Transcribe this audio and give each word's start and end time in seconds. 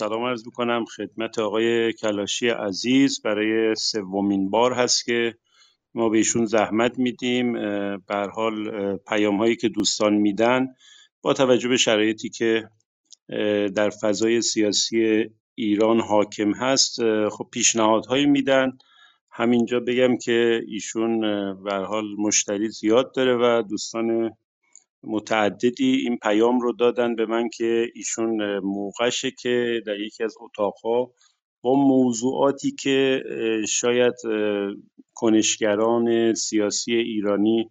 سلام 0.00 0.24
عرض 0.24 0.46
می‌کنم 0.46 0.84
خدمت 0.84 1.38
آقای 1.38 1.92
کلاشی 1.92 2.48
عزیز. 2.48 3.22
برای 3.22 3.74
سومین 3.74 4.50
بار 4.50 4.72
هست 4.72 5.04
که 5.04 5.34
ما 5.94 6.08
به 6.08 6.18
ایشون 6.18 6.44
زحمت 6.44 6.98
میدیم. 6.98 7.52
به 7.96 8.28
حال 8.34 8.96
پیام 8.96 9.36
هایی 9.36 9.56
که 9.56 9.68
دوستان 9.68 10.14
میدن 10.14 10.66
با 11.22 11.32
توجه 11.32 11.68
به 11.68 11.76
شرایطی 11.76 12.28
که 12.28 12.70
در 13.76 13.90
فضای 13.90 14.42
سیاسی 14.42 15.30
ایران 15.54 16.00
حاکم 16.00 16.52
هست 16.54 17.00
خب 17.28 17.48
پیشنهادهایی 17.52 18.26
میدن. 18.26 18.78
همینجا 19.30 19.80
بگم 19.80 20.16
که 20.16 20.62
ایشون 20.68 21.20
به 21.62 21.74
حال 21.74 22.04
مشتری 22.18 22.68
زیاد 22.68 23.14
داره 23.14 23.36
و 23.36 23.62
دوستان 23.62 24.30
متعددی 25.04 25.96
این 25.96 26.18
پیام 26.22 26.60
رو 26.60 26.72
دادن 26.72 27.14
به 27.14 27.26
من 27.26 27.48
که 27.48 27.86
ایشون 27.94 28.58
موقعشه 28.58 29.30
که 29.30 29.82
در 29.86 30.00
یکی 30.00 30.24
از 30.24 30.34
اتاقها 30.40 31.12
با 31.62 31.74
موضوعاتی 31.74 32.70
که 32.70 33.22
شاید 33.68 34.14
کنشگران 35.14 36.34
سیاسی 36.34 36.94
ایرانی 36.94 37.70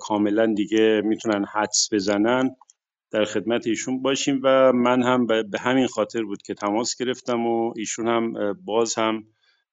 کاملا 0.00 0.46
دیگه 0.46 1.02
می‌تونن 1.04 1.44
حدس 1.44 1.88
بزنن 1.92 2.56
در 3.12 3.24
خدمت 3.24 3.66
ایشون 3.66 4.02
باشیم. 4.02 4.40
و 4.44 4.72
من 4.72 5.02
هم 5.02 5.26
به 5.26 5.44
همین 5.60 5.86
خاطر 5.86 6.22
بود 6.22 6.42
که 6.42 6.54
تماس 6.54 6.96
گرفتم 6.96 7.46
و 7.46 7.72
ایشون 7.76 8.08
هم 8.08 8.32
باز 8.64 8.94
هم 8.94 9.24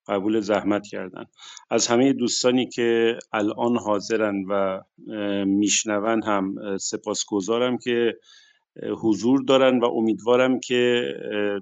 قبول 0.08 0.40
زحمت 0.40 0.88
کردن. 0.88 1.26
از 1.70 1.88
همه 1.88 2.14
دوستانی 2.14 2.68
که 2.68 3.18
الان 3.34 3.78
حاضرن 3.78 4.44
و 4.50 4.82
میشنون 5.46 6.24
هم 6.24 6.78
سپاسگزارم 6.78 7.78
که 7.78 8.18
حضور 9.02 9.44
دارن 9.44 9.80
و 9.80 9.86
امیدوارم 9.86 10.60
که 10.60 11.04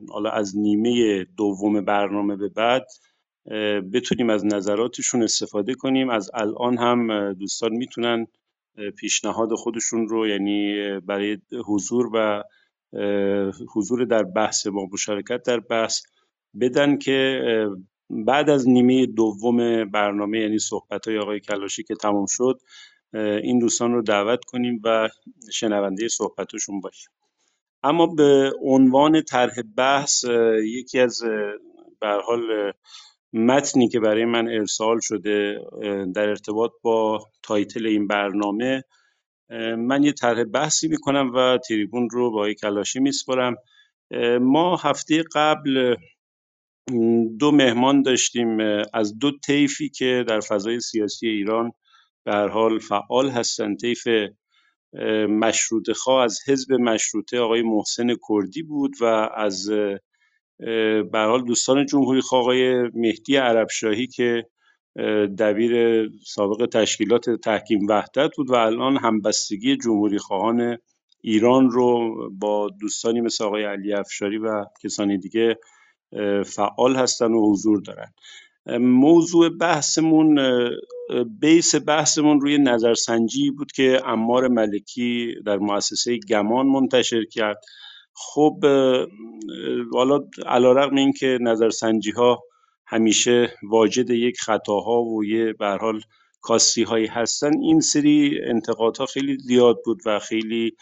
حالا 0.10 0.30
از 0.30 0.58
نیمه 0.58 1.24
دوم 1.38 1.82
برنامه 1.82 2.36
به 2.36 2.50
بعد 2.50 2.88
بتونیم 3.94 4.30
از 4.30 4.46
نظراتشون 4.46 5.24
استفاده 5.24 5.74
کنیم. 5.76 6.10
از 6.10 6.32
الان 6.34 6.78
هم 6.78 7.34
دوستان 7.34 7.72
می‌تونن 7.72 8.28
پیشنهاد 8.98 9.54
خودشون 9.54 10.08
رو 10.08 10.28
یعنی 10.28 10.76
برای 11.00 11.38
حضور 11.66 12.10
و 12.14 12.44
حضور 13.76 14.06
در 14.06 14.24
بحث 14.24 14.68
با 14.68 14.88
مشارکت 14.94 15.44
در 15.44 15.60
بحث 15.60 16.02
بدن 16.62 16.98
که 16.98 17.42
بعد 18.10 18.50
از 18.50 18.70
نیمه 18.70 19.06
دوم 19.06 19.86
برنامه 19.86 20.40
یعنی 20.40 20.60
صحبت 20.60 21.08
های 21.08 21.18
آقای 21.18 21.40
کلاشی 21.40 21.84
که 21.84 21.96
تمام 21.96 22.26
شد 22.30 22.60
این 23.14 23.60
دوستان 23.60 23.94
رو 23.94 24.02
دعوت 24.02 24.46
کنیم 24.46 24.82
و 24.84 25.10
شنونده 25.52 26.08
صحبتشون 26.08 26.82
باشیم. 26.82 27.12
اما 27.84 28.08
به 28.08 28.54
عنوان 28.62 29.22
طرح 29.22 29.54
بحث 29.78 30.26
یکی 30.64 31.00
از 31.00 31.22
به 32.02 32.08
حال 32.08 32.74
متنی 33.34 33.88
که 33.88 34.00
برای 34.00 34.26
من 34.26 34.48
ارسال 34.48 35.00
شده 35.00 35.60
در 36.16 36.30
ارتباط 36.30 36.72
با 36.82 37.28
title 37.44 37.86
این 37.86 38.08
برنامه 38.08 38.84
من 39.78 40.04
یه 40.04 40.12
طرح 40.12 40.44
بحثی 40.44 40.88
می‌کنم 40.88 41.32
و 41.36 41.58
تریبون 41.58 42.10
رو 42.10 42.32
با 42.32 42.54
کلاشی 42.54 43.00
میسپرم 43.00 43.56
ما 44.42 44.76
هفته 44.76 45.24
قبل 45.36 45.96
دو 47.40 47.52
مهمان 47.52 48.02
داشتیم 48.02 48.58
از 48.94 49.20
دو 49.20 49.32
طیفی 49.32 49.90
که 49.90 50.26
در 50.28 50.40
فضای 50.40 50.80
سیاسی 50.80 51.28
ایران 51.28 51.72
به 52.26 52.34
هر 52.34 52.48
حال 52.48 52.80
فعال 52.80 53.30
هستند 53.30 53.80
طیف 53.80 54.08
مشروط 55.30 55.92
خواه 55.92 56.24
از 56.24 56.40
حزب 56.48 56.74
مشروطه 56.74 57.40
آقای 57.40 57.62
محسن 57.62 58.16
کردی 58.30 58.64
بود 58.64 58.92
و 59.02 59.06
از 59.36 59.70
به 61.12 61.20
حال 61.20 61.46
دوستان 61.46 61.86
جمهوری 61.86 62.22
خواه 62.22 62.42
آقای 62.42 62.90
مهدی 62.94 63.36
عربشاهی 63.36 64.08
که 64.08 64.46
دبیر 65.40 66.06
سابق 66.26 66.66
تشکیلات 66.66 67.30
تحکیم 67.30 67.88
وحدت 67.90 68.30
بود 68.38 68.50
و 68.50 68.56
الان 68.56 68.98
همبستگی 68.98 69.78
جمهوری 69.78 70.18
خواهان 70.18 70.78
ایران 71.22 71.70
رو 71.70 72.16
با 72.30 72.70
دوستانی 72.80 73.22
مثل 73.22 73.44
آقای 73.44 73.64
علی 73.64 73.94
افشاری 73.94 74.38
و 74.38 74.66
کسانی 74.84 75.18
دیگه 75.18 75.58
فعال 76.46 76.96
هستن 76.96 77.32
و 77.32 77.52
حضور 77.52 77.82
دارن. 77.82 78.14
موضوع 78.80 79.50
بحثمون 79.50 80.40
بیس 81.40 81.76
بحثمون 81.76 82.42
روی 82.42 82.58
نظرسنجی 82.58 83.52
بود 83.52 83.72
که 83.72 84.02
امار 84.06 84.48
ملکی 84.48 85.36
در 85.46 85.58
مؤسسه 85.58 86.20
گمان 86.30 86.68
منتشر 86.68 87.26
کرد. 87.26 87.58
خب 88.14 88.66
حالا 89.94 90.20
علا 90.46 90.72
رقم 90.72 90.96
این 90.96 91.14
نظرسنجی 91.42 92.12
ها 92.12 92.44
همیشه 92.88 93.54
واجد 93.64 94.10
یک 94.10 94.40
خطاها 94.40 95.04
و 95.04 95.26
یه 95.26 95.54
برحال 95.54 96.02
کاستی 96.42 96.84
هایی 96.84 97.08
هستن 97.08 97.52
این 97.62 97.80
سری 97.80 98.40
انتقادها 98.44 99.06
خیلی 99.06 99.38
زیاد 99.38 99.78
بود 99.86 100.02
و 100.06 100.20
خیلی 100.20 100.76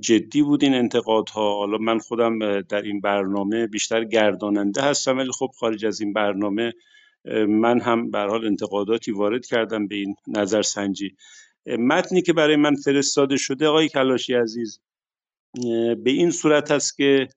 جدی 0.00 0.42
بود 0.42 0.64
این 0.64 0.74
انتقادها. 0.74 1.58
حالا 1.58 1.78
من 1.78 1.98
خودم 1.98 2.60
در 2.60 2.82
این 2.82 3.00
برنامه 3.00 3.66
بیشتر 3.66 4.04
گرداننده 4.04 4.82
هستم 4.82 5.18
ولی 5.18 5.30
خب 5.38 5.50
خارج 5.58 5.86
از 5.86 6.00
این 6.00 6.12
برنامه 6.12 6.72
من 7.48 7.80
هم 7.80 8.10
به 8.10 8.18
حال 8.18 8.46
انتقاداتی 8.46 9.12
وارد 9.12 9.46
کردم 9.46 9.86
به 9.86 9.94
این 9.94 10.14
نظرسنجی. 10.28 11.16
متنی 11.66 12.22
که 12.22 12.32
برای 12.32 12.56
من 12.56 12.74
فرستاده 12.74 13.36
شده 13.36 13.66
آقای 13.66 13.88
کلاشی 13.88 14.34
عزیز 14.34 14.80
به 16.04 16.10
این 16.10 16.30
صورت 16.30 16.70
است 16.70 16.96
که 16.96 17.28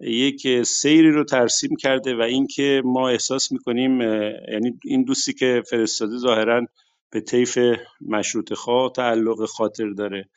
یک 0.00 0.62
سیری 0.62 1.10
رو 1.10 1.24
ترسیم 1.24 1.76
کرده 1.76 2.16
و 2.16 2.20
اینکه 2.20 2.82
ما 2.84 3.08
احساس 3.08 3.52
می‌کنیم 3.52 4.00
یعنی 4.00 4.78
این 4.84 5.04
دوستی 5.04 5.32
که 5.32 5.62
فرستاده 5.70 6.18
ظاهرا 6.18 6.66
به 7.10 7.20
طیف 7.20 7.58
مشروط 8.00 8.52
خواه 8.52 8.92
تعلق 8.92 9.44
خاطر 9.44 9.90
داره. 9.90 10.28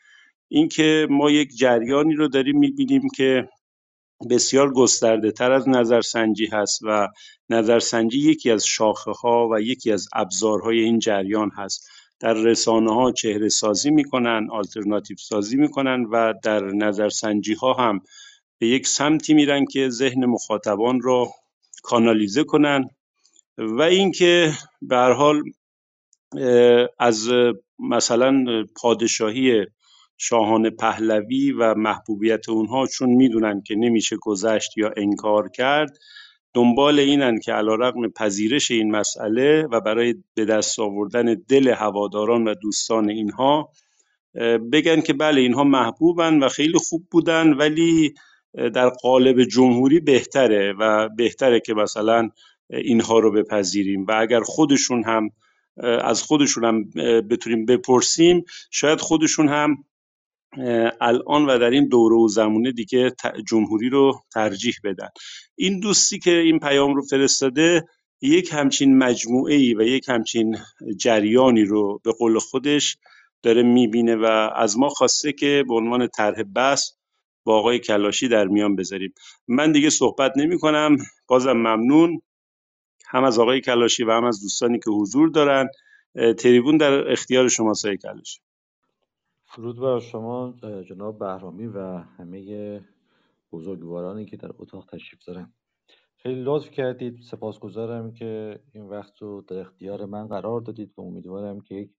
اینکه 0.50 1.08
ما 1.10 1.32
یک 1.32 1.58
جریانی 1.58 2.14
رو 2.16 2.28
داریم 2.28 2.60
می‌بینیم 2.60 3.02
که 3.16 3.50
بسیار 4.30 4.74
گسترده 4.74 5.32
تر 5.32 5.52
از 5.52 5.70
نظرسنجی 5.70 6.46
هست 6.46 6.80
و 6.84 7.08
نظرسنجی 7.50 8.20
یکی 8.20 8.52
از 8.52 8.66
شاخه 8.66 9.12
ها 9.12 9.50
و 9.52 9.62
یکی 9.62 9.92
از 9.92 10.08
ابزارهای 10.14 10.80
این 10.80 11.00
جریان 11.00 11.52
هست. 11.56 11.90
در 12.20 12.34
رسانه 12.34 12.94
ها 12.94 13.12
چهره 13.12 13.50
سازی 13.50 13.90
می‌کنن 13.90 14.48
آلترناتیو 14.52 15.18
سازی 15.18 15.58
می‌کنن 15.58 16.04
و 16.12 16.34
در 16.44 16.60
نظرسنجی 16.66 17.54
ها 17.54 17.74
هم 17.74 18.02
به 18.60 18.68
یک 18.68 18.88
سمتی 18.88 19.34
میرن 19.34 19.66
که 19.66 19.90
ذهن 19.90 20.26
مخاطبان 20.26 21.02
را 21.02 21.28
کانالیزه 21.84 22.44
کنن 22.44 22.90
و 23.58 23.82
اینکه 23.82 24.54
به 24.82 24.98
حال 24.98 25.44
از 27.00 27.30
مثلا 27.80 28.46
پادشاهی 28.76 29.66
شاهان 30.18 30.70
پهلوی 30.70 31.52
و 31.52 31.76
محبوبیت 31.76 32.50
اونها 32.50 32.88
چون 32.88 33.10
می‌دونن 33.10 33.62
که 33.62 33.76
نمیشه 33.76 34.16
گذشت 34.22 34.78
یا 34.78 34.94
انکار 34.98 35.50
کرد 35.50 35.98
دنبال 36.54 37.00
اینن 37.00 37.40
که 37.40 37.54
علا 37.54 37.76
رقم 37.76 38.10
پذیرش 38.10 38.72
این 38.72 38.92
مسئله 38.92 39.68
و 39.72 39.82
برای 39.82 40.16
به 40.34 40.46
دست 40.46 40.80
آوردن 40.80 41.34
دل 41.50 41.68
هواداران 41.68 42.48
و 42.48 42.54
دوستان 42.54 43.10
اینها 43.10 43.70
بگن 44.72 45.02
که 45.02 45.14
بله 45.14 45.42
اینها 45.42 45.64
محبوبن 45.64 46.40
و 46.40 46.50
خیلی 46.50 46.78
خوب 46.78 47.08
بودن 47.12 47.54
ولی 47.54 48.14
در 48.54 48.90
قالب 48.90 49.44
جمهوری 49.44 50.00
بهتره 50.00 50.74
و 50.80 51.10
بهتره 51.10 51.60
که 51.60 51.74
مثلا 51.74 52.30
اینها 52.70 53.20
رو 53.20 53.32
بپذیریم 53.32 54.06
و 54.06 54.12
اگر 54.12 54.42
خودشون 54.42 55.04
هم 55.04 55.30
از 55.84 56.24
خودشون 56.24 56.66
هم 56.66 56.90
بتونیم 57.22 57.66
بپرسیم 57.66 58.44
شاید 58.72 59.02
خودشون 59.02 59.48
هم 59.48 59.78
الان 61.02 61.46
و 61.46 61.60
در 61.60 61.70
این 61.70 61.88
دوره 61.88 62.16
و 62.16 62.28
زمونه 62.28 62.72
دیگه 62.72 63.12
جمهوری 63.48 63.90
رو 63.90 64.22
ترجیح 64.34 64.74
بدن. 64.84 65.10
این 65.56 65.80
دوستی 65.80 66.20
که 66.20 66.32
این 66.32 66.60
پیام 66.60 66.96
رو 66.96 67.02
فرستاده 67.02 67.84
یک 68.22 68.50
همچین 68.54 68.98
مجموعه 68.98 69.56
ای 69.56 69.74
و 69.74 69.82
یک 69.82 70.10
همچین 70.10 70.58
جریانی 70.98 71.66
رو 71.66 72.02
به 72.04 72.12
قول 72.12 72.40
خودش 72.40 72.98
داره 73.44 73.64
می‌بینه 73.64 74.16
و 74.16 74.50
از 74.56 74.78
ما 74.78 74.90
خواسته 74.90 75.34
که 75.34 75.64
به 75.68 75.76
عنوان 75.76 76.08
طرح 76.08 76.44
بحث 76.44 76.92
با 77.44 77.60
آقای 77.60 77.80
کلاشی 77.80 78.28
در 78.28 78.48
میان 78.48 78.76
بذاریم. 78.76 79.14
من 79.48 79.72
دیگه 79.72 79.90
صحبت 79.90 80.32
نمی 80.36 80.60
کنم 80.60 80.98
بازم 81.28 81.54
ممنون. 81.54 82.22
هم 83.10 83.24
از 83.24 83.40
آقای 83.40 83.62
کلاشی 83.62 84.04
و 84.04 84.12
هم 84.12 84.24
از 84.24 84.42
دوستانی 84.42 84.80
که 84.80 84.92
حضور 84.92 85.30
دارن. 85.30 85.68
تریبون 86.40 86.78
در 86.78 87.12
اختیار 87.12 87.48
شما 87.48 87.74
سای 87.74 87.98
کلاشی. 87.98 88.40
فرود 89.58 89.80
بر 89.80 90.00
شما 90.00 90.54
جناب 90.90 91.20
بهرامی 91.20 91.68
و 91.68 91.98
همه 91.98 92.82
بزرگوارانی 93.52 94.26
که 94.26 94.38
در 94.38 94.52
اتاق 94.58 94.86
تشریف 94.86 95.24
دارن. 95.26 95.54
خیلی 96.18 96.44
لطف 96.44 96.70
کردید. 96.70 97.22
سپاسگزارم 97.22 98.14
که 98.14 98.60
این 98.74 98.90
وقت 98.90 99.22
رو 99.22 99.42
در 99.42 99.60
اختیار 99.60 100.06
من 100.06 100.28
قرار 100.28 100.62
دادید 100.62 100.94
و 100.98 101.02
امیدوارم 101.02 101.62
که 101.62 101.76
یک 101.76 101.92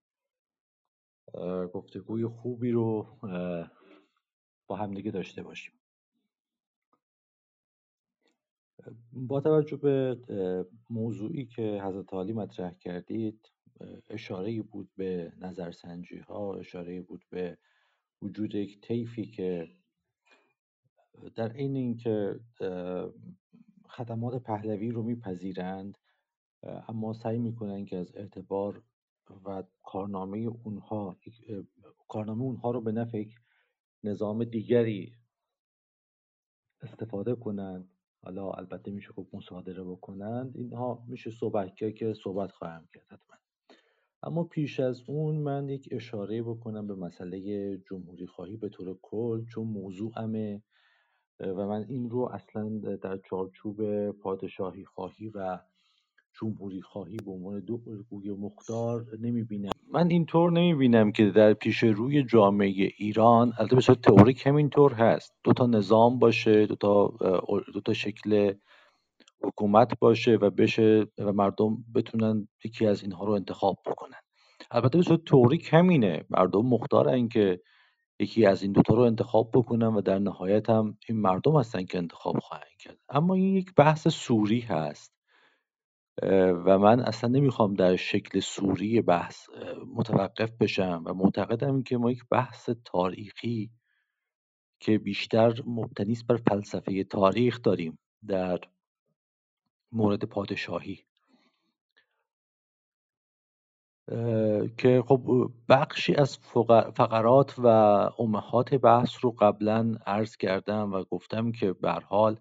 گفتگوی 1.73 2.27
خوبی 2.27 2.71
رو 2.71 3.07
با 4.67 4.77
همدیگه 4.77 5.11
داشته 5.11 5.43
باشیم. 5.43 5.75
با 9.13 9.41
توجه 9.41 9.77
به 9.77 10.19
موضوعی 10.91 11.47
که 11.47 11.81
حضرت 11.85 12.15
عالی 12.15 12.33
مطرح 12.33 12.75
کردید 12.75 13.53
اشاره 14.09 14.63
بود 14.63 14.91
به 14.97 15.33
نظرسنجی 15.39 16.19
ها 16.19 16.55
اشاره 16.55 17.01
بود 17.01 17.25
به 17.31 17.59
وجود 18.23 18.55
یک 18.55 18.81
طیفی 18.81 19.27
که 19.27 19.69
در 21.35 21.53
این 21.53 21.77
اینکه 21.77 22.41
خدمات 23.89 24.43
پهلوی 24.43 24.91
رو 24.91 25.03
میپذیرند 25.03 25.99
اما 26.63 27.13
سعی 27.13 27.39
می‌کنن 27.39 27.85
که 27.85 27.97
از 27.97 28.17
اعتبار 28.17 28.83
و 29.45 29.65
کارنامه 29.83 30.39
اونها 30.39 31.19
کارنامه 32.09 32.43
اونها 32.43 32.71
رو 32.71 32.81
به 32.81 32.93
نفع 32.93 33.25
نظام 34.05 34.45
دیگری 34.45 35.17
استفاده 36.81 37.35
کنند. 37.35 37.91
حالا 38.23 38.51
البته 38.51 38.91
میشه 38.91 39.13
خب 39.13 39.27
مصادره 39.33 39.85
بکنند. 39.85 40.57
اینها 40.57 41.05
میشه 41.09 41.31
صحبت 41.31 41.77
که 41.97 42.15
صحبت 42.15 42.53
خواهم 42.53 42.89
کرد 42.95 43.07
حتما. 43.11 43.48
اما 44.23 44.45
پیش 44.45 44.81
از 44.81 45.03
اون 45.07 45.37
من 45.37 45.69
یک 45.69 45.89
اشاره 45.93 46.43
بکنم 46.43 46.87
به 46.87 46.95
مسئله 46.95 47.39
جمهوری 47.91 48.27
خواهی 48.27 48.57
به 48.57 48.69
طور 48.69 48.99
کل 49.03 49.45
چون 49.45 49.67
موضوعمه 49.67 50.63
و 51.41 51.67
من 51.67 51.85
این 51.89 52.11
رو 52.11 52.31
اصلا 52.33 52.69
در 53.03 53.19
چارچوب 53.31 54.11
پادشاهی 54.11 54.85
خواهی 54.85 55.29
و 55.35 55.59
جمهوری 56.41 56.83
خواهی 56.83 57.17
به 57.17 57.31
عنوان 57.31 57.61
دو 57.61 57.81
الگوی 57.87 58.31
مختار 58.31 59.07
نمی‌بینم. 59.21 59.71
من 59.93 60.11
اینطور 60.11 60.53
نمی‌بینم 60.53 61.13
که 61.13 61.31
در 61.31 61.53
پیش 61.55 61.83
روی 61.83 62.23
جامعه 62.23 62.93
ایران 62.99 63.53
البته 63.59 63.75
به 63.75 63.81
صورت 63.81 64.01
تئوریک 64.01 64.47
همینطور 64.47 64.93
هست. 64.93 65.35
دو 65.45 65.53
تا 65.53 65.67
نظام 65.67 66.19
باشه 66.19 66.67
دو 66.67 66.75
تا, 66.77 67.15
دو 67.75 67.81
تا 67.81 67.93
شکل 67.93 68.53
حکومت 69.43 69.99
باشه 69.99 70.35
و 70.35 70.51
بشه 70.51 71.07
و 71.19 71.33
مردم 71.33 71.85
بتونن 71.95 72.49
یکی 72.65 72.87
از 72.87 73.03
اینها 73.03 73.25
رو 73.25 73.33
انتخاب 73.33 73.79
بکنن. 73.87 74.21
البته 74.71 74.99
به 74.99 75.05
صورت 75.05 75.25
تئوریک 75.25 75.69
همینه. 75.73 76.25
مردم 76.31 76.67
مختارن 76.67 77.29
که 77.29 77.61
یکی 78.21 78.47
از 78.47 78.63
این 78.63 78.73
دوتا 78.73 78.95
رو 78.95 79.03
انتخاب 79.03 79.51
بکنن 79.55 79.87
و 79.87 80.01
در 80.01 80.19
نهایت 80.19 80.71
هم 80.71 80.99
این 81.09 81.21
مردم 81.21 81.59
هستن 81.59 81.85
که 81.85 81.99
انتخاب 81.99 82.39
خواهند 82.39 82.77
کرد. 82.81 82.99
اما 83.09 83.35
این 83.35 83.57
یک 83.57 83.75
بحث 83.75 84.09
سوری 84.09 84.61
هست 84.61 85.19
و 86.65 86.79
من 86.79 87.01
اصلا 87.01 87.31
نمی‌خوام 87.31 87.75
در 87.75 87.97
شکل 87.97 88.41
سوری 88.41 89.01
بحث 89.01 89.49
متوقف 89.95 90.51
بشم 90.61 91.03
و 91.07 91.15
معتقدم 91.15 91.83
که 91.83 91.97
ما 91.97 92.11
یک 92.11 92.23
بحث 92.31 92.71
تاریخی 92.85 93.71
که 94.81 94.99
بیشتر 94.99 95.63
مبتنی 95.67 96.17
بر 96.29 96.37
فلسفه 96.37 97.05
تاریخ 97.05 97.63
داریم. 97.63 97.99
در 98.27 98.61
مورد 99.93 100.25
پادشاهی. 100.25 101.05
که 104.79 105.03
خب 105.07 105.51
بخشی 105.69 106.15
از 106.15 106.39
فقرات 106.95 107.59
و 107.59 107.67
امهات 108.19 108.75
بحث 108.75 109.17
رو 109.21 109.31
قبلا 109.31 109.97
عرض 110.07 110.37
کردم 110.37 110.93
و 110.93 111.05
گفتم 111.05 111.53
که 111.53 111.73
به 111.73 111.93
حال 111.93 112.41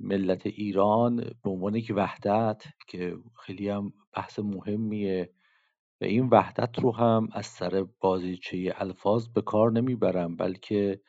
ملت 0.00 0.46
ایران 0.46 1.16
به 1.16 1.50
عنوان 1.50 1.74
یک 1.74 1.92
وحدت 1.96 2.62
که 2.88 3.16
خیلی 3.40 3.68
هم 3.68 3.92
بحث 4.12 4.38
مهمیه 4.38 5.32
و 6.00 6.04
این 6.04 6.28
وحدت 6.28 6.78
رو 6.78 6.92
هم 6.92 7.28
از 7.32 7.46
سر 7.46 7.86
بازیچه 8.00 8.74
الفاظ 8.76 9.28
به 9.28 9.42
کار 9.42 9.72
نمی‌برم 9.72 10.36
بلکه 10.36 11.00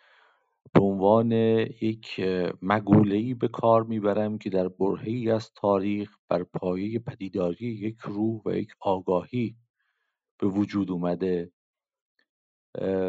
به 0.74 0.82
عنوان 0.82 1.32
یک 1.32 2.20
مگوله‌ای 2.62 3.34
به 3.34 3.48
کار 3.48 3.84
می‌برم 3.84 4.38
که 4.38 4.50
در 4.50 4.68
برهی 4.68 5.32
از 5.32 5.52
تاریخ 5.54 6.18
بر 6.30 6.44
پایه 6.44 7.00
پدیداری 7.00 7.66
یک 7.66 7.98
روح 8.00 8.42
و 8.46 8.52
یک 8.58 8.70
آگاهی 8.80 9.56
به 10.40 10.48
وجود 10.48 10.92
اومده 10.92 11.52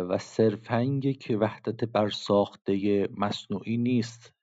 و 0.08 0.18
صرفا 0.18 1.00
که 1.20 1.36
وحدت 1.36 1.84
بر 1.84 2.10
ساخته 2.10 3.08
مصنوعی 3.16 3.76
نیست. 3.76 4.34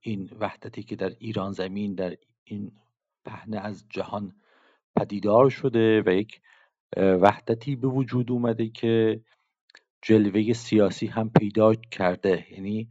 این 0.00 0.30
وحدتی 0.40 0.82
که 0.82 0.96
در 0.96 1.12
ایران 1.18 1.52
زمین 1.52 1.94
در 1.94 2.16
این 2.44 2.72
پهنه 3.24 3.58
از 3.58 3.84
جهان 3.90 4.34
پدیدار 4.96 5.50
شده 5.50 6.02
و 6.06 6.10
یک 6.10 6.40
وحدتی 6.96 7.76
به 7.76 7.88
وجود 7.88 8.30
اومده 8.30 8.68
که 8.68 9.20
جلوه 10.02 10.52
سیاسی 10.52 11.06
هم 11.06 11.30
پیدا 11.30 11.74
کرده. 11.74 12.46
یعنی 12.52 12.88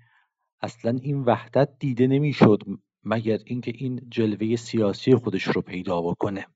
اصلا 0.62 1.00
این 1.02 1.24
وحدت 1.24 1.69
دیده 1.80 2.08
نمی‌شد 2.08 2.63
مگر 3.04 3.40
اینکه 3.46 3.72
این 3.75 4.08
جلوه 4.10 4.56
سیاسی 4.56 5.16
خودش 5.16 5.44
رو 5.44 5.62
پیدا 5.62 6.02
بکنه. 6.02 6.48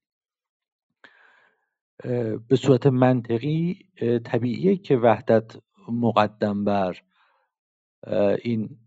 به 2.48 2.56
صورت 2.56 2.88
منطقی 2.88 3.80
طبیعیه 4.26 4.78
که 4.78 4.98
وحدت 4.98 5.58
مقدم 5.90 6.64
بر 6.64 7.02
این 8.42 8.78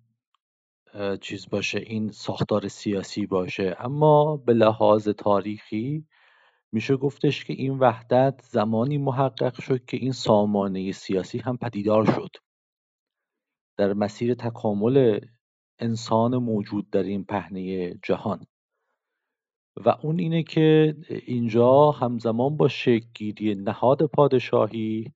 چیز 1.21 1.51
باشه 1.51 1.79
این 1.79 2.11
ساختار 2.11 2.69
سیاسی 2.69 3.27
باشه. 3.27 3.77
اما 3.79 4.37
به 4.37 4.55
لحاظ 4.55 5.09
تاریخی 5.09 6.07
میشه 6.73 6.97
گفتش 6.97 7.45
که 7.45 7.53
این 7.53 7.79
وحدت 7.79 8.41
زمانی 8.45 8.99
محقق 8.99 9.61
شد 9.61 9.85
که 9.85 9.97
این 9.97 10.13
سامانه 10.13 10.93
سیاسی 10.93 11.39
هم 11.39 11.57
پدیدار 11.57 12.05
شد. 12.05 12.31
در 13.77 13.93
مسیر 13.93 14.35
تکامل 14.35 15.21
انسان 15.79 16.37
موجود 16.37 16.91
در 16.91 17.03
این 17.03 17.25
پهنه 17.25 17.95
جهان. 17.95 18.47
و 19.77 19.89
اون 20.03 20.19
اینه 20.19 20.43
که 20.43 20.97
اینجا 21.27 21.91
همزمان 21.91 22.57
با 22.57 22.69
شکلگیری 22.69 23.55
نهاد 23.55 24.07
پادشاهی 24.07 25.13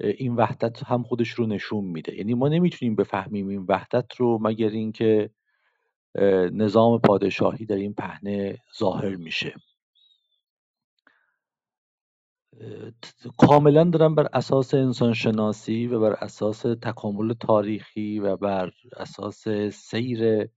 این 0.00 0.36
وحدت 0.36 0.82
هم 0.82 1.02
خودش 1.02 1.28
رو 1.30 1.46
نشون 1.46 1.84
میده. 1.84 2.16
یعنی 2.16 2.34
ما 2.34 2.48
نمی‌تونیم 2.48 2.96
بفهمیم 2.96 3.48
این 3.48 3.64
وحدت 3.68 4.14
رو 4.16 4.38
مگر 4.42 4.68
اینکه 4.68 5.30
نظام 6.52 7.00
پادشاهی 7.00 7.66
در 7.66 7.76
این 7.76 7.94
پهنه 7.94 8.58
ظاهر 8.78 9.16
میشه. 9.16 9.54
کاملا 13.38 13.84
دارم 13.84 14.14
بر 14.14 14.28
اساس 14.32 14.74
انسانشناسی 14.74 15.86
و 15.86 16.00
بر 16.00 16.12
اساس 16.12 16.62
تکامل 16.62 17.32
تاریخی 17.32 18.18
و 18.18 18.36
بر 18.36 18.70
اساس 18.96 19.48
سیر 19.72 20.48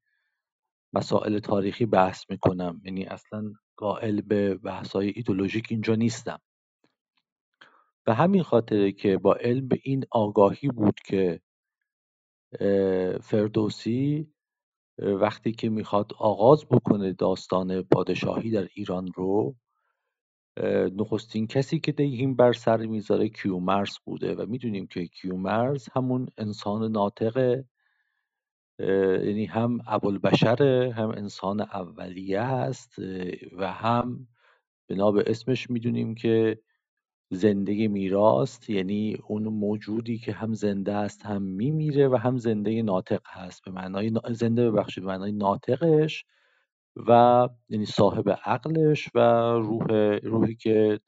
مسائل 0.94 1.40
تاریخی 1.40 1.86
بحث 1.86 2.24
می‌کنم. 2.30 2.82
یعنی 2.86 3.06
اصلا 3.06 3.54
قائل 3.78 4.22
به 4.22 4.56
بحث 4.56 4.92
های 4.92 5.14
ایدولوژیک 5.16 5.68
اینجا 5.70 5.96
نیستم. 5.96 6.40
به 8.04 8.14
همین 8.14 8.44
خاطره 8.44 8.92
که 8.92 9.18
با 9.18 9.36
علم 9.36 9.68
به 9.68 9.80
این 9.84 10.06
آگاهی 10.12 10.68
بود 10.68 11.00
که 11.06 11.42
فردوسی 13.22 14.34
وقتی 14.98 15.52
که 15.52 15.70
می‌خواد 15.70 16.14
آغاز 16.20 16.66
بکنه 16.66 17.14
داستان 17.14 17.82
پادشاهی 17.82 18.52
در 18.52 18.68
ایران 18.74 19.08
رو 19.16 19.56
نخستین 20.96 21.48
کسی 21.48 21.80
که 21.80 21.94
این 21.98 22.36
بر 22.36 22.54
سر 22.54 22.78
می‌ذاره 22.78 23.30
کیومرس 23.30 24.00
بوده 24.06 24.36
و 24.36 24.46
می‌دونیم 24.46 24.88
که 24.88 25.08
کیومرس 25.08 25.88
همون 25.94 26.28
انسان 26.38 26.92
ناطقه 26.92 27.66
یعنی 28.80 29.46
هم 29.46 29.80
ابوالبشره 29.88 30.94
هم 30.94 31.10
انسان 31.10 31.62
اولیه 31.62 32.40
است 32.40 33.00
و 33.58 33.72
هم 33.72 34.28
بنا 34.90 35.12
به 35.12 35.24
اسمش 35.28 35.70
می‌دونیم 35.70 36.16
که 36.16 36.60
زنده 37.32 37.88
میراست 37.88 38.70
یعنی 38.70 39.18
اون 39.28 39.44
موجودی 39.44 40.18
که 40.18 40.32
هم 40.32 40.54
زنده 40.54 40.94
است 40.94 41.26
هم 41.26 41.42
میمیره 41.42 42.08
و 42.08 42.16
هم 42.16 42.38
زنده 42.38 42.82
ناطق 42.82 43.22
هست. 43.26 43.66
به 43.66 43.72
معنای 43.72 44.12
زنده 44.32 44.72
ببخشید 44.72 45.04
به 45.04 45.10
معنای 45.10 45.32
ناطقش 45.32 46.26
و 47.08 47.50
یعنی 47.70 47.86
صاحب 47.86 48.30
عقلش 48.30 49.10
و 49.16 49.20
روح 49.54 49.88
روحی 50.24 50.56
که 50.56 51.00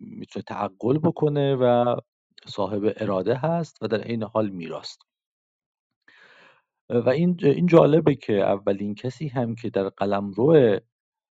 می‌تونه 0.00 0.42
تعقل 0.42 0.98
بکنه 0.98 1.56
و 1.56 1.96
صاحب 2.46 2.92
اراده 2.96 3.34
هست 3.34 3.78
و 3.82 3.88
در 3.88 4.00
عین 4.00 4.22
حال 4.22 4.48
میراست. 4.48 5.02
و 6.90 7.08
این 7.08 7.38
این 7.42 7.66
جالبه 7.66 8.14
که 8.14 8.32
اولین 8.32 8.94
کسی 8.94 9.28
هم 9.28 9.54
که 9.54 9.70
در 9.70 9.88
قلمرو 9.88 10.52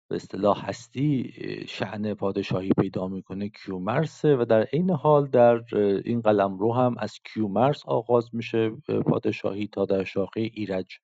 به 0.10 0.15
اصطلاح 0.15 0.65
هستی 0.65 1.33
شعن 1.67 2.13
پادشاهی 2.13 2.69
پیدا 2.79 3.07
می‌کنه 3.07 3.50
کیومرسه 3.50 4.36
و 4.36 4.45
در 4.45 4.63
عین 4.63 4.89
حال 4.89 5.27
در 5.27 5.63
این 6.05 6.22
قلمرو 6.22 6.74
هم 6.74 6.95
از 7.00 7.19
کیومرس 7.25 7.86
آغاز 7.86 8.36
میشه 8.36 8.69
پادشاهی 9.05 9.67
تا 9.67 9.86
در 9.86 10.03
شاخه 10.03 10.41
ایرج. 10.41 11.00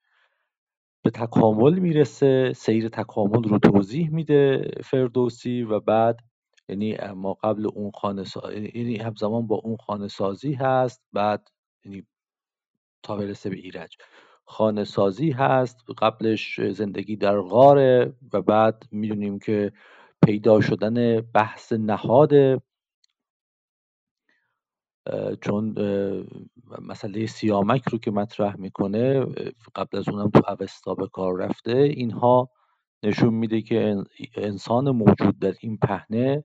به 1.03 1.09
تکامل 1.09 1.79
می‌رسه 1.79 2.53
سیر 2.55 2.89
تکامل 2.89 3.43
رو 3.43 3.59
توضیح 3.59 4.09
میده 4.11 4.71
فردوسی 4.83 5.63
و 5.63 5.79
بعد 5.79 6.19
یعنی 6.69 6.97
ما 7.15 7.33
قبل 7.33 7.67
اون 7.75 7.91
خانه 7.91 8.23
سا... 8.23 8.53
یعنی 8.53 8.97
همزمان 8.97 9.47
با 9.47 9.55
اون 9.55 9.77
خانه 9.77 10.07
سازی 10.07 10.53
هست 10.53 11.03
بعد 11.13 11.47
یعنی 11.85 12.07
تا 13.03 13.17
برسه 13.17 13.49
به 13.49 13.55
ایرج. 13.55 13.97
خانه 14.45 14.83
سازی 14.83 15.31
هست 15.31 15.77
قبلش 15.97 16.61
زندگی 16.61 17.15
در 17.15 17.41
غاره 17.41 18.13
و 18.33 18.41
بعد 18.41 18.83
می‌دونیم 18.91 19.39
که 19.39 19.71
پیدا 20.25 20.61
شدن 20.61 21.21
بحث 21.21 21.73
نهاد 21.73 22.33
چون 25.41 25.75
مسئله 26.81 27.25
سیامک 27.25 27.89
رو 27.89 27.97
که 27.97 28.11
مطرح 28.11 28.55
می‌کنه 28.57 29.25
قبل 29.75 29.97
از 29.97 30.09
اونم 30.09 30.29
تو 30.29 30.41
اوستا 30.49 30.95
به 30.95 31.07
کار 31.07 31.37
رفته 31.37 31.77
اینها 31.77 32.49
نشون 33.03 33.33
میده 33.33 33.61
که 33.61 34.03
انسان 34.35 34.89
موجود 34.89 35.39
در 35.39 35.53
این 35.61 35.77
پهنه 35.77 36.43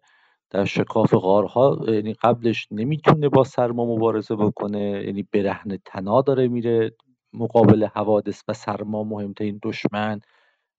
در 0.51 0.65
شکاف 0.65 1.15
غارها 1.15 1.79
یعنی 1.89 2.15
قبلش 2.15 2.69
نمی‌تونه 2.71 3.29
با 3.29 3.45
سرما 3.45 3.97
مبارزه 3.97 4.37
بکنه 4.37 5.05
یعنی 5.07 5.23
برهن 5.33 5.79
تنا 5.85 6.23
داره 6.23 6.49
میره 6.49 6.97
مقابل 7.33 7.87
حوادث 7.87 8.43
و 8.49 8.53
سرما 8.55 9.05
مهمترین 9.05 9.61
دشمن 9.63 10.21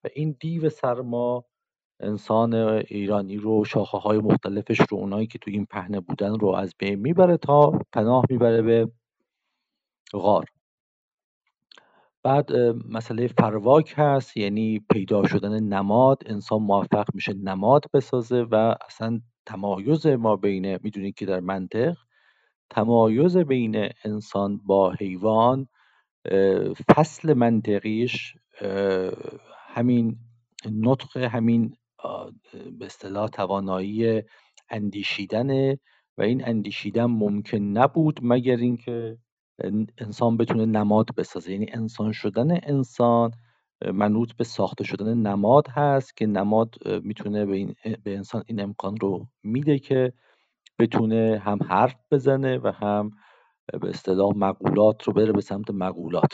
و 0.04 0.08
این 0.16 0.38
دیو 0.40 0.70
سرما 0.70 1.46
انسان 2.00 2.54
ایرانی 2.88 3.38
رو 3.38 3.66
شاخه 3.66 3.98
های 3.98 4.18
مختلفش 4.18 4.80
رو 4.90 4.98
اونایی 4.98 5.28
که 5.28 5.40
تو 5.40 5.52
این 5.52 5.66
پهنه 5.66 6.00
بودن 6.00 6.40
رو 6.40 6.48
از 6.48 6.74
بین 6.80 6.96
می‌بره 6.96 7.38
تا 7.38 7.72
پناه 7.94 8.24
می‌بره 8.30 8.62
به 8.62 8.92
غار. 10.14 10.46
بعد 12.24 12.52
مسئله 12.90 13.28
فرواک 13.28 13.94
هست 13.98 14.38
یعنی 14.38 14.80
پیدا 14.92 15.28
شدن 15.28 15.64
نماد 15.64 16.24
انسان 16.26 16.62
موفق 16.62 17.06
میشه 17.14 17.34
نماد 17.34 17.86
بسازه 17.94 18.42
و 18.52 18.76
اصلا 18.88 19.22
تمایز 19.46 20.08
ما 20.08 20.36
بین 20.36 20.80
می‌دونید 20.84 21.16
که 21.16 21.26
در 21.26 21.40
منطق 21.40 21.96
تمایز 22.70 23.38
بین 23.38 23.90
انسان 24.06 24.58
با 24.58 24.92
حیوان 24.92 25.68
فصل 26.96 27.34
منطقیش 27.34 28.36
همین 29.68 30.18
نطق 30.72 31.18
همین 31.18 31.76
به 32.80 32.86
اصطلاح 32.86 33.30
توانایی 33.30 34.24
اندیشیدن 34.70 35.72
و 36.18 36.22
این 36.22 36.48
اندیشیدن 36.48 37.06
ممکن 37.06 37.58
نبود 37.58 38.20
مگر 38.24 38.58
اینکه 38.58 39.18
انسان 39.98 40.38
بتونه 40.38 40.66
نماد 40.66 41.10
بسازه. 41.18 41.52
یعنی 41.52 41.66
انسان 41.74 42.12
شدن 42.12 42.52
انسان 42.64 43.32
منوط 43.94 44.34
به 44.34 44.44
ساخته 44.44 44.84
شدن 44.84 45.18
نماد 45.18 45.68
هست 45.68 46.18
که 46.18 46.26
نماد 46.26 46.76
می‌تونه 47.04 47.46
به, 47.46 47.56
این، 47.56 47.76
به 48.04 48.16
انسان 48.16 48.44
این 48.48 48.62
امکان 48.62 48.98
رو 48.98 49.28
میده 49.44 49.80
که 49.80 50.14
بتونه 50.80 51.42
هم 51.44 51.60
حرف 51.70 51.96
بزنه 52.12 52.58
و 52.58 52.72
هم 52.76 53.12
به 53.82 53.90
اصطلاح 53.90 54.34
مقولات 54.36 55.04
رو 55.04 55.14
بره 55.14 55.32
به 55.32 55.42
سمت 55.42 55.72
مقولات. 55.72 56.32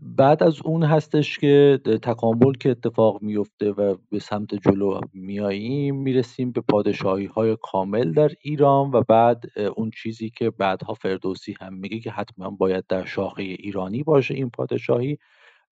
بعد 0.00 0.42
از 0.42 0.62
اون 0.64 0.82
هستش 0.82 1.38
که 1.38 1.80
تکامل 2.02 2.52
که 2.52 2.70
اتفاق 2.70 3.22
میفته 3.22 3.72
و 3.72 3.96
به 4.10 4.18
سمت 4.18 4.54
جلو 4.54 5.00
میاییم 5.12 5.96
می‌رسیم 5.96 6.52
به 6.52 6.60
پادشاهی 6.60 7.26
های 7.26 7.56
کامل 7.62 8.12
در 8.12 8.30
ایران 8.40 8.90
و 8.90 9.02
بعد 9.08 9.44
اون 9.76 9.90
چیزی 9.90 10.30
که 10.30 10.50
بعدها 10.50 10.94
فردوسی 10.94 11.56
هم 11.60 11.74
میگه 11.74 12.00
که 12.00 12.10
حتما 12.10 12.50
باید 12.50 12.84
در 12.88 13.04
شاخه 13.04 13.42
ایرانی 13.42 14.02
باشه 14.02 14.34
این 14.34 14.50
پادشاهی 14.50 15.18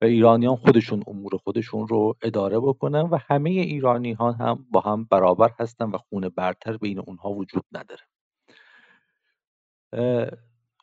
و 0.03 0.05
ایرانیان 0.05 0.57
خودشون 0.57 1.03
امور 1.07 1.37
خودشون 1.37 1.89
رو 1.89 2.17
اداره 2.23 2.61
بکنن 2.61 3.01
و 3.01 3.19
همه 3.29 3.51
ایرانی 3.51 4.13
ها 4.13 4.33
هم 4.33 4.67
با 4.71 4.81
هم 4.81 5.05
برابر 5.11 5.51
هستن 5.61 5.85
و 5.91 5.99
خونه 5.99 6.29
برتر 6.29 6.77
بین 6.77 6.99
اونها 6.99 7.31
وجود 7.31 7.65
نداره. 7.73 8.03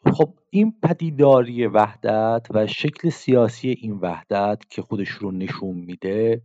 خب 0.06 0.34
این 0.50 0.74
پدیداری 0.84 1.68
وحدت 1.68 2.48
و 2.50 2.68
شکل 2.68 3.10
سیاسی 3.10 3.70
این 3.70 3.94
وحدت 3.94 4.63
که 4.70 4.82
خودش 4.82 5.10
رو 5.10 5.32
نشون 5.32 5.75
میده 5.77 6.42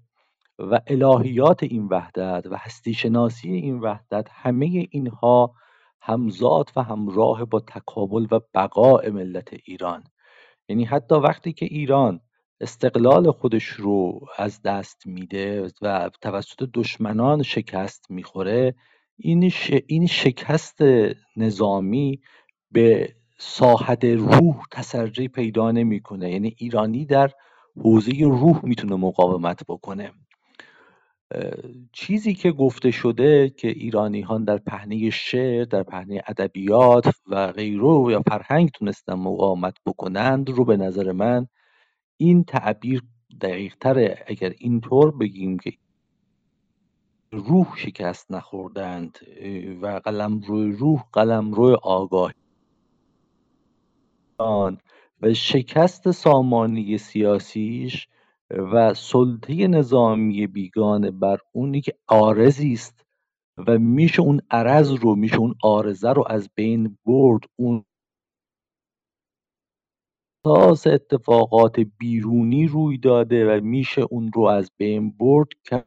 و 0.59 0.81
الهیات 0.87 1.63
این 1.63 1.87
وحدت 1.87 2.47
و 2.51 2.57
هستی 2.57 2.95
شناسی 2.95 3.53
این 3.53 3.81
وحدت 3.81 4.29
همه 4.31 4.89
اینها 4.91 5.55
همزاد 6.01 6.71
و 6.77 6.83
همراه 6.83 7.45
با 7.45 7.61
تکامل 7.61 8.27
و 8.31 8.41
بقاء 8.55 9.11
ملت 9.11 9.49
ایران. 9.65 10.05
یعنی 10.69 10.85
حتی 10.85 11.15
وقتی 11.15 11.53
که 11.53 11.67
ایران 11.67 12.21
استقلال 12.61 13.31
خودش 13.31 13.67
رو 13.67 14.21
از 14.39 14.63
دست 14.63 15.07
میده 15.07 15.69
و 15.83 16.11
توسط 16.21 16.69
دشمنان 16.75 17.43
شکست 17.43 18.11
می‌خوره 18.11 18.75
این, 19.17 19.53
این 19.87 20.07
شکست 20.07 20.79
نظامی 21.37 22.21
به 22.71 23.15
ساحت 23.45 24.05
روح 24.05 24.57
تسری 24.71 25.29
پیدا 25.29 25.71
نمی‌کنه. 25.71 26.31
یعنی 26.31 26.55
ایرانی 26.59 27.05
در 27.05 27.31
حوزه 27.77 28.13
روح 28.21 28.65
می‌تونه 28.65 28.97
مقاومت 28.97 29.63
بکنه. 29.69 30.13
چیزی 31.93 32.35
که 32.35 32.53
گفته 32.53 32.91
شده 32.91 33.51
که 33.51 33.69
ایرانی 33.69 34.21
ها 34.21 34.39
در 34.39 34.57
پهنه 34.57 35.11
شعر 35.11 35.65
در 35.65 35.83
پهنه 35.83 36.23
ادبیات 36.27 37.15
و 37.27 37.53
غیره 37.53 38.13
یا 38.13 38.23
فرهنگ 38.29 38.71
تونستن 38.71 39.15
مقاومت 39.15 39.75
بکنند 39.87 40.51
رو 40.51 40.65
به 40.65 40.77
نظر 40.77 41.13
من 41.13 41.47
این 42.17 42.45
تعبیر 42.45 43.03
دقیق 43.41 43.75
تره. 43.81 44.25
اگر 44.27 44.53
اینطور 44.59 45.17
بگیم 45.17 45.59
که 45.59 45.73
روح 47.33 47.77
شکست 47.77 48.33
نخوردند 48.33 49.19
و 49.83 50.01
قلم 50.05 50.41
روی 50.41 50.73
روح 50.73 51.05
قلم 51.13 51.53
روی 51.53 51.77
آگاهی 51.83 52.42
و 55.23 55.35
شکست 55.35 56.11
سامانی 56.11 56.99
سیاسیش 56.99 58.09
و 58.51 58.95
سلطه 58.95 59.69
نظامی 59.69 60.47
بیگانه 60.47 61.11
بر 61.11 61.39
اونی 61.53 61.81
که 61.81 61.95
آرزی 62.09 62.73
است 62.73 63.07
و 63.67 63.79
میشه 63.79 64.23
اون 64.23 64.41
عرض 64.51 64.91
رو 64.93 65.15
میشه 65.17 65.37
اون 65.37 65.55
آرزه 65.63 66.13
رو 66.13 66.25
از 66.29 66.51
بین 66.55 66.99
برد. 67.07 67.43
اون 67.57 67.85
اساس 70.47 70.87
اتفاقات 70.87 71.81
بیرونی 71.81 72.67
روی 72.67 72.99
داده 72.99 73.59
و 73.59 73.61
میشه 73.65 74.03
اون 74.03 74.33
رو 74.35 74.43
از 74.45 74.71
بین 74.79 75.11
برد 75.11 75.49
که 75.65 75.85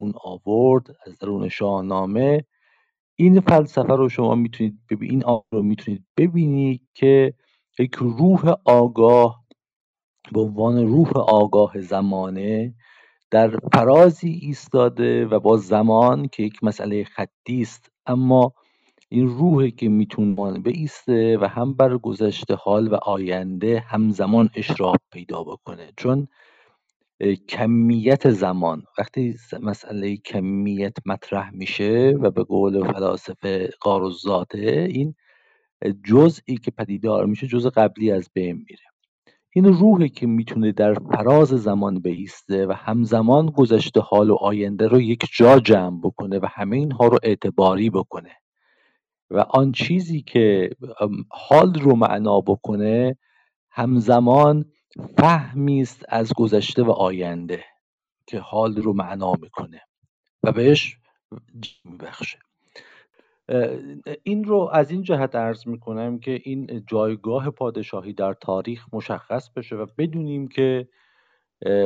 اون 0.00 0.14
آورد 0.24 0.96
از 1.06 1.18
درون 1.18 1.48
شاهنامه. 1.48 2.44
این 3.20 3.40
فلسفه 3.40 3.94
رو 3.94 4.08
شما 4.08 4.34
می‌تونید 4.34 4.78
ببینید 4.90 5.26
این 5.26 5.42
رو 5.52 5.62
می‌تونید 5.62 6.04
ببینید 6.16 6.82
که 6.94 7.34
یک 7.78 7.94
روح 7.94 8.54
آگاه 8.64 9.44
به 10.32 10.40
عنوان 10.40 10.88
روح 10.88 11.12
آگاه 11.18 11.80
زمانه 11.80 12.74
در 13.30 13.58
فرازی 13.72 14.30
ایستاده 14.42 15.26
و 15.26 15.40
با 15.40 15.56
زمان 15.56 16.28
که 16.28 16.42
یک 16.42 16.64
مسئله 16.64 17.04
خطی 17.04 17.62
است. 17.62 17.90
اما 18.06 18.52
این 19.08 19.26
روحی 19.26 19.70
که 19.70 19.88
می‌تونه 19.88 20.62
ایسته 20.66 21.38
و 21.38 21.44
هم 21.48 21.74
بر 21.74 21.98
گذشته 21.98 22.54
حال 22.54 22.88
و 22.88 22.94
آینده 22.94 23.84
همزمان 23.88 24.50
اشراق 24.54 24.96
پیدا 25.12 25.44
بکنه. 25.44 25.92
چون 25.96 26.28
کمیت 27.48 28.30
زمان. 28.30 28.82
وقتی 28.98 29.34
مسئله 29.60 30.16
کمیت 30.16 30.96
مطرح 31.06 31.50
میشه 31.50 32.16
و 32.20 32.30
به 32.30 32.44
قول 32.44 32.92
فلاسفه 32.92 33.70
قارزاته 33.80 34.88
این 34.90 35.14
جزئی 36.04 36.56
که 36.56 36.70
پدیدار 36.70 37.26
میشه 37.26 37.46
جزء 37.46 37.70
قبلی 37.70 38.10
از 38.10 38.30
بین 38.34 38.56
میره. 38.56 38.84
این 39.54 39.64
روحی 39.64 40.08
که 40.08 40.26
می‌تونه 40.26 40.72
در 40.72 40.94
فراز 40.94 41.48
زمان 41.48 42.00
بیسته 42.00 42.66
و 42.66 42.72
همزمان 42.72 43.46
گذشته 43.46 44.00
حال 44.00 44.30
و 44.30 44.34
آینده 44.34 44.88
رو 44.88 45.00
یک 45.00 45.24
جا 45.36 45.60
جمع 45.60 46.00
بکنه 46.00 46.38
و 46.38 46.46
همه 46.50 46.76
اینها 46.76 47.06
رو 47.06 47.18
اعتباری 47.22 47.90
بکنه 47.90 48.30
و 49.30 49.38
آن 49.38 49.72
چیزی 49.72 50.22
که 50.22 50.70
حال 51.30 51.74
رو 51.74 51.96
معنا 51.96 52.40
بکنه 52.40 53.16
همزمان 53.70 54.64
فهمی 55.16 55.80
است 55.80 56.04
از 56.08 56.32
گذشته 56.36 56.82
و 56.82 56.90
آینده 56.90 57.64
که 58.26 58.38
حال 58.38 58.76
رو 58.76 58.92
معنا 58.92 59.32
می‌کنه 59.40 59.80
و 60.42 60.52
بهش 60.52 60.96
میبخشه. 61.84 62.38
این 64.22 64.44
رو 64.44 64.70
از 64.72 64.90
این 64.90 65.02
جهت 65.02 65.34
عرض 65.34 65.66
می‌کنم 65.66 66.18
که 66.18 66.40
این 66.44 66.84
جایگاه 66.86 67.50
پادشاهی 67.50 68.12
در 68.12 68.34
تاریخ 68.34 68.86
مشخص 68.92 69.50
بشه 69.50 69.76
و 69.76 69.86
بدونیم 69.98 70.48
که 70.48 70.88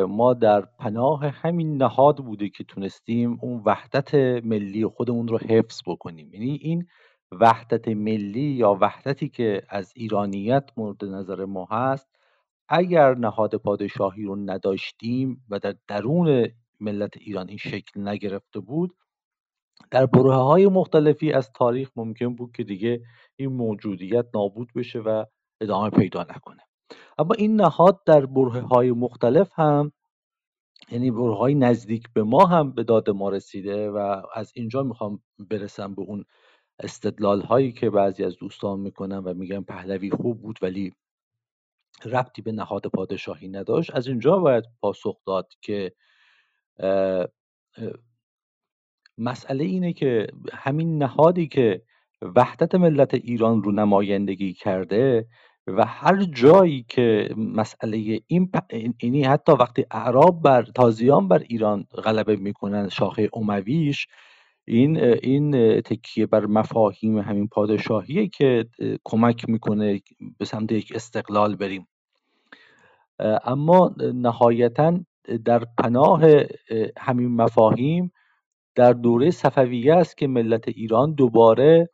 ما 0.08 0.34
در 0.34 0.60
پناه 0.60 1.26
همین 1.26 1.76
نهاد 1.76 2.16
بوده 2.16 2.48
که 2.48 2.64
تونستیم 2.64 3.38
اون 3.42 3.62
وحدت 3.66 4.14
ملی 4.44 4.86
خودمون 4.86 5.28
رو 5.28 5.38
حفظ 5.38 5.80
بکنیم. 5.86 6.34
یعنی 6.34 6.58
این 6.62 6.86
وحدت 7.32 7.88
ملی 7.88 8.40
یا 8.40 8.78
وحدتی 8.80 9.28
که 9.28 9.62
از 9.68 9.92
ایرانیت 9.96 10.70
مورد 10.76 11.04
نظر 11.04 11.44
ما 11.44 11.68
هست 11.70 12.11
اگر 12.74 13.14
نهاد 13.14 13.54
پادشاهی 13.54 14.24
رو 14.24 14.36
نداشتیم 14.36 15.44
و 15.50 15.58
در 15.58 15.74
درون 15.88 16.48
ملت 16.80 17.16
ایران 17.16 17.48
این 17.48 17.58
شکل 17.58 18.08
نگرفته 18.08 18.60
بود 18.60 18.96
در 19.90 20.06
بره 20.06 20.34
های 20.34 20.66
مختلفی 20.66 21.32
از 21.32 21.52
تاریخ 21.52 21.90
ممکن 21.96 22.34
بود 22.34 22.52
که 22.52 22.64
دیگه 22.64 23.02
این 23.36 23.52
موجودیت 23.52 24.26
نابود 24.34 24.72
بشه 24.76 24.98
و 24.98 25.24
ادامه 25.60 25.90
پیدا 25.90 26.22
نکنه. 26.22 26.62
اما 27.18 27.34
این 27.38 27.56
نهاد 27.56 28.04
در 28.06 28.26
بره 28.26 28.60
های 28.60 28.92
مختلف 28.92 29.50
هم 29.54 29.92
یعنی 30.90 31.10
بره 31.10 31.34
های 31.34 31.54
نزدیک 31.54 32.08
به 32.14 32.22
ما 32.22 32.46
هم 32.46 32.72
به 32.72 32.84
داد 32.84 33.10
ما 33.10 33.28
رسیده 33.30 33.90
و 33.90 34.22
از 34.34 34.52
اینجا 34.54 34.82
می‌خوام 34.82 35.22
برسم 35.50 35.94
به 35.94 36.02
اون 36.02 36.24
استدلال 36.78 37.40
هایی 37.40 37.72
که 37.72 37.90
بعضی 37.90 38.24
از 38.24 38.36
دوستان 38.36 38.80
می‌کنن 38.80 39.18
و 39.18 39.34
میگن 39.34 39.60
پهلوی 39.60 40.10
خوب 40.10 40.42
بود 40.42 40.58
ولی 40.62 40.92
ربطی 42.04 42.42
به 42.42 42.52
نهاد 42.52 42.86
پادشاهی 42.86 43.48
نداشت. 43.48 43.90
از 43.94 44.06
اینجا 44.06 44.38
باید 44.38 44.64
پاسخ 44.80 45.16
داد 45.26 45.52
که 45.60 45.92
مسئله 49.18 49.64
اینه 49.64 49.92
که 49.92 50.26
همین 50.52 50.98
نهادی 51.02 51.48
که 51.48 51.82
وحدت 52.36 52.74
ملت 52.74 53.14
ایران 53.14 53.62
رو 53.62 53.72
نمایندگی 53.72 54.52
کرده 54.52 55.26
و 55.66 55.84
هر 55.84 56.24
جایی 56.24 56.84
که 56.88 57.34
مسئله 57.36 58.20
این 58.26 58.50
اینی 58.98 59.24
حتی 59.24 59.52
وقتی 59.52 59.86
اعراب 59.90 60.42
بر 60.42 60.62
تازیان 60.62 61.28
بر 61.28 61.38
ایران 61.38 61.86
غلبه 62.04 62.36
می‌کنن 62.36 62.88
شاخه 62.88 63.30
امویش 63.34 64.06
این 64.68 64.96
این 64.98 65.80
تکیه 65.80 66.26
بر 66.26 66.46
مفاهیم 66.46 67.18
همین 67.18 67.48
پادشاهیه 67.48 68.28
که 68.28 68.64
کمک 69.04 69.48
می‌کنه 69.48 70.00
به 70.38 70.44
سمت 70.44 70.72
یک 70.72 70.92
استقلال 70.94 71.56
بریم. 71.56 71.88
اما 73.44 73.94
نهایتا 74.14 75.00
در 75.44 75.62
پناه 75.78 76.22
همین 76.98 77.28
مفاهیم 77.36 78.12
در 78.74 78.92
دوره 78.92 79.30
صفویه 79.30 79.94
است 79.94 80.16
که 80.16 80.26
ملت 80.26 80.68
ایران 80.68 81.14
دوباره 81.14 81.88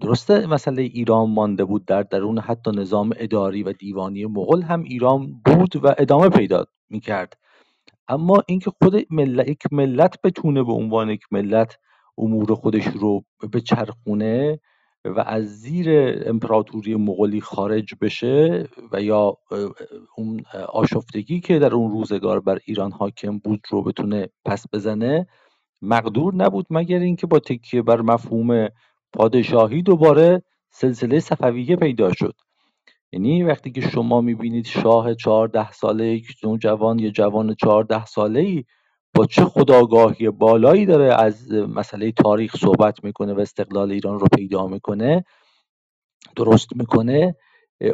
درسته 0.00 0.46
مسئله 0.46 0.82
ایران 0.82 1.30
مانده 1.30 1.64
بود 1.64 1.84
در 1.84 2.02
درون 2.02 2.38
حتی 2.38 2.70
نظام 2.70 3.10
اداری 3.16 3.62
و 3.62 3.72
دیوانی 3.72 4.26
مغل 4.26 4.62
هم 4.62 4.82
ایران 4.82 5.42
بود 5.44 5.84
و 5.84 5.94
ادامه 5.98 6.28
پیدا 6.28 6.66
می‌کرد. 6.90 7.41
اما 8.08 8.42
اینکه 8.48 8.70
خود 8.82 9.06
ملت 9.10 9.48
یک 9.48 9.62
ملت 9.72 10.22
بتونه 10.24 10.62
به 10.62 10.72
عنوان 10.72 11.10
یک 11.10 11.22
ملت 11.30 11.78
امور 12.18 12.54
خودش 12.54 12.86
رو 12.86 13.24
به 13.52 13.60
چرخونه 13.60 14.60
و 15.04 15.20
از 15.20 15.60
زیر 15.60 15.88
امپراتوری 16.26 16.94
مغولی 16.94 17.40
خارج 17.40 17.94
بشه 18.00 18.68
و 18.92 19.02
یا 19.02 19.38
اون 20.16 20.42
آشفتگی 20.68 21.40
که 21.40 21.58
در 21.58 21.74
اون 21.74 21.90
روزگار 21.92 22.40
بر 22.40 22.58
ایران 22.64 22.92
حاکم 22.92 23.38
بود 23.38 23.60
رو 23.70 23.82
بتونه 23.82 24.28
پس 24.44 24.66
بزنه 24.72 25.26
مقدور 25.82 26.34
نبود 26.34 26.66
مگر 26.70 26.98
اینکه 26.98 27.26
با 27.26 27.38
تکیه 27.38 27.82
بر 27.82 28.00
مفهوم 28.00 28.68
پادشاهی 29.12 29.82
دوباره 29.82 30.42
سلسله 30.70 31.20
صفویه 31.20 31.76
پیدا 31.76 32.12
شد. 32.12 32.34
یعنی 33.12 33.42
وقتی 33.42 33.70
که 33.70 33.80
شما 33.80 34.20
می‌بینید 34.20 34.66
شاه 34.66 35.14
چهارده 35.14 35.72
ساله 35.72 36.06
یک 36.06 36.26
جوان 36.60 36.98
یا 36.98 37.10
جوان 37.10 37.54
چهارده 37.54 38.04
ساله 38.04 38.40
ای 38.40 38.64
با 39.14 39.26
چه 39.26 39.44
خداگاهی 39.44 40.30
بالایی 40.30 40.86
داره 40.86 41.22
از 41.22 41.52
مسئله 41.52 42.12
تاریخ 42.12 42.56
صحبت 42.56 43.04
می‌کنه 43.04 43.34
و 43.34 43.40
استقلال 43.40 43.92
ایران 43.92 44.18
رو 44.18 44.26
پیدا 44.36 44.66
می‌کنه 44.66 45.24
درست 46.36 46.76
می‌کنه؟ 46.76 47.36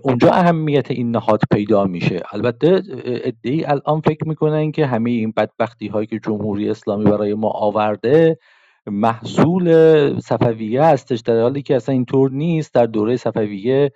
اونجا 0.02 0.30
اهمیت 0.30 0.90
این 0.90 1.10
نهاد 1.10 1.40
پیدا 1.52 1.84
میشه. 1.84 2.22
البته 2.32 2.82
ادعی 3.04 3.64
الان 3.64 4.00
فکر 4.00 4.28
می‌کنن 4.28 4.72
که 4.72 4.86
همه 4.86 5.10
این 5.10 5.32
بدبختی 5.36 5.88
هایی 5.88 6.06
که 6.06 6.18
جمهوری 6.18 6.70
اسلامی 6.70 7.04
برای 7.04 7.34
ما 7.34 7.50
آورده 7.50 8.38
محصول 8.86 10.20
صفویه 10.20 10.82
هستش 10.82 11.20
در 11.20 11.40
حالی 11.40 11.62
که 11.62 11.76
اصلا 11.76 11.92
اینطور 11.92 12.30
نیست. 12.30 12.74
در 12.74 12.86
دوره 12.86 13.16
صفویه 13.16 13.92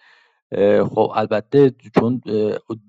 خب 0.94 1.12
البته 1.14 1.74
چون 2.00 2.20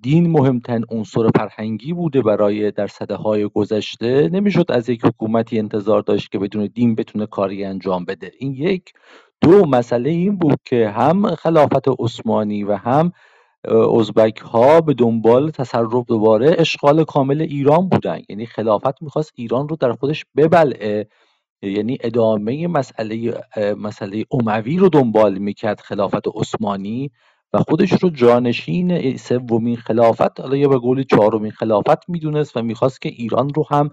دین 0.02 0.30
مهمترین 0.32 0.86
عنصر 0.90 1.30
فرهنگی 1.36 1.94
بوده 1.94 2.22
برای 2.22 2.72
در 2.72 2.88
صده 2.88 3.16
های 3.16 3.46
گذشته 3.48 4.30
نمی‌شد 4.30 4.66
از 4.70 4.90
یک 4.90 5.06
حکومتی 5.06 5.60
انتظار 5.60 6.02
داشت 6.02 6.32
که 6.32 6.40
بدون 6.40 6.66
دین 6.66 6.96
بتونه 6.96 7.26
کاری 7.26 7.66
انجام 7.66 8.06
بده. 8.06 8.32
این 8.40 8.54
یک. 8.54 8.94
دو 9.42 9.66
مسئله 9.66 10.10
این 10.10 10.38
بود 10.38 10.60
که 10.66 10.90
هم 10.90 11.36
خلافت 11.36 11.88
عثمانی 12.00 12.64
و 12.64 12.76
هم 12.76 13.12
ازبک 14.00 14.38
ها 14.38 14.82
به 14.82 14.94
دنبال 14.94 15.50
تصرف 15.52 16.06
دوباره 16.08 16.56
اشغال 16.58 17.04
کامل 17.04 17.42
ایران 17.42 17.90
بودن. 17.90 18.20
یعنی 18.30 18.46
خلافت 18.46 19.02
می‌خواست 19.02 19.32
ایران 19.36 19.70
رو 19.70 19.76
در 19.76 19.94
خودش 19.94 20.26
ببلعه. 20.38 21.08
یعنی 21.62 21.98
ادامه 22.02 22.68
مسئله 22.68 23.34
مسئله 23.78 24.26
اموی 24.32 24.78
رو 24.78 24.90
دنبال 24.90 25.38
می‌کرد 25.38 25.80
خلافت 25.80 26.28
عثمانی. 26.36 27.12
و 27.54 27.60
خودش 27.60 27.94
رو 28.04 28.10
جانشین 28.10 29.18
سومین 29.18 29.76
خلافت 29.76 30.40
حالا 30.40 30.58
یا 30.58 30.70
به 30.70 30.78
قول 30.78 31.04
چهارمین 31.04 31.52
خلافت 31.52 32.10
می‌دونست 32.10 32.58
و 32.58 32.62
می‌خواست 32.62 33.02
که 33.02 33.10
ایران 33.10 33.50
رو 33.56 33.66
هم 33.72 33.90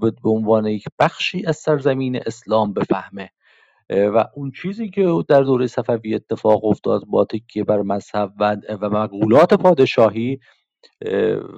به 0.00 0.30
عنوان 0.30 0.66
یک 0.66 0.84
بخشی 0.98 1.46
از 1.46 1.56
سرزمین 1.56 2.20
اسلام 2.26 2.72
بفهمه. 2.72 3.30
و 3.90 4.24
اون 4.36 4.52
چیزی 4.62 4.90
که 4.90 5.24
در 5.28 5.42
دوره 5.42 5.66
صفوی 5.66 6.14
اتفاق 6.14 6.64
افتاد 6.64 7.04
با 7.06 7.24
تکیه 7.24 7.64
بر 7.64 7.82
مذهب 7.82 8.32
و, 8.40 8.56
مقولات 8.82 9.54
پادشاهی 9.54 10.40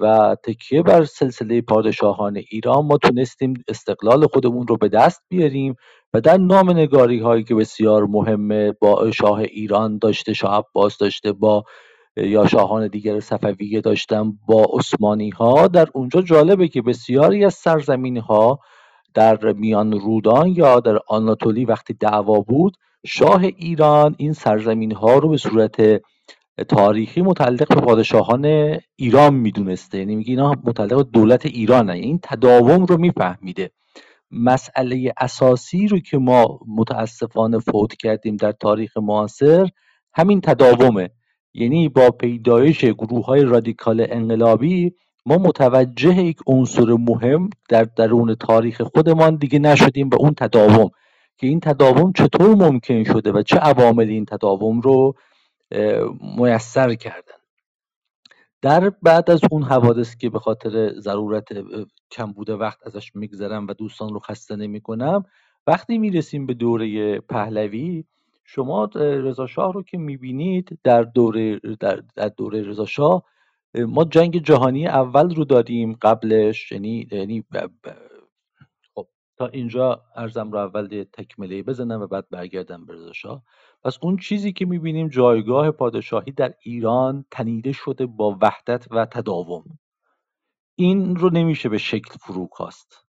و 0.01 0.35
تکیه 0.43 0.81
بر 0.81 1.03
سلسله 1.03 1.61
پادشاهان 1.61 2.41
ایران 2.51 2.85
ما 2.85 2.97
تونستیم 2.97 3.53
استقلال 3.67 4.27
خودمون 4.27 4.67
رو 4.67 4.77
به 4.77 4.89
دست 4.89 5.21
بیاریم 5.29 5.75
و 6.13 6.21
در 6.21 6.37
نام 6.37 6.69
نگاری 6.69 7.19
هایی 7.19 7.43
که 7.43 7.55
بسیار 7.55 8.05
مهمه 8.05 8.71
با 8.71 9.11
شاه 9.11 9.39
ایران 9.39 9.97
داشته 9.97 10.33
شاه 10.33 10.57
عباس 10.57 10.97
داشته 10.97 11.31
با 11.31 11.63
یا 12.17 12.47
شاهان 12.47 12.87
دیگر 12.87 13.19
صفویه 13.19 13.81
داشتن 13.81 14.33
با 14.47 14.67
عثمانی 14.73 15.29
ها 15.29 15.67
در 15.67 15.87
اونجا 15.93 16.21
جالبه 16.21 16.67
که 16.67 16.81
بسیاری 16.81 17.45
از 17.45 17.53
سرزمین 17.53 18.17
ها 18.17 18.59
در 19.13 19.53
میان 19.53 19.99
رودان 19.99 20.47
یا 20.47 20.79
در 20.79 20.99
آناتولی 21.07 21.65
وقتی 21.65 21.93
دعوا 21.93 22.39
بود 22.39 22.77
شاه 23.05 23.43
ایران 23.43 24.15
این 24.17 24.33
سرزمین 24.33 24.91
ها 24.91 25.17
رو 25.17 25.29
به 25.29 25.37
صورت 25.37 26.01
تاریخی 26.63 27.21
متعلق 27.21 27.75
به 27.75 27.81
پادشاهان 27.81 28.45
ایران 28.95 29.33
می‌دونسته. 29.33 29.97
یعنی 29.97 30.15
میگه 30.15 30.29
اینا 30.29 30.55
متعلق 30.63 30.95
به 30.95 31.03
دولت 31.03 31.45
ایران 31.45 31.89
این 31.89 32.19
تداوم 32.23 32.85
رو 32.85 32.97
میفهمیده. 32.97 33.71
مسئله 34.31 35.13
اساسی 35.17 35.87
رو 35.87 35.99
که 35.99 36.17
ما 36.17 36.59
متاسفانه 36.67 37.59
فوت 37.59 37.95
کردیم 37.95 38.35
در 38.35 38.51
تاریخ 38.51 38.97
معاصر 38.97 39.69
همین 40.13 40.41
تداومه. 40.41 41.09
یعنی 41.53 41.89
با 41.89 42.11
پیدایش 42.11 42.85
گروه 42.85 43.25
های 43.25 43.43
رادیکال 43.43 44.05
انقلابی 44.09 44.93
ما 45.25 45.37
متوجه 45.37 46.23
یک 46.23 46.37
عنصر 46.47 46.85
مهم 46.85 47.49
در 47.69 47.83
درون 47.83 48.35
تاریخ 48.35 48.81
خودمان 48.81 49.35
دیگه 49.35 49.59
نشدیم 49.59 50.09
به 50.09 50.17
اون 50.17 50.33
تداوم. 50.33 50.89
که 51.37 51.47
این 51.47 51.59
تداوم 51.59 52.11
چطور 52.11 52.55
ممکن 52.55 53.03
شده 53.03 53.31
و 53.31 53.41
چه 53.41 53.57
عوامل 53.57 54.09
این 54.09 54.25
تداوم 54.25 54.81
رو 54.81 55.13
میسر 56.37 56.95
کردن. 56.95 57.33
در 58.61 58.89
بعد 58.89 59.31
از 59.31 59.41
اون 59.51 59.63
حوادث 59.63 60.15
که 60.15 60.29
به 60.29 60.39
خاطر 60.39 60.93
ضرورت 60.99 61.47
کم 62.11 62.31
بوده 62.33 62.55
وقت 62.55 62.87
ازش 62.87 63.15
میگذرم 63.15 63.67
و 63.67 63.73
دوستان 63.73 64.13
رو 64.13 64.19
خسته 64.19 64.55
نمی 64.55 64.81
کنم 64.81 65.23
وقتی 65.67 65.97
می‌رسیم 65.97 66.45
به 66.45 66.53
دوره 66.53 67.19
پهلوی 67.19 68.05
شما 68.45 68.85
رضا 68.95 69.47
شاه 69.47 69.73
رو 69.73 69.83
که 69.83 69.97
می‌بینید 69.97 70.79
در 70.83 71.03
دوره 71.03 71.59
در, 71.79 72.03
در 72.15 72.27
دوره 72.29 72.61
رضا 72.63 72.85
شاه 72.85 73.23
ما 73.75 74.03
جنگ 74.05 74.37
جهانی 74.43 74.87
اول 74.87 75.35
رو 75.35 75.45
داریم 75.45 75.93
قبلش 76.01 76.71
یعنی 76.71 77.07
یعنی 77.11 77.45
خب 78.95 79.07
تا 79.37 79.47
اینجا 79.47 80.03
ارزم 80.15 80.51
رو 80.51 80.57
اول 80.57 81.05
تکمله 81.13 81.63
بزنم 81.63 82.01
و 82.01 82.07
بعد 82.07 82.29
برگردم 82.31 82.85
به 82.85 82.93
رضا 82.93 83.13
شاه. 83.13 83.43
پس 83.87 83.97
اون 84.01 84.17
چیزی 84.17 84.53
که 84.53 84.65
می‌بینیم 84.65 85.07
جایگاه 85.07 85.71
پادشاهی 85.71 86.31
در 86.31 86.53
ایران 86.61 87.25
تنیده 87.31 87.71
شده 87.71 88.05
با 88.05 88.37
وحدت 88.41 88.87
و 88.91 89.05
تداوم. 89.05 89.79
این 90.75 91.15
رو 91.15 91.29
نمیشه 91.29 91.69
به 91.69 91.77
شکل 91.77 92.13
فرو 92.19 92.47
کاست. 92.47 93.05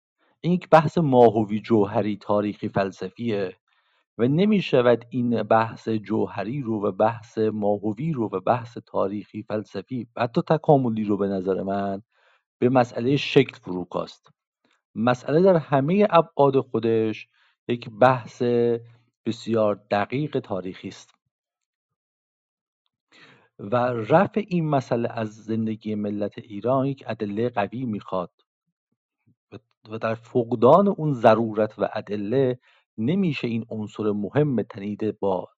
این 0.42 0.54
یک 0.54 0.70
بحث 0.70 0.98
ماهوی 0.98 1.60
جوهری 1.60 2.18
تاریخی 2.18 2.70
فلسفیه 2.70 3.58
و 4.18 4.28
نمی 4.28 4.62
شود 4.62 5.06
این 5.10 5.44
بحث 5.44 5.90
جوهری 5.90 6.62
رو 6.62 6.88
و 6.88 6.92
بحث 6.92 7.38
ماهوی 7.38 8.12
رو 8.12 8.30
و 8.34 8.40
بحث 8.40 8.78
تاریخی 8.86 9.44
فلسفی 9.44 10.08
و 10.16 10.22
حتی 10.24 10.42
تکاملی 10.42 11.04
رو 11.04 11.18
به 11.18 11.28
نظر 11.28 11.64
من 11.64 12.02
به 12.60 12.70
مسئله 12.70 13.18
شکل 13.18 13.56
فرو 13.56 13.86
کاست. 13.86 14.30
مسئله 14.96 15.42
در 15.42 15.56
همه 15.56 16.08
ابعاد 16.10 16.60
خودش 16.60 17.28
یک 17.68 17.90
بحث 17.90 18.44
بسیار 19.26 19.76
دقیق 19.92 20.40
تاریخی 20.40 20.88
است. 20.88 21.14
و 23.60 23.76
رفع 23.86 24.44
این 24.48 24.70
مسئله 24.70 25.10
از 25.10 25.44
زندگی 25.44 25.96
ملت 25.96 26.38
ایران 26.38 26.86
یک 26.86 27.04
ادله 27.08 27.50
قوی 27.50 27.86
می‌خواد 27.86 28.32
و 29.90 29.98
در 29.98 30.16
فقدان 30.16 30.88
اون 30.88 31.14
ضرورت 31.14 31.80
و 31.80 31.90
ادله 31.94 32.60
نمیشه 32.98 33.48
این 33.48 33.66
عنصر 33.70 34.12
مهم 34.12 34.62
تنیده 34.62 35.12
با 35.12 35.50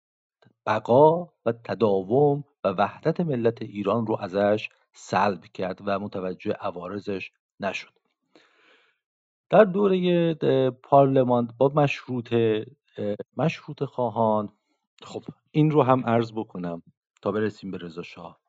بقا 0.66 1.24
و 1.46 1.52
تداوم 1.52 2.44
و 2.64 2.70
وحدت 2.70 3.20
ملت 3.20 3.62
ایران 3.62 4.08
رو 4.08 4.18
ازش 4.20 4.70
سلب 4.94 5.44
کرد 5.46 5.80
و 5.86 6.00
متوجه 6.00 6.52
عوارضش 6.52 7.32
نشد. 7.60 7.90
در 9.50 9.64
دوره 9.64 10.34
پارلمان 10.84 11.54
با 11.58 11.72
مشروطه 11.76 12.66
مشروط 13.38 13.84
خواهان. 13.84 14.50
خب 15.04 15.24
این 15.52 15.72
رو 15.72 15.84
هم 15.84 16.06
عرض 16.06 16.32
بکنم 16.32 16.84
تا 17.22 17.32
برسیم 17.32 17.72
به 17.72 17.78
رضا 17.78 18.02
شاه. 18.02 18.40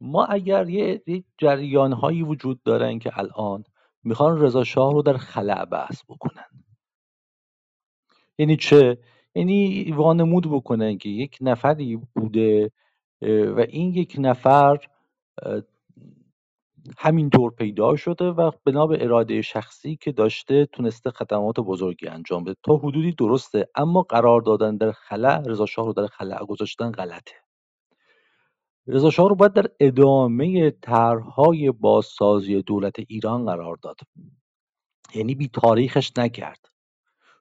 ما 0.00 0.24
اگر 0.24 0.68
یه 0.68 1.02
جریان 1.38 1.92
هایی 1.92 2.22
وجود 2.22 2.62
دارن 2.62 2.98
که 2.98 3.18
الان 3.18 3.64
می‌خوان 4.04 4.40
رضا 4.40 4.64
شاه 4.64 4.92
رو 4.92 5.02
در 5.02 5.16
خلع 5.16 5.64
بحث 5.64 6.02
بکنن. 6.08 6.64
یعنی 8.38 8.56
چه؟ 8.56 8.98
یعنی 9.34 9.92
وانمود 9.92 10.50
بکنن 10.50 10.98
که 10.98 11.08
یک 11.08 11.38
نفری 11.40 12.00
بوده 12.14 12.70
و 13.22 13.60
این 13.68 13.94
یک 13.94 14.16
نفر 14.18 14.78
همینطور 16.98 17.50
پیدا 17.50 17.96
شده 17.96 18.24
و 18.24 18.50
بنا 18.64 18.86
به 18.86 19.04
اراده 19.04 19.42
شخصی 19.42 19.96
که 19.96 20.12
داشته 20.12 20.66
تونسته 20.66 21.10
خدمات 21.10 21.60
بزرگی 21.60 22.08
انجام 22.08 22.44
بده. 22.44 22.56
تا 22.62 22.76
حدودی 22.76 23.12
درسته 23.12 23.68
اما 23.74 24.02
قرار 24.02 24.40
دادن 24.40 24.76
در 24.76 24.92
خلع 24.92 25.42
رضا 25.46 25.66
شاه 25.66 25.86
رو 25.86 25.92
در 25.92 26.06
خلع 26.06 26.44
گذاشتن 26.44 26.90
غلطه. 26.90 27.34
رضا 28.86 29.10
شاه 29.10 29.28
رو 29.28 29.34
باید 29.34 29.52
در 29.52 29.66
ادامه 29.80 30.70
طرحهای 30.70 31.70
بازسازی 31.70 32.62
دولت 32.62 32.96
ایران 33.08 33.44
قرار 33.44 33.76
داد. 33.82 33.96
یعنی 35.14 35.34
بی 35.34 35.48
تاریخش 35.48 36.12
نکرد. 36.18 36.66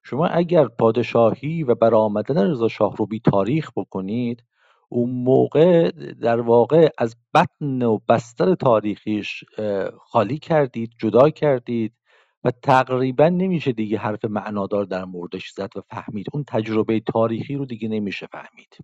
شما 0.04 0.28
اگر 0.28 0.68
پادشاهی 0.68 1.64
و 1.64 1.76
برآمدن 1.76 2.52
رضا 2.52 2.68
شاه 2.68 2.96
رو 2.96 3.06
بی 3.06 3.20
تاریخ 3.20 3.72
بکنید 3.76 4.44
اون 4.90 5.10
موقع 5.10 5.92
در 6.22 6.40
واقع 6.40 6.90
از 6.98 7.16
بطن 7.34 7.82
و 7.82 8.00
بستر 8.10 8.56
تاریخیش 8.56 9.44
خالی 10.00 10.38
کردید 10.40 10.92
جدا 11.00 11.30
کردید 11.30 11.94
و 12.44 12.52
تقریبا 12.52 13.30
نمیشه 13.30 13.72
دیگه 13.72 13.98
حرف 13.98 14.26
معنادار 14.26 14.86
در 14.86 15.06
موردش 15.06 15.50
زد 15.50 15.70
و 15.78 15.82
فهمید. 15.90 16.26
اون 16.34 16.44
تجربه 16.48 17.00
تاریخی 17.00 17.56
رو 17.56 17.66
دیگه 17.66 17.88
نمیشه 17.88 18.28
فهمید. 18.28 18.78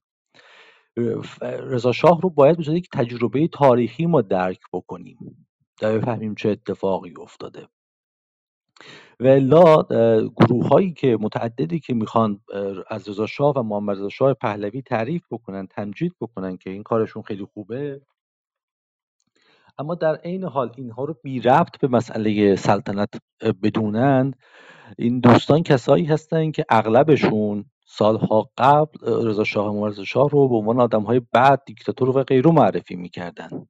رضا 1.41 1.91
شاه 1.91 2.21
رو 2.21 2.29
باید 2.29 2.57
به 2.57 2.73
یک 2.73 2.89
تجربه 2.93 3.47
تاریخی 3.47 4.05
ما 4.05 4.21
درک 4.21 4.59
بکنیم. 4.73 5.47
تا 5.79 5.93
بفهمیم 5.93 6.35
چه 6.35 6.49
اتفاقی 6.49 7.13
افتاده. 7.21 7.67
و 9.19 9.27
الا 9.27 9.83
گروه 10.36 10.67
هایی 10.67 10.93
که 10.93 11.17
متعددی 11.21 11.79
که 11.79 11.93
می‌خوان 11.93 12.39
از 12.88 13.09
رضا 13.09 13.25
شاه 13.25 13.53
و 13.57 13.63
محمد 13.63 13.97
رضا 13.97 14.09
شاه 14.09 14.33
پهلوی 14.33 14.81
تعریف 14.81 15.23
بکنن 15.31 15.67
تمجید 15.67 16.13
بکنن 16.21 16.57
که 16.57 16.69
این 16.69 16.83
کارشون 16.83 17.23
خیلی 17.23 17.45
خوبه. 17.45 18.01
اما 19.77 19.95
در 19.95 20.15
عین 20.15 20.43
حال 20.43 20.71
اینها 20.77 21.03
رو 21.03 21.15
بی 21.23 21.39
ربط 21.39 21.79
به 21.79 21.88
مسئله 21.88 22.55
سلطنت 22.55 23.09
بدونند 23.63 24.36
این 24.97 25.19
دوستان 25.19 25.63
کسایی 25.63 26.05
هستن 26.05 26.51
که 26.51 26.65
اغلبشون 26.69 27.65
سالها 27.86 28.49
قبل 28.57 29.27
رضا 29.29 29.43
شاه 29.43 29.73
محمد 29.73 29.91
رضا 29.91 30.03
شاه 30.03 30.29
رو 30.29 30.49
به 30.49 30.55
عنوان 30.55 30.79
آدم 30.79 31.01
های 31.01 31.21
بعد 31.31 31.63
دیکتاتور 31.65 32.17
و 32.17 32.23
غیره 32.23 32.51
معرفی 32.51 32.95
می‌کردن. 32.95 33.67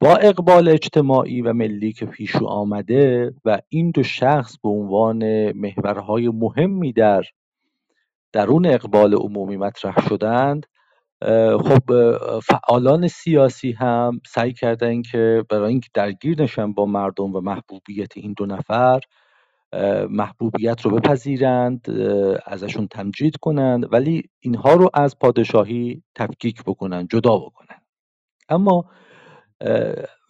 با 0.00 0.16
اقبال 0.16 0.68
اجتماعی 0.68 1.42
و 1.42 1.52
ملی 1.52 1.92
که 1.92 2.06
پیشو 2.06 2.46
آمده 2.46 3.34
و 3.44 3.58
این 3.68 3.90
دو 3.90 4.02
شخص 4.02 4.58
به 4.58 4.68
عنوان 4.68 5.52
محورهای 5.52 6.28
مهمی 6.28 6.92
در 6.92 7.22
درون 8.32 8.66
اقبال 8.66 9.14
عمومی 9.14 9.56
مطرح 9.56 10.08
شدند 10.08 10.66
خب 11.60 11.82
فعالان 12.40 13.08
سیاسی 13.08 13.72
هم 13.72 14.20
سعی 14.26 14.52
کردن 14.52 15.02
که 15.02 15.44
برای 15.50 15.68
اینکه 15.68 15.88
درگیر 15.94 16.42
نشن 16.42 16.72
با 16.72 16.86
مردم 16.86 17.34
و 17.34 17.40
محبوبیت 17.40 18.16
این 18.16 18.34
دو 18.36 18.46
نفر 18.46 19.00
محبوبیت 20.10 20.80
رو 20.80 20.90
بپذیرند 20.90 21.90
ازشون 22.46 22.88
تمجید 22.88 23.36
کنند 23.36 23.92
ولی 23.92 24.22
اینها 24.40 24.74
رو 24.74 24.90
از 24.94 25.18
پادشاهی 25.18 26.02
تفکیک 26.14 26.64
بکنن 26.64 27.08
جدا 27.10 27.38
بکنن. 27.38 27.78
اما 28.48 28.84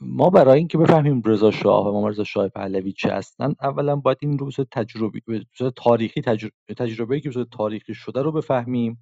ما 0.01 0.31
برای 0.31 0.59
اینکه 0.59 0.79
بفهمیم 0.79 1.23
رضا 1.25 1.51
شاه 1.51 1.87
و 1.87 2.09
رضا 2.09 2.25
شاه 2.25 2.49
پهلوی 2.49 2.93
چه 2.93 3.13
هستن 3.13 3.55
اولا 3.63 3.97
باید 3.97 4.19
این 4.21 4.39
رو 4.39 4.51
تجربی 4.51 5.23
تاریخی 5.77 6.21
تجربه, 6.21 6.75
تجربه 6.79 7.21
که 7.21 7.31
تاریخی 7.51 7.95
شده 7.95 8.23
رو 8.23 8.33
بفهمیم. 8.33 8.99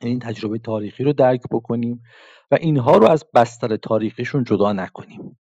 این 0.00 0.18
تجربه 0.18 0.58
تاریخی 0.58 1.04
رو 1.04 1.12
درک 1.12 1.40
بکنیم 1.50 2.02
و 2.50 2.56
اینها 2.60 2.96
رو 2.96 3.06
از 3.06 3.24
بستر 3.34 3.76
تاریخیشون 3.76 4.44
جدا 4.44 4.72
نکنیم. 4.72 5.38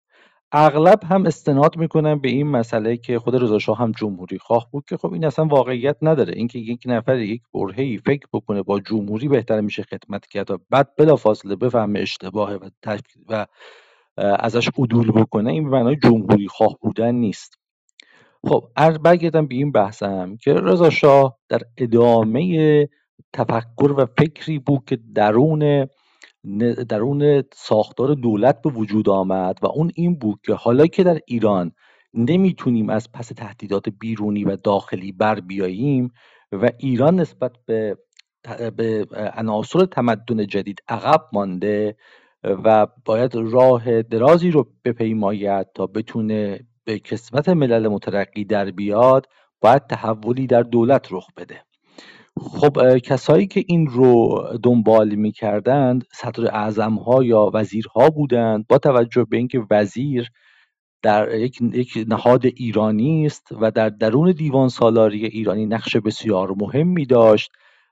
اغلب 0.52 1.04
هم 1.04 1.26
استناد 1.26 1.76
می‌کنن 1.76 2.18
به 2.18 2.28
این 2.28 2.46
مسئله 2.46 2.96
که 2.96 3.18
خود 3.18 3.42
رضا 3.42 3.58
شاه 3.58 3.78
هم 3.78 3.92
جمهوری 3.92 4.38
خواه 4.38 4.68
بود 4.70 4.84
که 4.88 4.96
خب 4.96 5.12
این 5.12 5.24
اصلا 5.24 5.44
واقعیت 5.44 5.96
نداره. 6.02 6.32
اینکه 6.36 6.58
یک 6.58 6.82
نفر 6.86 7.18
یک 7.18 7.42
برهه‌ای 7.54 7.98
فکر 7.98 8.26
بکنه 8.32 8.62
با 8.62 8.80
جمهوری 8.80 9.28
بهتر 9.28 9.60
میشه 9.60 9.82
خدمت 9.82 10.26
کرد 10.26 10.50
و 10.50 10.58
بعد 10.70 10.96
بلافاصله 10.96 11.56
بفهمه 11.56 12.00
اشتباهه 12.00 12.54
و, 12.54 12.68
و 13.28 13.46
ازش 14.16 14.68
عدول 14.78 15.12
بکنه 15.12 15.52
این 15.52 15.68
معنای 15.68 15.96
جمهوری 15.96 16.48
خواه 16.48 16.78
بودن 16.80 17.14
نیست. 17.14 17.58
خب 18.46 18.68
برگردم 19.04 19.46
به 19.46 19.54
این 19.54 19.72
بحثم 19.72 20.36
که 20.36 20.54
رضا 20.54 20.90
شاه 20.90 21.38
در 21.48 21.60
ادامه 21.78 22.88
تفکر 23.32 23.92
و 23.96 24.06
فکری 24.18 24.58
بود 24.58 24.84
که 24.86 24.98
درون 25.14 25.88
درون 26.88 27.42
ساختار 27.52 28.14
دولت 28.14 28.62
به 28.62 28.70
وجود 28.70 29.08
آمد 29.08 29.58
و 29.62 29.66
اون 29.66 29.90
این 29.94 30.18
بود 30.18 30.40
که 30.46 30.54
حالا 30.54 30.86
که 30.86 31.04
در 31.04 31.18
ایران 31.26 31.72
نمی‌تونیم 32.14 32.90
از 32.90 33.12
پس 33.12 33.28
تهدیدات 33.28 33.88
بیرونی 33.88 34.44
و 34.44 34.56
داخلی 34.56 35.12
بر 35.12 35.40
بیاییم 35.40 36.12
و 36.52 36.70
ایران 36.78 37.20
نسبت 37.20 37.52
به 37.66 37.98
به 38.76 39.06
عناصر 39.36 39.84
تمدن 39.84 40.46
جدید 40.46 40.82
عقب 40.88 41.22
مانده 41.32 41.96
و 42.44 42.86
باید 43.04 43.34
راه 43.34 44.02
درازی 44.02 44.50
رو 44.50 44.66
بپیماید 44.84 45.66
تا 45.74 45.86
بتونه 45.86 46.60
به 46.84 46.98
کسبت 46.98 47.48
ملل 47.48 47.88
مترقی 47.88 48.44
در 48.44 48.70
بیاد 48.70 49.26
باید 49.60 49.86
تحولی 49.86 50.46
در 50.46 50.62
دولت 50.62 51.06
رخ 51.10 51.26
بده. 51.36 51.62
خب 52.40 52.98
کسایی 52.98 53.46
که 53.46 53.64
این 53.66 53.86
رو 53.86 54.42
دنبال 54.62 55.14
می‌کردند 55.14 56.04
صدر 56.12 56.46
اعظم 56.46 56.94
ها 56.94 57.24
یا 57.24 57.50
وزیرها 57.54 58.10
بودند 58.10 58.66
با 58.66 58.78
توجه 58.78 59.24
به 59.24 59.36
اینکه 59.36 59.62
وزیر 59.70 60.30
در 61.02 61.34
یک, 61.34 61.58
یک 61.60 62.04
نهاد 62.08 62.46
ایرانی 62.46 63.26
است 63.26 63.48
و 63.60 63.70
در 63.70 63.88
درون 63.88 64.32
دیوان 64.32 64.68
سالاری 64.68 65.26
ایرانی 65.26 65.66
نقش 65.66 65.96
بسیار 65.96 66.54
مهمی 66.60 67.06
داشت. 67.06 67.50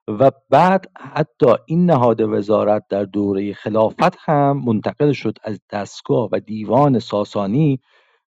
و 0.08 0.30
بعد 0.50 0.90
حتی 0.98 1.46
این 1.66 1.86
نهاد 1.86 2.20
وزارت 2.20 2.84
در 2.88 3.04
دوره 3.04 3.54
خلافت 3.54 4.16
هم 4.18 4.62
منتقل 4.64 5.12
شد 5.12 5.38
از 5.42 5.60
دستگاه 5.70 6.28
و 6.32 6.40
دیوان 6.40 6.98
ساسانی 6.98 7.80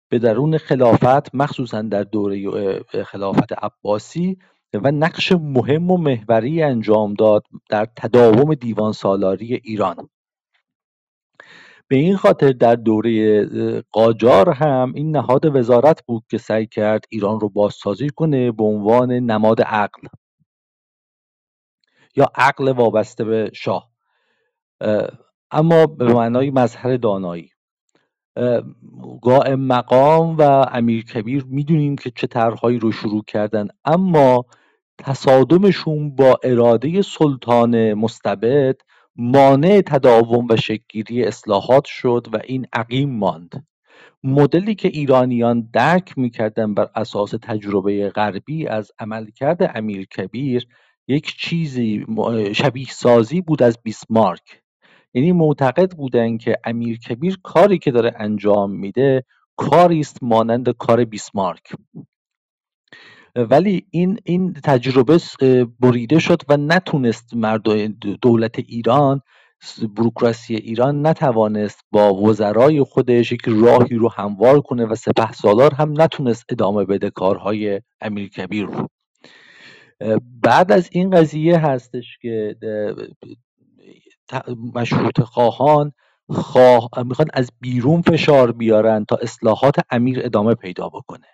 به 0.08 0.18
درون 0.18 0.58
خلافت 0.58 1.34
مخصوصا 1.34 1.82
در 1.82 2.02
دوره 2.02 2.80
خلافت 3.04 3.52
عباسی 3.52 4.38
و 4.74 4.90
نقش 4.90 5.32
مهم 5.32 5.90
و 5.90 5.96
محوری 5.96 6.62
انجام 6.62 7.14
داد 7.14 7.44
در 7.68 7.88
تداوم 7.96 8.54
دیوان 8.54 8.92
سالاری 8.92 9.54
ایران. 9.54 10.08
به 11.88 11.96
این 11.96 12.16
خاطر 12.16 12.52
در 12.52 12.74
دوره 12.74 13.82
قاجار 13.92 14.50
هم 14.50 14.92
این 14.94 15.16
نهاد 15.16 15.56
وزارت 15.56 16.02
بود 16.06 16.24
که 16.30 16.38
سعی 16.38 16.66
کرد 16.66 17.04
ایران 17.08 17.40
رو 17.40 17.48
بازسازی 17.48 18.08
کنه 18.08 18.52
به 18.52 18.64
عنوان 18.64 19.12
نماد 19.12 19.62
عقل. 19.62 20.08
یا 22.16 22.30
عقل 22.34 22.68
وابسته 22.68 23.24
به 23.24 23.50
شاه. 23.54 23.90
اما 25.50 25.86
به 25.86 26.14
معنای 26.14 26.50
مظهر 26.50 26.96
دانایی. 26.96 27.50
قائم 29.22 29.60
مقام 29.60 30.36
و 30.36 30.42
امیر 30.72 31.04
کبیر 31.04 31.44
می‌دونیم 31.48 31.96
که 31.96 32.10
چه 32.10 32.26
طرحهایی 32.26 32.78
رو 32.78 32.92
شروع 32.92 33.24
کردن 33.26 33.68
اما 33.84 34.44
تصادمشون 34.98 36.16
با 36.16 36.38
اراده 36.44 37.02
سلطان 37.02 37.94
مستبد 37.94 38.76
مانع 39.16 39.82
تداوم 39.86 40.46
و 40.50 40.56
شکلگیری 40.56 41.24
اصلاحات 41.24 41.84
شد 41.84 42.26
و 42.32 42.38
این 42.44 42.66
عقیم 42.72 43.10
ماند. 43.10 43.66
مدلی 44.24 44.74
که 44.74 44.88
ایرانیان 44.88 45.68
درک 45.72 46.18
می‌کردن 46.18 46.74
بر 46.74 46.90
اساس 46.94 47.30
تجربه 47.42 48.10
غربی 48.10 48.66
از 48.66 48.92
عملکرد 48.98 49.72
امیر 49.74 50.06
کبیر 50.06 50.66
یک 51.08 51.36
چیزی 51.36 52.06
شبیه 52.52 52.86
سازی 52.90 53.40
بود 53.40 53.62
از 53.62 53.78
بیسمارک. 53.82 54.62
یعنی 55.14 55.32
معتقد 55.32 55.92
بودن 55.96 56.36
که 56.38 56.56
امیر 56.64 56.98
کبیر 56.98 57.38
کاری 57.42 57.78
که 57.78 57.90
داره 57.90 58.12
انجام 58.16 58.70
میده 58.70 59.24
کاری 59.56 60.00
است 60.00 60.22
مانند 60.22 60.70
کار 60.70 61.04
بیسمارک. 61.04 61.72
ولی 63.36 63.86
این 63.90 64.18
این 64.24 64.52
تجربه 64.52 65.18
بریده 65.80 66.18
شد 66.18 66.42
و 66.48 66.56
نتونست 66.56 67.34
مرد 67.34 67.62
دولت 68.22 68.58
ایران 68.58 69.20
بروکراسی 69.96 70.54
ایران 70.54 71.06
نتوانست 71.06 71.80
با 71.92 72.14
وزرای 72.14 72.82
خودش 72.82 73.32
یک 73.32 73.40
راهی 73.46 73.96
رو 73.96 74.08
هموار 74.08 74.60
کنه 74.60 74.86
و 74.86 74.94
سپه 74.94 75.32
سالار 75.32 75.74
هم 75.74 76.02
نتونست 76.02 76.44
ادامه 76.50 76.84
بده 76.84 77.10
کارهای 77.10 77.80
امیر 78.00 78.28
کبیر 78.28 78.66
رو. 78.66 78.88
بعد 80.42 80.72
از 80.72 80.88
این 80.92 81.10
قضیه 81.10 81.58
هستش 81.58 82.18
که 82.22 82.56
مشروط 84.74 85.20
خواهان 85.20 85.92
خواه 86.28 86.88
می‌خوان 87.06 87.28
از 87.34 87.50
بیرون 87.60 88.02
فشار 88.02 88.52
بیارن 88.52 89.04
تا 89.04 89.16
اصلاحات 89.16 89.76
امیر 89.90 90.20
ادامه 90.24 90.54
پیدا 90.54 90.88
بکنه. 90.88 91.26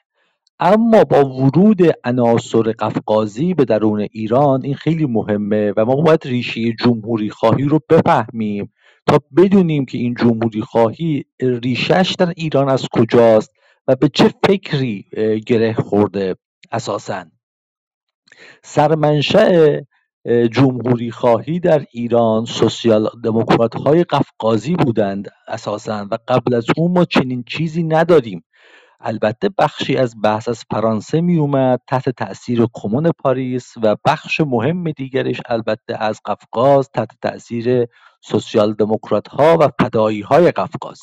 اما 0.63 1.05
با 1.05 1.25
ورود 1.25 1.79
عناصر 2.05 2.63
قفقازی 2.63 3.55
به 3.55 3.65
درون 3.65 4.09
ایران 4.13 4.65
این 4.65 4.75
خیلی 4.75 5.07
مهمه 5.07 5.73
و 5.77 5.85
ما 5.85 5.95
باید 5.95 6.25
ریشه 6.25 6.73
جمهوری 6.73 7.31
خواهی 7.31 7.65
رو 7.65 7.81
بفهمیم 7.89 8.73
تا 9.07 9.19
بدونیم 9.37 9.85
که 9.85 9.99
این 9.99 10.15
جمهوری 10.15 10.61
خواهی 10.61 11.25
ریشش 11.41 12.15
در 12.19 12.33
ایران 12.37 12.69
از 12.69 12.89
کجاست 12.93 13.53
و 13.89 13.97
به 13.97 14.09
چه 14.09 14.35
فکری 14.47 15.07
گره 15.47 15.73
خورده 15.73 16.37
اساسا. 16.73 17.25
سرمنشأ 18.63 19.81
جمهوری 20.53 21.11
خواهی 21.11 21.61
در 21.61 21.85
ایران 21.93 22.45
سوسیال 22.45 23.11
دموکرات 23.25 23.75
های 23.75 24.05
قفقازی 24.05 24.75
بودند 24.75 25.29
اساسا 25.49 26.07
و 26.11 26.19
قبل 26.29 26.55
از 26.55 26.67
اون 26.77 26.93
ما 26.93 27.05
چنین 27.05 27.45
چیزی 27.47 27.83
نداریم. 27.83 28.45
البته 29.01 29.49
بخشی 29.59 29.97
از 29.97 30.15
بحث 30.23 30.49
از 30.49 30.65
فرانسه 30.71 31.21
می 31.21 31.37
اومد 31.37 31.81
تحت 31.89 32.09
تاثیر 32.09 32.67
کمون 32.75 33.11
پاریس 33.19 33.75
و 33.83 33.97
بخش 34.05 34.41
مهم 34.41 34.91
دیگرش 34.91 35.41
البته 35.49 35.97
از 36.03 36.21
قفقاز 36.25 36.91
تحت 36.91 37.11
تاثیر 37.23 37.87
سوسیال 38.21 38.75
دموکرات 38.75 39.29
ها 39.29 39.59
و 39.61 39.69
فدایی 39.81 40.21
های 40.21 40.51
قفقاز. 40.51 41.01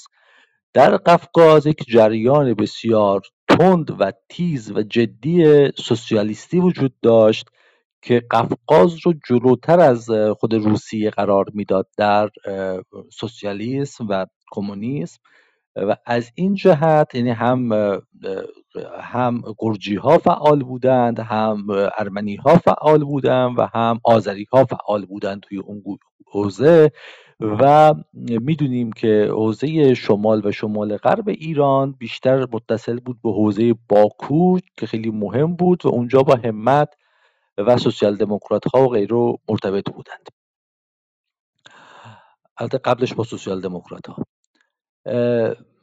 در 0.74 0.98
قفقاز 0.98 1.66
یک 1.66 1.84
جریان 1.88 2.54
بسیار 2.54 3.22
تند 3.58 4.02
و 4.02 4.12
تیز 4.30 4.72
و 4.72 4.82
جدی 4.82 5.68
سوسیالیستی 5.78 6.60
وجود 6.60 6.94
داشت 7.02 7.50
که 8.02 8.24
قفقاز 8.32 8.98
رو 9.06 9.14
جلوتر 9.30 9.80
از 9.80 10.10
خود 10.40 10.54
روسیه 10.54 11.10
قرار 11.10 11.46
می‌داد 11.54 11.88
در 11.98 12.30
سوسیالیسم 13.12 14.08
و 14.10 14.26
کمونیسم. 14.52 15.20
و 15.76 15.98
از 16.06 16.32
این 16.36 16.56
جهت 16.56 17.16
یعنی 17.16 17.30
هم 17.30 17.72
هم 19.00 19.42
گرجی 19.58 19.96
ها 19.96 20.18
فعال 20.18 20.64
بودند 20.64 21.20
هم 21.20 21.68
ارمنی 22.00 22.36
ها 22.36 22.56
فعال 22.56 23.04
بودند 23.04 23.60
و 23.60 23.70
هم 23.74 24.00
آذری 24.04 24.48
ها 24.54 24.66
فعال 24.66 25.06
بودند 25.06 25.42
توی 25.42 25.58
اون 25.58 25.84
حوزه. 26.32 26.92
و 27.40 27.94
می‌دونیم 28.24 28.92
که 28.92 29.28
حوزه 29.32 29.94
شمال 29.94 30.42
و 30.46 30.52
شمال 30.52 30.98
غرب 30.98 31.30
ایران 31.30 31.92
بیشتر 31.92 32.48
متصل 32.52 33.00
بود 33.00 33.22
به 33.22 33.32
حوزه 33.32 33.76
باکو 33.90 34.60
که 34.78 34.86
خیلی 34.86 35.12
مهم 35.12 35.56
بود 35.56 35.86
و 35.86 35.90
اونجا 35.90 36.24
با 36.24 36.36
همت 36.36 36.94
و 37.58 37.78
سوسیال 37.78 38.16
دموکرات 38.16 38.66
ها 38.68 38.84
و 38.84 38.88
غیره 38.90 39.34
مرتبط 39.50 39.90
بودند. 39.92 40.28
البته 42.58 42.78
قبلش 42.78 43.14
با 43.14 43.24
سوسیال 43.24 43.62
دموکرات 43.62 44.08
ها 44.08 44.24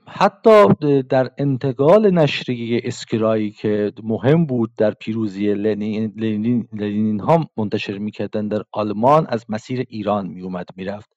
حتی 0.07 0.67
در 1.03 1.31
انتقال 1.39 2.11
نشریه 2.11 2.81
اسکرایی 2.85 3.51
که 3.51 3.93
مهم 4.03 4.47
بود 4.47 4.71
در 4.77 4.91
پیروزی 4.91 5.55
لنین, 5.55 6.13
لنین, 6.17 6.69
لنین 6.73 7.21
ها 7.21 7.47
منتشر 7.57 7.99
می‌کردن 7.99 8.49
در 8.49 8.63
آلمان 8.73 9.27
از 9.29 9.45
مسیر 9.49 9.85
ایران 9.89 10.27
میومد 10.27 10.67
می‌رفت. 10.77 11.14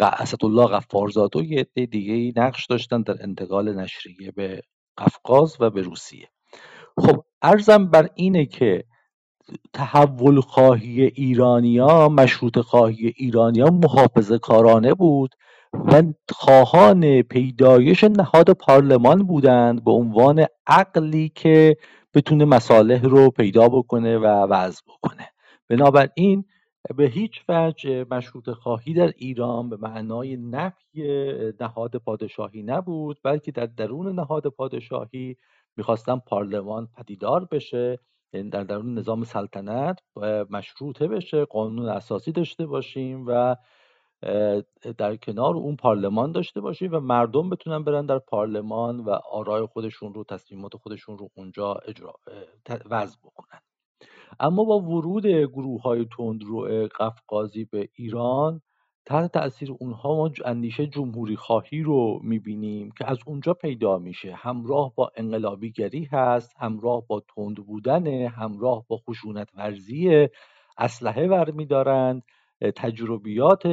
اسدالله 0.00 0.66
غفارزاده 0.66 1.38
و 1.38 1.42
یه 1.42 1.60
عده 1.60 1.86
دیگه 1.86 2.40
نقش 2.40 2.66
داشتن 2.66 3.02
در 3.02 3.16
انتقال 3.20 3.76
نشریه 3.76 4.30
به 4.30 4.62
قفقاز 4.98 5.56
و 5.60 5.70
به 5.70 5.82
روسیه. 5.82 6.28
خب 6.96 7.24
ارزم 7.42 7.86
بر 7.86 8.08
اینه 8.14 8.46
که 8.46 8.84
تحول 9.72 10.40
خواهی 10.40 11.02
ایرانیا 11.02 12.08
مشروط 12.08 12.58
خواهی 12.58 13.12
ایرانیا 13.16 13.66
محافظه 13.66 14.38
کارانه 14.38 14.94
بود 14.94 15.34
و 15.72 16.02
خواهان 16.30 17.22
پیدایش 17.22 18.04
نهاد 18.04 18.50
پارلمان 18.50 19.22
بودند 19.22 19.84
به 19.84 19.90
عنوان 19.90 20.46
عقلی 20.66 21.32
که 21.34 21.76
بتونه 22.14 22.44
مصالح 22.44 23.02
رو 23.02 23.30
پیدا 23.30 23.68
بکنه 23.68 24.18
و 24.18 24.26
وضع 24.26 24.82
بکنه. 24.88 25.28
بنابراین 25.68 26.44
به 26.96 27.04
هیچ 27.04 27.44
وجه 27.48 28.06
مشروط 28.10 28.50
خواهی 28.50 28.94
در 28.94 29.12
ایران 29.16 29.68
به 29.68 29.76
معنای 29.76 30.36
نفی 30.36 31.02
نهاد 31.60 31.96
پادشاهی 31.96 32.62
نبود 32.62 33.20
بلکه 33.24 33.52
در 33.52 33.66
درون 33.66 34.14
نهاد 34.14 34.46
پادشاهی 34.46 35.36
می‌خواستن 35.76 36.18
پارلمان 36.18 36.88
پدیدار 36.96 37.44
بشه 37.44 37.98
یعنی 38.32 38.50
در 38.50 38.64
درون 38.64 38.98
نظام 38.98 39.24
سلطنت 39.24 39.98
مشروطه 40.50 41.08
بشه 41.08 41.44
قانون 41.44 41.88
اساسی 41.88 42.32
داشته 42.32 42.66
باشیم 42.66 43.24
و 43.26 43.56
در 44.98 45.16
کنار 45.16 45.54
اون 45.56 45.76
پارلمان 45.76 46.32
داشته 46.32 46.60
باشیم 46.60 46.94
و 46.94 47.00
مردم 47.00 47.50
بتونن 47.50 47.84
برن 47.84 48.06
در 48.06 48.18
پارلمان 48.18 49.00
و 49.00 49.10
آرای 49.10 49.66
خودشون 49.66 50.14
رو 50.14 50.24
تصمیمات 50.24 50.76
خودشون 50.76 51.18
رو 51.18 51.30
اونجا 51.34 51.74
اجرا 51.74 52.14
وضع 52.90 53.16
بکنن. 53.24 53.60
اما 54.40 54.64
با 54.64 54.80
ورود 54.80 55.26
گروه 55.26 55.82
های 55.82 56.06
تندرو 56.16 56.88
قفقازی 57.00 57.64
به 57.64 57.88
ایران 57.94 58.60
تحت 59.06 59.32
تاثیر 59.32 59.72
اونها 59.80 60.14
ما 60.16 60.30
اندیشه 60.44 60.86
جمهوری 60.86 61.36
خواهی 61.36 61.82
رو 61.82 62.20
می‌بینیم 62.22 62.90
که 62.98 63.10
از 63.10 63.18
اونجا 63.26 63.54
پیدا 63.54 63.98
میشه. 63.98 64.34
همراه 64.34 64.92
با 64.94 65.10
انقلابیگری 65.16 66.08
هست 66.12 66.52
همراه 66.58 67.06
با 67.06 67.22
تند 67.36 67.56
بودن 67.56 68.06
همراه 68.26 68.84
با 68.88 68.96
خشونت 68.96 69.48
ورزی 69.54 70.28
اسلحه 70.78 71.28
برمیدارند 71.28 72.22
تجربیات 72.76 73.66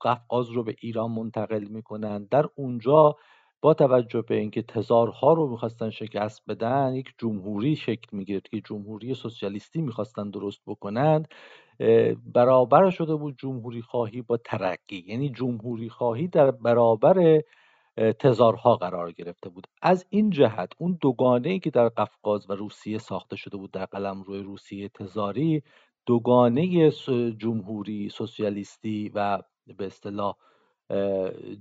قفقاز 0.00 0.50
رو 0.50 0.64
به 0.64 0.74
ایران 0.80 1.10
منتقل 1.10 1.64
می‌کنند. 1.64 2.28
در 2.28 2.46
اونجا 2.56 3.14
با 3.64 3.74
توجه 3.74 4.22
به 4.22 4.34
اینکه 4.34 4.62
تزارها 4.62 5.32
رو 5.32 5.48
می‌خواستن 5.50 5.90
شکست 5.90 6.42
بدن 6.48 6.94
یک 6.94 7.14
جمهوری 7.18 7.76
شکل 7.76 8.16
می‌گرفت 8.16 8.50
که 8.50 8.60
جمهوری 8.60 9.14
سوسیالیستی 9.14 9.82
می‌خواستن 9.82 10.30
درست 10.30 10.60
بکنند 10.66 11.28
برابر 12.34 12.90
شده 12.90 13.14
بود 13.14 13.34
جمهوری 13.38 13.82
خواهی 13.82 14.22
با 14.22 14.36
ترقی. 14.36 15.04
یعنی 15.06 15.28
جمهوری 15.30 15.88
خواهی 15.88 16.28
در 16.28 16.50
برابر 16.50 17.42
تزارها 18.18 18.76
قرار 18.76 19.12
گرفته 19.12 19.48
بود. 19.48 19.66
از 19.82 20.06
این 20.10 20.30
جهت 20.30 20.72
اون 20.78 20.98
دوگانه 21.00 21.48
ای 21.48 21.58
که 21.58 21.70
در 21.70 21.88
قفقاز 21.88 22.50
و 22.50 22.52
روسیه 22.52 22.98
ساخته 22.98 23.36
شده 23.36 23.56
بود 23.56 23.70
در 23.70 23.84
قلم 23.84 24.22
روی 24.22 24.42
روسیه 24.42 24.88
تزاری 24.88 25.62
دوگانه 26.06 26.90
جمهوری 27.38 28.08
سوسیالیستی 28.08 29.12
و 29.14 29.38
به 29.78 29.86
اصطلاح 29.86 30.34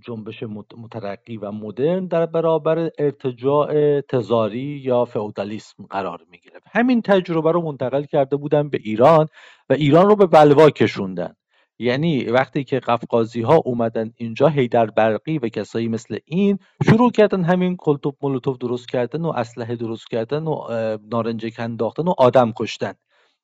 جنبش 0.07 0.43
مترقی 0.77 1.37
و 1.37 1.51
مدرن 1.51 2.05
در 2.05 2.25
برابر 2.25 2.89
ارتجاع 2.97 4.01
تزاری 4.01 4.81
یا 4.85 5.05
فئودالیسم 5.05 5.83
قرار 5.89 6.19
می 6.31 6.39
گرفت 6.39 6.65
همین 6.71 7.01
تجربه 7.01 7.51
رو 7.51 7.61
منتقل 7.61 8.03
کرده 8.03 8.35
بودن 8.35 8.69
به 8.69 8.79
ایران 8.83 9.27
و 9.69 9.73
ایران 9.73 10.05
رو 10.05 10.15
به 10.15 10.25
بلوا 10.25 10.69
کشوندن. 10.69 11.33
یعنی 11.79 12.23
وقتی 12.23 12.63
که 12.63 12.79
قفقازی 12.79 13.41
ها 13.41 13.55
اومدن 13.55 14.11
اینجا 14.15 14.47
هیدر 14.47 14.85
برقی 14.85 15.37
و 15.37 15.49
کسایی 15.49 15.87
مثل 15.87 16.17
این 16.25 16.59
شروع 16.85 17.11
کردن 17.11 17.43
همین 17.43 17.75
کلتوب 17.77 18.17
مولوتوف 18.21 18.57
درست 18.57 18.89
کردن 18.89 19.21
و 19.21 19.27
اسلحه 19.27 19.75
درست 19.75 20.09
کردن 20.09 20.43
و 20.43 20.67
نارنجک 21.11 21.55
انداختن 21.59 22.03
و 22.03 22.13
آدم 22.17 22.53
کشتن. 22.57 22.93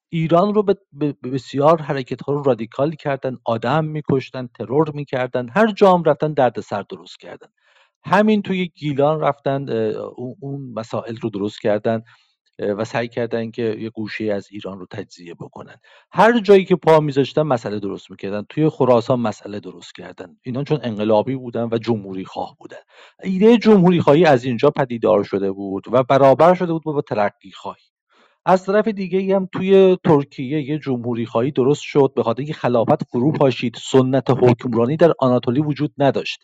ایران 0.10 0.54
رو 0.54 0.64
به 0.64 1.16
بسیار 1.24 1.82
حرکت 1.82 2.22
ها 2.22 2.34
رو 2.34 2.44
رادیکال 2.44 2.92
کردن 2.92 3.38
آدم 3.46 3.86
میکشتن 3.86 4.48
ترور 4.48 4.92
می‌کردن 4.94 5.50
هر 5.50 5.72
جام 5.72 6.04
رفتن 6.04 6.34
دردسر 6.34 6.82
درست 6.82 7.20
کردن. 7.20 7.48
همین 8.06 8.42
توی 8.42 8.68
گیلان 8.68 9.20
رفتن 9.20 9.70
اون 10.40 10.74
مسائل 10.74 11.16
رو 11.16 11.30
درست 11.30 11.62
کردن 11.62 12.02
و 12.78 12.86
سعی 12.86 13.08
کردن 13.08 13.52
که 13.52 13.78
یه 13.80 13.90
گوشه 13.90 14.26
از 14.26 14.48
ایران 14.52 14.80
رو 14.80 14.86
تجزیه 14.92 15.34
بکنن. 15.34 15.76
هر 16.12 16.40
جایی 16.40 16.66
که 16.66 16.76
پا 16.76 17.00
میذاشتن 17.00 17.42
مسئله 17.42 17.80
درست 17.80 18.12
می‌کردن 18.12 18.46
توی 18.50 18.70
خراسان 18.70 19.20
مسئله 19.20 19.60
درست 19.60 19.96
کردن. 19.96 20.38
اینا 20.42 20.64
چون 20.64 20.80
انقلابی 20.84 21.36
بودن 21.36 21.70
و 21.72 21.78
جمهوری 21.78 22.26
خواه 22.26 22.56
بودن. 22.60 22.78
ایده 23.24 23.58
جمهوری 23.58 24.02
خواهی 24.02 24.26
از 24.26 24.44
اینجا 24.44 24.70
پدیدار 24.70 25.24
شده 25.24 25.52
بود 25.52 25.86
و 25.92 26.04
برابر 26.04 26.54
شده 26.54 26.74
بود 26.74 26.84
با 26.84 27.02
ترقی 27.02 27.52
خواهی 27.52 27.89
از 28.50 28.66
طرف 28.66 28.88
دیگه 28.88 29.36
هم 29.36 29.50
توی 29.54 29.98
ترکیه 30.04 30.62
یه 30.62 30.80
جمهوری 30.80 31.26
خواهی 31.26 31.52
درست 31.52 31.82
شد 31.82 32.12
به 32.16 32.24
خاطر 32.24 32.44
خلافت 32.44 33.04
فرو 33.04 33.32
پاشید. 33.32 33.78
سنت 33.82 34.30
حکمرانی 34.30 34.98
در 34.98 35.14
آناتولی 35.20 35.62
وجود 35.62 35.94
نداشت. 35.98 36.44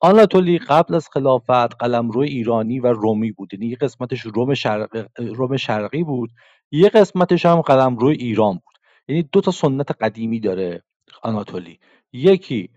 آناتولی 0.00 0.58
قبل 0.58 0.94
از 0.94 1.08
خلافت 1.12 1.76
قلمرو 1.78 2.20
ایرانی 2.20 2.80
و 2.80 2.86
رومی 2.86 3.32
بود. 3.32 3.54
یعنی 3.54 3.66
یه 3.66 3.76
قسمتش 3.76 4.20
روم, 4.20 4.54
شرق... 4.54 5.06
روم 5.18 5.56
شرقی 5.56 6.04
بود. 6.04 6.30
یه 6.70 6.88
قسمتش 6.88 7.46
هم 7.46 7.60
قلمرو 7.60 8.08
ایران 8.08 8.52
بود. 8.52 8.78
یعنی 9.08 9.28
دو 9.32 9.40
تا 9.40 9.50
سنت 9.50 9.90
قدیمی 9.90 10.40
داره 10.40 10.82
آناتولی. 11.22 11.78
یکی 12.12 12.70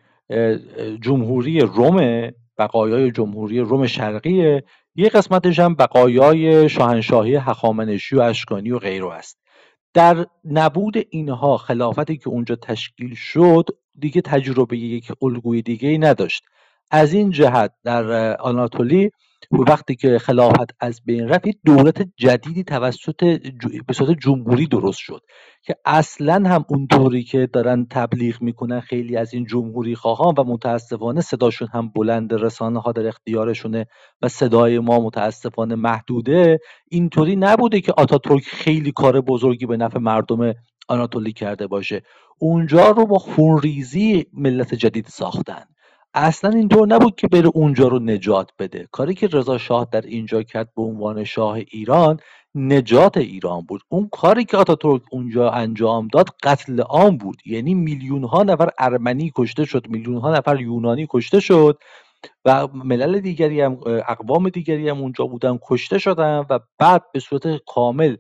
جمهوری 1.01 1.59
روم 1.59 2.29
بقایای 2.57 3.11
جمهوری 3.11 3.59
روم 3.59 3.87
شرقیه. 3.87 4.63
یه 4.95 5.09
قسمتش 5.09 5.59
هم 5.59 5.75
بقایای 5.75 6.69
شاهنشاهی 6.69 7.35
هخامنشی 7.35 8.15
و 8.15 8.21
اشکانی 8.21 8.71
و 8.71 8.79
غیره 8.79 9.11
است. 9.11 9.37
در 9.93 10.25
نبود 10.45 10.93
اینها 11.09 11.57
خلافتی 11.57 12.17
که 12.17 12.29
اونجا 12.29 12.55
تشکیل 12.55 13.15
شد 13.15 13.65
دیگه 13.99 14.21
تجربه 14.21 14.77
یک 14.77 15.11
الگوی 15.21 15.61
دیگه 15.61 15.89
ای 15.89 15.97
نداشت. 15.97 16.43
از 16.91 17.13
این 17.13 17.31
جهت 17.31 17.73
در 17.83 18.35
آناتولی 18.37 19.11
وقتی 19.51 19.95
که 19.95 20.19
خلافت 20.19 20.75
از 20.79 21.01
بین 21.05 21.27
رفت 21.27 21.49
دولت 21.65 22.07
جدیدی 22.17 22.63
توسط 22.63 23.23
به 23.87 23.93
صورت 23.93 24.17
جمهوری 24.19 24.67
درست 24.67 24.99
شد 24.99 25.21
که 25.63 25.75
اصلا 25.85 26.49
هم 26.49 26.65
اون 26.69 26.87
طوری 26.87 27.23
که 27.23 27.49
دارن 27.53 27.87
تبلیغ 27.89 28.41
می‌کنن 28.41 28.79
خیلی 28.79 29.17
از 29.17 29.33
این 29.33 29.45
جمهوری 29.45 29.95
خواهان 29.95 30.35
و 30.37 30.43
متاسفانه 30.43 31.21
صداشون 31.21 31.67
هم 31.73 31.89
بلند 31.89 32.33
رسانه 32.33 32.81
ها 32.81 32.91
در 32.91 33.07
اختیارشونه 33.07 33.85
و 34.21 34.27
صدای 34.27 34.79
ما 34.79 34.99
متاسفانه 34.99 35.75
محدوده. 35.75 36.59
اینطوری 36.89 37.35
نبوده 37.35 37.81
که 37.81 37.93
آتاتورک 37.97 38.43
خیلی 38.43 38.91
کار 38.91 39.21
بزرگی 39.21 39.65
به 39.65 39.77
نفع 39.77 39.99
مردم 39.99 40.53
آناتولی 40.87 41.33
کرده 41.33 41.67
باشه. 41.67 42.01
اونجا 42.39 42.91
رو 42.91 43.05
با 43.05 43.17
خونریزی 43.17 44.25
ملت 44.33 44.75
جدید 44.75 45.05
ساختن. 45.05 45.63
اصلا 46.13 46.49
اینطور 46.49 46.87
نبود 46.87 47.15
که 47.15 47.27
بره 47.27 47.47
اونجا 47.53 47.87
رو 47.87 47.99
نجات 47.99 48.51
بده. 48.59 48.87
کاری 48.91 49.13
که 49.13 49.27
رضا 49.27 49.57
شاه 49.57 49.87
در 49.91 50.01
اینجا 50.01 50.43
کرد 50.43 50.69
به 50.75 50.81
عنوان 50.81 51.23
شاه 51.23 51.53
ایران 51.55 52.19
نجات 52.55 53.17
ایران 53.17 53.61
بود. 53.61 53.81
اون 53.89 54.09
کاری 54.11 54.45
که 54.45 54.57
آتاتورک 54.57 55.01
اونجا 55.11 55.49
انجام 55.49 56.07
داد 56.07 56.29
قتل 56.43 56.81
عام 56.81 57.17
بود. 57.17 57.37
یعنی 57.45 57.73
میلیون 57.73 58.23
ها 58.23 58.43
نفر 58.43 58.69
ارمنی 58.79 59.31
کشته 59.35 59.65
شد 59.65 59.87
میلیون 59.89 60.17
ها 60.17 60.35
نفر 60.37 60.61
یونانی 60.61 61.07
کشته 61.09 61.39
شد 61.39 61.77
و 62.45 62.67
ملل 62.73 63.19
دیگری 63.19 63.61
هم 63.61 63.77
اقوام 63.85 64.49
دیگری 64.49 64.89
هم 64.89 65.01
اونجا 65.01 65.25
بودن 65.25 65.59
کشته 65.67 65.97
شدن 65.97 66.45
و 66.49 66.59
بعد 66.79 67.03
به 67.13 67.19
صورت 67.19 67.43
کامل 67.67 68.15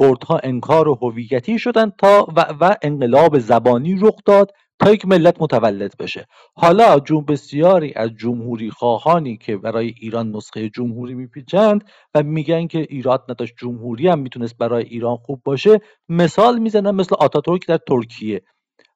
کردها 0.00 0.40
انکار 0.42 0.88
هویتی 0.88 1.58
شدن 1.58 1.92
تا 1.98 2.26
و, 2.36 2.40
و 2.60 2.74
انقلاب 2.82 3.38
زبانی 3.38 3.98
رخ 4.00 4.14
داد. 4.26 4.52
تا 4.78 4.92
یک 4.92 5.06
ملت 5.06 5.42
متولد 5.42 5.94
بشه. 5.98 6.26
حالا 6.54 7.00
جون 7.00 7.24
بسیاری 7.24 7.92
از 7.96 8.10
جمهوری 8.10 8.70
خواهانی 8.70 9.36
که 9.36 9.56
برای 9.56 9.94
ایران 10.00 10.30
نسخه 10.30 10.68
جمهوری 10.68 11.14
میپیچند 11.14 11.84
و 12.14 12.22
میگن 12.22 12.66
که 12.66 12.78
ایراد 12.78 13.24
نداشت 13.28 13.54
جمهوری 13.58 14.08
هم 14.08 14.18
می‌تونست 14.18 14.58
برای 14.58 14.84
ایران 14.84 15.16
خوب 15.16 15.42
باشه 15.44 15.80
مثال 16.08 16.58
می‌زنن 16.58 16.90
مثل 16.90 17.14
آتاتورک 17.18 17.66
در 17.66 17.78
ترکیه. 17.88 18.42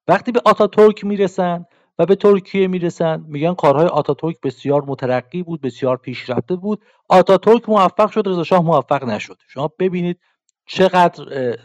وقتی 0.08 0.32
به 0.32 0.40
آتاتورک 0.44 1.04
می‌رسن 1.04 1.64
و 1.98 2.06
به 2.06 2.14
ترکیه 2.14 2.66
می‌رسن 2.66 3.24
میگن 3.28 3.54
کارهای 3.54 3.86
آتاتورک 3.86 4.36
بسیار 4.42 4.82
مترقی 4.86 5.42
بود 5.42 5.60
بسیار 5.60 5.96
پیشرفته 5.96 6.56
بود. 6.56 6.80
آتاتورک 7.08 7.68
موفق 7.68 8.10
شد 8.10 8.22
رضا 8.26 8.44
شاه 8.44 8.62
موفق 8.62 9.04
نشد. 9.04 9.36
شما 9.48 9.70
ببینید 9.78 10.20
چقدر 10.66 11.56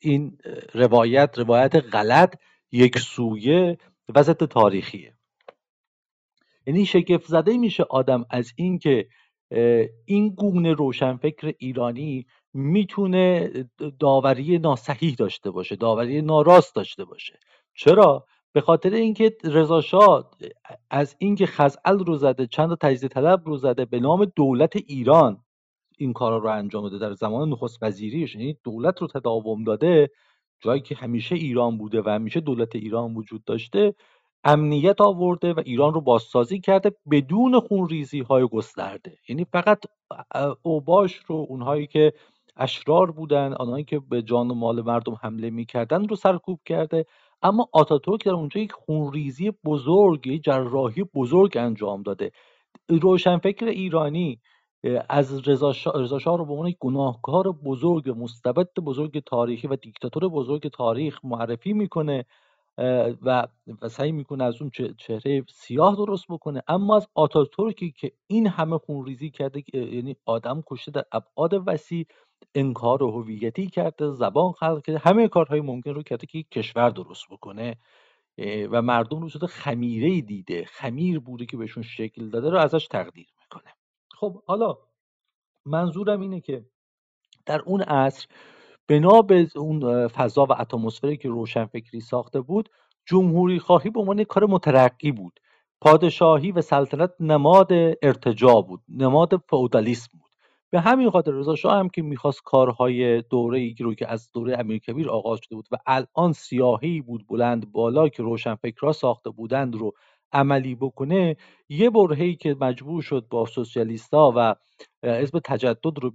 این 0.00 0.38
روایت 0.74 1.38
روایت 1.38 1.76
غلط 1.92 2.34
یک 2.76 2.98
سویه 2.98 3.78
و 4.14 4.22
ضد 4.22 4.44
تاریخیه. 4.44 5.14
یعنی 6.66 6.86
شگفت 6.86 7.26
زده 7.26 7.56
میشه 7.56 7.82
آدم 7.82 8.24
از 8.30 8.52
اینکه 8.56 9.08
این 10.04 10.28
گونه 10.28 10.72
روشنفکر 10.72 11.54
ایرانی 11.58 12.26
می‌تونه 12.54 13.50
داوری 13.98 14.58
ناسحیح 14.58 15.14
داشته 15.14 15.50
باشه 15.50 15.76
داوری 15.76 16.22
ناراست 16.22 16.74
داشته 16.74 17.04
باشه. 17.04 17.38
چرا؟ 17.74 18.26
به 18.52 18.60
خاطر 18.60 18.90
اینکه 18.90 19.36
رضا 19.44 19.80
شاه 19.80 20.30
از 20.90 21.16
اینکه 21.18 21.46
خزعل 21.46 21.98
رو 21.98 22.16
زده 22.16 22.46
چند 22.46 22.78
تجزیه 22.78 23.08
طلب 23.08 23.42
رو 23.46 23.56
زده 23.56 23.84
به 23.84 24.00
نام 24.00 24.24
دولت 24.24 24.76
ایران 24.76 25.44
این 25.98 26.12
کارا 26.12 26.38
رو 26.38 26.48
انجام 26.48 26.88
داده 26.88 26.98
در 26.98 27.12
زمان 27.12 27.48
نخست 27.48 27.82
وزیریش 27.82 28.34
یعنی 28.34 28.58
دولت 28.64 29.02
رو 29.02 29.06
تداوم 29.06 29.64
داده 29.64 30.10
جایی 30.60 30.80
که 30.80 30.94
همیشه 30.94 31.34
ایران 31.34 31.78
بوده 31.78 32.02
و 32.02 32.08
همیشه 32.08 32.40
دولت 32.40 32.76
ایران 32.76 33.14
وجود 33.14 33.44
داشته 33.44 33.94
امنیت 34.44 35.00
آورده 35.00 35.52
و 35.52 35.62
ایران 35.64 35.94
رو 35.94 36.00
بازسازی 36.00 36.60
کرده 36.60 36.90
بدون 37.10 37.60
خونریزی 37.60 38.20
های 38.20 38.48
گسترده. 38.48 39.18
یعنی 39.28 39.44
فقط 39.52 39.84
اوباش 40.62 41.16
رو 41.26 41.46
اونهایی 41.48 41.86
که 41.86 42.12
اشرار 42.56 43.10
بودن 43.10 43.52
آنهایی 43.52 43.84
که 43.84 43.98
به 43.98 44.22
جان 44.22 44.50
و 44.50 44.54
مال 44.54 44.82
مردم 44.82 45.14
حمله 45.22 45.50
می‌کردن 45.50 46.08
رو 46.08 46.16
سرکوب 46.16 46.60
کرده. 46.66 47.06
اما 47.42 47.68
آتاتورک 47.72 48.24
در 48.24 48.32
اونجا 48.32 48.60
یک 48.60 48.72
خونریزی 48.72 49.52
بزرگ 49.64 50.42
جراحی 50.42 51.04
بزرگ 51.14 51.56
انجام 51.56 52.02
داده. 52.02 52.30
روشنفکر 52.88 53.66
ایرانی 53.66 54.40
از 55.08 55.48
رضا 55.48 55.72
شاه 56.18 56.38
رو 56.38 56.44
به 56.44 56.52
عنوان 56.52 56.74
گناهکار 56.80 57.52
بزرگ 57.52 58.10
مستبد 58.10 58.74
بزرگ 58.74 59.24
تاریخی 59.24 59.66
و 59.68 59.76
دیکتاتور 59.76 60.28
بزرگ 60.28 60.68
تاریخ 60.68 61.20
معرفی 61.24 61.72
می‌کنه 61.72 62.24
و, 63.22 63.46
سعی 63.90 64.12
می‌کنه 64.12 64.44
از 64.44 64.62
اون 64.62 64.70
چهره 64.98 65.44
سیاه 65.48 65.96
درست 65.96 66.24
بکنه. 66.28 66.62
اما 66.68 66.96
از 66.96 67.08
آتاتورکی 67.14 67.90
که 67.90 68.12
این 68.26 68.46
همه 68.46 68.78
خونریزی 68.78 69.30
کرده 69.30 69.62
یعنی 69.74 70.16
آدم 70.26 70.62
کشته 70.66 70.90
در 70.90 71.04
ابعاد 71.12 71.62
وسیع 71.66 72.06
انکار 72.54 73.02
و 73.02 73.10
هویتی 73.10 73.66
کرده 73.66 74.10
زبان 74.10 74.52
خلق 74.52 74.82
کرده 74.84 74.98
همه 74.98 75.28
کارهای 75.28 75.60
ممکن 75.60 75.90
رو 75.90 76.02
کرده 76.02 76.26
که 76.26 76.38
یک 76.38 76.50
کشور 76.50 76.90
درست 76.90 77.24
بکنه. 77.30 77.76
و 78.70 78.82
مردم 78.82 79.20
رو 79.20 79.28
شده 79.28 79.46
خمیره 79.46 80.20
دیده 80.20 80.64
خمیر 80.64 81.20
بوده 81.20 81.46
که 81.46 81.56
بهشون 81.56 81.82
شکل 81.82 82.28
داده 82.28 82.50
رو 82.50 82.58
ازش 82.58 82.86
تقدیر 82.88 83.26
می‌کنه. 83.40 83.75
خب 84.16 84.42
حالا 84.46 84.78
منظورم 85.66 86.20
اینه 86.20 86.40
که 86.40 86.64
در 87.46 87.60
اون 87.60 87.82
عصر 87.82 88.26
بنا 88.88 89.22
به 89.22 89.48
اون 89.56 90.08
فضا 90.08 90.44
و 90.44 90.52
اتمسفری 90.60 91.16
که 91.16 91.28
روشنفکری 91.28 92.00
ساخته 92.00 92.40
بود 92.40 92.68
جمهوری 93.06 93.58
خواهی 93.58 93.90
به 93.90 94.00
عنوان 94.00 94.24
کار 94.24 94.46
مترقی 94.46 95.12
بود. 95.12 95.40
پادشاهی 95.80 96.52
و 96.52 96.60
سلطنت 96.60 97.10
نماد 97.20 97.72
ارتجا 98.02 98.60
بود 98.60 98.80
نماد 98.88 99.36
فئودالیسم 99.50 100.10
بود. 100.12 100.30
به 100.70 100.80
همین 100.80 101.10
خاطر 101.10 101.30
رضا 101.30 101.54
شاه 101.54 101.78
هم 101.78 101.88
که 101.88 102.02
می‌خواست 102.02 102.42
کارهای 102.44 103.22
دوره 103.22 103.58
ای 103.58 103.74
رو 103.80 103.94
که 103.94 104.08
از 104.08 104.30
دوره 104.32 104.58
امیرکبیر 104.58 105.10
آغاز 105.10 105.38
شده 105.42 105.54
بود 105.54 105.68
و 105.72 105.76
الان 105.86 106.32
سیاهی 106.32 107.00
بود 107.00 107.26
بلند 107.26 107.72
بالا 107.72 108.08
که 108.08 108.22
روشنفکرها 108.22 108.92
ساخته 108.92 109.30
بودند 109.30 109.76
رو 109.76 109.92
عملی 110.32 110.74
بکنه 110.74 111.36
یه 111.68 111.90
برهی 111.90 112.36
که 112.36 112.56
مجبور 112.60 113.02
شد 113.02 113.26
با 113.30 113.46
سوسیالیستا 113.46 114.32
و 114.36 114.54
حزب 115.04 115.40
تجدد 115.44 115.98
رو 116.02 116.12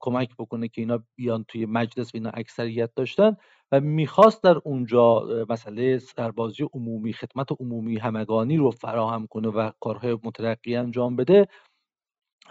کمک 0.00 0.30
بکنه 0.38 0.68
که 0.68 0.80
اینا 0.80 1.04
بیان 1.16 1.44
توی 1.48 1.66
مجلس 1.66 2.06
و 2.14 2.18
اینا 2.18 2.30
اکثریت 2.34 2.90
داشتن 2.96 3.36
و 3.72 3.80
می‌خواست 3.80 4.42
در 4.42 4.58
اونجا 4.64 5.26
مسئله 5.48 5.98
سربازی 5.98 6.68
عمومی 6.74 7.12
خدمت 7.12 7.48
عمومی 7.60 7.98
همگانی 7.98 8.56
رو 8.56 8.70
فراهم 8.70 9.26
کنه 9.26 9.48
و 9.48 9.70
کارهای 9.80 10.18
مترقی 10.24 10.76
انجام 10.76 11.16
بده 11.16 11.48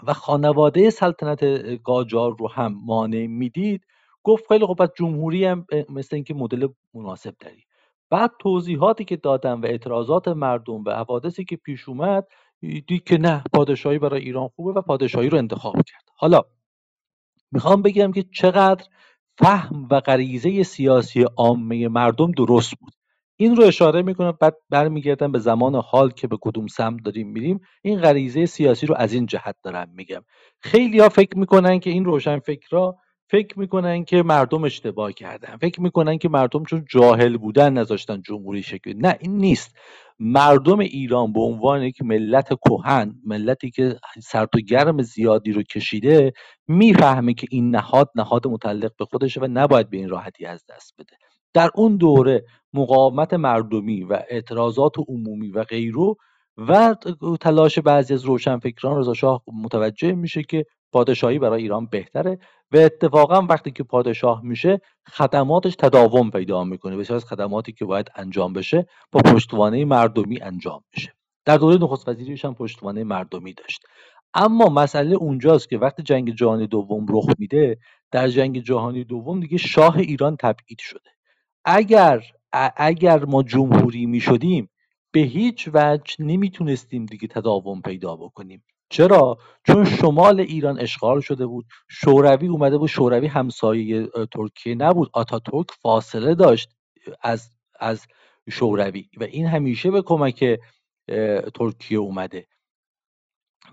و 0.03 0.13
خانواده 0.13 0.89
سلطنت 0.89 1.43
قاجار 1.83 2.35
رو 2.39 2.49
هم 2.49 2.73
مانع 2.85 3.27
می‌دید. 3.27 3.85
گفت 4.23 4.47
خیلی 4.47 4.65
خب 4.65 4.89
جمهوری 4.97 5.45
هم 5.45 5.65
مثل 5.89 6.15
اینکه 6.15 6.33
مدل 6.33 6.67
مناسب 6.93 7.35
داری 7.39 7.63
بعد 8.11 8.31
توضیحاتی 8.39 9.05
که 9.05 9.15
دادم 9.15 9.61
و 9.61 9.65
اعتراضات 9.65 10.27
مردم 10.27 10.83
و 10.85 10.91
حوادثی 10.91 11.45
که 11.45 11.55
پیش 11.55 11.89
اومد 11.89 12.27
دید 12.61 13.03
که 13.03 13.17
نه 13.17 13.43
پادشاهی 13.53 13.99
برای 13.99 14.21
ایران 14.21 14.47
خوبه 14.47 14.79
و 14.79 14.81
پادشاهی 14.81 15.29
رو 15.29 15.37
انتخاب 15.37 15.75
کرد. 15.75 16.03
حالا 16.15 16.41
می‌خوام 17.51 17.81
بگم 17.81 18.11
که 18.11 18.23
چقدر 18.33 18.85
فهم 19.37 19.87
و 19.91 19.99
غریزه 19.99 20.63
سیاسی 20.63 21.21
عامه 21.21 21.87
مردم 21.87 22.31
درست 22.31 22.73
بود. 22.75 22.93
این 23.37 23.55
رو 23.55 23.63
اشاره 23.63 24.01
می‌کنم 24.01 24.37
بعد 24.39 24.57
برمیگردم 24.69 25.31
به 25.31 25.39
زمان 25.39 25.75
حال 25.75 26.11
که 26.11 26.27
به 26.27 26.37
کدوم 26.41 26.67
سمت 26.67 27.03
داریم 27.03 27.27
میریم. 27.27 27.59
این 27.81 27.99
غریزه 27.99 28.45
سیاسی 28.45 28.85
رو 28.85 28.95
از 28.97 29.13
این 29.13 29.25
جهت 29.25 29.55
دارم 29.63 29.89
میگم. 29.95 30.23
خیلی 30.59 30.99
ها 30.99 31.09
فکر 31.09 31.37
می‌کنن 31.37 31.79
که 31.79 31.89
این 31.89 32.05
روشن 32.05 32.39
فکرها 32.39 32.97
فکر 33.31 33.59
می‌کنن 33.59 34.03
که 34.03 34.23
مردم 34.23 34.63
اشتباه 34.63 35.11
کردن. 35.11 35.57
فکر 35.57 35.81
می‌کنن 35.81 36.17
که 36.17 36.29
مردم 36.29 36.63
چون 36.63 36.85
جاهل 36.89 37.37
بودن 37.37 37.73
نذاشتن 37.73 38.21
جمهوری 38.21 38.63
شکل. 38.63 38.93
نه 38.97 39.17
این 39.19 39.37
نیست. 39.37 39.75
مردم 40.19 40.79
ایران 40.79 41.33
به 41.33 41.39
عنوان 41.39 41.83
یک 41.83 42.01
ملت 42.01 42.47
کهن 42.47 43.15
ملتی 43.25 43.71
که 43.71 43.99
سرد 44.23 44.49
و 44.55 44.59
گرم 44.59 45.01
زیادی 45.01 45.51
رو 45.51 45.63
کشیده 45.63 46.33
می‌فهمه 46.67 47.33
که 47.33 47.47
این 47.51 47.75
نهاد 47.75 48.09
نهاد 48.15 48.47
متعلق 48.47 48.91
به 48.99 49.05
خودشه 49.05 49.41
و 49.41 49.47
نباید 49.51 49.89
به 49.89 49.97
این 49.97 50.09
راحتی 50.09 50.45
از 50.45 50.65
دست 50.69 50.93
بده. 50.99 51.17
در 51.53 51.69
اون 51.75 51.97
دوره 51.97 52.45
مقاومت 52.73 53.33
مردمی 53.33 54.03
و 54.03 54.19
اعتراضات 54.29 54.93
عمومی 55.07 55.51
و 55.51 55.63
غیرو 55.63 56.15
و 56.57 56.95
تلاش 57.41 57.79
بعضی 57.79 58.13
از 58.13 58.25
روشنفکران 58.25 58.97
رضا 58.97 59.13
شاه 59.13 59.43
متوجه 59.63 60.11
میشه 60.11 60.43
که 60.43 60.65
پادشاهی 60.91 61.39
برای 61.39 61.61
ایران 61.61 61.85
بهتره 61.85 62.39
و 62.71 62.77
اتفاقا 62.77 63.41
وقتی 63.41 63.71
که 63.71 63.83
پادشاه 63.83 64.41
میشه 64.43 64.81
خدماتش 65.07 65.75
تداوم 65.75 66.31
پیدا 66.31 66.63
می‌کنه. 66.63 66.97
بسیار 66.97 67.15
از 67.15 67.25
خدماتی 67.25 67.71
که 67.71 67.85
باید 67.85 68.09
انجام 68.15 68.53
بشه 68.53 68.87
با 69.11 69.21
پشتوانه 69.21 69.85
مردمی 69.85 70.41
انجام 70.41 70.83
میشه. 70.95 71.13
در 71.45 71.57
دوره 71.57 71.77
نخست 71.77 72.07
وزیریش 72.07 72.45
هم 72.45 72.55
پشتوانه 72.55 73.03
مردمی 73.03 73.53
داشت. 73.53 73.81
اما 74.33 74.65
مسئله 74.65 75.15
اونجاست 75.15 75.69
که 75.69 75.77
وقتی 75.77 76.03
جنگ 76.03 76.35
جهانی 76.35 76.67
دوم 76.67 77.05
رخ 77.09 77.25
میده 77.39 77.77
در 78.11 78.27
جنگ 78.27 78.59
جهانی 78.59 79.03
دوم 79.03 79.39
دیگه 79.39 79.57
شاه 79.57 79.97
ایران 79.97 80.35
تبعید 80.35 80.79
شده. 80.79 81.09
اگر 81.65 82.23
اگر 82.77 83.25
ما 83.25 83.43
جمهوری 83.43 84.05
می 84.05 84.19
شدیم 84.19 84.69
به 85.11 85.19
هیچ 85.19 85.69
وجه 85.73 86.15
نمی‌تونستیم 86.19 87.05
دیگه 87.05 87.27
تداوم 87.27 87.81
پیدا 87.81 88.15
بکنیم. 88.15 88.63
چرا؟ 88.91 89.37
چون 89.67 89.85
شمال 89.85 90.39
ایران 90.39 90.79
اشغال 90.79 91.21
شده 91.21 91.45
بود. 91.45 91.65
شوروی 91.89 92.47
اومده 92.47 92.77
بود 92.77 92.89
شوروی 92.89 93.27
همسایه 93.27 94.07
ترکیه 94.31 94.75
نبود. 94.75 95.09
آتاتورک 95.13 95.71
فاصله 95.71 96.35
داشت 96.35 96.69
از 97.21 97.51
از 97.79 98.07
شوروی 98.49 99.09
و 99.17 99.23
این 99.23 99.47
همیشه 99.47 99.91
به 99.91 100.01
کمک 100.01 100.59
ترکیه 101.55 101.97
اومده 101.99 102.47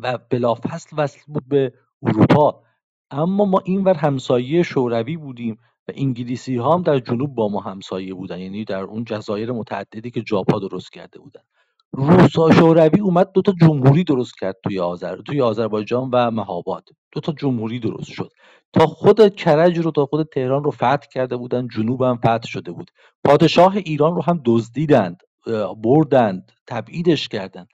و 0.00 0.18
بلافصل 0.30 0.96
وصل 0.98 1.20
بود 1.26 1.48
به 1.48 1.72
اروپا. 2.02 2.62
اما 3.10 3.44
ما 3.44 3.62
اینور 3.64 3.94
همسایه 3.94 4.62
شوروی 4.62 5.16
بودیم 5.16 5.58
و 5.88 5.92
انگلیسی 5.94 6.56
ها 6.56 6.74
هم 6.74 6.82
در 6.82 6.98
جنوب 6.98 7.34
با 7.34 7.48
ما 7.48 7.60
همسایه 7.60 8.14
بودن 8.14 8.38
یعنی 8.38 8.64
در 8.64 8.82
اون 8.82 9.04
جزایر 9.04 9.52
متعددی 9.52 10.10
که 10.10 10.22
جاپا 10.22 10.58
درست 10.58 10.92
کرده 10.92 11.18
بودن. 11.18 11.42
روسا 11.92 12.50
شوروی 12.50 13.00
اومد 13.00 13.32
دو 13.32 13.42
تا 13.42 13.54
جمهوری 13.60 14.04
درست 14.04 14.38
کرد 14.40 14.56
توی 14.64 14.80
آذر 14.80 15.16
توی 15.16 15.40
آذربایجان 15.40 16.10
و 16.12 16.30
مهاباد. 16.30 16.88
دو 17.12 17.20
تا 17.20 17.32
جمهوری 17.32 17.80
درست 17.80 18.10
شد. 18.10 18.30
تا 18.72 18.86
خود 18.86 19.34
کرج 19.34 19.78
رو 19.78 19.90
تا 19.90 20.06
خود 20.06 20.28
تهران 20.28 20.64
رو 20.64 20.70
فتح 20.70 21.06
کرده 21.12 21.36
بودن 21.36 21.68
جنوب 21.68 22.14
فتح 22.14 22.46
شده 22.48 22.72
بود. 22.72 22.90
پادشاه 23.24 23.76
ایران 23.76 24.14
رو 24.14 24.22
هم 24.22 24.40
دزدیدند 24.44 25.22
بردند 25.82 26.52
تبعیدش 26.66 27.28
کردند. 27.28 27.68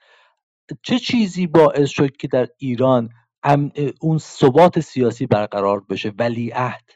چه 0.83 0.99
چیزی 0.99 1.47
باعث 1.47 1.89
شد 1.89 2.17
که 2.17 2.27
در 2.27 2.47
ایران 2.57 3.09
اون 4.01 4.17
ثبات 4.17 4.79
سیاسی 4.79 5.25
برقرار 5.27 5.83
بشه؟ 5.89 6.13
ولیعهد. 6.19 6.89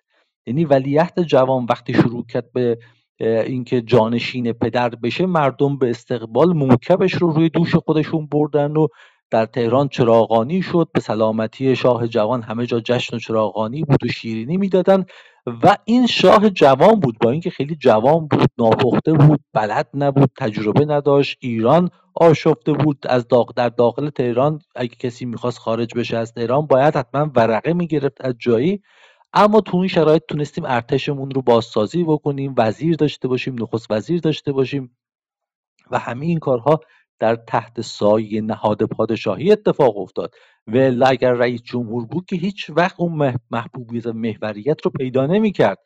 یعنی 0.46 0.66
ولیعهد 0.66 1.24
جوان 1.24 1.66
وقتی 1.70 1.94
شروع 1.94 2.26
کرد 2.26 2.52
به 2.54 2.80
اینکه 3.22 3.82
جانشین 3.82 4.54
پدر 4.54 4.90
بشه 4.90 5.26
مردم 5.26 5.78
به 5.78 5.90
استقبال 5.90 6.54
موکبش 6.54 7.14
رو 7.14 7.32
روی 7.32 7.50
دوش 7.50 7.76
خودشون 7.76 8.26
بردن 8.26 8.72
و 8.72 8.88
در 9.32 9.46
تهران 9.46 9.88
چراغانی 9.88 10.62
شد. 10.62 10.88
به 10.94 11.00
سلامتی 11.00 11.76
شاه 11.76 12.08
جوان 12.08 12.42
همه 12.42 12.66
جا 12.66 12.80
جشن 12.80 13.16
و 13.16 13.20
چراغانی 13.20 13.84
بود 13.84 14.04
و 14.04 14.08
شیرینی 14.08 14.58
می‌دادن 14.58 15.06
و 15.64 15.78
این 15.86 16.08
شاه 16.08 16.50
جوان 16.50 17.00
بود. 17.00 17.18
با 17.22 17.32
اینکه 17.32 17.50
خیلی 17.50 17.76
جوان 17.76 18.28
بود 18.28 18.50
ناپخته 18.58 19.14
بود 19.14 19.40
بلد 19.54 19.88
نبود 19.94 20.32
تجربه 20.38 20.86
نداشت 20.86 21.38
ایران 21.42 21.90
آشفته 22.14 22.74
بود. 22.74 23.06
از 23.10 23.28
داغ 23.28 23.54
در 23.56 23.70
داخل 23.70 24.10
تهران 24.10 24.60
اگه 24.76 24.96
کسی 25.00 25.26
می‌خواست 25.26 25.58
خارج 25.58 25.94
بشه 25.96 26.18
از 26.18 26.34
تهران 26.34 26.66
باید 26.66 26.96
حتما 26.96 27.32
ورقه 27.36 27.74
می‌گرفت 27.74 28.26
از 28.26 28.36
جایی. 28.40 28.82
اما 29.34 29.62
تو 29.62 29.78
این 29.78 29.88
شرایط 29.88 30.24
تونستیم 30.28 30.66
ارتشمون 30.66 31.32
رو 31.32 31.42
بازسازی 31.42 32.04
بکنیم 32.04 32.54
وزیر 32.58 32.96
داشته 32.96 33.28
باشیم 33.28 33.56
نخست 33.60 33.92
وزیر 33.92 34.20
داشته 34.20 34.52
باشیم 34.52 34.98
و 35.92 36.00
همه 36.00 36.26
این 36.26 36.40
کارها 36.40 36.80
در 37.20 37.36
تحت 37.36 37.82
سایه 37.82 38.42
نهاد 38.42 38.84
پادشاهی 38.84 39.52
اتفاق 39.52 39.98
افتاد. 39.98 40.36
و 40.68 41.04
اگر 41.06 41.34
رئیس 41.34 41.62
جمهور 41.62 42.06
بود 42.06 42.26
که 42.26 42.36
هیچ 42.36 42.70
وقت 42.70 42.96
اون 43.00 43.36
محبوبیت 43.52 44.06
و 44.06 44.14
محوریت 44.14 44.86
رو 44.86 44.92
پیدا 44.92 45.26
نمی‌کرد 45.26 45.78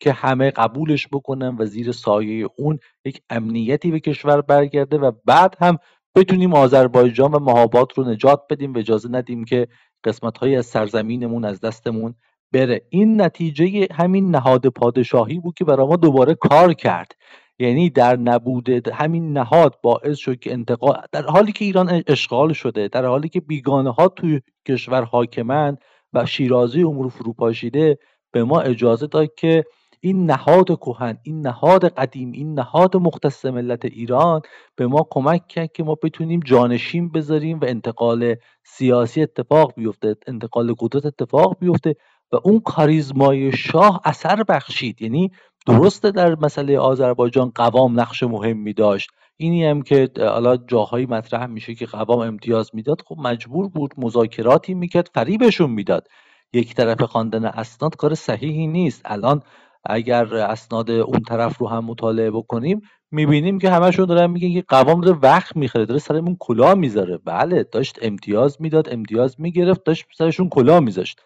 که 0.00 0.12
همه 0.12 0.50
قبولش 0.50 1.08
بکنن 1.12 1.56
و 1.58 1.64
زیر 1.66 1.92
سایه 1.92 2.48
اون 2.58 2.78
یک 3.04 3.22
امنیتی 3.30 3.90
به 3.90 4.00
کشور 4.00 4.40
برگرده 4.40 4.98
و 4.98 5.12
بعد 5.24 5.56
هم 5.60 5.78
بتونیم 6.16 6.54
آذربایجان 6.54 7.32
و 7.32 7.38
مهابات 7.38 7.98
رو 7.98 8.04
نجات 8.04 8.40
بدیم. 8.50 8.74
و 8.74 8.78
اجازه 8.78 9.08
ندیم 9.08 9.44
که 9.44 9.68
قسمت 10.04 10.38
های 10.38 10.56
از 10.56 10.66
سرزمینمون 10.66 11.44
از 11.44 11.60
دستمون 11.60 12.14
بره. 12.52 12.82
این 12.90 13.20
نتیجه 13.20 13.88
همین 13.92 14.30
نهاد 14.30 14.66
پادشاهی 14.66 15.38
بود 15.38 15.54
که 15.54 15.64
برای 15.64 15.86
ما 15.86 15.96
دوباره 15.96 16.34
کار 16.34 16.72
کرد. 16.72 17.12
یعنی 17.58 17.90
در 17.90 18.16
نبود 18.16 18.68
همین 18.88 19.32
نهاد 19.32 19.78
باعث 19.82 20.18
شد 20.18 20.38
که 20.38 20.52
انتقال 20.52 21.02
در 21.12 21.22
حالی 21.22 21.52
که 21.52 21.64
ایران 21.64 22.02
اشغال 22.06 22.52
شده 22.52 22.88
در 22.88 23.04
حالی 23.04 23.28
که 23.28 23.40
بیگانه 23.40 23.90
ها 23.90 24.08
توی 24.08 24.40
کشور 24.68 25.02
حاکمند 25.04 25.78
و 26.12 26.26
شیرازی 26.26 26.82
امور 26.82 27.08
فروپاشیده 27.08 27.98
به 28.32 28.44
ما 28.44 28.60
اجازه 28.60 29.06
داد 29.06 29.34
که 29.34 29.64
این 30.00 30.30
نهاد 30.30 30.66
کهن 30.66 31.18
این 31.22 31.46
نهاد 31.46 31.84
قدیم 31.84 32.32
این 32.32 32.54
نهاد 32.54 32.96
مختص 32.96 33.44
ملت 33.44 33.84
ایران 33.84 34.40
به 34.76 34.86
ما 34.86 35.06
کمک 35.10 35.46
کرد 35.48 35.72
که 35.72 35.82
ما 35.82 35.96
بتونیم 36.02 36.40
جانشین 36.40 37.10
بذاریم 37.12 37.58
و 37.58 37.64
انتقال 37.64 38.36
سیاسی 38.64 39.22
اتفاق 39.22 39.74
بیفته 39.76 40.16
انتقال 40.26 40.74
قدرت 40.78 41.06
اتفاق 41.06 41.56
بیفته 41.60 41.94
و 42.32 42.36
اون 42.44 42.60
کاریزمای 42.60 43.52
شاه 43.52 44.00
اثر 44.04 44.42
بخشید. 44.42 45.02
یعنی 45.02 45.30
درسته 45.66 46.10
در 46.10 46.34
مسئله 46.34 46.78
آذربایجان 46.78 47.52
قوام 47.54 48.00
نقش 48.00 48.22
مهمی 48.22 48.72
داشت. 48.72 49.10
اینی 49.36 49.64
هم 49.64 49.82
که 49.82 50.08
حالا 50.18 50.56
جاهایی 50.56 51.06
مطرح 51.06 51.46
میشه 51.46 51.74
که 51.74 51.86
قوام 51.86 52.18
امتیاز 52.18 52.70
می‌داد 52.74 53.02
خب 53.06 53.16
مجبور 53.18 53.68
بود 53.68 53.94
مذاکراتی 53.96 54.74
می‌کرد 54.74 55.10
فریبشون 55.14 55.70
می‌داد. 55.70 56.06
یک 56.52 56.74
طرف 56.74 57.02
خواندن 57.02 57.44
اسناد 57.44 57.96
کار 57.96 58.14
صحیحی 58.14 58.66
نیست. 58.66 59.02
الان 59.04 59.40
اگر 59.84 60.34
اسناد 60.34 60.90
اون 60.90 61.20
طرف 61.28 61.58
رو 61.58 61.68
هم 61.68 61.84
مطالعه 61.84 62.30
بکنیم 62.30 62.80
می‌بینیم 63.10 63.58
که 63.58 63.70
همشون 63.70 64.06
دارن 64.06 64.30
میگن 64.30 64.52
که 64.60 64.64
قوام 64.68 65.00
داره 65.00 65.18
وقت 65.22 65.56
می‌خره 65.56 65.86
داره 65.86 66.00
سرمون 66.00 66.36
کلاه 66.40 66.74
می‌ذاره. 66.74 67.18
بله 67.18 67.64
داشت 67.72 67.98
امتیاز 68.02 68.56
می‌داد 68.60 68.88
امتیاز 68.92 69.40
می‌گرفت 69.40 69.84
داشت 69.84 70.06
سرشون 70.18 70.48
کلاه 70.48 70.80
میذاشت. 70.80 71.20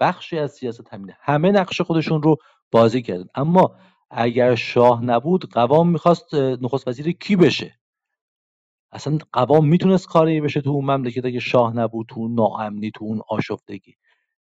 بخشی 0.00 0.38
از 0.38 0.52
سیاست 0.52 0.94
همینه. 0.94 1.16
همه 1.20 1.50
نقش 1.50 1.80
خودشون 1.80 2.22
رو 2.22 2.36
بازی 2.70 3.02
کردن. 3.02 3.26
اما 3.34 3.76
اگر 4.10 4.54
شاه 4.54 5.04
نبود 5.04 5.52
قوام 5.52 5.88
می‌خواست 5.90 6.34
نخست 6.34 6.88
وزیر 6.88 7.12
کی 7.12 7.36
بشه؟ 7.36 7.74
اصلا 8.92 9.18
قوام 9.32 9.68
می‌تونست 9.68 10.08
کاری 10.08 10.40
بشه 10.40 10.60
تو 10.60 10.70
اون 10.70 10.84
مملکت 10.84 11.24
اگه 11.24 11.40
شاه 11.40 11.76
نبود 11.76 12.06
تو 12.06 12.20
اون 12.20 12.34
ناامنی 12.34 12.90
تو 12.90 13.04
اون 13.04 13.20
آشفتگی. 13.28 13.94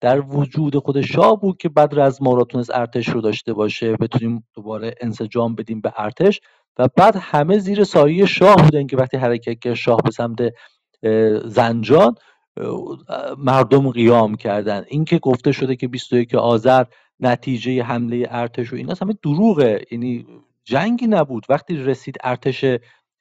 در 0.00 0.20
وجود 0.20 0.76
خود 0.76 1.00
شاه 1.00 1.40
بود 1.40 1.56
که 1.56 1.68
بدر 1.68 2.00
از 2.00 2.22
ما 2.22 2.34
را 2.34 2.44
تونست 2.44 2.74
ارتش 2.74 3.08
رو 3.08 3.20
داشته 3.20 3.52
باشه. 3.52 3.96
بتونیم 3.96 4.46
دوباره 4.54 4.94
انسجام 5.00 5.54
بدیم 5.54 5.80
به 5.80 5.92
ارتش. 5.96 6.40
و 6.78 6.88
بعد 6.96 7.16
همه 7.20 7.58
زیر 7.58 7.84
سایه 7.84 8.26
شاه 8.26 8.56
بودن 8.56 8.86
که 8.86 8.96
وقتی 8.96 9.16
حرکت 9.16 9.58
کرد 9.58 9.74
شاه 9.74 10.00
به 10.04 10.10
سمت 10.10 10.38
زنجان 11.44 12.14
مردم 13.38 13.90
قیام 13.90 14.34
کردن. 14.34 14.84
اینکه 14.88 15.18
گفته 15.18 15.52
شده 15.52 15.76
که 15.76 15.88
21 15.88 16.34
آذر 16.34 16.84
نتیجه 17.20 17.82
حمله 17.82 18.26
ارتش 18.30 18.72
و 18.72 18.76
اینا 18.76 18.94
همه 19.02 19.14
دروغه. 19.22 19.84
یعنی 19.90 20.26
جنگی 20.64 21.06
نبود. 21.06 21.46
وقتی 21.48 21.76
رسید 21.76 22.16
ارتش 22.22 22.64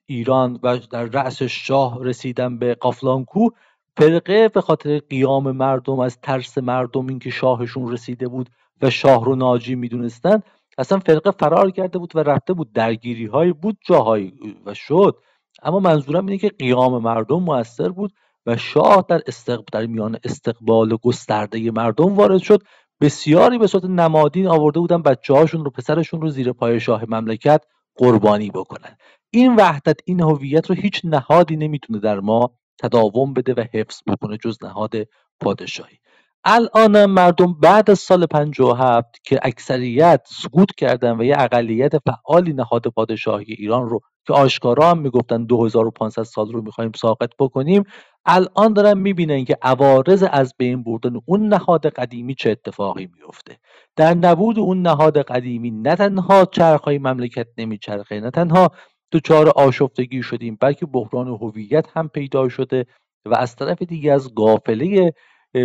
ایران 0.06 0.60
و 0.64 0.78
در 0.78 1.04
رأس 1.04 1.44
شاه 1.44 2.04
رسیدن 2.04 2.58
به 2.60 2.76
قافلانکو 2.76 3.50
فرقه 3.98 4.50
به 4.50 4.62
خاطر 4.62 5.00
قیام 5.00 5.52
مردم 5.52 6.00
از 6.00 6.20
ترس 6.22 6.58
مردم 6.58 7.08
اینکه 7.08 7.30
شاهشون 7.30 7.92
رسیده 7.92 8.28
بود 8.28 8.50
و 8.82 8.90
شاه 8.90 9.26
رو 9.26 9.36
ناجی 9.36 9.76
می‌دونستن 9.76 10.42
اصلا 10.78 11.00
فرقه 11.00 11.32
فرار 11.32 11.72
کرده 11.72 12.00
بود 12.00 12.16
و 12.16 12.20
رفته 12.20 12.54
بود. 12.54 12.74
درگیری 12.74 13.26
های 13.26 13.54
بود 13.54 13.78
جاهایی 13.88 14.34
و 14.66 14.74
شد. 14.74 15.18
اما 15.64 15.80
منظورم 15.80 16.26
اینه 16.26 16.38
که 16.38 16.50
قیام 16.50 17.04
مردم 17.04 17.44
موثر 17.44 17.90
بود. 17.90 18.14
و 18.48 18.58
شاه 18.58 19.06
در, 19.10 19.22
استقبال 19.28 19.66
در 19.72 19.86
میان 19.86 20.18
استقبال 20.24 20.98
گسترده 21.04 21.72
مردم 21.72 22.14
وارد 22.16 22.38
شد. 22.38 22.64
بسیاری 23.02 23.58
به 23.58 23.68
صورت 23.68 23.86
نمادین 23.86 24.48
آورده 24.48 24.80
بودن 24.80 25.02
بچه 25.02 25.34
هاشون 25.34 25.66
رو 25.66 25.72
پسرشون 25.72 26.22
رو 26.22 26.30
زیر 26.30 26.52
پای 26.52 26.80
شاه 26.80 27.04
مملکت 27.08 27.64
قربانی 27.96 28.50
بکنن. 28.50 28.98
این 29.30 29.56
وحدت 29.56 30.00
این 30.06 30.22
هویت 30.22 30.70
رو 30.70 30.76
هیچ 30.76 31.02
نهادی 31.04 31.56
نمی‌تونه 31.58 32.00
در 32.00 32.20
ما 32.20 32.52
تداوم 32.80 33.34
بده 33.34 33.54
و 33.54 33.66
حفظ 33.74 34.02
بکنه 34.08 34.38
جز 34.38 34.58
نهاد 34.64 34.94
پادشاهی. 35.40 35.98
الان 36.46 37.06
مردم 37.06 37.54
بعد 37.54 37.90
از 37.90 38.00
سال 38.00 38.26
57 38.26 39.06
که 39.24 39.40
اکثریت 39.44 40.22
سقوط 40.28 40.72
کردن 40.78 41.18
و 41.18 41.24
یه 41.24 41.36
اقلیت 41.40 41.94
فعالی 41.98 42.54
نهاد 42.54 42.88
پادشاهی 42.88 43.54
ایران 43.60 43.90
رو 43.90 44.00
که 44.28 44.34
آشکارا 44.34 44.90
هم 44.90 44.98
می‌گفتن 45.00 45.46
2500 45.46 46.24
سال 46.24 46.52
رو 46.52 46.62
می‌خوایم 46.62 46.92
ساقط 46.96 47.30
بکنیم 47.40 47.84
الان 48.26 48.74
دارن 48.74 48.98
می‌بینن 48.98 49.46
که 49.46 49.58
عوارض 49.62 50.26
از 50.32 50.54
بین 50.58 50.84
بردن 50.84 51.14
اون 51.26 51.48
نهاد 51.48 51.88
قدیمی 51.88 52.36
چه 52.36 52.52
اتفاقی 52.52 53.10
میفته 53.16 53.58
در 53.96 54.14
نبود 54.14 54.60
اون 54.60 54.82
نهاد 54.82 55.18
قدیمی 55.22 55.72
نه 55.72 55.96
تنها 55.96 56.46
چرخهای 56.46 56.98
مملکت 56.98 57.48
نمیچرخه 57.58 58.20
نه 58.20 58.32
تنها 58.32 58.72
دچار 59.12 59.50
آشفتگی 59.50 60.24
شدیم 60.24 60.58
بلکه 60.62 60.86
بحران 60.86 61.28
هویت 61.28 61.86
هم 61.96 62.10
پیدا 62.10 62.50
شده 62.50 62.86
و 63.26 63.36
از 63.36 63.56
طرف 63.56 63.82
دیگه 63.82 64.14
از 64.14 64.36
قافله 64.36 65.14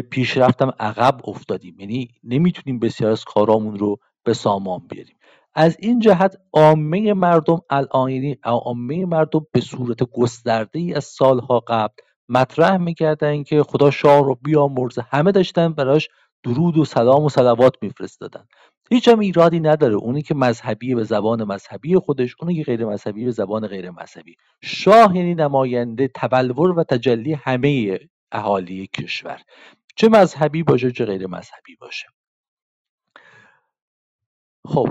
پیشرفتم 0.00 0.72
عقب 0.80 1.20
افتادیم. 1.24 1.76
یعنی 1.80 2.08
نمی‌تونیم 2.24 2.78
بسیار 2.78 3.10
از 3.10 3.24
کارامون 3.24 3.78
رو 3.78 3.98
به 4.24 4.34
سامان 4.34 4.80
بیاریم. 4.90 5.16
از 5.54 5.76
این 5.80 5.98
جهت 5.98 6.36
عامه 6.52 7.12
مردم 7.12 7.60
الان 7.70 8.10
یعنی 8.10 8.38
عامه 8.44 9.06
مردم 9.06 9.46
به 9.52 9.60
صورت 9.60 10.02
گسترده 10.02 10.78
ای 10.78 10.94
از 10.94 11.04
سالها 11.04 11.60
قبل 11.60 11.94
مطرح 12.28 12.76
می‌کردن 12.76 13.42
که 13.42 13.62
خدا 13.62 13.90
شاه 13.90 14.24
رو 14.24 14.34
بیامرزه. 14.34 15.02
همه 15.10 15.32
داشتن 15.32 15.72
براش 15.72 16.08
درود 16.44 16.78
و 16.78 16.84
سلام 16.84 17.24
و 17.24 17.28
صلوات 17.28 17.74
میفرستادن. 17.82 18.44
هیچ 18.90 19.08
هم 19.08 19.18
ایرادی 19.18 19.60
نداره. 19.60 19.94
اونی 19.94 20.22
که 20.22 20.34
مذهبی 20.34 20.94
به 20.94 21.04
زبان 21.04 21.44
مذهبی 21.44 21.96
خودش 21.96 22.34
اونی 22.40 22.54
که 22.54 22.62
غیر 22.62 22.86
مذهبی 22.86 23.24
به 23.24 23.30
زبان 23.30 23.66
غیر 23.66 23.90
مذهبی. 23.90 24.36
شاه 24.62 25.16
یعنی 25.16 25.34
نماینده 25.34 26.10
تبلور 26.14 26.78
و 26.78 26.84
تجلی 26.84 27.32
همه 27.32 27.98
اهالی 28.32 28.86
کشور. 28.86 29.40
چه 29.96 30.08
مذهبی 30.08 30.62
باشه 30.62 30.92
چه 30.92 31.04
غیر 31.04 31.26
مذهبی 31.26 31.76
باشه. 31.80 32.06
خب. 34.66 34.88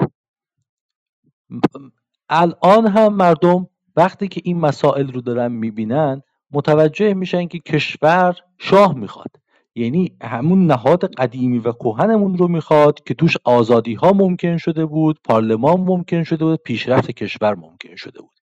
الان 2.30 2.88
هم 2.88 3.14
مردم 3.14 3.68
وقتی 3.96 4.28
که 4.28 4.42
این 4.44 4.60
مسائل 4.60 5.12
رو 5.12 5.22
دارن 5.22 5.52
می‌بینن 5.52 6.22
متوجه 6.52 7.14
میشن 7.14 7.48
که 7.48 7.60
کشور 7.60 8.36
شاه 8.60 8.96
می‌خواد. 8.96 9.32
یعنی 9.76 10.18
همون 10.24 10.68
نهاد 10.68 11.14
قدیمی 11.16 11.60
و 11.60 11.72
کهنمون 11.72 12.38
رو 12.38 12.48
می‌خواد 12.48 13.04
که 13.04 13.14
توش 13.14 13.38
آزادی 13.44 13.94
ها 13.94 14.12
ممکن 14.14 14.58
شده 14.58 14.86
بود 14.86 15.20
پارلمان 15.24 15.82
ممکن 15.82 16.24
شده 16.24 16.46
بود 16.46 16.60
پیشرفت 16.66 17.12
کشور 17.12 17.56
ممکن 17.56 17.96
شده 17.96 18.22
بود. 18.22 18.40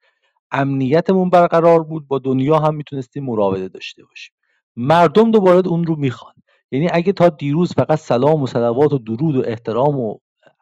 امنیتمون 0.52 1.30
برقرار 1.30 1.84
بود 1.84 2.08
با 2.08 2.20
دنیا 2.20 2.60
هم 2.60 2.76
می‌تونستیم 2.76 3.26
مراوده 3.26 3.68
داشته 3.68 4.06
باشیم. 4.06 4.36
مردم 4.76 5.32
دوباره 5.32 5.68
اون 5.68 5.86
رو 5.86 5.96
می‌خوان. 5.96 6.34
یعنی 6.72 6.88
اگه 6.92 7.12
تا 7.12 7.30
دیروز 7.30 7.74
فقط 7.74 8.00
سلام 8.00 8.42
و 8.42 8.48
صلوات 8.48 8.94
و 8.94 8.98
درود 8.98 9.36
و 9.36 9.44
احترام 9.46 10.00
و 10.00 10.18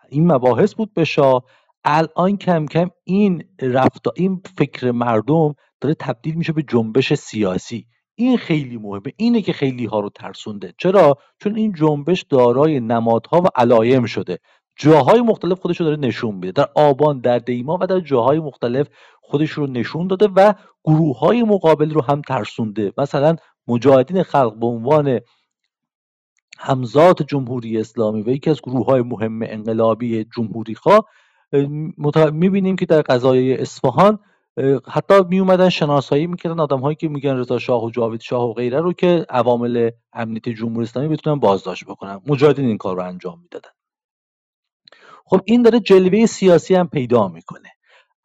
این 0.10 0.32
مباحث 0.32 0.74
بود 0.74 0.94
به 0.94 1.04
شاه 1.04 1.44
الان 1.86 2.38
کم 2.38 2.66
کم 2.66 2.90
این 3.04 3.44
رفت 3.62 4.02
این 4.16 4.42
فکر 4.58 4.92
مردم 4.92 5.56
داره 5.82 5.96
تبدیل 5.96 6.36
میشه 6.36 6.54
به 6.54 6.64
جنبش 6.64 7.14
سیاسی. 7.14 7.88
این 8.16 8.38
خیلی 8.38 8.78
مهمه. 8.78 9.14
اینه 9.18 9.42
که 9.42 9.54
خیلی 9.54 9.86
ها 9.86 10.00
رو 10.00 10.10
ترسونده. 10.10 10.74
چرا؟ 10.78 11.18
چون 11.40 11.56
این 11.56 11.74
جنبش 11.74 12.22
دارای 12.22 12.80
نمادها 12.80 13.42
و 13.42 13.48
علایم 13.56 14.06
شده. 14.06 14.40
جاهای 14.78 15.22
مختلف 15.22 15.60
خودش 15.60 15.80
رو 15.80 15.86
داره 15.86 15.98
نشون 15.98 16.36
میده. 16.36 16.52
در 16.52 16.70
آبان 16.76 17.20
در 17.20 17.40
دیما 17.40 17.78
و 17.82 17.88
در 17.88 18.00
جاهای 18.00 18.40
مختلف 18.40 18.88
خودش 19.22 19.52
رو 19.52 19.68
نشون 19.68 20.08
داده 20.08 20.28
و 20.36 20.54
گروه 20.84 21.20
های 21.20 21.44
مقابل 21.44 21.90
رو 21.90 22.02
هم 22.02 22.22
ترسونده. 22.22 22.94
مثلا 22.98 23.36
مجاهدین 23.68 24.24
خلق 24.24 24.60
به 24.60 24.66
عنوان 24.66 25.20
همزاد 26.58 27.24
جمهوری 27.28 27.78
اسلامی 27.78 28.22
و 28.22 28.30
یکی 28.30 28.50
از 28.50 28.62
گروه 28.62 28.86
های 28.86 29.02
مهم 29.02 29.40
انقلابی 29.42 30.26
جمهوری 30.36 30.76
خواه 30.76 31.06
می‌بینیم 32.32 32.76
که 32.76 32.86
در 32.86 33.02
قضایای 33.02 33.58
اصفهان 33.58 34.20
حتی 34.88 35.14
می 35.30 35.40
اومدن 35.40 35.70
شناسایی 35.70 36.28
می‌کردن 36.28 36.60
آدم 36.60 36.80
هایی 36.80 36.96
که 36.96 37.08
میگن 37.08 37.36
رضا 37.38 37.60
شاه 37.60 37.84
و 37.86 37.90
جاوید 37.90 38.22
شاه 38.22 38.50
و 38.50 38.54
غیره 38.54 38.80
رو 38.80 38.94
که 38.94 39.26
عوامل 39.30 39.90
امنیت 40.14 40.50
جمهوری 40.50 40.84
اسلامی 40.84 41.08
بتونن 41.08 41.40
بازداشت 41.40 41.86
بکنن. 41.86 42.22
مجاهدین 42.28 42.66
این 42.66 42.78
کار 42.78 42.96
رو 42.96 43.04
انجام 43.04 43.40
می‌دادن. 43.42 43.70
خب 45.26 45.42
این 45.46 45.62
داره 45.62 45.80
جلوه 45.80 46.26
سیاسی 46.26 46.76
هم 46.76 46.88
پیدا 46.88 47.28
می‌کنه. 47.28 47.70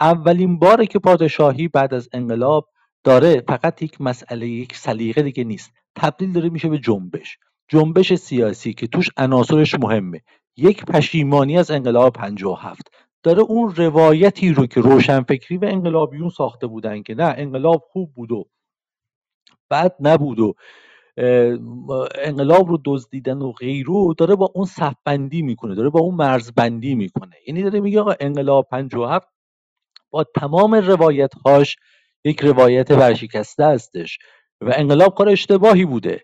اولین 0.00 0.58
باره 0.58 0.86
که 0.86 0.98
پادشاهی 0.98 1.68
بعد 1.68 1.94
از 1.94 2.08
انقلاب 2.12 2.68
داره 3.04 3.44
فقط 3.48 3.82
یک 3.82 4.00
مسئله 4.00 4.48
یک 4.48 4.76
سلیقه 4.76 5.22
دیگه 5.22 5.44
نیست. 5.44 5.72
تبدیل 5.96 6.32
داره 6.32 6.48
میشه 6.48 6.68
به 6.68 6.78
جنبش. 6.78 7.38
جنبش 7.70 8.14
سیاسی 8.14 8.74
که 8.74 8.86
توش 8.86 9.10
عناصرش 9.16 9.74
مهمه. 9.74 10.20
یک 10.56 10.84
پشیمانی 10.84 11.58
از 11.58 11.70
انقلاب 11.70 12.12
57 12.12 12.88
داره 13.22 13.42
اون 13.42 13.74
روایتی 13.74 14.52
رو 14.52 14.66
که 14.66 14.80
روشنفکری 14.80 15.58
و 15.58 15.64
انقلابیون 15.64 16.28
ساخته 16.28 16.66
بودن 16.66 17.02
که 17.02 17.14
نه 17.14 17.34
انقلاب 17.38 17.82
خوب 17.92 18.14
بود 18.14 18.32
و 18.32 18.44
بد 19.70 19.96
نبود 20.00 20.40
و 20.40 20.54
انقلاب 22.24 22.68
رو 22.68 22.78
دزدیدن 22.84 23.38
و 23.38 23.52
غیرو 23.52 24.14
داره 24.18 24.34
با 24.34 24.52
اون 24.54 24.66
صفبندی 24.66 25.42
می‌کنه 25.42 25.74
داره 25.74 25.90
با 25.90 26.00
اون 26.00 26.14
مرزبندی 26.14 26.94
می‌کنه. 26.94 27.36
یعنی 27.46 27.62
داره 27.62 27.80
میگه 27.80 28.00
آقا 28.00 28.14
انقلاب 28.20 28.68
57 28.70 29.28
با 30.10 30.24
تمام 30.24 30.74
روایت 30.74 31.34
هاش 31.46 31.76
یک 32.24 32.40
روایت 32.42 32.90
ورشکسته 32.90 33.64
هستش 33.64 34.18
و 34.60 34.72
انقلاب 34.76 35.14
کار 35.14 35.28
اشتباهی 35.28 35.84
بوده. 35.84 36.22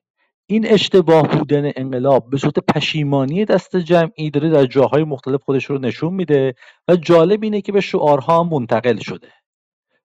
این 0.48 0.66
اشتباه 0.66 1.28
بودن 1.28 1.72
انقلاب 1.76 2.30
به 2.30 2.38
صورت 2.38 2.58
پشیمانی 2.58 3.44
دست 3.44 3.76
جمعی 3.76 4.30
داره 4.30 4.50
در 4.50 4.66
جاهای 4.66 5.04
مختلف 5.04 5.42
خودش 5.42 5.64
رو 5.64 5.78
نشون 5.78 6.14
میده 6.14 6.54
و 6.88 6.96
جالب 6.96 7.42
اینه 7.42 7.60
که 7.60 7.72
به 7.72 7.80
شعارها 7.80 8.44
منتقل 8.44 8.96
شده. 8.96 9.28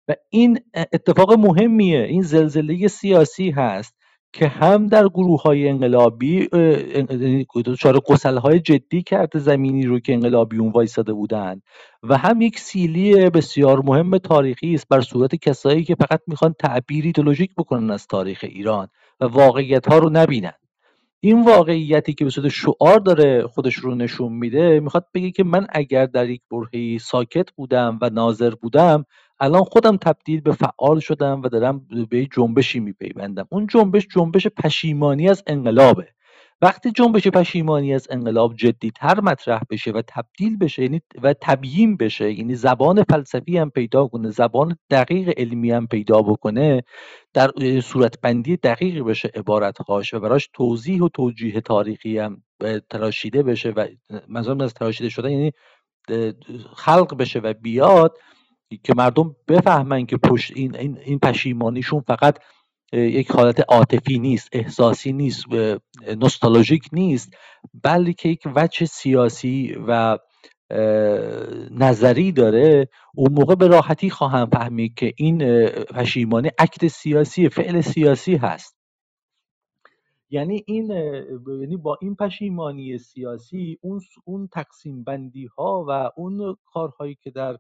و 0.08 0.16
این 0.30 0.60
اتفاق 0.94 1.34
مهمیه 1.34 2.04
این 2.04 2.22
زلزله 2.22 2.88
سیاسی 2.88 3.50
هست 3.50 3.96
که 4.34 4.48
هم 4.48 4.88
در 4.88 5.08
گروه 5.08 5.42
های 5.42 5.70
انقلابی 5.70 6.48
دچار 7.66 8.00
قسل 8.00 8.38
های 8.38 8.60
جدی 8.60 9.04
کرده 9.04 9.40
زمینی 9.40 9.86
رو 9.86 10.00
که 10.00 10.14
انقلابیون 10.14 10.72
وایساده 10.72 11.14
بودن 11.14 11.62
و 12.04 12.18
هم 12.18 12.42
یک 12.42 12.60
سیلی 12.60 13.30
بسیار 13.30 13.82
مهم 13.82 14.18
تاریخی 14.18 14.74
است 14.74 14.88
بر 14.90 15.02
صورت 15.02 15.36
کسایی 15.36 15.84
که 15.84 15.96
فقط 15.96 16.22
می‌خوان 16.28 16.54
تعبیر 16.60 17.06
ایدولوژیک 17.06 17.52
بکنن 17.58 17.92
از 17.92 18.08
تاریخ 18.08 18.40
ایران. 18.44 18.88
و 19.22 19.26
واقعیت 19.26 19.88
ها 19.88 19.98
رو 19.98 20.10
نبینن. 20.10 20.54
این 21.20 21.46
واقعیتی 21.46 22.14
که 22.14 22.24
به 22.24 22.30
صورت 22.32 22.48
شعار 22.48 23.00
داره 23.00 23.48
خودش 23.48 23.76
رو 23.76 23.96
نشون 23.96 24.34
میده 24.34 24.80
می‌خواد 24.80 25.06
بگه 25.14 25.32
که 25.32 25.44
من 25.44 25.68
اگر 25.70 26.06
در 26.06 26.30
یک 26.30 26.42
برهه 26.52 26.98
ساکت 26.98 27.52
بودم 27.52 28.00
و 28.02 28.10
ناظر 28.10 28.50
بودم 28.50 29.06
الان 29.40 29.64
خودم 29.64 29.98
تبدیل 29.98 30.42
به 30.42 30.52
فعال 30.52 31.00
شدم 31.00 31.42
و 31.42 31.50
دارم 31.50 31.88
به 32.10 32.26
جنبشی 32.26 32.80
میپیوندم. 32.80 33.48
اون 33.50 33.68
جنبش 33.68 34.08
جنبش 34.16 34.48
پشیمانی 34.48 35.30
از 35.30 35.44
انقلابه. 35.48 36.08
وقتی 36.62 36.92
جنبش 36.92 37.28
پشیمانی 37.28 37.94
از 37.94 38.08
انقلاب 38.12 38.56
جدیتر 38.56 39.20
مطرح 39.22 39.62
بشه 39.70 39.92
و 39.92 40.02
تبدیل 40.08 40.58
بشه 40.58 40.84
یعنی 40.84 41.02
و 41.24 41.34
تبیین 41.42 41.98
بشه 41.98 42.34
یعنی 42.34 42.56
زبان 42.56 43.04
فلسفی 43.04 43.58
هم 43.58 43.70
پیدا 43.70 44.08
کنه 44.08 44.30
زبان 44.30 44.78
دقیق 44.90 45.34
علمی 45.38 45.72
هم 45.72 45.88
پیدا 45.88 46.22
بکنه 46.22 46.84
در 47.34 47.52
صورتبندی 47.84 48.58
دقیقی 48.58 49.02
بشه 49.02 49.32
عبارتهاش 49.36 50.14
و 50.14 50.20
براش 50.20 50.50
توضیح 50.54 51.04
و 51.04 51.10
توجیه 51.10 51.62
تاریخی 51.62 52.18
هم 52.18 52.44
تراشیده 52.90 53.44
بشه 53.44 53.70
و 53.70 53.88
منظورم 54.28 54.62
از 54.62 54.74
تراشیده 54.74 55.10
شدن 55.10 55.32
یعنی 55.32 55.52
خلق 56.76 57.18
بشه 57.18 57.40
و 57.40 57.54
بیاد 57.54 58.18
که 58.84 58.94
مردم 58.98 59.36
بفهمن 59.48 60.06
که 60.06 60.18
پشت 60.18 60.52
این, 60.56 60.98
این 61.06 61.20
پشیمانیشون 61.20 62.02
فقط 62.02 62.40
یک 62.94 63.32
حالت 63.32 63.60
عاطفی 63.70 64.20
نیست 64.20 64.50
احساسی 64.54 65.14
نیست 65.14 65.46
نوستالژیک 66.18 66.90
نیست 66.94 67.34
بلکه 67.84 68.30
یک 68.30 68.44
وجه 68.56 68.86
سیاسی 68.86 69.76
و 69.88 70.18
نظری 71.72 72.32
داره. 72.32 72.90
اون 73.16 73.34
موقع 73.34 73.56
به 73.56 73.68
راحتی 73.68 74.10
خواهم 74.10 74.50
فهمید 74.50 74.94
که 74.94 75.14
این 75.18 75.68
پشیمانی 75.68 76.50
اکت 76.60 76.88
سیاسی 76.88 77.50
فعل 77.50 77.82
سیاسی 77.82 78.36
هست. 78.36 78.78
یعنی 80.30 80.64
این 80.68 80.92
یعنی 81.62 81.78
با 81.78 81.98
این 82.02 82.16
پشیمانی 82.16 82.98
سیاسی 82.98 83.78
اون 83.82 84.02
اون 84.26 84.48
تقسیم 84.48 85.04
بندی 85.04 85.46
ها 85.46 85.86
و 85.88 86.12
اون 86.16 86.58
کارهایی 86.66 87.18
که 87.22 87.32
در 87.32 87.58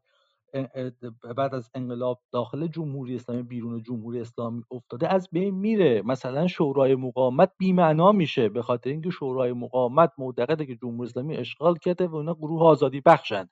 بعد 1.38 1.56
از 1.56 1.70
انقلاب 1.76 2.20
داخل 2.34 2.68
جمهوری 2.68 3.16
اسلامی 3.16 3.44
بیرون 3.44 3.84
جمهوری 3.84 4.22
اسلامی 4.22 4.64
افتاده 4.72 5.14
از 5.14 5.30
بین 5.32 5.56
میره. 5.56 6.02
مثلا 6.06 6.48
شورای 6.48 6.96
مقاومت 6.96 7.52
بیمعنا 7.58 8.12
میشه 8.12 8.50
به 8.50 8.62
خاطر 8.62 8.90
اینکه 8.90 9.10
شورای 9.10 9.54
مقاومت 9.54 10.12
معتقده 10.18 10.66
که 10.66 10.76
جمهوری 10.76 11.10
اسلامی 11.10 11.38
اشغال 11.38 11.76
کرده 11.78 12.08
و 12.08 12.16
اونا 12.16 12.34
گروه 12.34 12.64
آزادی 12.64 13.02
بخشن. 13.02 13.50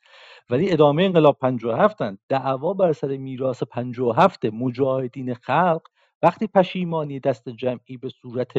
ولی 0.50 0.72
ادامه 0.72 1.04
انقلاب 1.04 1.38
57 1.41 2.02
هن. 2.02 2.18
دعوا 2.30 2.74
بر 2.74 2.93
سر 2.93 3.18
میراث 3.18 3.64
57 3.64 4.45
مجاهدین 4.45 5.34
خلق 5.34 5.82
وقتی 6.24 6.47
پشیمانی 6.47 7.20
دست 7.20 7.50
جمعی 7.50 7.97
به 7.97 8.10
صورت 8.10 8.54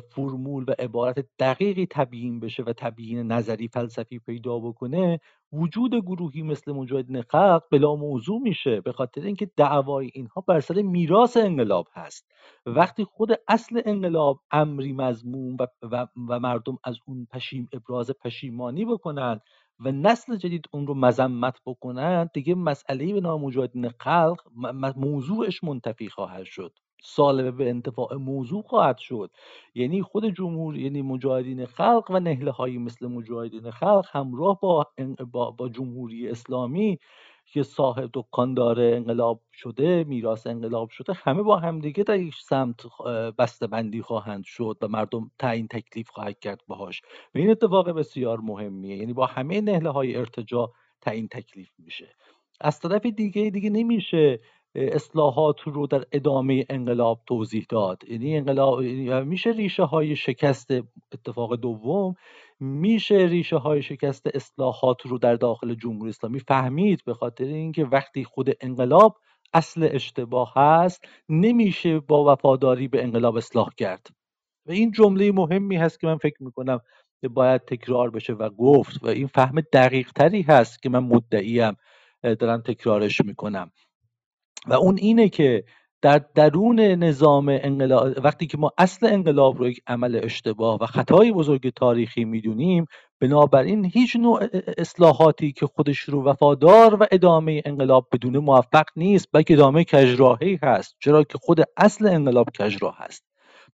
فرمول 0.00 0.64
و 0.68 0.74
عبارت 0.78 1.26
دقیقی 1.38 1.86
تبیین 1.90 2.40
بشه 2.40 2.62
و 2.62 2.72
تبیین 2.72 3.32
نظری 3.32 3.68
فلسفی 3.68 4.18
پیدا 4.18 4.58
بکنه 4.58 5.20
وجود 5.52 5.94
گروهی 5.94 6.42
مثل 6.42 6.72
مجاهدین 6.72 7.22
خلق 7.22 7.62
بلا 7.72 7.96
موضوع 7.96 8.40
میشه 8.42 8.80
به 8.80 8.92
خاطر 8.92 9.22
اینکه 9.22 9.50
دعوای 9.56 10.10
اینها 10.14 10.40
بر 10.48 10.60
سر 10.60 10.82
میراث 10.82 11.36
انقلاب 11.36 11.88
هست. 11.94 12.30
وقتی 12.66 13.04
خود 13.04 13.30
اصل 13.48 13.82
انقلاب 13.86 14.40
امری 14.50 14.92
مضموم 14.92 15.56
و, 15.60 15.66
و, 15.82 16.06
و 16.28 16.40
مردم 16.40 16.78
از 16.84 16.98
اون 17.06 17.26
پشیم 17.32 17.68
ابراز 17.72 18.10
پشیمانی 18.24 18.84
بکنن 18.84 19.40
و 19.80 19.92
نسل 19.92 20.36
جدید 20.36 20.66
اون 20.72 20.86
رو 20.86 20.94
مذمت 20.94 21.60
بکنن 21.66 22.30
دیگه 22.34 22.54
مسئله 22.54 23.14
به 23.14 23.20
نام 23.20 23.42
مجاهدین 23.42 23.90
خلق 24.00 24.40
موضوعش 24.96 25.64
منتفی 25.64 26.08
خواهد 26.08 26.44
شد. 26.44 26.72
سالبه 27.06 27.50
به 27.50 27.68
انتفاع 27.68 28.14
موضوع 28.14 28.62
خواهد 28.62 28.98
شد. 28.98 29.30
یعنی 29.74 30.02
خود 30.02 30.26
جمهور 30.26 30.76
یعنی 30.76 31.02
مجاهدین 31.02 31.66
خلق 31.66 32.06
و 32.10 32.20
نهله 32.20 32.50
هایی 32.50 32.78
مثل 32.78 33.06
مجاهدین 33.06 33.70
خلق 33.70 34.06
همراه 34.12 34.60
با, 34.60 34.86
با, 35.32 35.50
با 35.50 35.68
جمهوری 35.68 36.28
اسلامی 36.28 36.98
که 37.46 37.62
صاحب 37.62 38.10
داره 38.56 38.92
انقلاب 38.96 39.40
شده 39.52 40.04
میراث 40.04 40.46
انقلاب 40.46 40.90
شده 40.90 41.12
همه 41.12 41.42
با 41.42 41.56
همدیگه 41.56 42.02
در 42.02 42.18
یک 42.18 42.34
سمت 42.34 42.86
بسته 43.38 43.66
بندی 43.66 44.02
خواهند 44.02 44.44
شد 44.44 44.78
و 44.80 44.88
مردم 44.88 45.30
تعیین 45.38 45.68
تکلیف 45.68 46.08
خواهد 46.08 46.38
کرد 46.40 46.60
باهاش. 46.66 47.02
و 47.34 47.38
این 47.38 47.50
اتفاق 47.50 47.90
بسیار 47.90 48.40
مهمیه. 48.40 48.96
یعنی 48.96 49.12
با 49.12 49.26
همه 49.26 49.60
نهله 49.60 49.90
های 49.90 50.16
ارتجا 50.16 50.72
تعیین 51.00 51.28
تکلیف 51.28 51.70
میشه. 51.78 52.14
از 52.60 52.80
طرف 52.80 53.06
دیگه 53.06 53.50
دیگه 53.50 53.70
نمیشه 53.70 54.40
اصلاحات 54.74 55.60
رو 55.60 55.86
در 55.86 56.04
ادامه 56.12 56.64
انقلاب 56.68 57.20
توضیح 57.26 57.66
داد. 57.68 58.02
یعنی 58.08 58.36
انقلاب 58.36 58.82
یعنی 58.82 59.24
میشه 59.24 59.50
ریشه 59.50 59.82
های 59.82 60.16
شکست 60.16 60.70
اتفاق 61.12 61.56
دوم 61.56 62.14
میشه 62.60 63.16
ریشه 63.16 63.56
های 63.56 63.82
شکست 63.82 64.26
اصلاحات 64.34 65.06
رو 65.06 65.18
در 65.18 65.34
داخل 65.34 65.74
جمهوری 65.74 66.08
اسلامی 66.10 66.40
فهمید 66.40 67.04
به 67.06 67.14
خاطر 67.14 67.44
اینکه 67.44 67.84
وقتی 67.84 68.24
خود 68.24 68.50
انقلاب 68.60 69.16
اصل 69.54 69.88
اشتباه 69.92 70.52
هست 70.56 71.04
نمیشه 71.28 72.00
با 72.00 72.32
وفاداری 72.32 72.88
به 72.88 73.02
انقلاب 73.02 73.36
اصلاح 73.36 73.68
کرد. 73.76 74.06
و 74.66 74.72
این 74.72 74.90
جمله 74.92 75.32
مهمی 75.32 75.76
هست 75.76 76.00
که 76.00 76.06
من 76.06 76.16
فکر 76.16 76.42
می‌کنم 76.42 76.80
باید 77.30 77.64
تکرار 77.64 78.10
بشه 78.10 78.32
و 78.32 78.50
گفت 78.50 79.04
و 79.04 79.08
این 79.08 79.26
فهم 79.26 79.60
دقیق 79.72 80.12
تری 80.12 80.42
هست 80.42 80.82
که 80.82 80.88
من 80.88 80.98
مدعیم 80.98 81.74
دارم 82.22 82.60
تکرارش 82.60 83.20
می‌کنم. 83.24 83.70
و 84.66 84.74
اون 84.74 84.98
اینه 84.98 85.28
که 85.28 85.64
در 86.02 86.20
درون 86.34 86.80
نظام 86.80 87.48
انقلاب 87.48 88.24
وقتی 88.24 88.46
که 88.46 88.58
ما 88.58 88.72
اصل 88.78 89.06
انقلاب 89.06 89.58
رو 89.58 89.68
یک 89.68 89.80
عمل 89.86 90.20
اشتباه 90.22 90.78
و 90.80 90.86
خطای 90.86 91.32
بزرگ 91.32 91.70
تاریخی 91.70 92.24
می‌دونیم 92.24 92.86
بنابراین 93.20 93.84
هیچ 93.84 94.16
نوع 94.16 94.48
اصلاحاتی 94.78 95.52
که 95.52 95.66
خودش 95.66 95.98
رو 95.98 96.24
وفادار 96.24 96.94
و 97.02 97.06
ادامه 97.12 97.62
انقلاب 97.64 98.08
بدون 98.12 98.38
موفق 98.38 98.84
نیست 98.96 99.28
بلکه 99.32 99.54
ادامه 99.54 99.84
کجراهی 99.84 100.58
هست 100.62 100.96
چرا 101.00 101.22
که 101.22 101.38
خود 101.38 101.60
اصل 101.76 102.06
انقلاب 102.06 102.46
کجراه 102.58 102.96
هست. 102.98 103.24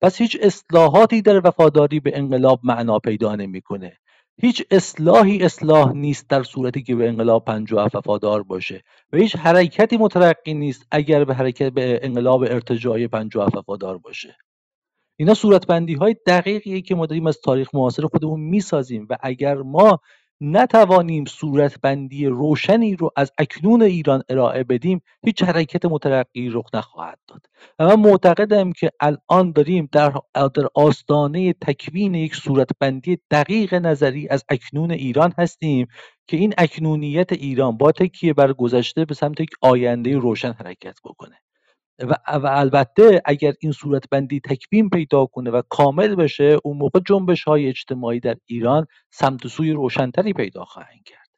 پس 0.00 0.18
هیچ 0.20 0.36
اصلاحاتی 0.42 1.22
در 1.22 1.46
وفاداری 1.48 2.00
به 2.00 2.12
انقلاب 2.14 2.60
معنا 2.62 2.98
پیدا 2.98 3.34
نمی‌کنه. 3.36 3.98
هیچ 4.40 4.62
اصلاحی 4.70 5.42
اصلاح 5.42 5.92
نیست 5.92 6.30
در 6.30 6.42
صورتی 6.42 6.82
که 6.82 6.94
به 6.94 7.08
انقلاب 7.08 7.44
57 7.44 7.96
وفادار 7.96 8.42
باشه 8.42 8.82
و 9.12 9.16
هیچ 9.16 9.36
حرکتی 9.36 9.96
مترقی 9.96 10.54
نیست 10.54 10.86
اگر 10.90 11.24
به 11.24 11.34
حرکت 11.34 11.72
به 11.72 12.00
انقلاب 12.02 12.42
ارتجاعی 12.42 13.08
57 13.08 13.56
وفادار 13.56 13.98
باشه. 13.98 14.36
اینا 15.16 15.34
صورتبندی 15.34 15.94
های 15.94 16.16
دقیقیه 16.26 16.80
که 16.80 16.94
ما 16.94 17.06
داریم 17.06 17.26
از 17.26 17.40
تاریخ 17.40 17.74
معاصر 17.74 18.06
خودمون 18.06 18.40
می‌سازیم 18.40 19.06
و 19.10 19.16
اگر 19.20 19.54
ما 19.54 20.00
نتوانیم 20.40 21.24
صورتبندی 21.24 22.26
روشنی 22.26 22.96
رو 22.96 23.10
از 23.16 23.32
اکنون 23.38 23.82
ایران 23.82 24.22
ارائه 24.28 24.64
بدیم 24.64 25.00
هیچ 25.24 25.42
حرکت 25.42 25.84
مترقی 25.84 26.50
رخ 26.50 26.66
نخواهد 26.74 27.18
داد. 27.28 27.46
و 27.78 27.86
من 27.86 28.10
معتقدم 28.10 28.72
که 28.72 28.90
الان 29.00 29.52
داریم 29.52 29.88
در, 29.92 30.12
در 30.34 30.68
آستانه 30.74 31.52
تکوین 31.52 32.14
یک 32.14 32.34
صورتبندی 32.34 33.18
دقیق 33.30 33.74
نظری 33.74 34.28
از 34.28 34.44
اکنون 34.48 34.90
ایران 34.90 35.34
هستیم 35.38 35.86
که 36.26 36.36
این 36.36 36.54
اکنونیت 36.58 37.32
ایران 37.32 37.76
با 37.76 37.92
تکیه 37.92 38.34
بر 38.34 38.52
گذشته 38.52 39.04
به 39.04 39.14
سمت 39.14 39.40
یک 39.40 39.50
آینده 39.62 40.16
روشن 40.18 40.52
حرکت 40.52 40.98
بکنه. 41.04 41.36
و, 41.98 42.14
و 42.38 42.46
البته 42.46 43.22
اگر 43.24 43.52
این 43.60 43.72
صورتبندی 43.72 44.40
تکوین 44.40 44.90
پیدا 44.90 45.26
کنه 45.26 45.50
و 45.50 45.62
کامل 45.68 46.14
بشه 46.14 46.58
اون 46.64 46.76
موقع 46.76 47.00
جنبش 47.06 47.44
های 47.44 47.68
اجتماعی 47.68 48.20
در 48.20 48.36
ایران 48.46 48.86
سمت 49.10 49.46
و 49.46 49.48
سوی 49.48 49.72
روشنتری 49.72 50.32
پیدا 50.32 50.64
خواهند 50.64 51.02
کرد. 51.04 51.28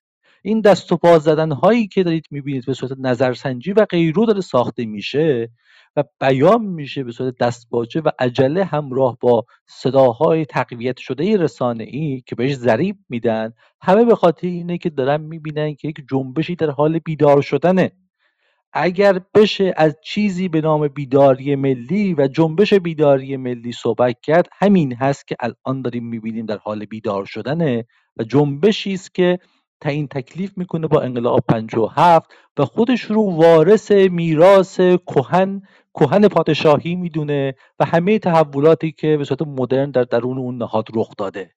این 0.43 0.61
دست 0.61 0.93
و 0.93 0.97
پا 0.97 1.19
زدن 1.19 1.53
هایی 1.53 1.89
که 1.89 2.03
دارید 2.03 2.27
می‌بینید 2.31 2.67
به 2.67 2.75
صورت 2.75 2.93
نظرسنجی 2.99 3.73
و 3.73 3.85
غیرو 3.85 4.27
داره 4.27 4.41
ساخته 4.41 4.87
میشه 4.87 5.51
و 5.97 6.05
بیان 6.21 6.63
میشه 6.63 7.05
به 7.05 7.13
صورت 7.13 7.35
دستباجه 7.41 8.01
و 8.01 8.11
عجله 8.19 8.65
همراه 8.65 9.19
با 9.21 9.45
صداهای 9.67 10.45
تقویت 10.45 10.99
شده 10.99 11.37
رسانه 11.37 11.85
ای 11.85 12.23
که 12.27 12.35
بهش 12.35 12.55
ضریب 12.55 12.97
میدن 13.09 13.53
همه 13.81 14.05
به 14.05 14.15
خاطر 14.15 14.47
اینه 14.47 14.79
که 14.79 14.91
دارن 14.91 15.21
می‌بینن 15.21 15.75
که 15.75 15.89
یک 15.89 15.97
جنبشی 16.11 16.57
در 16.57 16.71
حال 16.71 16.99
بیدار 16.99 17.43
شدنه. 17.43 17.93
اگر 18.73 19.21
بشه 19.35 19.75
از 19.77 19.97
چیزی 20.05 20.49
به 20.49 20.61
نام 20.61 20.89
بیداری 20.89 21.57
ملی 21.57 22.15
و 22.15 22.29
جنبش 22.29 22.75
بیداری 22.75 23.37
ملی 23.37 23.73
صحبت 23.73 24.21
کرد 24.23 24.49
همین 24.53 24.95
هست 24.95 25.27
که 25.29 25.37
الان 25.41 25.83
داریم 25.83 26.07
می‌بینیم 26.07 26.47
در 26.47 26.59
حال 26.59 26.85
بیدار 26.85 27.25
شدنه 27.25 27.87
و 28.17 28.25
جنبشی 28.25 28.95
است 28.95 29.15
که 29.15 29.39
تعیین 29.81 30.09
تکلیف 30.09 30.59
می‌کنه 30.59 30.87
با 30.87 31.01
انقلاب 31.01 31.45
57 31.49 32.31
و 32.59 32.65
خودش 32.65 33.01
رو 33.01 33.23
وارث 33.37 33.91
میراث 33.93 34.81
کهن 34.81 35.63
کهن 35.95 36.29
پادشاهی 36.29 36.95
می‌دونه 36.95 37.55
و 37.79 37.85
همه 37.85 38.19
تحولاتی 38.19 38.93
که 38.93 39.17
به 39.17 39.25
صورت 39.25 39.43
مدرن 39.43 39.91
در 39.91 40.03
درون 40.03 40.39
اون 40.39 40.59
نهاد 40.59 40.89
رخ 40.95 41.11
داده. 41.19 41.51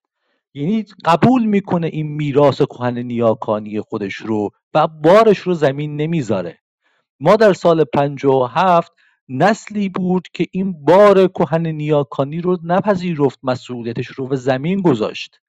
یعنی 0.53 0.85
قبول 1.05 1.45
می‌کنه 1.45 1.87
این 1.87 2.07
میراث 2.07 2.61
کهن 2.61 2.97
نیاکانی 2.97 3.81
خودش 3.81 4.15
رو 4.15 4.49
و 4.73 4.87
بارش 4.87 5.39
رو 5.39 5.53
زمین 5.53 5.95
نمی‌ذاره. 5.95 6.62
ما 7.23 7.35
در 7.35 7.53
سال 7.53 7.83
57 7.83 8.91
نسلی 9.29 9.89
بود 9.89 10.27
که 10.33 10.45
این 10.51 10.85
بار 10.85 11.27
کهن 11.27 11.67
نیاکانی 11.67 12.41
رو 12.41 12.57
نپذیرفت 12.63 13.39
مسئولیتش 13.43 14.07
رو 14.07 14.27
به 14.27 14.35
زمین 14.35 14.81
گذاشت. 14.81 15.39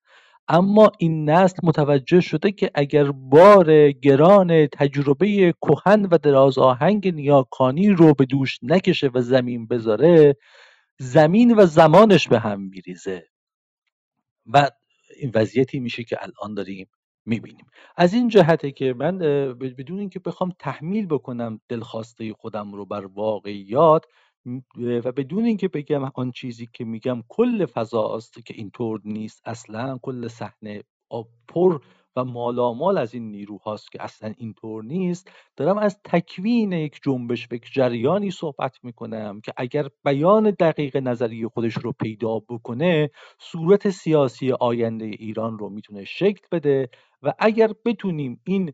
اما 0.49 0.93
این 0.99 1.31
نسل 1.31 1.57
متوجه 1.63 2.21
شده 2.21 2.53
که 2.53 2.71
اگر 2.75 3.11
بار 3.11 3.91
گران 3.91 4.67
تجربه 4.67 5.55
کهن 5.63 6.05
و 6.05 6.19
دراز 6.19 6.59
آهنگ 6.59 7.15
نیاکانی 7.15 7.91
رو 7.91 8.15
به 8.15 8.25
دوش 8.25 8.59
نکشه 8.63 9.11
و 9.15 9.21
زمین 9.21 9.67
بذاره 9.67 10.37
زمین 10.99 11.55
و 11.57 11.67
زمانش 11.67 12.29
به 12.29 12.39
هم 12.39 12.61
میریزه. 12.61 13.27
و 14.47 14.71
این 15.17 15.31
وضعیتی 15.35 15.81
میشه 15.81 16.05
که 16.05 16.19
الان 16.23 16.55
داریم. 16.55 16.87
می‌بینیم. 17.27 17.67
از 17.97 18.15
این 18.15 18.29
جهته 18.29 18.73
که 18.73 18.95
من 18.99 19.19
بدون 19.59 19.99
اینکه 19.99 20.19
بخوام 20.19 20.53
تحمیل 20.59 21.07
بکنم 21.07 21.61
دلخواسته 21.69 22.33
خودم 22.33 22.73
رو 22.73 22.87
بر 22.87 23.07
واقعیات 23.07 24.05
و 25.05 25.13
بدون 25.13 25.45
اینکه 25.45 25.69
بگم 25.69 26.05
آن 26.15 26.31
چیزی 26.31 26.69
که 26.73 26.85
میگم 26.85 27.23
کل 27.29 27.67
فضاست 27.67 28.47
که 28.47 28.55
اینطور 28.57 29.01
نیست 29.05 29.43
اصلا 29.45 29.99
کل 30.03 30.29
صحنه 30.29 30.83
پر 31.49 31.81
و 32.17 32.25
مالامال 32.25 32.99
از 32.99 33.15
این 33.15 33.31
نیروهاست 33.31 33.93
که 33.93 34.03
اصلا 34.03 34.33
اینطور 34.39 34.85
نیست 34.85 35.31
دارم 35.57 35.79
از 35.79 36.01
تکوین 36.05 36.73
یک 36.73 37.01
جنبش 37.03 37.49
یک 37.53 37.73
جریانی 37.73 38.31
صحبت 38.31 38.79
می‌کنم 38.83 39.41
که 39.41 39.53
اگر 39.57 39.89
بیان 40.05 40.51
دقیق 40.51 40.97
نظری 40.97 41.47
خودش 41.47 41.75
رو 41.75 41.93
پیدا 41.93 42.39
بکنه 42.39 43.11
صورت 43.39 43.91
سیاسی 43.91 44.53
آینده 44.53 45.05
ایران 45.05 45.59
رو 45.59 45.69
می‌تونه 45.71 46.05
شکل 46.05 46.47
بده 46.53 46.89
و 47.25 47.33
اگر 47.39 47.71
بتونیم 47.85 48.41
این 48.45 48.73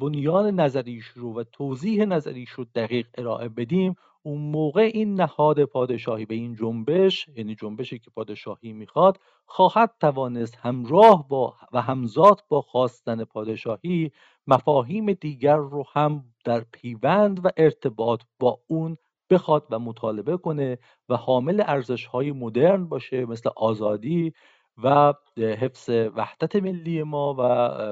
بنیان 0.00 0.60
نظریش 0.60 1.06
رو 1.06 1.40
و 1.40 1.44
توضیح 1.44 2.04
نظریش 2.04 2.50
رو 2.50 2.64
دقیق 2.74 3.06
ارائه 3.18 3.48
بدیم 3.48 3.96
اون 4.22 4.40
موقع 4.40 4.90
این 4.94 5.14
نهاد 5.14 5.64
پادشاهی 5.64 6.26
به 6.26 6.34
این 6.34 6.54
جنبش 6.54 7.28
یعنی 7.36 7.54
جنبشی 7.54 7.98
که 7.98 8.10
پادشاهی 8.10 8.72
می‌خواد 8.72 9.20
خواهد 9.46 9.94
توانست 10.00 10.56
همراه 10.56 11.28
با 11.28 11.54
و 11.72 11.82
همزاد 11.82 12.44
با 12.48 12.60
خواستن 12.60 13.24
پادشاهی 13.24 14.12
مفاهیم 14.46 15.12
دیگر 15.12 15.56
رو 15.56 15.84
هم 15.92 16.24
در 16.44 16.64
پیوند 16.72 17.46
و 17.46 17.50
ارتباط 17.56 18.22
با 18.38 18.60
اون 18.66 18.96
بخواد 19.30 19.66
و 19.70 19.78
مطالبه 19.78 20.36
کنه 20.36 20.78
و 21.08 21.16
حامل 21.16 21.62
ارزش 21.66 22.06
های 22.06 22.32
مدرن 22.32 22.84
باشه 22.84 23.26
مثل 23.26 23.50
آزادی 23.56 24.32
و 24.78 25.12
حفظ 25.38 25.88
وحدت 25.90 26.56
ملی 26.56 27.02
ما 27.02 27.34
و 27.34 27.40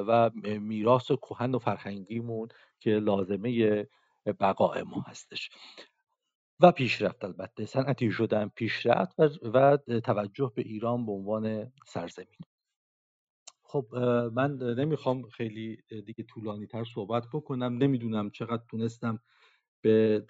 و 0.09 0.31
میراث 0.61 1.07
کهن 1.12 1.55
و 1.55 1.59
فرهنگیمون 1.59 2.49
که 2.81 2.91
لازمه 2.91 3.87
بقای 4.41 4.83
ما 4.83 5.01
هستش. 5.09 5.51
و 6.61 6.72
پیشرفت 6.72 7.24
البته. 7.24 7.64
صنعتی 7.66 8.11
شدن 8.12 8.49
پیشرفت 8.57 9.14
و, 9.20 9.28
و 9.55 9.76
توجه 10.01 10.53
به 10.57 10.62
ایران 10.62 11.07
به 11.07 11.12
عنوان 11.12 11.72
سرزمین. 11.87 12.39
خب 13.64 13.87
من 14.35 14.57
نمی‌خوام 14.57 15.22
خیلی 15.28 15.78
دیگه 16.07 16.24
طولانی 16.24 16.66
تر 16.66 16.85
صحبت 16.95 17.24
بکنم. 17.33 17.78
نمی‌دونم 17.78 18.31
چقدر 18.31 18.62
تونستم 18.70 19.18
به 19.83 20.20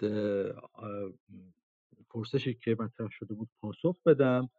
پرسشی 2.09 2.53
که 2.53 2.75
مطرح 2.79 3.09
شده 3.11 3.33
بود 3.33 3.49
پاسخ 3.61 3.95
بدم. 4.05 4.49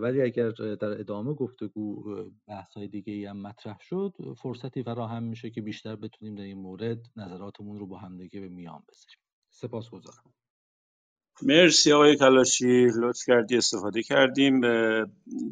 ولی 0.00 0.22
اگر 0.22 0.50
در 0.50 1.00
ادامه 1.00 1.34
گفتگو 1.34 2.14
بحث 2.48 2.72
های 2.72 2.88
دیگه 2.88 3.12
ای 3.12 3.24
هم 3.24 3.36
مطرح 3.36 3.78
شد 3.80 4.14
فرصتی 4.36 4.82
فراهم 4.82 5.22
میشه 5.22 5.50
که 5.50 5.60
بیشتر 5.60 5.96
بتونیم 5.96 6.34
در 6.34 6.42
این 6.42 6.58
مورد 6.58 6.98
نظراتمون 7.16 7.78
رو 7.78 7.86
با 7.86 7.98
همدیگه 7.98 8.40
به 8.40 8.48
میان 8.48 8.82
بذاریم. 8.88 9.18
سپاس 9.50 9.90
گذارم 9.90 10.34
مرسی 11.42 11.92
آقای 11.92 12.16
کلاشی. 12.16 12.86
لطف 12.86 13.24
کردی 13.26 13.56
استفاده 13.56 14.02
کردیم. 14.02 14.60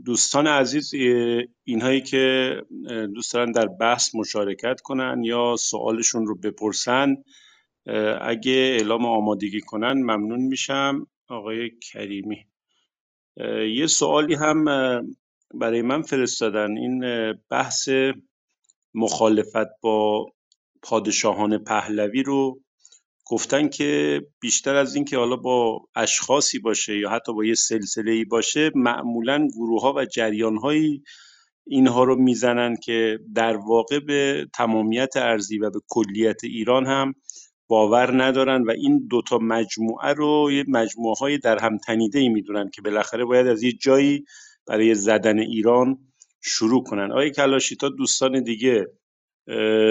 دوستان 0.04 0.46
عزیز 0.46 0.94
اینهایی 1.64 2.00
که 2.00 2.56
دوست 3.14 3.34
دارن 3.34 3.52
در 3.52 3.66
بحث 3.66 4.14
مشارکت 4.14 4.80
کنن 4.80 5.22
یا 5.24 5.56
سوالشون 5.58 6.26
رو 6.26 6.36
بپرسن 6.36 7.16
اگه 8.20 8.52
اعلام 8.52 9.06
آمادگی 9.06 9.60
کنن 9.60 9.92
ممنون 9.92 10.40
میشم. 10.40 11.06
آقای 11.28 11.70
کریمی. 11.70 12.49
یه 13.76 13.86
سوالی 13.86 14.34
هم 14.34 14.64
برای 15.54 15.82
من 15.82 16.02
فرستادن. 16.02 16.76
این 16.76 17.04
بحث 17.50 17.88
مخالفت 18.94 19.80
با 19.80 20.26
پادشاهان 20.82 21.58
پهلوی 21.58 22.22
رو 22.22 22.60
گفتن 23.26 23.68
که 23.68 24.20
بیشتر 24.40 24.76
از 24.76 24.94
اینکه 24.94 25.16
حالا 25.16 25.36
با 25.36 25.88
اشخاصی 25.94 26.58
باشه 26.58 26.98
یا 26.98 27.10
حتی 27.10 27.32
با 27.32 27.44
یه 27.44 27.54
سلسله 27.54 28.12
ای 28.12 28.24
باشه 28.24 28.70
معمولا 28.74 29.48
گروه 29.56 29.82
ها 29.82 29.92
و 29.96 30.04
جریان 30.04 30.56
هایی 30.56 31.02
اینها 31.66 32.04
رو 32.04 32.16
می‌زنن 32.16 32.76
که 32.76 33.18
در 33.34 33.56
واقع 33.56 33.98
به 33.98 34.46
تمامیت 34.54 35.16
ارزی 35.16 35.58
و 35.58 35.70
به 35.70 35.80
کلیت 35.88 36.44
ایران 36.44 36.86
هم 36.86 37.14
باور 37.70 38.22
ندارن 38.22 38.62
و 38.62 38.70
این 38.70 39.06
دوتا 39.10 39.38
مجموعه 39.38 40.12
رو 40.12 40.52
یه 40.52 40.64
مجموعه 40.68 41.14
های 41.20 41.38
در 41.38 41.58
هم 41.58 41.78
تنیده 41.78 42.18
ای 42.18 42.28
می‌دونن 42.28 42.70
که 42.70 42.82
بالاخره 42.82 43.24
باید 43.24 43.46
از 43.46 43.62
یه 43.62 43.72
جایی 43.72 44.24
برای 44.66 44.94
زدن 44.94 45.38
ایران 45.38 45.98
شروع 46.42 46.84
کنن. 46.84 47.12
آقای 47.12 47.30
کلاشی 47.30 47.76
تا 47.76 47.88
دوستان 47.88 48.42
دیگه 48.42 48.86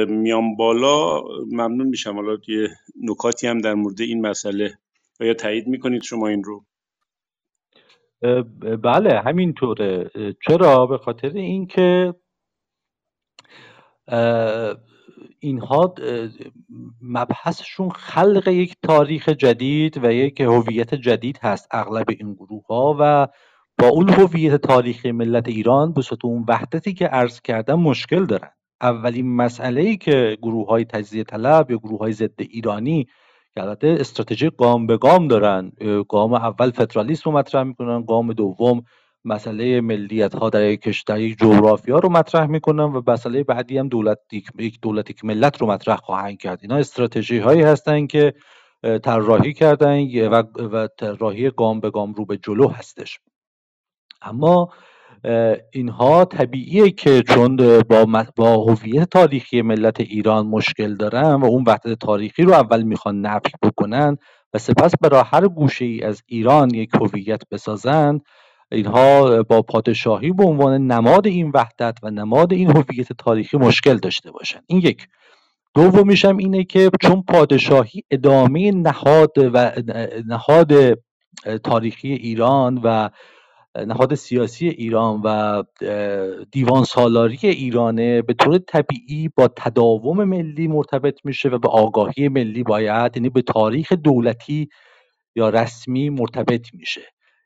میان 0.08 0.56
بالا 0.56 1.22
ممنون 1.52 1.88
میشم. 1.88 2.16
حالا 2.16 2.38
یه 2.48 2.70
نکاتی 3.02 3.48
هم 3.48 3.58
در 3.58 3.74
مورد 3.74 4.02
این 4.02 4.22
مسئله. 4.28 4.78
آیا 5.22 5.34
تایید 5.34 5.68
می‌کنید 5.68 6.02
شما 6.02 6.28
این 6.28 6.44
رو؟ 6.44 6.66
بله 8.84 9.22
همینطوره. 9.26 10.12
چرا؟ 10.48 10.86
به 10.86 10.98
خاطر 10.98 11.30
اینکه 11.30 12.14
اینها 15.40 15.94
مبحثشون 17.02 17.90
خلق 17.90 18.48
یک 18.48 18.76
تاریخ 18.84 19.30
جدید 19.30 20.04
و 20.04 20.14
یک 20.14 20.42
هویت 20.42 20.96
جدید 20.96 21.40
هست 21.42 21.68
اغلب 21.72 22.06
این 22.10 22.34
گروه 22.34 22.66
ها 22.66 22.98
و 23.00 23.28
با 23.80 23.88
اون 23.88 24.10
هویت 24.10 24.56
تاریخی 24.56 25.12
ملت 25.12 25.48
ایران 25.48 25.94
به 25.94 26.02
اون 26.24 26.46
وحدتی 26.48 26.94
که 26.94 27.08
عرض 27.08 27.42
کردم 27.42 27.80
مشکل 27.80 28.26
دارن. 28.26 28.50
اولین 28.82 29.36
مسئله 29.36 29.82
ای 29.82 29.98
که 29.98 30.38
گروه 30.42 30.68
های 30.68 30.86
تجزیه 30.86 31.24
طلب 31.24 31.72
یا 31.72 31.78
گروه 31.78 32.00
های 32.00 32.12
ضد 32.12 32.40
ایرانی 32.40 33.08
که 33.54 33.62
البته 33.62 33.98
استراتژی 34.00 34.52
گام 34.58 34.88
به 34.88 34.98
گام 34.98 35.28
دارن 35.28 35.72
گام 36.10 36.34
اول 36.34 36.72
فدرالیسم 36.72 37.32
مطرح 37.32 37.64
می‌کنن 37.64 38.06
گام 38.06 38.34
دوم 38.34 38.84
مسئله 39.30 39.82
ملیت 39.82 40.36
ها 40.36 40.50
در 40.50 40.64
یک 40.70 40.82
کشور 40.82 41.30
جغرافیا 41.30 42.00
رو 42.00 42.10
مطرح 42.10 42.46
می‌کنن 42.46 42.84
و 42.84 43.02
مسئله 43.08 43.44
بعدی 43.44 43.78
هم 43.78 43.88
دولت 43.88 44.20
یک 44.60 44.82
دولت 44.82 45.10
یک 45.10 45.26
ملت 45.26 45.62
رو 45.62 45.68
مطرح 45.68 45.96
خواهند 45.96 46.38
کرد. 46.38 46.60
اینا 46.62 46.76
استراتژی 46.76 47.38
هایی 47.38 47.62
هستن 47.62 48.08
که 48.08 48.34
طراحی 49.04 49.54
کردن 49.54 50.28
و, 50.28 50.44
و 50.58 50.88
طراحی 50.88 51.52
گام 51.52 51.80
به 51.80 51.90
گام 51.90 52.14
رو 52.14 52.26
به 52.26 52.38
جلو 52.38 52.68
هستش. 52.68 53.20
اما 54.22 54.70
اینها 55.74 56.26
طبیعیه 56.26 56.92
که 56.92 57.24
چون 57.24 57.56
با 57.82 58.26
با 58.36 58.58
هویت 58.64 59.10
تاریخی 59.10 59.62
ملت 59.62 60.00
ایران 60.00 60.48
مشکل 60.48 60.96
دارن 60.96 61.34
و 61.34 61.46
اون 61.46 61.64
وحدت 61.68 62.00
تاریخی 62.00 62.44
رو 62.44 62.54
اول 62.54 62.84
می‌خوان 62.84 63.22
نفی 63.22 63.52
بکنن 63.64 64.18
و 64.54 64.58
سپس 64.58 64.92
برای 65.02 65.24
هر 65.26 65.48
گوشه 65.48 65.86
ای 65.86 66.04
از 66.04 66.24
ایران 66.26 66.74
یک 66.74 66.90
هویت 66.96 67.42
بسازند 67.52 68.22
اینها 68.72 69.44
با 69.44 69.62
پادشاهی 69.62 70.32
به 70.32 70.44
عنوان 70.44 70.88
نماد 70.88 71.28
این 71.28 71.52
وحدت 71.54 71.98
و 72.04 72.10
نماد 72.10 72.54
این 72.54 72.72
هویت 72.72 73.14
تاریخی 73.14 73.58
مشکل 73.58 73.98
داشته 73.98 74.32
باشن. 74.32 74.60
این 74.68 74.80
یک. 74.80 75.08
دومیش 75.76 76.26
هم 76.26 76.38
اینه 76.38 76.64
که 76.64 76.90
چون 77.02 77.24
پادشاهی 77.28 78.04
ادامه 78.12 78.72
نهاد 78.72 79.32
و 79.38 79.72
نهاد 80.28 81.00
تاریخی 81.64 82.14
ایران 82.14 82.82
و 82.84 83.10
نهاد 83.88 84.16
سیاسی 84.16 84.68
ایران 84.68 85.22
و 85.24 85.64
دیوان 86.52 86.84
سالاری 86.84 87.38
ایرانه 87.44 88.22
به 88.22 88.34
طور 88.34 88.58
طبیعی 88.58 89.30
با 89.36 89.48
تداوم 89.48 90.24
ملی 90.24 90.68
مرتبط 90.68 91.20
میشه 91.24 91.50
و 91.50 91.58
به 91.58 91.68
آگاهی 91.68 92.30
ملی 92.30 92.64
باید 92.64 93.18
یعنی 93.18 93.30
به 93.30 93.42
تاریخ 93.42 93.92
دولتی 93.94 94.70
یا 95.36 95.50
رسمی 95.50 96.10
مرتبط 96.10 96.68
میشه. 96.74 97.02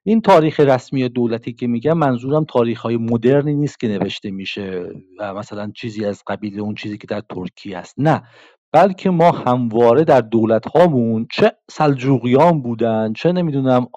این 0.05 0.21
تاریخ 0.21 0.59
رسمی 0.59 1.09
دولتی 1.09 1.53
که 1.53 1.67
میگم 1.67 1.97
منظورم 1.97 2.43
تاریخ 2.43 2.81
های 2.81 2.97
مدرنی 2.97 3.55
نیست 3.55 3.79
که 3.79 3.87
نوشته 3.87 4.31
میشه 4.31 4.89
و 5.19 5.33
مثلا 5.33 5.71
چیزی 5.75 6.05
از 6.05 6.23
قبیل 6.27 6.59
اون 6.59 6.75
چیزی 6.75 6.97
که 6.97 7.07
در 7.07 7.21
ترکیه 7.29 7.77
است. 7.77 7.95
نه 7.97 8.23
بلکه 8.71 9.09
ما 9.09 9.31
همواره 9.31 10.03
در 10.03 10.21
دولت 10.21 10.67
هامون 10.67 11.27
چه 11.31 11.51
سلجوقیان 11.71 12.61
بودن 12.61 13.13
چه 13.13 13.31
نمی‌دونم 13.31 13.87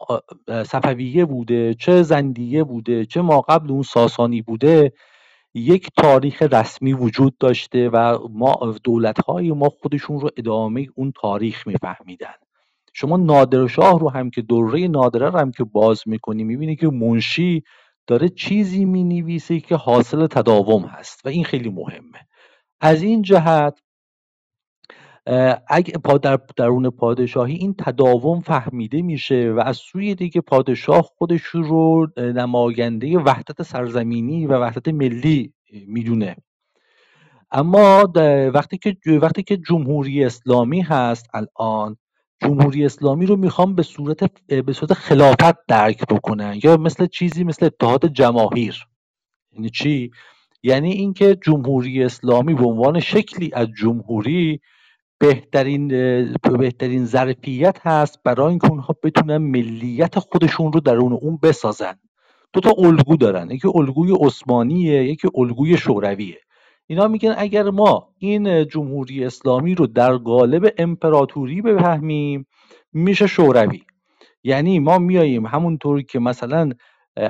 صفویه 0.49 1.25
بوده 1.25 1.75
چه 1.75 2.03
زندیه 2.03 2.65
بوده 2.65 3.05
چه 3.05 3.23
ما 3.23 3.41
قبل 3.41 3.71
اون 3.71 3.83
ساسانی 3.83 4.43
بوده 4.43 4.93
یک 5.55 5.89
تاریخ 5.97 6.43
رسمی 6.43 6.93
وجود 6.93 7.39
داشته 7.39 7.89
و 7.89 8.19
ما 8.31 8.75
دولت 8.85 9.25
های 9.25 9.53
ما 9.53 9.69
خودشون 9.69 10.21
رو 10.21 10.31
ادامه 10.37 10.87
اون 10.95 11.13
تاریخ 11.21 11.67
میفهمیدن. 11.67 12.46
شما 12.99 13.17
نادرشاه 13.17 14.01
رو 14.01 14.11
هم 14.11 14.31
که 14.31 14.43
دوره 14.43 14.89
نادره 14.89 15.31
رو 15.31 15.39
هم 15.39 15.51
که 15.51 15.65
باز 15.65 16.03
می‌کنی 16.07 16.45
می‌بینی 16.45 16.77
که 16.77 16.89
منشی 16.89 17.63
داره 18.07 18.29
چیزی 18.29 18.85
می‌نویسه 18.85 19.61
که 19.61 19.77
حاصل 19.77 20.27
تداوم 20.27 20.83
هست 20.83 21.27
و 21.27 21.29
این 21.29 21.45
خیلی 21.45 21.69
مهمه. 21.71 22.19
از 22.81 23.03
این 23.03 23.23
جهت 23.23 23.79
اگه 25.69 25.93
در 26.23 26.39
درون 26.57 26.91
پادشاهی 26.91 27.55
این 27.55 27.75
تداوم 27.79 28.41
فهمیده 28.41 29.03
میشه 29.03 29.53
و 29.57 29.61
از 29.61 29.77
سوی 29.77 30.15
دیگه 30.15 30.41
پادشاه 30.41 31.03
خودش 31.03 31.43
رو 31.43 32.07
نماینده 32.17 33.19
وحدت 33.19 33.63
سرزمینی 33.63 34.47
و 34.47 34.59
وحدت 34.59 34.89
ملی 34.89 35.53
می‌دونه. 35.87 36.37
اما 37.51 38.13
وقتی 38.55 38.79
که 38.79 38.97
وقتی 39.23 39.43
که 39.43 39.57
جمهوری 39.57 40.25
اسلامی 40.25 40.81
هست 40.81 41.27
الان 41.35 41.97
جمهوری 42.43 42.85
اسلامی 42.85 43.27
رو 43.27 43.37
می‌خوام 43.37 43.75
به 43.75 43.83
صورت 43.83 44.43
به 44.47 44.73
صورت 44.73 44.93
خلافت 44.93 45.67
درک 45.69 46.07
بکنن 46.07 46.61
یا 46.65 46.77
مثل 46.77 47.07
چیزی 47.07 47.45
مثل 47.45 47.67
اتحاد 47.67 48.07
جماهیر. 48.07 48.87
یعنی 49.53 49.71
چی؟ 49.71 50.11
یعنی 50.63 50.93
اینکه 50.93 51.39
جمهوری 51.45 52.05
اسلامی 52.05 52.55
به 52.55 52.65
عنوان 52.67 53.01
شکلی 53.01 53.51
از 53.55 53.69
جمهوری 53.81 54.61
بهترین 55.19 55.89
بهترین 56.59 57.05
ظرفیت 57.05 57.79
هست 57.83 58.23
برای 58.25 58.49
اینکه 58.49 58.71
اونها 58.71 58.97
بتونن 59.03 59.37
ملیت 59.37 60.19
خودشون 60.19 60.73
رو 60.73 60.81
درون 60.81 61.13
اون 61.13 61.39
بسازن. 61.43 61.95
دو 62.53 62.61
تا 62.61 62.75
الگو 62.79 63.17
دارن. 63.17 63.51
یکی 63.51 63.69
الگوی 63.75 64.13
عثمانیه 64.21 65.05
یکی 65.05 65.29
الگوی 65.35 65.77
شورویه. 65.77 66.39
اینا 66.87 67.09
میگن 67.09 67.35
اگر 67.39 67.71
ما 67.71 68.09
این 68.19 68.69
جمهوری 68.69 69.25
اسلامی 69.25 69.75
رو 69.75 69.87
در 69.87 70.17
قالب 70.17 70.75
امپراتوری 70.79 71.63
بفهمیم 71.63 72.47
میشه 72.93 73.27
شوروی. 73.27 73.83
یعنی 74.45 74.79
ما 74.79 74.99
میاییم 74.99 75.47
همونطوری 75.47 76.03
که 76.03 76.19
مثلا 76.19 76.71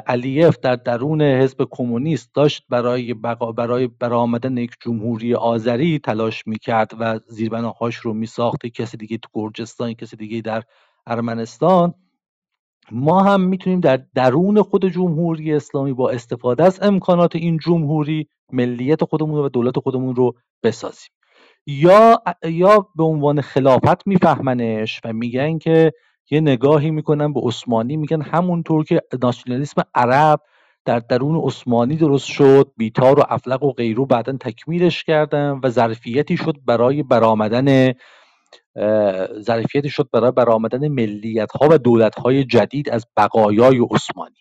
علیف 0.07 0.59
در 0.59 0.76
درون 0.76 1.22
حزب 1.22 1.68
کمونیست 1.70 2.34
داشت 2.34 2.64
برای 2.68 3.14
بقا 3.14 3.52
برای 3.52 3.86
برآمدن 3.86 4.57
یک 4.57 4.70
جمهوری 4.80 5.34
آذری 5.34 5.98
تلاش 5.98 6.46
می‌کرد 6.46 6.92
و 7.00 7.18
زیربناهاش 7.28 7.96
رو 7.96 8.12
میساخت. 8.12 8.66
کسی 8.66 8.96
دیگه 8.96 9.18
تو 9.18 9.28
گرجستان 9.32 9.94
کسی 9.94 10.16
دیگه 10.16 10.40
در 10.40 10.62
ارمنستان. 11.07 11.94
ما 12.93 13.22
هم 13.22 13.41
می‌تونیم 13.41 13.80
در 13.80 14.01
درون 14.14 14.62
خود 14.62 14.89
جمهوری 14.89 15.53
اسلامی 15.53 15.93
با 15.93 16.11
استفاده 16.11 16.64
از 16.64 16.78
امکانات 16.82 17.37
این 17.37 17.59
جمهوری 17.59 18.28
ملیت 18.53 19.05
خودمون 19.05 19.39
و 19.45 19.49
دولت 19.49 19.78
خودمون 19.78 20.16
رو 20.16 20.34
بسازیم. 20.62 21.11
یا 21.66 22.22
یا 22.45 22.89
به 22.97 23.05
عنوان 23.05 23.41
خلافت 23.41 24.07
میفهمنش 24.07 25.01
و 25.05 25.12
میگن 25.12 25.59
که 25.59 25.93
یه 26.30 26.41
نگاهی 26.41 26.91
می‌کنن 26.91 27.32
به 27.32 27.41
عثمانی 27.41 27.97
میگن 27.97 28.22
همونطور 28.22 28.84
که 28.84 29.03
ناسیونالیسم 29.22 29.82
عرب 29.95 30.41
در 30.84 30.99
درون 30.99 31.37
عثمانی 31.37 31.97
درست 31.97 32.26
شد 32.26 32.72
بیتار 32.76 33.20
و 33.20 33.22
افلق 33.28 33.62
و 33.62 33.72
غیرو 33.72 34.07
بعدا 34.07 34.37
تکمیلش 34.41 35.05
کردن 35.05 35.61
و 35.62 35.70
ظرفیتی 35.70 36.37
شد 36.37 36.57
برای 36.66 37.03
برآمدن 37.03 37.93
ظرفیتی 39.40 39.88
شد 39.88 40.09
برای 40.12 40.30
برآمدن 40.30 40.88
ملیت 40.88 41.52
ها 41.52 41.68
و 41.70 41.78
دولت 41.78 42.14
های 42.14 42.44
جدید 42.44 42.90
از 42.90 43.07
بقایای 43.16 43.78
عثمانی. 43.90 44.36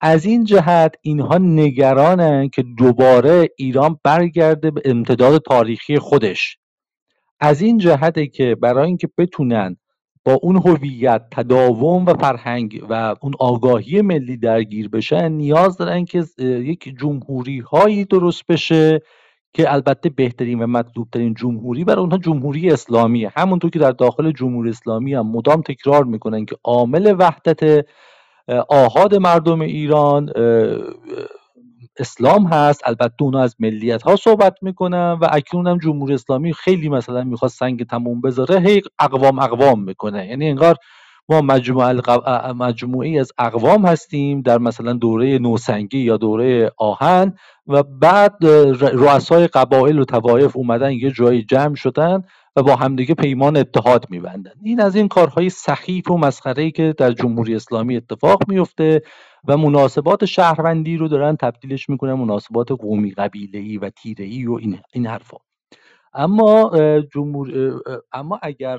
از 0.00 0.24
این 0.24 0.44
جهت 0.44 0.94
اینها 1.02 1.38
نگرانن 1.38 2.48
که 2.48 2.64
دوباره 2.78 3.48
ایران 3.56 3.98
برگرده 4.04 4.70
به 4.70 4.82
امتداد 4.84 5.42
تاریخی 5.42 5.98
خودش. 5.98 6.58
از 7.40 7.60
این 7.62 7.78
جهته 7.78 8.26
که 8.26 8.54
برای 8.54 8.86
اینکه 8.86 9.08
بتونن 9.18 9.76
با 10.24 10.38
اون 10.42 10.56
هویت 10.56 11.22
تداوم 11.30 12.06
و 12.06 12.14
فرهنگ 12.14 12.84
و 12.88 13.14
اون 13.20 13.32
آگاهی 13.38 14.02
ملی 14.02 14.36
درگیر 14.36 14.88
بشن 14.88 15.32
نیاز 15.32 15.76
دارن 15.76 16.04
که 16.04 16.24
یک 16.38 16.94
جمهوری 17.00 17.58
هایی 17.58 18.04
درست 18.04 18.46
بشه 18.48 19.00
که 19.52 19.72
البته 19.72 20.08
بهترین 20.08 20.62
و 20.62 20.66
مطلوبترین 20.66 21.34
جمهوری 21.34 21.84
برای 21.84 22.00
اونها 22.00 22.18
جمهوری 22.18 22.70
اسلامیه. 22.70 23.32
همونطور 23.36 23.70
که 23.70 23.78
در 23.78 23.90
داخل 23.90 24.32
جمهوری 24.32 24.70
اسلامی 24.70 25.14
هم 25.14 25.26
مدام 25.26 25.62
تکرار 25.62 26.04
می‌کنن 26.04 26.44
که 26.44 26.56
عامل 26.64 27.14
وحدت 27.18 27.86
آهاد 28.68 29.14
مردم 29.14 29.60
ایران 29.60 30.30
اسلام 31.98 32.44
هست. 32.46 32.82
البته 32.86 33.22
اونا 33.22 33.40
از 33.42 33.56
ملیت 33.58 34.02
ها 34.02 34.16
صحبت 34.16 34.54
می‌کنن 34.62 35.18
و 35.20 35.28
اکنون 35.32 35.66
هم 35.66 35.78
جمهوری 35.78 36.14
اسلامی 36.14 36.52
خیلی 36.52 36.88
مثلا 36.88 37.24
می‌خواد 37.24 37.50
سنگ 37.50 37.86
تموم 37.86 38.20
بذاره 38.20 38.60
هی 38.60 38.82
اقوام 38.98 39.38
اقوام 39.38 39.84
می‌کنه. 39.84 40.26
یعنی 40.26 40.48
انگار 40.48 40.76
ما 41.30 41.40
مجموعه 41.40 42.00
مجموعی 42.52 43.18
از 43.18 43.32
اقوام 43.38 43.86
هستیم 43.86 44.40
در 44.40 44.58
مثلا 44.58 44.92
دوره 44.92 45.38
نوسنگی 45.38 45.98
یا 45.98 46.16
دوره 46.16 46.72
آهن 46.76 47.34
و 47.66 47.82
بعد 47.82 48.36
رؤسای 48.92 49.46
قبایل 49.46 49.98
و 49.98 50.04
توایف 50.04 50.56
اومدن 50.56 50.92
یه 50.92 51.10
جایی 51.10 51.42
جمع 51.42 51.74
شدن 51.74 52.22
و 52.56 52.62
با 52.62 52.76
همدیگه 52.76 53.14
پیمان 53.14 53.56
اتحاد 53.56 54.06
میبندن. 54.10 54.50
این 54.62 54.80
از 54.80 54.96
این 54.96 55.08
کارهای 55.08 55.50
سخیف 55.50 56.10
و 56.10 56.18
مسخره 56.18 56.70
که 56.70 56.94
در 56.98 57.12
جمهوری 57.12 57.54
اسلامی 57.54 57.96
اتفاق 57.96 58.42
میفته 58.48 59.02
و 59.48 59.56
مناسبات 59.56 60.24
شهروندی 60.24 60.96
رو 60.96 61.08
دارن 61.08 61.36
تبدیلش 61.36 61.88
می‌کنن 61.88 62.12
مناسبات 62.12 62.72
قومی 62.72 63.10
قبیله 63.10 63.78
و 63.78 63.90
تیره 63.90 64.48
و 64.48 64.52
این 64.52 64.78
این 64.92 65.06
حرفا. 65.06 65.36
اما 66.14 66.70
جمهور 67.14 67.80
اما 68.12 68.38
اگر 68.42 68.78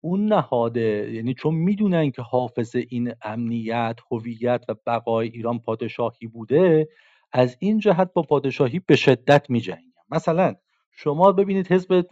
اون 0.00 0.26
نهاده. 0.26 1.10
یعنی 1.12 1.34
چون 1.34 1.54
می‌دونن 1.54 2.10
که 2.10 2.22
حافظ 2.22 2.76
این 2.88 3.12
امنیت 3.22 3.98
هویت 4.10 4.64
و 4.68 4.74
بقای 4.86 5.28
ایران 5.28 5.58
پادشاهی 5.58 6.26
بوده 6.26 6.88
از 7.32 7.56
این 7.60 7.78
جهت 7.78 8.12
با 8.12 8.22
پادشاهی 8.22 8.80
به 8.86 8.96
شدت 8.96 9.50
میجنگن. 9.50 9.82
مثلا 10.10 10.54
شما 10.92 11.32
ببینید 11.32 11.72
حزب 11.72 12.04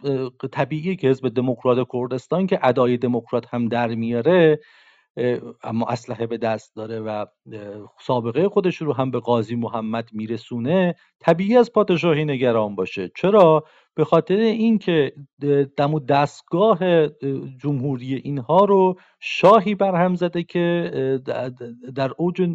طبیعی 0.51 0.95
که 0.95 1.09
حزب 1.09 1.29
دموکرات 1.29 1.87
کردستان 1.93 2.47
که 2.47 2.59
ادای 2.63 2.97
دموکرات 2.97 3.53
هم 3.53 3.67
در 3.67 3.95
میاره 3.95 4.59
اما 5.63 5.85
اسلحه 5.87 6.27
به 6.27 6.37
دست 6.37 6.75
داره 6.75 6.99
و 6.99 7.25
سابقه 8.01 8.49
خودش 8.49 8.77
رو 8.77 8.93
هم 8.93 9.11
به 9.11 9.19
قاضی 9.19 9.55
محمد 9.55 10.09
میرسونه 10.13 10.95
طبیعی 11.19 11.57
از 11.57 11.73
پادشاهی 11.73 12.25
نگران 12.25 12.75
باشه. 12.75 13.11
چرا؟ 13.15 13.63
به 13.95 14.05
خاطر 14.05 14.35
اینکه 14.35 15.13
دم 15.77 15.93
و 15.93 15.99
دستگاه 15.99 17.07
جمهوری 17.61 18.15
اینها 18.15 18.65
رو 18.65 18.95
شاهی 19.19 19.75
برهم 19.75 20.15
زده 20.15 20.43
که 20.43 20.91
در 21.95 22.11
اوج 22.17 22.49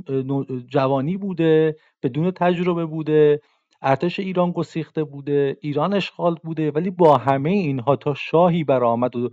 جوانی 0.67 1.17
بوده 1.17 1.77
بدون 2.03 2.31
تجربه 2.31 2.87
بوده 2.87 3.41
ارتش 3.83 4.19
ایران 4.21 4.53
گسیخته 4.53 5.05
بوده 5.05 5.57
ایران 5.61 5.95
اشغال 5.95 6.37
بوده 6.45 6.71
ولی 6.71 6.91
با 6.91 7.17
همه 7.17 7.51
اینها 7.51 7.97
تا 7.97 8.15
شاهی 8.15 8.65
برآمد 8.65 9.17
و 9.17 9.31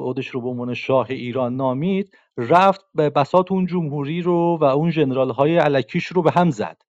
خودش 0.00 0.28
رو 0.28 0.40
به 0.40 0.48
عنوان 0.48 0.74
شاه 0.74 1.06
ایران 1.10 1.56
نامید 1.56 2.16
رفت 2.36 2.84
به 2.94 3.10
بسات 3.10 3.52
اون 3.52 3.66
جمهوری 3.66 4.22
رو 4.22 4.58
و 4.60 4.64
اون 4.64 4.90
جنرال 4.90 5.30
های 5.30 5.56
علکیش 5.56 6.06
رو 6.06 6.22
به 6.22 6.30
هم 6.30 6.50
زد. 6.50 6.82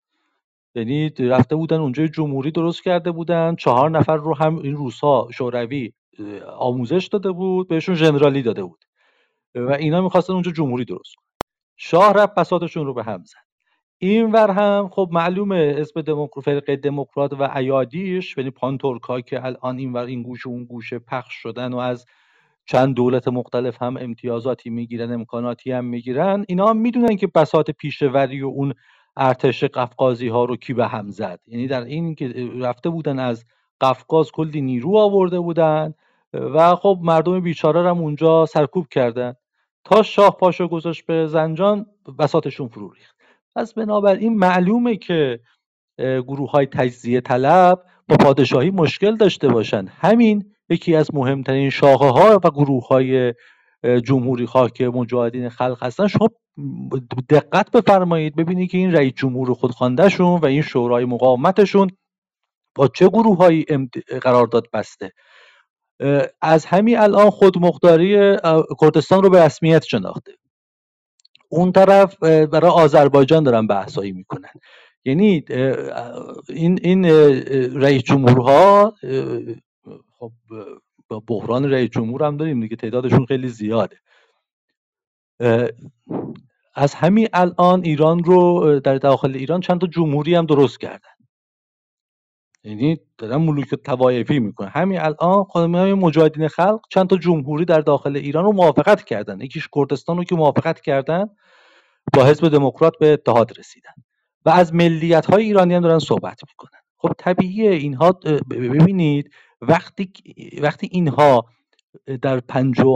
یعنی 0.75 1.09
رفته 1.09 1.57
بودن 1.57 1.81
اونجا 1.81 2.07
جمهوری 2.07 2.51
درست 2.51 2.83
کرده 2.83 3.13
بودن 3.13 3.55
چهار 3.55 3.91
نفر 3.91 4.17
رو 4.17 4.35
هم 4.37 4.59
این 4.59 4.77
روسا 4.77 5.29
شوروی 5.31 5.93
آموزش 6.59 7.07
داده 7.07 7.33
بود 7.33 7.69
بهشون 7.69 7.95
جنرالی 7.95 8.43
داده 8.43 8.65
بود. 8.65 8.85
و 9.55 9.73
اینا 9.73 10.01
می‌خواستن 10.01 10.33
اونجا 10.33 10.51
جمهوری 10.51 10.85
درست 10.85 11.15
کنن. 11.15 11.27
شاه 11.77 12.13
رفت 12.13 12.35
بساتشون 12.35 12.87
رو 12.87 12.95
به 12.95 13.05
هم 13.05 13.25
زد. 13.25 13.49
این 13.99 14.33
ور 14.33 14.51
هم 14.51 14.89
خب 14.93 15.09
معلومه 15.13 15.75
اسم 15.79 16.03
دموکر... 16.03 16.41
فرقه 16.41 16.77
دموکرات 16.77 17.33
و 17.33 17.57
ایادیش 17.57 18.37
یعنی 18.37 18.51
پانتورکا 18.51 19.21
که 19.21 19.45
الان 19.45 19.79
این 19.79 19.93
ور 19.93 20.05
این 20.05 20.23
گوشه 20.23 20.49
اون 20.49 20.65
گوشه 20.65 20.99
پخش 20.99 21.35
شدن 21.35 21.73
و 21.73 21.77
از 21.77 22.07
چند 22.69 22.95
دولت 22.95 23.29
مختلف 23.29 23.83
هم 23.83 23.97
امتیازاتی 23.97 24.71
می‌گیرن 24.71 25.13
امکاناتی 25.13 25.73
هم 25.73 25.85
می‌گیرن 25.85 26.45
اینا 26.49 26.67
هم 26.67 26.77
می‌دونن 26.77 27.17
که 27.17 27.27
بسات 27.27 27.71
پیشوری 27.71 28.43
و 28.43 28.47
اون 28.47 28.75
ارتش 29.17 29.65
قفقازی 29.65 30.29
ها 30.29 30.45
رو 30.45 30.57
کی 30.57 30.75
به 30.75 30.87
هم 30.87 31.11
زد. 31.11 31.41
یعنی 31.47 31.67
در 31.67 31.85
این 31.85 32.15
که 32.15 32.51
رفته 32.61 32.91
بودن 32.91 33.19
از 33.19 33.45
قفقاز 33.81 34.33
کلی 34.33 34.61
نیرو 34.61 34.97
آورده 34.97 35.41
بودن 35.41 35.95
و 36.33 36.77
خب 36.77 36.99
مردم 37.03 37.41
بیچاره 37.41 37.89
هم 37.91 37.99
اونجا 37.99 38.47
سرکوب 38.47 38.87
کردن. 38.89 39.35
تا 39.85 40.03
شاه 40.03 40.37
پاشو 40.37 40.69
گذاشت 40.69 41.07
به 41.07 41.27
زنجان 41.27 41.87
بساتشون 42.19 42.69
فرو 42.69 42.91
ریخت. 42.91 43.17
پس 43.57 43.75
بنابراین 43.75 44.39
معلومه 44.39 44.97
که 44.97 45.41
گروه 45.99 46.51
های 46.51 46.67
تجزیه 46.67 47.21
طلب 47.21 47.83
با 48.09 48.17
پادشاهی 48.17 48.71
مشکل 48.71 49.17
داشته 49.17 49.49
باشن. 49.49 49.87
همین 49.87 50.45
یکی 50.71 50.95
از 50.95 51.15
مهمترین 51.15 51.71
شاخه 51.71 52.05
ها 52.05 52.41
و 52.45 52.51
گروه 52.51 52.87
های 52.87 53.35
جمهوری 54.05 54.47
خواه 54.47 54.71
که 54.71 54.89
مجاهدین 54.89 55.49
خلق 55.49 55.83
هستن. 55.83 56.07
شما 56.07 56.29
دقت 57.31 57.71
بفرمایید 57.71 58.37
ببینید 58.37 58.71
که 58.71 58.79
این 58.79 58.93
رئیس 58.93 59.13
جمهور 59.17 59.55
خودخواندهشون 59.55 60.41
و 60.41 60.47
این 60.47 60.63
شورای 60.63 61.05
مقاومتشون 61.05 61.91
با 62.75 62.89
چه 62.89 63.09
گروه 63.09 63.37
هایی 63.37 63.65
قرارداد 64.23 64.67
بسته. 64.73 65.13
از 66.43 66.67
همین 66.67 66.99
الان 66.99 67.31
خودمختاری 67.31 68.37
کردستان 68.81 69.23
رو 69.23 69.31
به 69.31 69.45
رسمیت 69.45 69.85
شناخته. 69.85 70.33
اون 71.49 71.73
طرف 71.73 72.19
برای 72.23 72.71
آذربایجان 72.71 73.43
دارن 73.43 73.67
بحثایی 73.67 74.13
می‌کنن. 74.13 74.51
یعنی 75.05 75.45
این 76.49 76.79
این 76.83 77.05
رئیس 77.75 78.03
جمهورها 78.03 78.95
خب 80.19 80.33
بحران 81.27 81.71
رئیس 81.71 81.91
جمهور 81.91 82.25
هم 82.25 82.37
داریم 82.37 82.61
دیگه 82.61 82.77
تعدادشون 82.77 83.27
خیلی 83.27 83.49
زیاده. 83.49 83.97
از 86.75 86.95
همین 86.95 87.29
الان 87.33 87.85
ایران 87.85 88.25
رو 88.25 88.81
در 88.81 88.95
داخل 88.95 89.35
ایران 89.35 89.61
چند 89.61 89.81
تا 89.81 89.87
جمهوری 89.87 90.35
هم 90.35 90.47
درست 90.47 90.81
کردن. 90.81 91.11
یعنی 92.65 93.01
دارن 93.19 93.37
ملوک 93.37 93.75
توایفی 93.75 94.39
می‌کنه 94.39 94.69
همین 94.69 95.01
الان 95.01 95.47
های 95.75 95.95
مجاهدین 95.95 96.49
خلق 96.49 96.81
چند 96.91 97.09
تا 97.09 97.17
جمهوری 97.17 97.65
در 97.65 97.81
داخل 97.81 98.17
ایران 98.17 98.45
رو 98.45 98.53
موافقت 98.53 99.05
کردن. 99.05 99.41
یکیش 99.41 99.69
کردستان 99.75 100.17
رو 100.17 100.25
که 100.25 100.35
موافقت 100.35 100.81
کردن 100.81 101.27
با 102.15 102.25
حزب 102.25 102.49
دموکرات 102.49 102.99
به 103.01 103.13
اتحاد 103.13 103.59
رسیدن. 103.59 103.93
و 104.45 104.51
از 104.51 104.75
ملیت 104.75 105.27
های 105.27 105.45
ایرانی 105.45 105.75
هم 105.75 105.83
دارن 105.83 105.99
صحبت 105.99 106.41
می‌کنن. 106.49 106.81
خب 106.99 107.13
طبیعیه 107.19 107.71
اینها 107.71 108.13
ببینید 108.51 109.31
وقتی 109.61 110.13
وقتی 110.63 110.89
اینها 110.93 111.47
در 112.23 112.43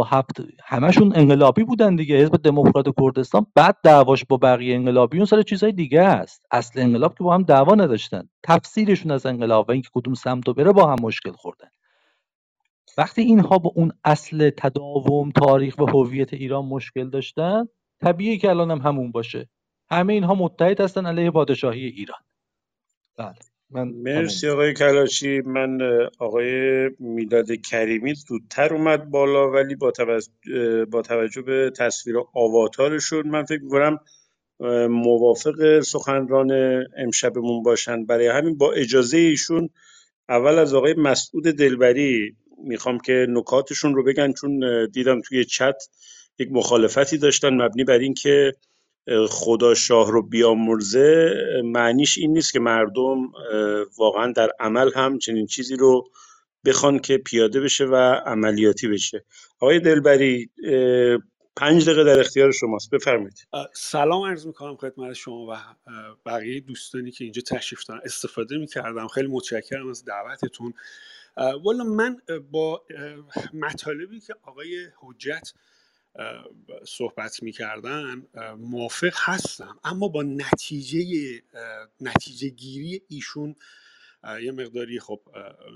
هفت 0.07 0.43
همشون 0.65 1.13
انقلابی 1.17 1.65
بودن 1.65 1.97
دیگه 1.97 2.17
حزب 2.17 2.37
دموکرات 2.37 2.87
کردستان 3.01 3.47
بعد 3.55 3.77
دعواش 3.83 4.25
با 4.25 4.37
بقیه 4.37 4.75
انقلابیون 4.75 5.25
سر 5.25 5.43
چیزهای 5.43 5.73
دیگه 5.73 6.03
است. 6.03 6.47
اصل 6.51 6.81
انقلاب 6.81 7.19
که 7.19 7.25
با 7.25 7.35
هم 7.35 7.43
دعوا 7.43 7.75
نداشتن. 7.75 8.29
تفسیرشون 8.43 9.11
از 9.11 9.27
انقلاب 9.27 9.69
و 9.69 9.73
اینکه 9.73 9.89
کدوم 9.95 10.15
سمت 10.15 10.49
و 10.49 10.55
بره 10.55 10.73
با 10.73 10.87
هم 10.87 10.97
مشکل 11.03 11.33
خوردن. 11.33 11.69
وقتی 12.99 13.23
اینها 13.23 13.59
با 13.59 13.73
اون 13.75 13.93
اصل 14.05 14.51
تداوم 14.51 15.31
تاریخ 15.31 15.79
و 15.79 15.87
هویت 15.87 16.35
ایران 16.35 16.65
مشکل 16.65 17.11
داشتن 17.11 17.69
طبیعیه 18.01 18.39
که 18.39 18.51
الان 18.51 18.71
هم 18.71 18.79
همون 18.79 19.13
باشه. 19.13 19.49
همه 19.91 20.13
اینها 20.13 20.35
متحد 20.35 20.81
هستن 20.81 21.07
علیه 21.07 21.31
پادشاهی 21.31 21.87
ایران. 21.87 22.21
بله. 23.19 23.52
من 23.73 23.89
مرسی 23.89 24.49
آقای 24.49 24.75
کلاشی. 24.75 25.41
من 25.41 25.79
آقای 26.19 26.91
میلاد 27.01 27.53
کریمی 27.53 28.15
زودتر 28.15 28.75
اومد 28.75 29.11
بالا 29.11 29.51
ولی 29.53 29.75
با, 29.75 29.93
با 30.93 31.03
توجه 31.03 31.43
به 31.43 31.73
تصویر 31.79 32.17
آواتارشون 32.35 33.29
من 33.29 33.45
فکر 33.45 33.63
می‌کنم 33.63 33.99
موافق 34.91 35.81
سخنران 35.81 36.53
امشبمون 36.99 37.63
باشن. 37.63 38.07
برای 38.07 38.29
همین 38.29 38.59
با 38.59 38.73
اجازه 38.73 39.19
ایشون 39.19 39.71
اول 40.29 40.59
از 40.59 40.75
آقای 40.75 40.95
مسعود 40.95 41.45
دلبری 41.45 42.37
می‌خوام 42.65 42.99
که 43.01 43.27
نکاتشون 43.31 43.95
رو 43.95 44.05
بگن 44.05 44.33
چون 44.33 44.61
دیدم 44.93 45.21
توی 45.21 45.47
چت 45.47 45.77
یک 46.41 46.49
مخالفتی 46.53 47.19
داشتن 47.19 47.63
مبنی 47.63 47.85
بر 47.85 47.99
اینکه 47.99 48.53
خدا 49.29 49.75
شاه 49.75 50.11
رو 50.11 50.23
بیامرزه 50.23 51.35
معنیش 51.65 52.19
این 52.19 52.33
نیست 52.33 52.53
که 52.53 52.61
مردم 52.61 53.33
واقعا 53.99 54.33
در 54.33 54.51
عمل 54.61 54.91
هم 54.95 55.19
چنین 55.19 55.47
چیزی 55.47 55.77
رو 55.77 56.05
بخوان 56.65 56.99
که 56.99 57.19
پیاده 57.19 57.61
بشه 57.61 57.85
و 57.85 57.95
عملیاتی 58.27 58.89
بشه. 58.89 59.25
آقای 59.61 59.81
دلبری 59.81 60.51
پنج 61.57 61.85
دقیقه 61.85 62.05
در 62.05 62.21
اختیار 62.21 62.53
شماست. 62.53 62.91
بفرمایید. 62.91 63.49
سلام 63.75 64.25
عرض 64.25 64.47
می‌کنم 64.47 64.77
خدمت 64.77 65.13
شما 65.13 65.47
و 65.47 65.57
بقیه 66.27 66.61
دوستانی 66.61 67.11
که 67.11 67.25
اینجا 67.25 67.43
تشریف 67.43 67.85
دارن. 67.85 68.01
استفاده 68.05 68.59
می‌کردم. 68.59 69.09
خیلی 69.09 69.29
متشکرم 69.29 69.89
از 69.89 70.05
دعوتتون. 70.05 70.75
والا 71.37 71.85
من 71.85 72.17
با 72.51 72.83
مطالبی 73.55 74.21
که 74.21 74.35
آقای 74.43 74.87
حجت 75.01 75.53
صحبت 76.87 77.43
می‌کردن 77.43 78.27
موافق 78.59 79.13
هستم. 79.17 79.79
اما 79.85 80.09
با 80.09 80.23
نتیجه 80.23 81.43
نتیجه 82.01 82.49
گیری 82.49 83.03
ایشون 83.09 83.57
یه 84.43 84.53
مقداری 84.53 85.01
خب 85.01 85.21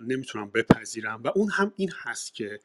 نمی‌تونم 0.07 0.51
بپذیرم. 0.51 1.23
و 1.23 1.29
اون 1.35 1.51
هم 1.51 1.73
این 1.77 1.93
هست 1.95 2.35
که 2.35 2.61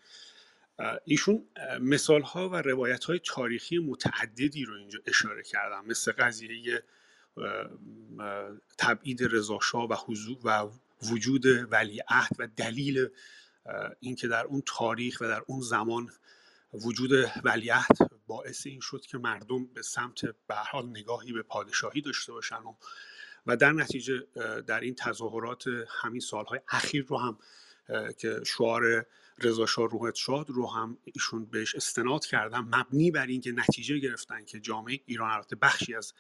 ایشون 1.05 1.47
مثال 1.82 2.22
ها 2.22 2.49
و 2.49 2.55
روایت 2.55 3.03
های 3.03 3.19
تاریخی 3.26 3.78
متعددی 3.78 4.65
رو 4.65 4.76
اینجا 4.76 4.99
اشاره 5.05 5.43
کردم 5.43 5.86
مثل 5.86 6.11
قضیه 6.11 6.84
تبعید 8.78 9.24
رضاشاه 9.36 9.89
و 9.89 9.95
حضور 10.05 10.38
و 10.43 10.72
وجود 11.11 11.45
ولیعهد 11.45 12.36
و 12.39 12.47
دلیل 12.47 13.07
اینکه 13.99 14.28
در 14.28 14.45
اون 14.45 14.63
تاریخ 14.65 15.17
و 15.22 15.28
در 15.28 15.43
اون 15.47 15.61
زمان 15.61 16.09
وجود 16.74 17.11
ولیعهد 17.43 18.11
باعث 18.28 18.67
این 18.67 18.80
شد 18.80 19.01
که 19.01 19.17
مردم 19.17 19.65
به 19.65 19.82
سمت 19.82 20.26
به 20.26 20.55
حال 20.55 20.89
نگاهی 20.89 21.34
به 21.34 21.41
پادشاهی 21.41 22.01
داشته 22.01 22.32
باشن 22.32 22.55
و 22.55 22.76
و 23.45 23.57
در 23.57 23.72
نتیجه 23.72 24.28
در 24.67 24.80
این 24.80 24.95
تظاهرات 24.95 25.63
همین 26.01 26.19
سالهای 26.19 26.59
اخیر 26.69 27.05
رو 27.05 27.17
هم 27.17 27.38
که 28.17 28.39
شعار 28.45 29.05
رضا 29.39 29.65
شاه 29.65 29.89
روحت 29.89 30.15
شاد 30.15 30.49
رو 30.49 30.67
هم 30.67 30.97
ایشون 31.03 31.45
بهش 31.45 31.76
استناد 31.76 32.26
کردن 32.26 32.59
مبنی 32.59 33.11
بر 33.11 33.26
اینکه 33.26 33.51
نتیجه 33.51 33.97
گرفتن 33.97 34.45
که 34.45 34.59
جامعه 34.59 34.99
ایران 35.05 35.32
البته 35.32 35.55
بخشی 35.55 35.95
از 35.95 36.13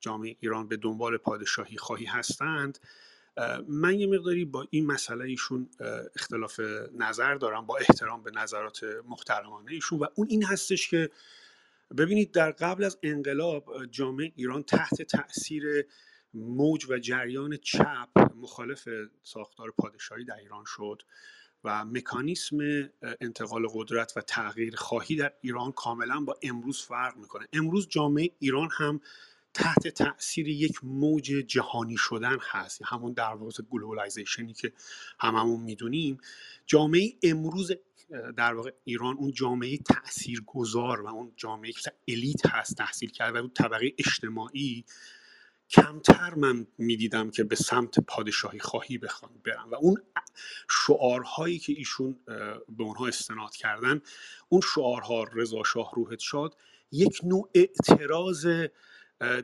جامعه 0.00 0.36
ایران 0.40 0.68
به 0.68 0.76
دنبال 0.76 1.16
پادشاهی 1.16 1.76
خواهی 1.76 2.04
هستند 2.04 2.78
من 3.68 4.00
یه 4.00 4.06
مقداری 4.06 4.44
با 4.44 4.66
این 4.70 4.86
مسئله 4.86 5.24
ایشون 5.24 5.68
اختلاف 6.16 6.60
نظر 6.96 7.34
دارم 7.34 7.66
با 7.66 7.76
احترام 7.76 8.22
به 8.22 8.30
نظرات 8.30 8.80
محترمانه 9.08 9.72
ایشون 9.72 9.98
و 9.98 10.06
اون 10.14 10.26
این 10.30 10.44
هستش 10.44 10.88
که 10.88 11.10
ببینید 11.98 12.32
در 12.32 12.50
قبل 12.50 12.84
از 12.84 12.98
انقلاب 13.02 13.86
جامعه 13.90 14.32
ایران 14.36 14.62
تحت 14.62 15.02
تاثیر 15.02 15.86
موج 16.34 16.90
و 16.90 16.98
جریان 16.98 17.56
چپ 17.56 18.08
مخالف 18.36 18.88
ساختار 19.22 19.70
پادشاهی 19.78 20.24
در 20.24 20.36
ایران 20.36 20.64
شد 20.66 21.02
و 21.64 21.84
مکانیسم 21.84 22.58
انتقال 23.20 23.66
قدرت 23.74 24.12
و 24.16 24.20
تغییر 24.20 24.76
خواهی 24.76 25.16
در 25.16 25.32
ایران 25.40 25.72
کاملا 25.72 26.20
با 26.20 26.38
امروز 26.42 26.82
فرق 26.82 27.16
می‌کنه. 27.16 27.46
امروز 27.52 27.88
جامعه 27.88 28.30
ایران 28.38 28.68
هم 28.72 29.00
تحت 29.58 29.88
تاثیر 29.88 30.48
یک 30.48 30.80
موج 30.82 31.24
جهانی 31.24 31.96
شدن 31.96 32.38
هست. 32.50 32.80
همون 32.84 33.12
در 33.12 33.34
واقع 33.34 33.62
globalization 33.70 34.46
ی 34.46 34.52
که 34.52 34.72
هممون 35.20 35.60
می‌دونیم. 35.60 36.18
جامعه 36.66 37.12
امروز 37.22 37.72
در 38.36 38.54
واقع 38.54 38.70
ایران 38.84 39.16
اون 39.16 39.32
جامعه 39.32 39.78
تأثیر 39.78 40.42
گذار 40.46 41.00
و 41.00 41.06
اون 41.06 41.32
جامعه 41.36 41.72
که 41.72 41.92
elite 42.08 42.46
هست 42.46 42.76
تحصیل 42.76 43.10
کرده 43.10 43.38
و 43.38 43.42
اون 43.42 43.50
طبقه 43.50 43.92
اجتماعی 43.98 44.84
کمتر 45.70 46.34
من 46.34 46.66
می‌دیدم 46.78 47.30
که 47.30 47.44
به 47.44 47.56
سمت 47.56 48.00
پادشاهی 48.00 48.58
خواهی 48.58 48.98
بخوان 48.98 49.32
برن. 49.44 49.68
و 49.70 49.74
اون 49.74 50.02
شعارهایی 50.70 51.58
که 51.58 51.72
ایشون 51.72 52.18
به 52.68 52.82
اونها 52.82 53.06
استناد 53.06 53.54
کردن 53.56 54.00
اون 54.48 54.60
شعارها 54.74 55.24
رضا 55.24 55.62
شاه 55.64 55.90
روحت 55.94 56.18
شاد 56.18 56.56
یک 56.92 57.20
نوع 57.24 57.50
اعتراض 57.54 58.46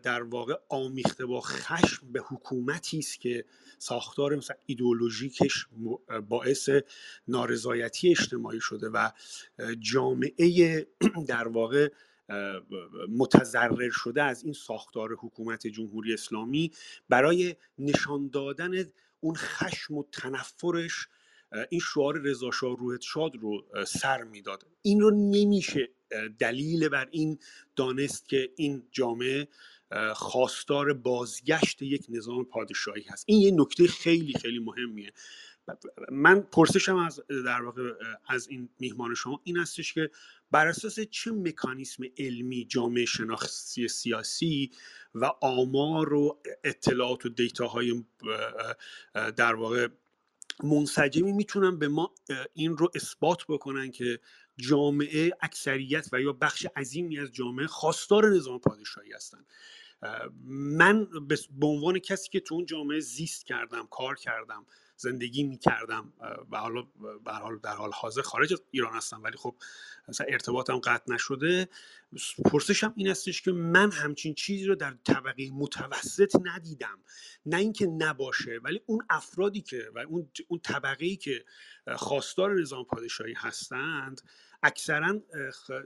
در 0.03 0.23
واقع 0.23 0.55
آمیخته 0.69 1.27
با 1.27 1.41
خشم 1.41 2.13
به 2.13 2.21
حکومتی 2.21 2.99
است 2.99 3.21
که 3.21 3.45
ساختار 3.79 4.37
مثلا 4.37 4.57
ایدئولوژیکش 4.67 5.67
باعث 6.29 6.71
نارضایتی 7.29 8.11
اجتماعی 8.11 8.61
شده 8.61 8.89
و 8.89 9.11
جامعه 9.81 10.87
در 11.29 11.49
واقع 11.49 11.89
متضرر 13.09 13.91
شده 13.91 14.23
از 14.23 14.45
این 14.45 14.53
ساختار 14.53 15.17
حکومت 15.21 15.67
جمهوری 15.67 16.15
اسلامی 16.15 16.73
برای 17.09 17.57
نشان 17.79 18.29
دادن 18.29 18.85
اون 19.21 19.35
خشم 19.35 19.95
و 19.95 20.05
تنفرش 20.13 21.09
این 21.69 21.81
شعار 21.81 22.19
رضا 22.19 22.51
شاه 22.51 22.77
روحت 22.77 23.01
شاد 23.01 23.37
رو 23.37 23.67
سر 23.87 24.23
می‌داد. 24.23 24.67
این 24.83 25.01
رو 25.01 25.11
نمیشه 25.11 25.89
دلیل 26.39 26.89
بر 26.89 27.09
این 27.11 27.39
دانست 27.77 28.29
که 28.29 28.51
این 28.57 28.83
جامعه 28.93 29.49
خواستار 30.15 30.93
بازگشت 30.93 31.83
یک 31.83 32.07
نظام 32.09 32.45
پادشاهی 32.45 33.03
هست. 33.03 33.25
این 33.29 33.41
یه 33.41 33.51
نکته 33.51 33.87
خیلی 33.87 34.33
خیلی 34.33 34.59
مهمیه. 34.59 35.13
من 36.13 36.41
پرسشم 36.41 36.97
از 36.97 37.21
در 37.29 37.63
واقع 37.63 37.93
از 38.29 38.49
این 38.49 38.69
میهمان 38.79 39.15
شما 39.15 39.41
این 39.45 39.57
هستش 39.57 39.93
که 39.93 40.11
بر 40.51 40.67
اساس 40.67 41.01
چه 41.01 41.31
مکانیسم 41.31 42.05
علمی 42.19 42.65
جامعه 42.65 43.05
شناختی 43.05 43.89
سیاسی 43.89 44.71
و 45.15 45.25
آمار 45.41 46.15
و 46.15 46.41
اطلاعات 46.65 47.27
و 47.27 47.29
دیتاهای 47.29 48.05
در 49.37 49.55
واقع 49.55 49.89
منسجمی 50.65 51.33
می‌تونن 51.33 51.79
به 51.79 51.89
ما 51.89 52.15
این 52.55 52.77
رو 52.77 52.91
اثبات 52.95 53.45
بکنن 53.49 53.91
که 53.91 54.21
جامعه 54.57 55.31
اکثریت 55.41 56.09
و 56.13 56.21
یا 56.21 56.33
بخش 56.33 56.67
عظیمی 56.77 57.19
از 57.19 57.33
جامعه 57.33 57.67
خواستار 57.67 58.29
نظام 58.29 58.59
پادشاهی 58.59 59.13
هستن. 59.13 59.45
من 60.79 61.09
به 61.51 61.67
عنوان 61.67 61.99
کسی 61.99 62.29
که 62.31 62.41
تو 62.41 62.55
اون 62.55 62.67
جامعه 62.67 63.01
زیست 63.01 63.47
کردم 63.47 63.89
کار 63.91 64.15
کردم 64.17 64.67
زندگی 64.97 65.43
می‌کردم 65.43 66.13
و 66.51 66.59
حالا 66.59 66.83
در 67.63 67.75
حال 67.77 67.91
حاضر 67.95 68.23
خارج 68.23 68.53
از 68.53 68.63
ایران 68.71 68.93
هستم 68.97 69.23
ولی 69.23 69.37
خب 69.37 69.57
مثلا 70.09 70.27
ارتباطم 70.31 70.79
قطع 70.79 71.13
نشده 71.15 71.69
پرسشم 72.45 72.93
این 72.97 73.09
استش 73.09 73.43
که 73.43 73.53
من 73.53 73.91
همچین 73.91 74.35
چیزی 74.35 74.67
رو 74.67 74.75
در 74.75 74.95
طبقه 75.05 75.51
متوسط 75.51 76.37
ندیدم. 76.45 76.99
نه 77.47 77.57
اینکه 77.57 77.87
نباشه 77.87 78.61
ولی 78.63 78.81
اون 78.87 79.07
افرادی 79.11 79.61
که 79.61 79.91
و 79.95 79.99
اون 79.99 80.29
اون 80.49 80.61
طبقه 80.61 81.07
ای 81.07 81.17
که 81.17 81.45
خواستار 81.97 82.61
نظام 82.61 82.85
پادشاهی 82.85 83.35
هستند 83.37 84.21
اکثرا 84.63 85.21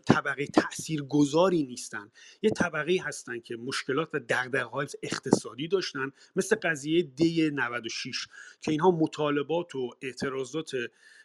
طبقه 0.07 0.47
تأثیر 0.47 1.03
گذاری 1.03 1.63
نیستن. 1.63 2.11
یه 2.43 2.51
طبقه 2.51 2.97
هستن 3.05 3.41
که 3.41 3.57
مشکلات 3.57 4.09
و 4.13 4.19
دقدقه 4.19 4.87
اقتصادی 5.03 5.69
داشتن 5.69 6.13
مثل 6.37 6.57
قضیه 6.57 7.03
دی 7.03 7.51
96 7.51 8.29
که 8.61 8.71
اینها 8.71 8.91
مطالبات 8.91 9.75
و 9.75 9.91
اعتراضات 10.03 10.71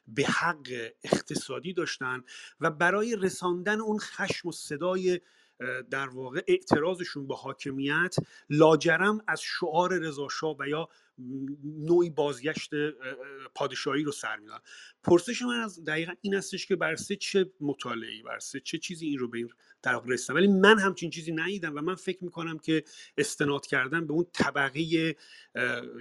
به 0.08 0.24
حق 0.24 0.92
اقتصادی 1.04 1.74
داشتن 1.74 2.24
و 2.60 2.72
برای 2.72 3.16
رساندن 3.16 3.82
اون 3.82 4.00
خشم 4.00 4.48
و 4.48 4.52
صدای 4.52 5.20
در 5.90 6.10
واقع 6.10 6.44
اعتراضشون 6.48 7.28
به 7.28 7.36
حاکمیت 7.36 8.16
لاجرم 8.50 9.22
از 9.28 9.42
شعار 9.42 10.00
رضاشاه 10.00 10.56
و 10.60 10.68
یا 10.68 10.90
نوعی 11.64 12.10
بازگشت 12.10 12.70
پادشاهی 13.56 14.04
رو 14.04 14.12
سر 14.12 14.38
میدن 14.38 14.60
پرسش 15.04 15.42
من 15.42 15.60
از 15.60 15.84
دقیقا 15.84 16.14
این 16.22 16.34
هستش 16.34 16.66
که 16.66 16.76
برسه 16.76 17.16
چه 17.16 17.52
مطالعی 17.62 18.24
برسه 18.24 18.60
چه 18.60 18.78
چیزی 18.78 19.08
این 19.08 19.20
رو 19.20 19.28
به 19.28 19.38
این 19.38 19.50
در 19.82 20.02
رسیدن 20.06 20.36
ولی 20.36 20.48
من 20.48 20.80
همچین 20.80 21.10
چیزی 21.10 21.32
ندیدم 21.32 21.76
و 21.76 21.82
من 21.82 21.96
فکر 21.96 22.24
می‌کنم 22.24 22.60
که 22.60 22.84
استناد 23.18 23.66
کردن 23.66 24.08
به 24.08 24.14
اون 24.14 24.26
طبقه 24.34 25.16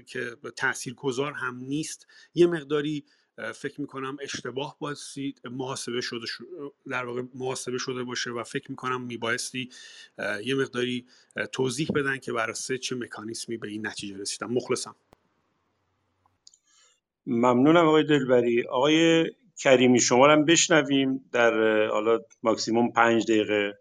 که 0.06 0.36
تأثیر 0.56 0.94
گذار 0.94 1.32
هم 1.32 1.56
نیست. 1.56 2.06
یه 2.34 2.46
مقداری 2.46 3.04
فکر 3.54 3.80
می‌کنم 3.80 4.16
اشتباه 4.20 4.76
بایستی 4.78 5.34
محاسبه 5.44 6.00
شده 6.00 6.26
در 6.90 7.04
واقع 7.04 7.22
محاسبه 7.34 7.78
شده 7.78 8.04
باشه 8.04 8.30
و 8.30 8.42
فکر 8.42 8.70
می‌کنم 8.70 9.02
میبایستی 9.02 9.70
یه 10.44 10.54
مقداری 10.54 11.06
توضیح 11.52 11.88
بدن 11.94 12.18
که 12.18 12.32
بر 12.32 12.52
چه 12.52 12.96
مکانیسمی 12.96 13.56
به 13.56 13.68
این 13.68 13.86
نتیجه 13.86 14.18
رسیدن. 14.18 14.46
مخلصم. 14.46 14.96
ممنونم 17.26 17.86
آقای 17.86 18.04
دلبری. 18.04 18.66
آقای 18.66 19.30
کریمی 19.58 20.00
شما 20.00 20.28
هم 20.28 20.44
بشنویم 20.44 21.28
در 21.32 21.86
حالا 21.86 22.20
ماکسیموم 22.42 22.92
پنج 22.92 23.24
دقیقه 23.24 23.78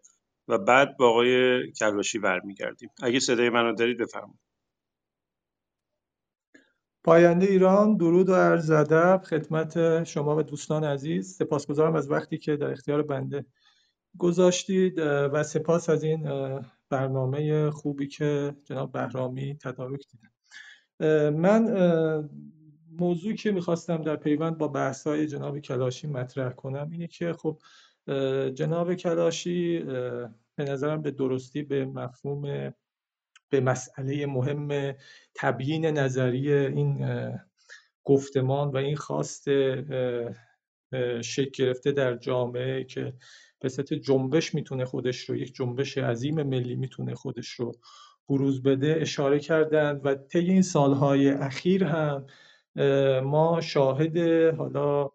و 0.47 0.57
بعد 0.57 0.97
با 0.97 1.09
آقای 1.09 1.71
کلاشی 1.71 2.19
برمیگردیم. 2.19 2.89
اگه 3.03 3.19
صدای 3.19 3.49
منو 3.49 3.75
دارید 3.75 3.97
بفرمایید. 3.97 4.50
پاینده 7.03 7.45
ایران 7.45 7.97
درود 7.97 8.29
و 8.29 8.33
عرض 8.35 8.71
ادب 8.71 9.21
خدمت 9.25 10.03
شما 10.03 10.35
و 10.35 10.43
دوستان 10.43 10.83
عزیز. 10.83 11.35
سپاسگزارم 11.35 11.95
از 11.95 12.11
وقتی 12.11 12.37
که 12.37 12.55
در 12.55 12.71
اختیار 12.71 13.01
بنده 13.01 13.45
گذاشتید 14.17 14.97
و 14.97 15.43
سپاس 15.43 15.89
از 15.89 16.03
این 16.03 16.29
برنامه 16.89 17.71
خوبی 17.71 18.07
که 18.07 18.55
جناب 18.63 18.91
بهرامی 18.91 19.57
تدارک 19.57 20.05
دیدن 20.11 21.29
من 21.29 21.63
موضوعی 22.99 23.35
که 23.35 23.51
می‌خواستم 23.51 24.01
در 24.01 24.15
پیوند 24.15 24.57
با 24.57 24.67
بحث‌های 24.67 25.27
جناب 25.27 25.59
کلاشی 25.59 26.07
مطرح 26.07 26.53
کنم 26.53 26.89
اینه 26.91 27.07
که 27.07 27.33
خب 27.33 27.59
جناب 28.53 28.93
کلاشی 28.93 29.79
به 30.55 30.63
نظرم 30.63 31.01
به 31.01 31.11
درستی 31.11 31.63
به 31.63 31.85
مفهوم 31.85 32.73
به 33.51 33.59
مسئله 33.59 34.25
مهم 34.25 34.95
تبیین 35.35 35.85
نظری 35.85 36.53
این 36.53 37.05
گفتمان 38.03 38.69
و 38.69 38.77
این 38.77 38.95
خواست 38.95 39.45
شکل 41.21 41.51
گرفته 41.53 41.91
در 41.91 42.17
جامعه 42.17 42.83
که 42.83 43.13
به 43.59 43.69
صورت 43.69 43.93
جنبش 43.93 44.55
می‌تونه 44.55 44.85
خودش 44.85 45.29
رو 45.29 45.35
یک 45.35 45.55
جنبش 45.55 45.97
عظیم 45.97 46.43
ملی 46.43 46.75
می‌تونه 46.75 47.15
خودش 47.15 47.47
رو 47.47 47.71
بروز 48.29 48.63
بده 48.63 48.97
اشاره 48.99 49.39
کردند 49.39 50.05
و 50.05 50.15
طی 50.15 50.39
این 50.39 50.61
سالهای 50.61 51.29
اخیر 51.29 51.83
هم 51.83 52.25
ما 53.23 53.61
شاهد 53.61 54.17
حالا 54.57 55.09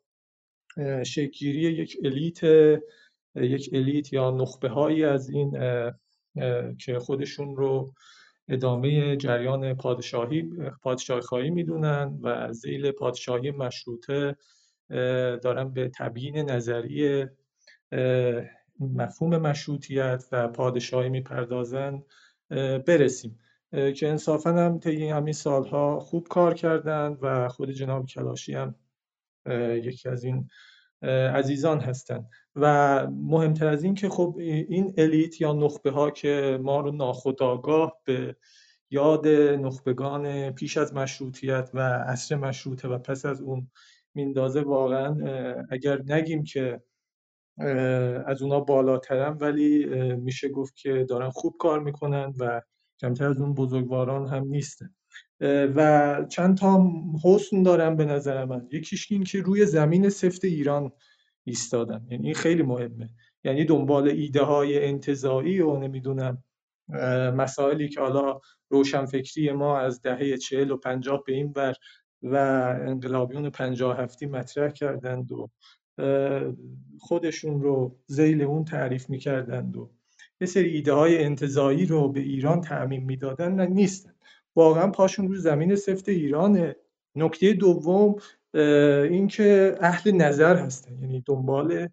شکلگیری 1.06 1.60
یک 1.60 1.96
الیت 2.04 2.44
یک 3.34 3.70
الیت 3.72 4.12
یا 4.12 4.30
نخبه 4.30 4.68
هایی 4.68 5.04
از 5.04 5.30
این 5.30 5.50
که 6.80 6.98
خودشون 6.98 7.56
رو 7.56 7.92
ادامه 8.48 9.16
جریان 9.16 9.74
پادشاهی 9.74 10.42
پادشاهی 10.82 11.20
خواهی 11.20 11.50
می‌دونن 11.50 12.18
و 12.22 12.52
زیل 12.52 12.90
پادشاهی 12.90 13.50
مشروطه 13.50 14.36
دارن 15.42 15.72
به 15.72 15.88
تبیین 15.88 16.50
نظریه 16.50 17.32
مفهوم 18.80 19.36
مشروطیت 19.36 20.24
و 20.32 20.48
پادشاهی 20.48 21.08
می‌پردازن 21.08 22.02
برسیم. 22.86 23.38
که 23.96 24.08
انصافا 24.08 24.50
هم 24.50 24.78
طی 24.78 25.08
همین 25.08 25.32
سالها 25.32 26.00
خوب 26.00 26.28
کار 26.28 26.54
کردند 26.54 27.18
و 27.22 27.48
خود 27.48 27.70
جناب 27.70 28.06
کلاشی 28.06 28.54
هم 28.54 28.74
یکی 29.82 30.08
از 30.08 30.24
این 30.24 30.48
عزیزان 31.34 31.80
هستند 31.80 32.28
و 32.56 33.06
مهمتر 33.10 33.66
از 33.66 33.84
این 33.84 33.94
که 33.94 34.08
خب 34.08 34.34
این 34.38 34.94
الیت 34.96 35.40
یا 35.40 35.52
نخبه 35.52 35.90
ها 35.90 36.10
که 36.10 36.58
ما 36.62 36.80
رو 36.80 36.92
ناخداگاه 36.92 38.00
به 38.04 38.36
یاد 38.90 39.28
نخبگان 39.28 40.50
پیش 40.50 40.76
از 40.76 40.94
مشروطیت 40.94 41.70
و 41.74 41.80
عصر 41.80 42.36
مشروطه 42.36 42.88
و 42.88 42.98
پس 42.98 43.26
از 43.26 43.40
اون 43.40 43.70
میندازه 44.14 44.60
واقعا 44.60 45.16
اگر 45.70 46.02
نگیم 46.06 46.44
که 46.44 46.80
از 48.26 48.42
اونا 48.42 48.60
بالاترن 48.60 49.36
ولی 49.40 49.86
میشه 50.14 50.48
گفت 50.48 50.76
که 50.76 51.06
دارن 51.08 51.30
خوب 51.30 51.56
کار 51.58 51.80
می‌کنن 51.80 52.32
و 52.40 52.62
کمتر 53.00 53.28
از 53.28 53.40
اون 53.40 53.54
بزرگواران 53.54 54.26
هم 54.26 54.44
نیستن. 54.46 54.94
و 55.40 56.24
چند 56.28 56.56
تا 56.56 56.90
حسن 57.24 57.62
دارم 57.62 57.96
به 57.96 58.04
نظر 58.04 58.44
من. 58.44 58.68
یکیش 58.72 59.12
این 59.12 59.24
که 59.24 59.42
روی 59.42 59.66
زمین 59.66 60.08
سفت 60.08 60.44
ایران 60.44 60.92
ایستادن. 61.44 62.06
یعنی 62.10 62.26
این 62.26 62.34
خیلی 62.34 62.62
مهمه. 62.62 63.10
یعنی 63.44 63.64
دنبال 63.64 64.08
ایده 64.08 64.42
های 64.42 64.84
انتظایی 64.86 65.60
و 65.60 65.76
نمی‌دونم 65.76 66.44
مسائلی 67.36 67.88
که 67.88 68.00
حالا 68.00 68.40
روشنفکری 68.68 69.52
ما 69.52 69.78
از 69.78 70.02
دهه 70.02 70.36
چهل 70.36 70.70
و 70.70 70.76
پنجاه 70.76 71.22
به 71.26 71.32
این 71.32 71.52
بر 71.52 71.74
و 72.22 72.36
انقلابیون 72.86 73.50
پنجاه 73.50 73.98
هفتی 74.00 74.26
مطرح 74.26 74.70
کردند 74.70 75.32
و 75.32 75.50
خودشون 77.00 77.62
رو 77.62 77.98
زیل 78.06 78.42
اون 78.42 78.64
تعریف 78.64 79.10
می‌کردند 79.10 79.76
و 79.76 79.90
یه 80.40 80.46
سری 80.46 80.70
ایده 80.70 80.92
های 80.92 81.24
انتظایی 81.24 81.86
رو 81.86 82.12
به 82.12 82.20
ایران 82.20 82.60
تعمین 82.60 83.04
می‌دادن. 83.04 83.52
نه 83.54 83.66
نیستن. 83.66 84.15
واقعا 84.56 84.90
پاشون 84.90 85.28
رو 85.28 85.34
زمین 85.36 85.76
سفت 85.76 86.08
ایرانه. 86.08 86.76
نکته 87.14 87.52
دوم 87.52 88.16
اینکه 88.54 89.78
اهل 89.80 90.12
نظر 90.12 90.56
هستن. 90.56 90.98
یعنی 90.98 91.22
دنبال 91.26 91.88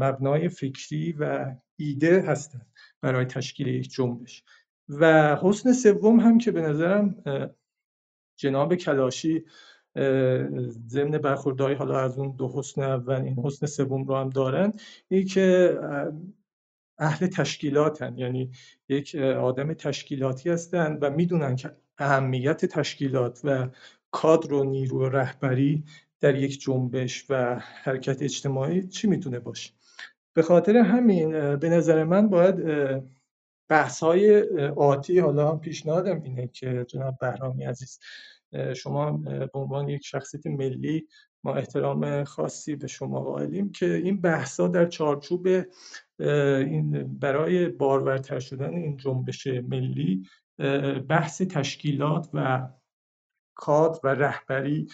مبنای 0.00 0.48
فکری 0.48 1.12
و 1.12 1.54
ایده 1.76 2.20
هستن 2.20 2.66
برای 3.02 3.24
تشکیل 3.24 3.66
یک 3.66 3.90
جنبش. 3.90 4.44
و 4.88 5.36
حسن 5.42 5.72
سوم 5.72 6.20
هم 6.20 6.38
که 6.38 6.50
به 6.50 6.62
نظرم 6.62 7.24
جناب 8.36 8.74
کلاشی 8.74 9.44
ضمن 10.86 11.18
برخورداری 11.18 11.74
حالا 11.74 12.00
از 12.00 12.18
اون 12.18 12.36
دو 12.36 12.52
حسن 12.54 12.82
اول 12.82 13.20
این 13.20 13.38
حسن 13.44 13.66
سوم 13.66 14.04
رو 14.04 14.16
هم 14.16 14.30
دارن 14.30 14.72
این 15.08 15.26
که 15.26 15.78
اهل 16.98 17.26
تشکیلاتن. 17.26 18.18
یعنی 18.18 18.50
یک 18.88 19.14
آدم 19.16 19.72
تشکیلاتی 19.74 20.50
هستن 20.50 20.98
و 21.00 21.10
می‌دونن 21.10 21.56
که 21.56 21.70
اهمیت 21.98 22.64
تشکیلات 22.64 23.40
و 23.44 23.68
کادر 24.10 24.54
و 24.54 24.64
نیرو 24.64 25.08
رهبری 25.08 25.84
در 26.20 26.34
یک 26.34 26.60
جنبش 26.60 27.26
و 27.30 27.54
حرکت 27.58 28.22
اجتماعی 28.22 28.88
چی 28.88 29.06
می‌تونه 29.06 29.38
باشه. 29.38 29.70
به 30.34 30.42
خاطر 30.42 30.76
همین 30.76 31.56
به 31.56 31.68
نظر 31.68 32.04
من 32.04 32.28
باید 32.28 32.56
بحث 33.68 34.00
های 34.00 34.42
آتی 34.68 35.18
حالا 35.18 35.50
هم 35.50 35.60
پیشنهادم 35.60 36.22
اینه 36.22 36.48
که 36.48 36.84
جناب 36.88 37.18
بهرامی 37.20 37.64
عزیز 37.64 38.00
شما 38.76 39.12
به 39.26 39.50
عنوان 39.54 39.88
یک 39.88 40.04
شخصیت 40.04 40.46
ملی 40.46 41.06
ما 41.44 41.54
احترام 41.54 42.24
خاصی 42.24 42.76
به 42.76 42.86
شما 42.86 43.20
قائلیم 43.20 43.72
که 43.72 43.94
این 43.94 44.20
بحث 44.20 44.60
ها 44.60 44.68
در 44.68 44.86
چارچوب 44.86 45.48
این 46.18 47.18
برای 47.18 47.68
بارورتر 47.68 48.38
شدن 48.38 48.74
این 48.74 48.96
جنبش 48.96 49.46
ملی 49.46 50.22
بحث 51.08 51.42
تشکیلات 51.42 52.28
و 52.34 52.68
کاد 53.54 54.00
و 54.04 54.08
رهبری 54.08 54.86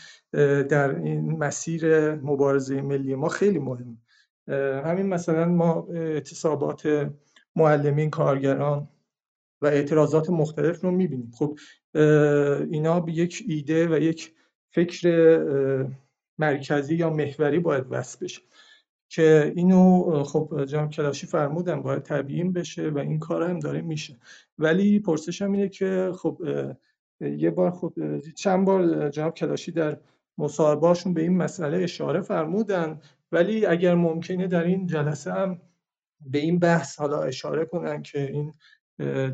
در 0.68 0.96
این 0.96 1.38
مسیر 1.38 2.14
مبارزه 2.14 2.82
ملی 2.82 3.14
ما 3.14 3.28
خیلی 3.28 3.58
مهم 3.58 3.98
همین 4.84 5.06
مثلا 5.06 5.44
ما 5.44 5.88
اعتصابات 5.90 7.10
معلمین 7.56 8.10
کارگران 8.10 8.88
و 9.62 9.66
اعتراضات 9.66 10.30
مختلف 10.30 10.80
رو 10.80 10.90
می‌بینیم. 10.90 11.30
خب 11.38 11.58
اینا 12.70 13.00
به 13.00 13.12
یک 13.12 13.44
ایده 13.48 13.88
و 13.88 13.98
یک 13.98 14.34
فکر 14.74 15.86
مرکزی 16.38 16.94
یا 16.94 17.10
محوری 17.10 17.58
باید 17.58 17.84
وصل 17.90 18.24
بشه. 18.24 18.40
که 19.10 19.52
اینو 19.56 20.22
خب 20.24 20.64
جناب 20.64 20.90
کلاشی 20.90 21.26
فرمودن 21.26 21.82
باید 21.82 22.02
تبیین 22.02 22.52
بشه 22.52 22.88
و 22.88 22.98
این 22.98 23.18
کار 23.18 23.42
هم 23.42 23.58
داره 23.58 23.80
میشه. 23.80 24.16
ولی 24.58 24.98
پرسشم 24.98 25.52
اینه 25.52 25.68
که 25.68 26.12
خب 26.18 26.42
یه 27.20 27.50
بار 27.50 27.70
خب 27.70 27.94
چند 28.36 28.66
بار 28.66 29.08
جناب 29.08 29.34
کلاشی 29.34 29.72
در 29.72 29.98
مصاحبهاشون 30.38 31.14
به 31.14 31.22
این 31.22 31.36
مسئله 31.36 31.82
اشاره 31.82 32.20
فرمودن. 32.20 33.00
ولی 33.32 33.66
اگر 33.66 33.94
ممکنه 33.94 34.46
در 34.46 34.64
این 34.64 34.86
جلسه 34.86 35.32
هم 35.32 35.60
به 36.20 36.38
این 36.38 36.58
بحث 36.58 36.98
حالا 36.98 37.22
اشاره 37.22 37.64
کنن 37.64 38.02
که 38.02 38.30
این 38.30 38.52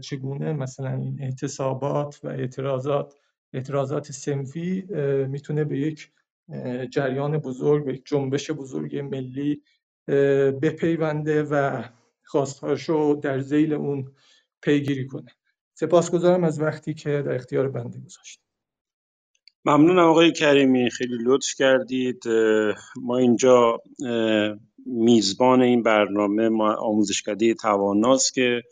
چگونه 0.01 0.53
مثلا 0.53 0.95
این 0.95 1.23
اعتصابات 1.23 2.21
و 2.25 2.29
اعتراضات 2.29 3.15
اعتراضات 3.53 4.13
سنفی 4.13 4.83
می‌تونه 5.29 5.65
به 5.65 5.79
یک 5.79 6.11
جریان 6.91 7.39
بزرگ 7.39 7.85
به 7.85 7.99
جنبش 7.99 8.51
بزرگ 8.51 8.97
ملی 8.97 9.63
بپیونده 10.63 11.43
و 11.43 11.83
خواستهاشو 12.25 13.21
در 13.23 13.41
زیل 13.41 13.73
اون 13.73 14.13
پیگیری 14.63 15.07
کنه. 15.07 15.31
سپاسگزارم 15.75 16.45
از 16.45 16.61
وقتی 16.61 16.95
که 16.95 17.11
در 17.11 17.35
اختیار 17.35 17.69
بنده 17.69 17.99
گذاشت 17.99 18.41
ممنونم 19.65 19.99
آقای 19.99 20.33
کریمی. 20.33 20.91
خیلی 20.91 21.19
لطف 21.25 21.55
کردید. 21.59 22.23
ما 23.03 23.17
اینجا 23.17 23.83
میزبان 24.87 25.63
این 25.63 25.83
برنامه 25.83 26.49
ما 26.49 26.75
آموزشکده 26.75 27.55
تواناست 27.55 28.35
که 28.35 28.63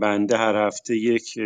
بنده 0.00 0.36
هر 0.36 0.66
هفته 0.66 0.96
یک 0.96 1.38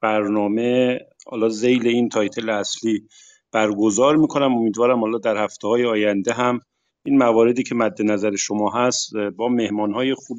برنامه 0.00 0.98
حالا 1.26 1.48
زیل 1.48 1.86
این 1.86 2.08
تایتل 2.08 2.50
اصلی 2.50 3.08
برگزار 3.52 4.16
می‌کنم. 4.16 4.54
امیدوارم 4.54 5.00
حالا 5.00 5.18
در 5.18 5.44
هفته 5.44 5.68
های 5.68 5.84
آینده 5.84 6.32
هم 6.32 6.60
این 7.04 7.18
مواردی 7.18 7.62
که 7.62 7.74
مد 7.74 8.02
نظر 8.02 8.36
شما 8.36 8.70
هست 8.70 9.16
با 9.16 9.48
مهمان 9.48 9.92
های 9.92 10.14
خوب 10.14 10.38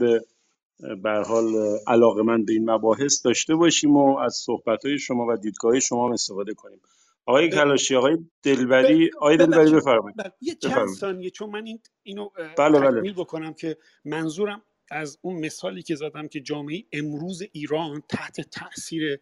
بر 1.04 1.24
حال 1.24 1.78
علاقه 1.88 2.24
من 2.24 2.46
به 2.46 2.54
این 2.54 2.70
مباحث 2.70 3.26
داشته 3.26 3.56
باشیم 3.56 3.98
و 3.98 4.18
از 4.18 4.34
صحبت 4.46 4.86
های 4.86 5.00
شما 5.00 5.26
و 5.26 5.36
دیدگاه 5.36 5.80
شما 5.80 6.14
استفاده 6.14 6.54
کنیم. 6.54 6.82
آقای 7.26 7.50
کلاشی 7.50 7.96
آقای 7.96 8.18
دلبری 8.44 9.10
آقای 9.18 9.38
دلبری 9.38 9.72
بفرمایید. 9.72 10.18
یه 10.42 10.56
چند 10.56 10.88
ثانیه 10.88 11.30
چون 11.30 11.50
من 11.50 11.66
این 11.66 11.80
اینو 12.04 12.30
بله 12.58 12.80
بله. 12.80 13.14
بکنم 13.14 13.54
که 13.54 13.78
منظورم 14.06 14.62
از 14.92 15.18
اون 15.22 15.46
مثالی 15.46 15.82
که 15.82 15.96
زدم 15.96 16.28
که 16.28 16.40
جامعه 16.40 16.84
امروز 16.94 17.42
ایران 17.52 18.04
تحت 18.10 18.42
تاثیر 18.42 19.20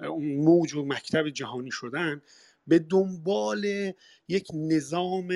اون 0.00 0.34
موج 0.36 0.74
و 0.74 0.84
مکتب 0.84 1.28
جهانی 1.28 1.70
شدن 1.70 2.22
به 2.66 2.78
دنبال 2.78 3.92
یک 4.28 4.46
نظام 4.54 5.32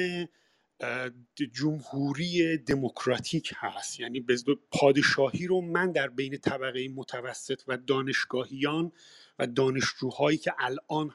جمهوری 1.52 2.58
دموکراتیک 2.58 3.52
هست. 3.56 4.00
یعنی 4.00 4.24
پادشاهی 4.70 5.46
رو 5.46 5.60
من 5.60 5.92
در 5.92 6.08
بین 6.08 6.36
طبقه 6.38 6.88
متوسط 6.88 7.62
و 7.68 7.76
دانشگاهیان 7.76 8.92
و 9.38 9.46
دانشجوهایی 9.46 10.38
که 10.38 10.52
الان 10.58 11.14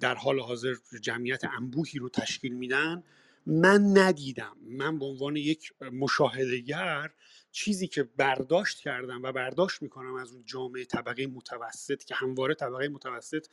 در 0.00 0.14
حال 0.14 0.40
حاضر 0.40 0.74
جمعیت 1.02 1.44
انبوهی 1.44 1.98
رو 1.98 2.08
تشکیل 2.08 2.52
میدن 2.52 3.02
من 3.46 3.98
ندیدم. 3.98 4.56
من 4.62 4.98
به 4.98 5.04
عنوان 5.04 5.36
یک 5.36 5.72
مشاهدهگر 5.92 7.10
چیزی 7.56 7.88
که 7.88 8.02
برداشت 8.02 8.78
کردم 8.78 9.22
و 9.22 9.32
برداشت 9.32 9.82
می‌کنم 9.82 10.14
از 10.14 10.32
اون 10.32 10.44
جامعه 10.46 10.84
طبقه 10.84 11.26
متوسط 11.26 12.04
که 12.04 12.14
همواره 12.14 12.54
طبقه 12.54 12.88
متوسط 12.88 13.46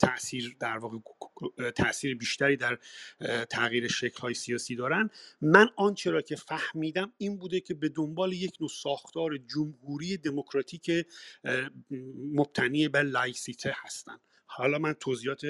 تاثیر 0.00 0.56
در 0.60 0.78
واقع 0.78 0.98
تاثیر 1.70 2.16
بیشتری 2.16 2.56
در 2.56 2.78
تغییر 3.50 3.88
شکل 3.88 4.20
های 4.20 4.34
سیاسی 4.34 4.76
دارن. 4.76 5.10
من 5.40 5.68
آنچه 5.76 6.10
را 6.10 6.22
که 6.22 6.36
فهمیدم 6.36 7.12
این 7.18 7.38
بوده 7.38 7.60
که 7.60 7.74
به 7.74 7.88
دنبال 7.88 8.32
یک 8.32 8.56
نوع 8.60 8.70
ساختار 8.70 9.38
جمهوری 9.38 10.16
دموکراتیک 10.16 10.90
مبتنی 12.34 12.88
بر 12.88 13.02
لایسیته 13.02 13.76
هستن. 13.76 14.18
حالا 14.46 14.78
من 14.78 14.92
توضیحات 14.92 15.42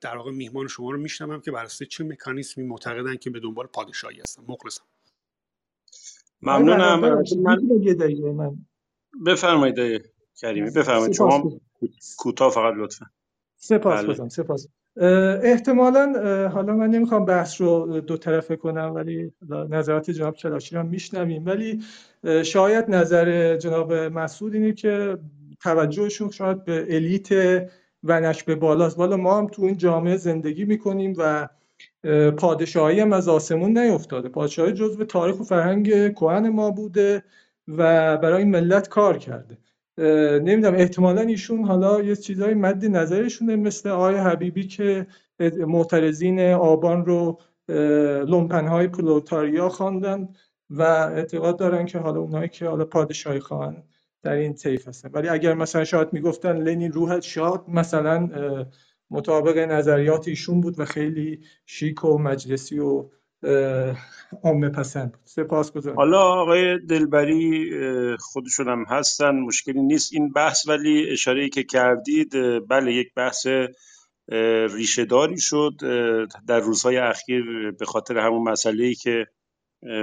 در 0.00 0.16
واقع 0.16 0.30
میهمان 0.30 0.68
شما 0.68 0.90
رو 0.90 0.98
میشنوم 0.98 1.40
که 1.40 1.50
بر 1.50 1.66
چه 1.66 2.04
مکانیزمی 2.04 2.64
معتقدن 2.64 3.16
که 3.16 3.30
به 3.30 3.40
دنبال 3.40 3.66
پادشاهی 3.66 4.20
هستن. 4.20 4.42
مخلصم. 4.48 4.84
ممنونم. 6.42 7.22
من 8.34 8.56
بفرمایید 9.26 10.02
کریمی 10.40 10.70
بفرمایید. 10.70 11.12
شما 11.12 11.52
کوتاه 12.18 12.50
فقط 12.50 12.74
لطفا. 12.76 13.06
سپاس 13.56 14.04
بله. 14.04 14.28
سپاس. 14.28 14.68
احتمالا 15.42 16.12
حالا 16.54 16.76
من 16.76 16.90
نمی‌خوام 16.90 17.24
بحث 17.24 17.60
رو 17.60 18.00
دو 18.00 18.16
طرفه 18.16 18.56
کنم 18.56 18.92
ولی 18.94 19.32
نظرات 19.70 20.10
جناب 20.10 20.34
چلاشی 20.34 20.76
رو 20.76 20.82
میشنویم. 20.82 21.46
ولی 21.46 21.82
شاید 22.44 22.90
نظر 22.90 23.56
جناب 23.56 23.92
مسعود 23.92 24.54
اینه 24.54 24.72
که 24.72 25.18
توجهشون 25.60 26.30
شاید 26.30 26.64
به 26.64 26.86
الیت 26.88 27.32
و 28.04 28.20
به 28.46 28.54
بالاست. 28.54 28.98
والا 28.98 29.16
ما 29.16 29.38
هم 29.38 29.46
تو 29.46 29.62
این 29.62 29.76
جامعه 29.76 30.16
زندگی 30.16 30.64
می‌کنیم 30.64 31.14
و 31.18 31.48
پادشاهی 32.38 33.00
هم 33.00 33.12
از 33.12 33.28
آسمون 33.28 33.78
نیفتاده. 33.78 34.28
پادشاهی 34.28 34.72
جزو 34.72 35.04
تاریخ 35.04 35.40
و 35.40 35.44
فرهنگ 35.44 36.14
کهن 36.14 36.48
ما 36.48 36.70
بوده 36.70 37.24
و 37.68 38.16
برای 38.16 38.44
ملت 38.44 38.88
کار 38.88 39.18
کرده. 39.18 39.58
نمی‌دونم 40.38 40.74
احتمالا 40.74 41.20
ایشون 41.20 41.64
حالا 41.64 42.02
یه 42.02 42.16
چیزای 42.16 42.54
مد 42.54 42.84
نظرشونه 42.84 43.56
مثل 43.56 43.88
آقای 43.88 44.14
حبیبی 44.14 44.66
که 44.66 45.06
معترضین 45.66 46.40
آبان 46.40 47.06
رو 47.06 47.38
لومپنهای 48.26 48.88
پلوتاریا 48.88 49.68
خواندن 49.68 50.28
و 50.70 50.82
اعتقاد 50.82 51.58
دارن 51.58 51.86
که 51.86 51.98
حالا 51.98 52.20
اونایی 52.20 52.48
که 52.48 52.66
حالا 52.66 52.84
پادشاهی 52.84 53.40
خواهند 53.40 53.84
در 54.22 54.32
این 54.32 54.54
طیف 54.54 54.88
هستن. 54.88 55.10
ولی 55.12 55.28
اگر 55.28 55.54
مثلا 55.54 55.84
شاید 55.84 56.12
می‌گفتن 56.12 56.56
لنین 56.56 56.92
روحت 56.92 57.22
شاد 57.22 57.64
مثلا 57.68 58.28
مطابق 59.12 59.58
نظریات 59.58 60.28
ایشون 60.28 60.60
بود 60.60 60.80
و 60.80 60.84
خیلی 60.84 61.40
شیک 61.66 62.04
و 62.04 62.18
مجلسی 62.18 62.78
و 62.78 63.08
عامه 64.44 64.68
پسند 64.68 65.12
بود. 65.12 65.20
سپاس 65.24 65.72
گذارم 65.72 65.96
حالا 65.96 66.20
آقای 66.20 66.78
دلبری 66.78 67.70
خودشون 68.18 68.68
هم 68.68 68.84
هستن 68.88 69.30
مشکلی 69.30 69.82
نیست. 69.82 70.12
این 70.12 70.32
بحث 70.32 70.68
ولی 70.68 71.10
اشاره 71.10 71.48
که 71.48 71.64
کردید 71.64 72.32
بله 72.68 72.94
یک 72.94 73.14
بحث 73.14 73.46
ریشه 74.74 75.04
داری 75.04 75.38
شد 75.38 75.72
در 76.46 76.60
روزهای 76.60 76.96
اخیر 76.96 77.70
به 77.70 77.84
خاطر 77.84 78.18
همون 78.18 78.42
مسئله 78.42 78.84
ای 78.84 78.94
که 78.94 79.26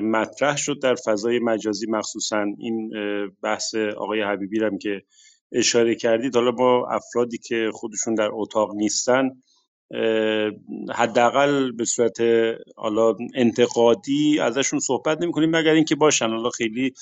مطرح 0.03 0.57
شد 0.57 0.79
در 0.81 0.95
فضای 0.95 1.39
مجازی 1.39 1.85
مخصوصا 1.89 2.45
این 2.57 2.91
بحث 3.43 3.75
آقای 3.75 4.21
حبیبی 4.21 4.63
هم 4.63 4.77
که 4.77 5.03
اشاره 5.51 5.95
کردید. 5.95 6.35
حالا 6.35 6.51
ما 6.51 6.87
افرادی 6.87 7.37
که 7.37 7.69
خودشون 7.73 8.15
در 8.15 8.29
اتاق 8.31 8.75
نیستن 8.75 9.29
حداقل 10.95 11.71
به 11.71 11.85
صورت 11.85 12.17
حالا 12.77 13.15
انتقادی 13.35 14.39
ازشون 14.39 14.79
صحبت 14.79 15.21
نمی 15.21 15.31
کنیم 15.31 15.49
مگر 15.49 15.71
اینکه 15.71 15.95
باشن. 15.95 16.29
حالا 16.29 16.49
خیلی 16.49 16.93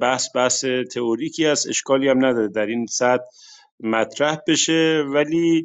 بحث 0.00 0.28
بحث 0.34 0.64
تئوریکی 0.64 1.46
است 1.46 1.68
اشکالی 1.68 2.08
هم 2.08 2.26
نداره. 2.26 2.48
در 2.48 2.66
این 2.66 2.86
سطح 2.86 3.24
مطرح 3.80 4.38
بشه. 4.48 5.04
ولی 5.08 5.64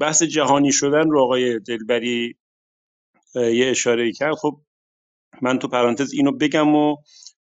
بحث 0.00 0.22
جهانی 0.22 0.72
شدن 0.72 1.10
رو 1.10 1.20
آقای 1.20 1.58
دلبری 1.58 2.36
یه 3.34 3.70
اشاره 3.70 4.12
کرد. 4.12 4.34
خب 4.34 4.60
من 5.42 5.58
تو 5.58 5.68
پرانتز 5.68 6.12
اینو 6.12 6.32
بگم 6.32 6.74
و 6.74 6.96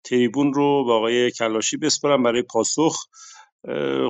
تریبون 0.04 0.54
رو 0.54 0.84
با 0.84 0.96
آقای 0.96 1.30
کلاشی 1.30 1.76
بسپرم 1.76 2.22
برای 2.22 2.42
پاسخ. 2.42 3.06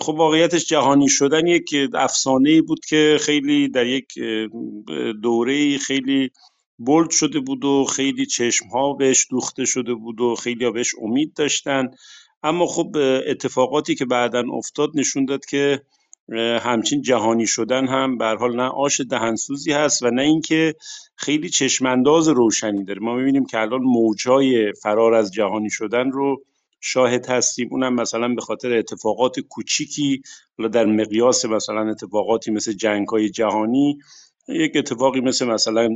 خب 0.01 0.15
واقعیتش 0.15 0.66
جهانی 0.66 1.09
شدن 1.09 1.47
یک 1.47 1.75
افسانه 1.95 2.62
بود 2.62 2.81
که 2.89 3.16
خیلی 3.20 3.69
در 3.69 3.87
یک 3.87 4.07
دوره 5.23 5.79
خیلی 5.79 6.31
بولد 6.79 7.11
شده 7.11 7.41
بود 7.41 7.65
و 7.65 7.85
خیلی 7.85 8.27
چشم 8.27 8.69
ها 8.69 8.93
بهش 8.93 9.27
دوخته 9.31 9.65
شده 9.65 9.95
بود 9.95 10.20
و 10.20 10.35
خیلی 10.35 10.65
ها 10.65 10.70
بهش 10.70 10.95
امید 11.03 11.35
داشتن. 11.35 11.91
اما 12.43 12.66
خب 12.66 12.97
اتفاقاتی 13.27 13.95
که 13.95 14.05
بعدا 14.05 14.45
افتاد 14.53 14.91
نشون 14.95 15.25
داد 15.25 15.45
که 15.45 15.83
همچین 16.61 17.03
جهانی 17.03 17.47
شدن 17.47 17.87
هم 17.87 18.19
به 18.19 18.25
حال 18.25 18.57
نه 18.57 18.62
آش 18.62 19.01
دهنسوزی 19.01 19.73
هست 19.73 20.03
و 20.03 20.11
نه 20.11 20.23
اینکه 20.23 20.75
خیلی 21.16 21.49
چشمانداز 21.49 22.29
روشنی 22.29 22.85
داره. 22.85 23.01
ما 23.01 23.15
می‌بینیم 23.15 23.47
که 23.47 23.61
الان 23.61 23.81
موجای 23.83 24.73
فرار 24.73 25.15
از 25.15 25.33
جهانی 25.33 25.70
شدن 25.70 26.11
رو 26.11 26.43
شاهد 26.81 27.27
هستیم. 27.27 27.69
اونم 27.71 27.95
مثلا 27.95 28.29
به 28.29 28.41
خاطر 28.41 28.73
اتفاقات 28.73 29.41
کوچیکی 29.41 30.23
در 30.73 30.85
مقیاس 30.85 31.45
مثلا 31.45 31.91
اتفاقاتی 31.91 32.51
مثل 32.51 32.73
جنگ 32.73 33.09
های 33.09 33.31
جهانی 33.31 33.99
یک 34.49 34.73
اتفاقی 34.77 35.21
مثل 35.21 35.47
مثلا 35.47 35.89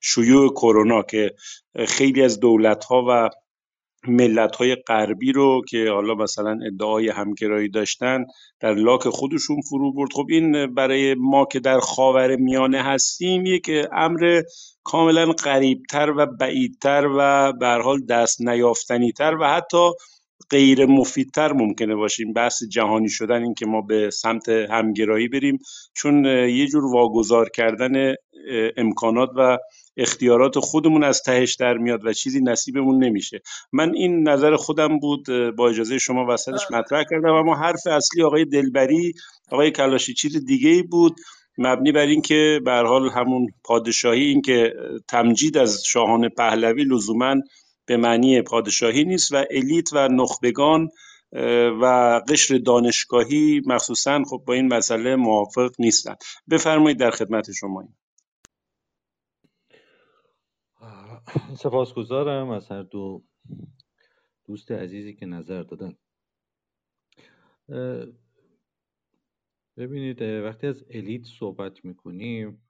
شیوع 0.00 0.52
کرونا 0.52 1.02
که 1.02 1.34
خیلی 1.88 2.22
از 2.22 2.40
دولت 2.40 2.84
ها 2.84 3.04
و 3.08 3.30
ملت 4.08 4.56
های 4.56 4.74
غربی 4.74 5.32
رو 5.32 5.62
که 5.68 5.90
حالا 5.90 6.14
مثلا 6.14 6.58
ادعای 6.66 7.08
همگرایی 7.08 7.68
داشتن 7.68 8.24
در 8.60 8.74
لاک 8.74 9.08
خودشون 9.08 9.60
فرو 9.60 9.92
برد. 9.92 10.12
خب 10.12 10.26
این 10.28 10.74
برای 10.74 11.14
ما 11.14 11.44
که 11.44 11.60
در 11.60 11.78
خاور 11.80 12.36
میانه 12.36 12.82
هستیم 12.82 13.46
یک 13.46 13.70
امر 13.92 14.42
کاملا 14.84 15.32
قریبتر 15.32 16.10
و 16.16 16.26
بعیدتر 16.26 17.08
و 17.18 17.52
به 17.52 17.66
حال 17.66 18.06
دست 18.06 18.40
نیافتنی 18.40 19.12
تر 19.12 19.36
و 19.40 19.44
حتی 19.44 19.90
غیر 20.50 20.86
مفیدتر 20.86 21.52
ممکنه 21.52 21.94
باشیم. 21.94 22.32
بحث 22.32 22.62
جهانی 22.62 23.08
شدن 23.08 23.42
این 23.42 23.54
که 23.54 23.66
ما 23.66 23.80
به 23.80 24.10
سمت 24.10 24.48
همگرایی 24.48 25.28
بریم 25.28 25.58
چون 25.94 26.24
یه 26.24 26.66
جور 26.66 26.84
واگذار 26.84 27.48
کردن 27.48 28.14
امکانات 28.76 29.30
و 29.36 29.58
اختیارات 29.96 30.58
خودمون 30.58 31.04
از 31.04 31.22
تهش 31.22 31.54
در 31.54 31.78
میاد 31.78 32.06
و 32.06 32.12
چیزی 32.12 32.40
نصیبمون 32.40 33.04
نمیشه. 33.04 33.40
من 33.72 33.94
این 33.94 34.28
نظر 34.28 34.56
خودم 34.56 34.98
بود 34.98 35.26
با 35.56 35.68
اجازه 35.68 35.98
شما 35.98 36.26
وسطش 36.28 36.70
مطرح 36.70 37.04
کردم 37.10 37.32
اما 37.32 37.56
حرف 37.56 37.86
اصلی 37.86 38.22
آقای 38.22 38.44
دلبری 38.44 39.12
آقای 39.50 39.70
کلاشی 39.70 40.14
چیز 40.14 40.44
دیگه 40.44 40.70
ای 40.70 40.82
بود 40.82 41.16
مبنی 41.58 41.92
بر 41.92 42.06
اینکه 42.06 42.60
به 42.64 42.72
حال 42.72 43.10
همون 43.10 43.46
پادشاهی 43.64 44.24
این 44.24 44.42
که 44.42 44.74
تمجید 45.08 45.58
از 45.58 45.84
شاهان 45.84 46.28
پهلوی 46.28 46.84
لزوما 46.84 47.36
به 47.86 47.96
معنی 47.96 48.42
پادشاهی 48.42 49.04
نیست 49.04 49.32
و 49.32 49.44
الیت 49.50 49.92
و 49.92 50.08
نخبگان 50.08 50.88
و 51.82 51.84
قشر 52.28 52.58
دانشگاهی 52.58 53.62
مخصوصا 53.66 54.22
خب 54.30 54.42
با 54.46 54.54
این 54.54 54.74
مسئله 54.74 55.16
موافق 55.16 55.70
نیستن 55.78 56.14
بفرمایید 56.50 56.98
در 56.98 57.10
خدمت 57.10 57.52
شما 57.52 57.84
سپاسگزارم 61.62 62.50
از 62.50 62.68
هر 62.68 62.82
دو 62.82 63.24
دوست 64.44 64.72
عزیزی 64.72 65.14
که 65.14 65.26
نظر 65.26 65.62
دادن. 65.62 65.96
ببینید 69.76 70.22
وقتی 70.22 70.66
از 70.66 70.84
الیت 70.90 71.24
صحبت 71.24 71.84
می‌کنیم 71.84 72.62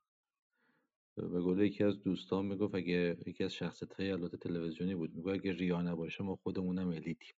به 1.16 1.40
قول 1.40 1.60
یکی 1.60 1.84
از 1.84 2.02
دوستان 2.02 2.46
می‌گفت 2.46 2.74
اگه 2.74 3.16
یکی 3.26 3.44
از 3.44 3.54
شخصیت 3.54 3.94
های 3.94 4.10
البته 4.10 4.36
تلویزیونی 4.36 4.94
بود 4.94 5.14
می‌گفت 5.14 5.34
اگه 5.34 5.52
ریا 5.52 5.82
نباشه 5.82 6.24
ما 6.24 6.36
خودمونم 6.36 6.88
الیتیم. 6.88 7.34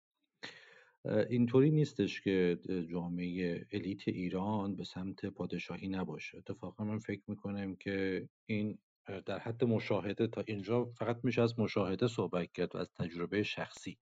اینطوری 1.30 1.70
نیستش 1.70 2.20
که 2.20 2.58
جامعه 2.90 3.66
الیت 3.72 4.08
ایران 4.08 4.76
به 4.76 4.84
سمت 4.84 5.26
پادشاهی 5.26 5.88
نباشه. 5.88 6.38
اتفاقا 6.38 6.84
من 6.84 6.98
فکر 6.98 7.22
می‌کنم 7.28 7.76
که 7.76 8.28
این 8.46 8.78
در 9.26 9.38
حد 9.38 9.64
مشاهده 9.64 10.26
تا 10.26 10.44
اینجا 10.46 10.84
فقط 10.84 11.18
میشه 11.22 11.42
از 11.42 11.58
مشاهده 11.58 12.06
صحبت 12.06 12.52
کرد 12.52 12.74
و 12.74 12.78
از 12.78 12.92
تجربه 12.92 13.42
شخصی. 13.42 13.98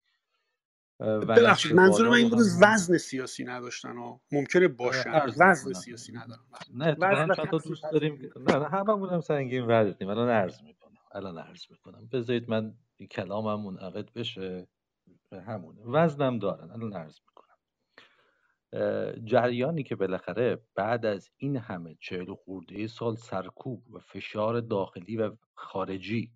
ببخشید 1.00 1.72
منظور 1.72 2.08
من 2.08 2.16
این 2.16 2.28
بود 2.28 2.38
وزن 2.62 2.96
سیاسی 2.96 3.44
نداشتن 3.44 3.96
و 3.96 4.18
ممکنه 4.32 4.68
باشن. 4.68 5.22
وزن 5.38 5.72
سیاسی 5.72 6.12
ندارن 6.12 6.40
نه 6.74 6.96
وزن 6.98 7.34
چند 7.34 7.50
تا 7.50 7.58
دوست 7.58 7.82
داریم 7.92 8.30
نه 8.36 8.58
نه 8.58 8.68
همه 8.68 9.10
هم 9.10 9.20
سنگین 9.20 9.64
وزنیم. 9.68 10.08
الان 10.08 10.28
عرض 10.28 10.62
می‌کنم. 10.62 10.98
الان 11.12 11.38
عرض 11.38 11.64
می‌کنم. 11.70 12.08
بذارید 12.12 12.50
من 12.50 12.74
کلامم 13.10 13.64
منعقد 13.64 14.12
بشه. 14.12 14.68
همونه. 15.46 15.82
وزنم 15.84 16.38
دارن. 16.38 16.70
الان 16.70 16.92
عرض 16.92 17.18
می‌کنم 17.20 17.29
جریانی 19.24 19.82
که 19.82 19.96
بالاخره 19.96 20.62
بعد 20.74 21.06
از 21.06 21.30
این 21.36 21.56
همه 21.56 21.96
چهل 22.00 22.34
خورده 22.34 22.86
سال 22.86 23.16
سرکوب 23.16 23.94
و 23.94 23.98
فشار 23.98 24.60
داخلی 24.60 25.16
و 25.16 25.36
خارجی 25.54 26.32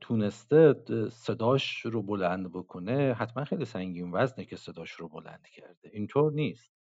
تونسته 0.00 0.74
صداش 1.10 1.80
رو 1.86 2.02
بلند 2.02 2.52
بکنه 2.52 3.14
حتما 3.14 3.44
خیلی 3.44 3.64
سنگین 3.64 4.10
وزنه 4.12 4.44
که 4.44 4.56
صداش 4.56 4.90
رو 4.90 5.08
بلند 5.08 5.46
کرده. 5.52 5.90
اینطور 5.92 6.32
نیست. 6.32 6.74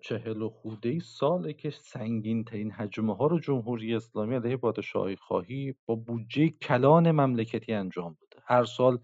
چهل 0.00 0.42
و 0.42 0.48
خورده 0.48 0.98
ساله 1.00 1.52
که 1.52 1.70
سنگین 1.70 2.44
ترین 2.44 2.70
حجمه 2.70 3.16
ها 3.16 3.26
رو 3.26 3.38
جمهوری 3.38 3.94
اسلامی 3.94 4.34
علیه 4.34 4.56
پادشاهی 4.56 5.16
خواهی 5.16 5.74
با 5.86 5.94
بودجه 5.94 6.48
کلان 6.48 7.10
مملکتی 7.10 7.72
انجام 7.72 8.16
بوده 8.20 8.42
هر 8.44 8.64
سال 8.64 8.98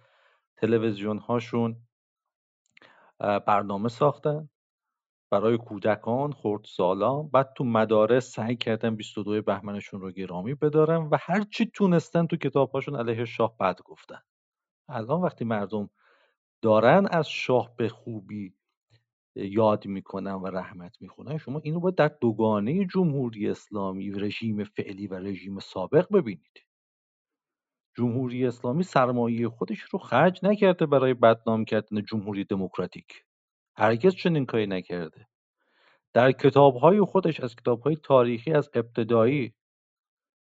تلویزیون 0.56 1.18
هاشون 1.18 1.76
برنامه 3.22 3.88
ساختن 3.88 4.48
برای 5.32 5.58
کودکان 5.58 6.32
خردسالان 6.32 7.28
بعد 7.28 7.52
تو 7.56 7.64
مدارس 7.64 8.32
سعی 8.32 8.56
کردن 8.56 8.96
22 8.96 9.42
بهمنشون 9.42 10.00
رو 10.00 10.12
گرامی 10.12 10.54
بدارن 10.54 10.96
و 10.96 11.16
هر 11.20 11.44
چی 11.44 11.66
تونستن 11.74 12.26
تو 12.26 12.36
کتابهاشون 12.36 12.96
علیه 12.96 13.24
شاه 13.24 13.56
بد 13.60 13.80
گفتن. 13.84 14.20
الان 14.88 15.20
وقتی 15.22 15.44
مردم 15.44 15.90
دارن 16.62 17.06
از 17.10 17.28
شاه 17.28 17.76
به 17.76 17.88
خوبی 17.88 18.54
یاد 19.36 19.86
می‌کنن 19.86 20.34
و 20.34 20.46
رحمت 20.46 20.96
می‌خونن 21.00 21.38
شما 21.38 21.60
اینو 21.64 21.80
باید 21.80 21.94
در 21.94 22.08
دوگانه 22.20 22.86
جمهوری 22.86 23.50
اسلامی 23.50 24.10
رژیم 24.10 24.64
فعلی 24.64 25.06
و 25.06 25.14
رژیم 25.14 25.58
سابق 25.58 26.12
ببینید. 26.12 26.71
جمهوری 27.94 28.46
اسلامی 28.46 28.82
سرمایه 28.82 29.48
خودش 29.48 29.80
رو 29.80 29.98
خرج 29.98 30.40
نکرده 30.42 30.86
برای 30.86 31.14
بدنام 31.14 31.64
کردن 31.64 32.04
جمهوری 32.04 32.44
دموکراتیک. 32.44 33.24
هرگز 33.76 34.14
چنین 34.14 34.46
کاری 34.46 34.66
نکرده. 34.66 35.26
در 36.12 36.32
کتابهای 36.32 37.00
خودش 37.00 37.40
از 37.40 37.56
کتابهای 37.56 37.96
تاریخی 37.96 38.52
از 38.52 38.70
ابتدایی 38.74 39.54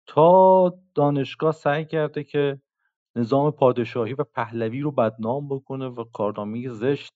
تا 0.08 0.74
دانشگاه 0.96 1.52
سعی 1.52 1.86
کرده 1.86 2.24
که 2.24 2.62
نظام 3.16 3.52
پادشاهی 3.52 4.14
و 4.14 4.24
پهلوی 4.24 4.82
رو 4.82 4.92
بدنام 4.92 5.50
بکنه 5.50 5.86
و 5.86 6.04
کارنامه 6.04 6.70
زشت 6.70 7.14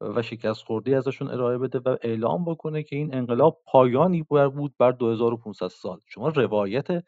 و 0.00 0.22
شکست 0.22 0.64
خورده 0.64 0.96
ازشون 0.96 1.30
ارائه 1.30 1.58
بده 1.58 1.78
و 1.78 1.96
اعلام 2.02 2.44
بکنه 2.44 2.82
که 2.82 2.96
این 2.96 3.14
انقلاب 3.14 3.62
پایانی 3.66 4.22
بود 4.22 4.74
بر 4.78 4.92
2500 4.92 5.68
سال. 5.68 6.00
شما 6.06 6.28
روایت 6.28 7.04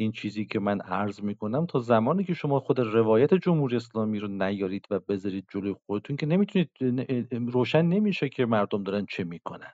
این 0.00 0.12
چیزی 0.12 0.44
که 0.44 0.60
من 0.60 0.80
عرض 0.80 1.20
می‌کنم 1.22 1.66
تا 1.66 1.78
زمانی 1.78 2.24
که 2.24 2.34
شما 2.34 2.60
خود 2.60 2.80
روایت 2.80 3.34
جمهوری 3.34 3.76
اسلامی 3.76 4.18
رو 4.18 4.28
نیارید 4.28 4.86
و 4.90 5.00
بذارید 5.00 5.46
جلوی 5.52 5.74
خودتون 5.86 6.16
که 6.16 6.26
نمی‌تونید 6.26 6.70
روشن 7.30 7.82
نمیشه 7.82 8.28
که 8.28 8.46
مردم 8.46 8.82
دارن 8.82 9.06
چه 9.06 9.24
می‌کنن. 9.24 9.72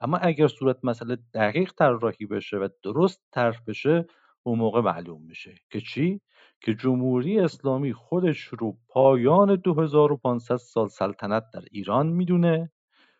اما 0.00 0.16
اگر 0.16 0.48
صورت 0.48 0.76
مسئله 0.84 1.18
دقیق 1.34 1.72
طراحی 1.72 2.26
بشه 2.26 2.56
و 2.56 2.68
درست 2.82 3.22
طرح 3.32 3.60
بشه 3.66 4.06
اون 4.42 4.58
موقع 4.58 4.80
معلوم 4.80 5.22
میشه 5.22 5.54
که 5.70 5.80
چی؟ 5.80 6.20
که 6.60 6.74
جمهوری 6.74 7.40
اسلامی 7.40 7.92
خودش 7.92 8.40
رو 8.40 8.76
پایان 8.88 9.56
2500 9.56 10.56
سال 10.56 10.88
سلطنت 10.88 11.44
در 11.54 11.62
ایران 11.70 12.06
می‌دونه 12.06 12.72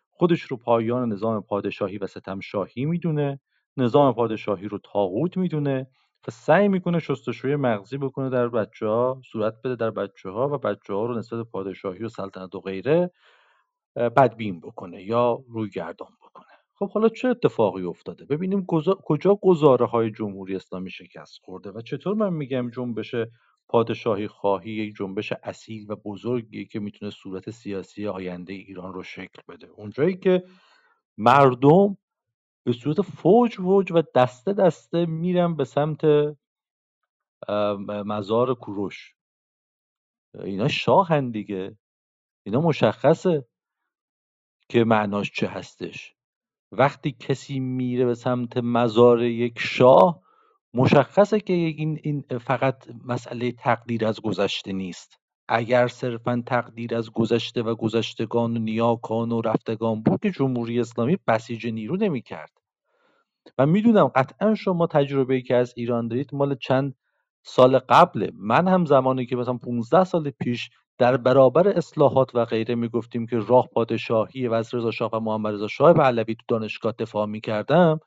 خودش 0.09 0.41
رو 0.41 0.57
پایان 0.57 1.11
نظام 1.11 1.41
پادشاهی 1.41 1.97
و 1.97 2.07
ستم 2.07 2.39
شاهی 2.39 2.85
می‌دونه 2.85 3.39
نظام 3.77 4.13
پادشاهی 4.13 4.67
رو 4.67 4.79
تاغوت 4.83 5.37
می‌دونه 5.37 5.87
و 6.27 6.31
سعی 6.31 6.67
می‌کنه 6.67 6.99
شستشوی 6.99 7.55
مغزی 7.55 7.97
بکنه 7.97 8.29
در 8.29 8.47
بچه 8.47 8.87
ها 8.87 9.21
صورت 9.31 9.53
بده 9.63 9.75
در 9.75 9.91
بچه 9.91 10.29
ها 10.29 10.49
و 10.49 10.57
بچه 10.57 10.93
ها 10.93 11.05
رو 11.05 11.17
نسبت 11.17 11.47
پادشاهی 11.47 12.03
و 12.03 12.09
سلطنت 12.09 12.55
و 12.55 12.59
غیره 12.59 13.11
بدبین 13.95 14.59
بکنه 14.59 15.03
یا 15.03 15.43
روی 15.49 15.69
گردان 15.69 16.11
بکنه. 16.21 16.45
خب 16.73 16.91
حالا 16.91 17.09
چه 17.09 17.27
اتفاقی 17.27 17.83
افتاده؟ 17.83 18.25
ببینیم 18.25 18.65
کجا 19.05 19.35
گزاره 19.41 19.85
های 19.85 20.11
جمهوری 20.11 20.55
اسلامی 20.55 20.89
شکست 20.89 21.39
خورده 21.43 21.71
و 21.71 21.81
چطور 21.81 22.13
من 22.13 22.33
میگم 22.33 22.69
جنبش 22.69 23.15
پادشاهی 23.67 24.27
خواهی 24.27 24.71
یک 24.71 24.95
جنبش 24.95 25.33
اصیل 25.43 25.91
و 25.91 25.95
بزرگی 25.95 26.65
که 26.65 26.79
می‌تونه 26.79 27.11
صورت 27.11 27.49
سیاسی 27.49 28.07
آینده 28.07 28.53
ایران 28.53 28.93
رو 28.93 29.03
شکل 29.03 29.41
بده. 29.49 29.67
اونجایی 29.67 30.17
که 30.17 30.43
مردم 31.17 31.97
به 32.63 32.71
صورت 32.71 33.01
فوج 33.01 33.55
فوج 33.55 33.91
و 33.91 34.01
دسته 34.15 34.53
دسته 34.53 35.05
میرن 35.05 35.55
به 35.55 35.63
سمت 35.63 36.01
مزار 38.05 38.55
کوروش. 38.55 39.15
اینا 40.33 40.67
شاهن 40.67 41.31
دیگه. 41.31 41.77
اینا 42.45 42.61
مشخصه 42.61 43.45
که 44.69 44.83
معناش 44.83 45.31
چه 45.31 45.47
هستش. 45.47 46.15
وقتی 46.71 47.11
کسی 47.11 47.59
میره 47.59 48.05
به 48.05 48.15
سمت 48.15 48.57
مزار 48.57 49.23
یک 49.23 49.59
شاه 49.59 50.21
مشخصه 50.73 51.39
که 51.39 51.53
این, 51.53 51.99
این 52.03 52.21
فقط 52.37 52.87
مسئله 53.05 53.51
تقدیر 53.51 54.05
از 54.05 54.21
گذشته 54.21 54.73
نیست. 54.73 55.20
اگر 55.53 55.87
صرفا 55.87 56.43
تقدیر 56.47 56.95
از 56.95 57.11
گذشته 57.11 57.63
و 57.63 57.75
گذشتگان 57.75 58.57
و 58.57 58.59
نیاکان 58.59 59.31
و 59.31 59.41
رفتگان 59.41 60.03
بود 60.03 60.19
که 60.21 60.31
جمهوری 60.31 60.79
اسلامی 60.79 61.17
بسیج 61.27 61.67
نیرو 61.67 61.97
نمی‌کرد. 61.97 62.51
و 63.57 63.65
می‌دونم 63.65 64.07
قطعا 64.07 64.55
شما 64.55 64.87
تجربه 64.87 65.35
ای 65.35 65.41
که 65.41 65.55
از 65.55 65.73
ایران 65.77 66.07
دارید 66.07 66.35
مال 66.35 66.55
چند 66.55 66.95
سال 67.43 67.79
قبله. 67.79 68.31
من 68.35 68.67
هم 68.67 68.85
زمانی 68.85 69.25
که 69.25 69.35
مثلا 69.35 69.53
15 69.53 70.03
سال 70.03 70.29
پیش 70.29 70.69
در 70.97 71.17
برابر 71.17 71.67
اصلاحات 71.67 72.35
و 72.35 72.45
غیره 72.45 72.75
می‌گفتیم 72.75 73.27
که 73.27 73.39
راه 73.39 73.67
پادشاهی 73.73 74.47
و 74.47 74.53
از 74.53 74.73
رضا 74.73 74.91
شاه 74.91 75.09
و 75.13 75.19
محمد 75.19 75.53
رضا 75.53 75.67
شاه 75.67 75.93
پهلوی 75.93 76.35
تو 76.35 76.45
دانشگاه 76.47 76.93
دفاع 76.99 77.25
می‌کردم 77.25 77.99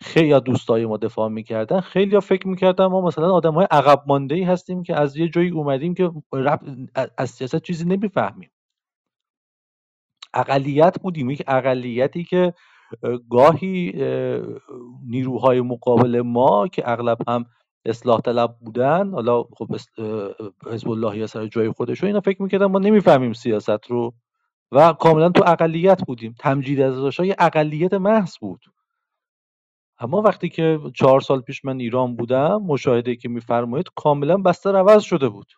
خیلی 0.00 0.40
دوستای 0.40 0.86
ما 0.86 0.96
دفاع 0.96 1.28
می‌کردن. 1.28 1.80
خیلی 1.80 2.14
ها 2.14 2.20
فکر 2.20 2.48
می‌کردن 2.48 2.86
ما 2.86 3.00
مثلا 3.00 3.32
آدم 3.32 3.54
های 3.54 3.66
عقب 3.70 4.02
مانده 4.06 4.34
ای 4.34 4.42
هستیم 4.42 4.82
که 4.82 4.96
از 4.96 5.16
یه 5.16 5.28
جایی 5.28 5.50
اومدیم 5.50 5.94
که 5.94 6.10
از 7.18 7.30
سیاست 7.30 7.62
چیزی 7.62 7.84
نمی‌فهمیم. 7.84 8.50
اقلیت 10.34 11.00
بودیم. 11.02 11.30
یک 11.30 11.42
اقلیتی 11.46 12.24
که 12.24 12.54
گاهی 13.30 13.92
نیروهای 15.06 15.60
مقابل 15.60 16.20
ما 16.20 16.68
که 16.68 16.90
اغلب 16.90 17.18
هم 17.28 17.46
اصلاح 17.84 18.20
طلب 18.20 18.56
بودن 18.60 19.10
حالا 19.10 19.42
خب 19.42 19.76
حزب 20.66 20.90
الله 20.90 21.18
یا 21.18 21.26
سر 21.26 21.46
جای 21.46 21.70
خودش 21.70 22.04
اینا 22.04 22.20
فکر 22.20 22.42
می‌کردن 22.42 22.66
ما 22.66 22.78
نمی‌فهمیم 22.78 23.32
سیاست 23.32 23.86
رو 23.88 24.14
و 24.72 24.92
کاملا 24.92 25.30
تو 25.30 25.44
اقلیت 25.46 26.02
بودیم. 26.06 26.34
تمجید 26.38 26.80
از 26.80 27.20
یه 27.20 27.36
اقلیت 27.38 27.94
محض 27.94 28.38
بود. 28.40 28.64
اما 29.98 30.22
وقتی 30.22 30.48
که 30.48 30.80
چهار 30.94 31.20
سال 31.20 31.40
پیش 31.40 31.64
من 31.64 31.80
ایران 31.80 32.16
بودم 32.16 32.62
مشاهده 32.62 33.16
که 33.16 33.28
میفرمایید 33.28 33.86
کاملا 33.96 34.36
بستر 34.36 34.76
عوض 34.76 35.02
شده 35.02 35.28
بود. 35.28 35.52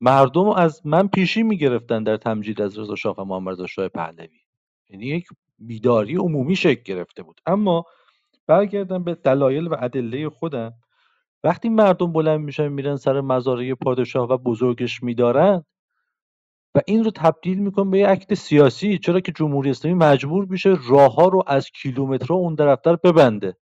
مردم 0.00 0.48
از 0.48 0.86
من 0.86 1.08
پیشی 1.08 1.42
می‌گرفتن 1.42 2.02
در 2.02 2.16
تمجید 2.16 2.62
از 2.62 2.78
رضا 2.78 2.94
شاه 2.96 3.16
و 3.20 3.24
محمد 3.24 3.66
شاه 3.66 3.88
پهلوی. 3.88 4.40
یعنی 4.90 5.06
یک 5.06 5.28
بیداری 5.58 6.16
عمومی 6.16 6.56
شکل 6.56 6.82
گرفته 6.82 7.22
بود. 7.22 7.40
اما 7.46 7.84
برگردم 8.46 9.04
به 9.04 9.14
دلایل 9.14 9.66
و 9.66 9.76
ادله 9.78 10.28
خودم. 10.28 10.72
وقتی 11.44 11.68
مردم 11.68 12.12
بلند 12.12 12.40
میشن 12.40 12.68
میرن 12.68 12.96
سر 12.96 13.20
مزاره 13.20 13.74
پادشاه 13.74 14.28
و 14.28 14.38
بزرگش 14.38 15.02
میدارن 15.02 15.64
و 16.74 16.80
این 16.86 17.04
رو 17.04 17.10
تبدیل 17.10 17.58
میکن 17.58 17.90
به 17.90 17.98
یه 17.98 18.06
عکت 18.06 18.34
سیاسی. 18.34 18.98
چرا 18.98 19.20
که 19.20 19.32
جمهوری 19.32 19.70
اسلامی 19.70 19.98
مجبور 19.98 20.44
میشه 20.44 20.76
راه 20.88 21.14
ها 21.14 21.28
رو 21.28 21.44
از 21.46 21.70
کیلومترها 21.70 22.34
اون 22.34 22.56
طرفتر 22.56 22.96
ببنده. 22.96 23.56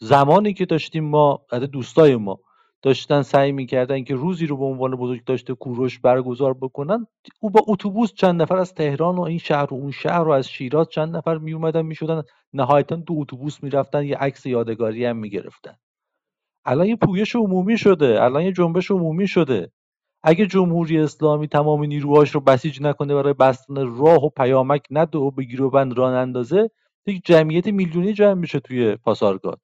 زمانی 0.00 0.54
که 0.54 0.66
داشتیم 0.66 1.04
ما 1.04 1.46
دوستای 1.72 2.16
ما 2.16 2.40
داشتن 2.82 3.22
سعی 3.22 3.52
می‌کردن 3.52 4.04
که 4.04 4.14
روزی 4.14 4.46
رو 4.46 4.56
به 4.56 4.64
عنوان 4.64 4.96
بزرگ 4.96 5.24
داشته 5.24 5.54
کوروش 5.54 5.98
برگزار 5.98 6.54
بکنن 6.54 7.06
او 7.40 7.50
با 7.50 7.60
اتوبوس 7.68 8.12
چند 8.14 8.42
نفر 8.42 8.56
از 8.56 8.74
تهران 8.74 9.16
و 9.16 9.20
این 9.20 9.38
شهر 9.38 9.74
و 9.74 9.76
اون 9.76 9.90
شهر 9.90 10.22
و 10.28 10.30
از 10.30 10.48
شیراز 10.48 10.88
چند 10.88 11.16
نفر 11.16 11.38
میومدن 11.38 11.82
می‌شدن. 11.82 12.22
نهایتا 12.52 12.96
دو 12.96 13.14
اتوبوس 13.18 13.62
می‌رفتن 13.62 14.04
یه 14.04 14.16
عکس 14.16 14.46
یادگاری 14.46 15.04
هم 15.04 15.16
می‌گرفتن. 15.16 15.76
الان 16.64 16.86
یه 16.86 16.96
پویش 16.96 17.36
عمومی 17.36 17.78
شده. 17.78 18.22
الان 18.22 18.42
یه 18.42 18.52
جنبش 18.52 18.90
عمومی 18.90 19.28
شده. 19.28 19.72
اگه 20.26 20.46
جمهوری 20.46 20.98
اسلامی 20.98 21.48
تمام 21.48 21.84
نیروهاش 21.84 22.30
رو 22.30 22.40
بسیج 22.40 22.82
نکنه 22.82 23.14
برای 23.14 23.32
بستن 23.32 23.74
راه 23.76 24.24
و 24.24 24.28
پیامک 24.28 24.86
نده 24.90 25.18
و 25.18 25.30
بگیر 25.30 25.62
و 25.62 25.70
بند 25.70 25.98
راه 25.98 26.12
اندازه 26.14 26.70
یک 27.06 27.24
جمعیت 27.24 27.66
میلیونی 27.66 28.12
جمع 28.12 28.34
میشه 28.34 28.60
توی 28.60 28.96
پاسارگاد. 28.96 29.60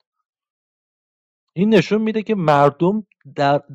این 1.53 1.74
نشون 1.74 2.03
میده 2.03 2.23
که 2.23 2.35
مردم 2.35 3.07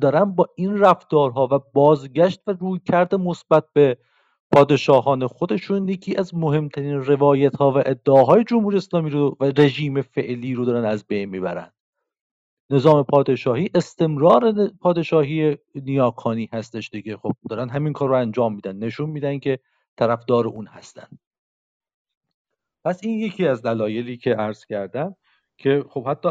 دارن 0.00 0.24
با 0.24 0.46
این 0.56 0.78
رفتارها 0.78 1.48
و 1.50 1.58
بازگشت 1.72 2.40
و 2.46 2.52
رویکرد 2.52 3.14
مثبت 3.14 3.64
به 3.72 3.98
پادشاهان 4.52 5.26
خودشون 5.26 5.88
یکی 5.88 6.16
از 6.16 6.34
مهمترین 6.34 6.94
روایت 6.94 7.56
ها 7.56 7.72
و 7.72 7.78
ادعاهای 7.78 8.44
جمهوری 8.44 8.76
اسلامی 8.76 9.10
رو 9.10 9.36
و 9.40 9.52
رژیم 9.56 10.02
فعلی 10.02 10.54
رو 10.54 10.64
دارن 10.64 10.84
از 10.84 11.06
بین 11.06 11.28
می‌برن. 11.28 11.72
نظام 12.70 13.02
پادشاهی 13.02 13.70
استمرار 13.74 14.68
پادشاهی 14.80 15.58
نیاکانی 15.74 16.48
هستش 16.52 16.90
دیگه. 16.90 17.16
خب 17.16 17.32
دارن 17.50 17.68
همین 17.68 17.92
کار 17.92 18.08
رو 18.08 18.14
انجام 18.14 18.54
میدن 18.54 18.76
نشون 18.76 19.10
میدن 19.10 19.38
که 19.38 19.58
طرفدار 19.96 20.46
اون 20.46 20.66
هستن. 20.66 21.08
پس 22.84 23.00
این 23.02 23.18
یکی 23.18 23.46
از 23.46 23.62
دلایلی 23.62 24.16
که 24.16 24.34
عرض 24.34 24.66
کردم 24.66 25.16
که 25.58 25.84
خب 25.88 26.08
حتی 26.08 26.28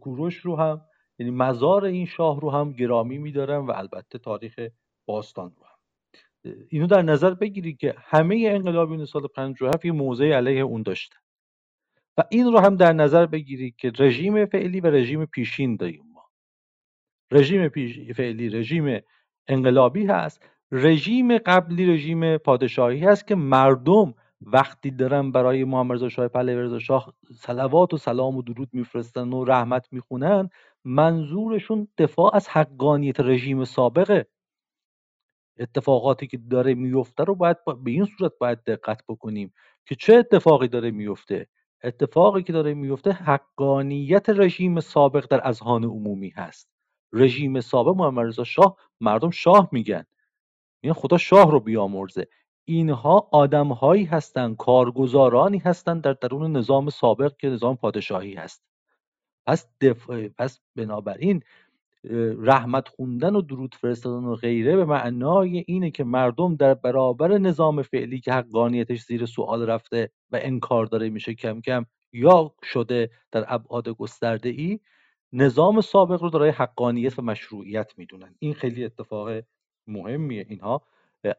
کوروش 0.00 0.36
رو 0.36 0.56
هم 0.56 0.80
یعنی 1.18 1.32
مزار 1.32 1.84
این 1.84 2.06
شاه 2.06 2.40
رو 2.40 2.50
هم 2.50 2.72
گرامی 2.72 3.18
میدارم 3.18 3.66
و 3.66 3.70
البته 3.70 4.18
تاریخ 4.18 4.60
باستان 5.06 5.54
رو 5.56 5.64
هم. 5.64 5.80
اینو 6.68 6.86
در 6.86 7.02
نظر 7.02 7.34
بگیرید 7.34 7.78
که 7.78 7.94
همه 7.98 8.48
انقلابیون 8.50 9.04
سال 9.04 9.26
57 9.26 9.84
یه 9.84 9.92
موضع 9.92 10.24
علیه 10.24 10.62
اون 10.62 10.82
داشتن. 10.82 11.16
و 12.16 12.24
این 12.30 12.52
رو 12.52 12.58
هم 12.58 12.76
در 12.76 12.92
نظر 12.92 13.26
بگیرید 13.26 13.76
که 13.76 13.92
رژیم 13.98 14.46
فعلی 14.46 14.80
و 14.80 14.86
رژیم 14.86 15.26
پیشین 15.26 15.76
داریم 15.76 16.04
ما. 16.14 16.24
رژیم. 17.30 17.68
فعلی 18.16 18.48
رژیم 18.48 19.00
انقلابی 19.48 20.06
هست. 20.06 20.42
رژیم 20.72 21.38
قبلی 21.38 21.86
رژیم 21.86 22.36
پادشاهی 22.36 23.00
هست 23.00 23.26
که 23.26 23.34
مردم 23.34 24.14
وقتی 24.42 24.90
دارن 24.90 25.32
برای 25.32 25.64
محمد 25.64 25.92
رضا 25.92 26.08
شاه 26.08 26.28
پهلوی 26.28 26.62
رضا 26.62 26.78
شاه 26.78 27.14
صلوات 27.34 27.94
و 27.94 27.96
سلام 27.96 28.36
و 28.36 28.42
درود 28.42 28.68
میفرستن 28.72 29.32
و 29.32 29.44
رحمت 29.44 29.88
می‌خونن 29.92 30.50
منظورشون 30.84 31.88
دفاع 31.98 32.36
از 32.36 32.48
حقانیت 32.48 33.20
رژیم 33.20 33.64
سابقه. 33.64 34.26
اتفاقاتی 35.58 36.26
که 36.26 36.38
داره 36.38 36.74
میفته 36.74 37.24
رو 37.24 37.34
باید 37.34 37.56
به 37.84 37.90
این 37.90 38.04
صورت 38.04 38.32
باید 38.40 38.64
دقت 38.64 39.02
بکنیم 39.08 39.52
که 39.86 39.94
چه 39.94 40.14
اتفاقی 40.16 40.68
داره 40.68 40.90
میفته 40.90 41.46
اتفاقی 41.84 42.42
که 42.42 42.52
داره 42.52 42.74
میفته 42.74 43.12
حقانیت 43.12 44.28
رژیم 44.28 44.80
سابق 44.80 45.26
در 45.30 45.48
اذهان 45.48 45.84
عمومی 45.84 46.28
هست. 46.28 46.68
رژیم 47.12 47.60
سابق 47.60 47.96
محمد 47.96 48.26
رضا 48.26 48.44
شاه 48.44 48.76
مردم 49.00 49.30
شاه 49.30 49.68
میگن. 49.72 50.04
این 50.80 50.92
خدا 50.92 51.18
شاه 51.18 51.50
رو 51.50 51.60
بیامرزه. 51.60 52.28
اینها 52.64 53.28
آدمهایی 53.32 54.04
هستند 54.04 54.56
کارگزارانی 54.56 55.58
هستند 55.58 56.02
در 56.02 56.12
درون 56.12 56.56
نظام 56.56 56.90
سابق 56.90 57.36
که 57.36 57.48
نظام 57.48 57.76
پادشاهی 57.76 58.34
هست. 58.34 58.62
پس 59.46 59.66
دفاع 59.80 60.28
پس 60.28 60.60
بنابراین 60.76 61.42
رحمت 62.38 62.88
خوندن 62.88 63.36
و 63.36 63.42
درود 63.42 63.74
فرستادن 63.74 64.26
و 64.26 64.34
غیره 64.34 64.76
به 64.76 64.84
معنای 64.84 65.64
اینه 65.66 65.90
که 65.90 66.04
مردم 66.04 66.56
در 66.56 66.74
برابر 66.74 67.38
نظام 67.38 67.82
فعلی 67.82 68.20
که 68.20 68.32
حقانیتش 68.32 69.02
زیر 69.02 69.26
سوال 69.26 69.62
رفته 69.62 70.10
و 70.30 70.38
انکار 70.42 70.86
داره 70.86 71.10
میشه 71.10 71.34
کم 71.34 71.60
کم 71.60 71.86
یا 72.12 72.54
شده 72.62 73.10
در 73.32 73.44
ابعاد 73.48 73.88
گسترده 73.88 74.48
ای 74.48 74.80
نظام 75.32 75.80
سابق 75.80 76.22
رو 76.22 76.30
دارای 76.30 76.50
حقانیت 76.50 77.18
و 77.18 77.22
مشروعیت 77.22 77.92
می‌دونن. 77.96 78.34
این 78.38 78.54
خیلی 78.54 78.84
اتفاق 78.84 79.42
مهمیه. 79.86 80.46
اینها 80.48 80.82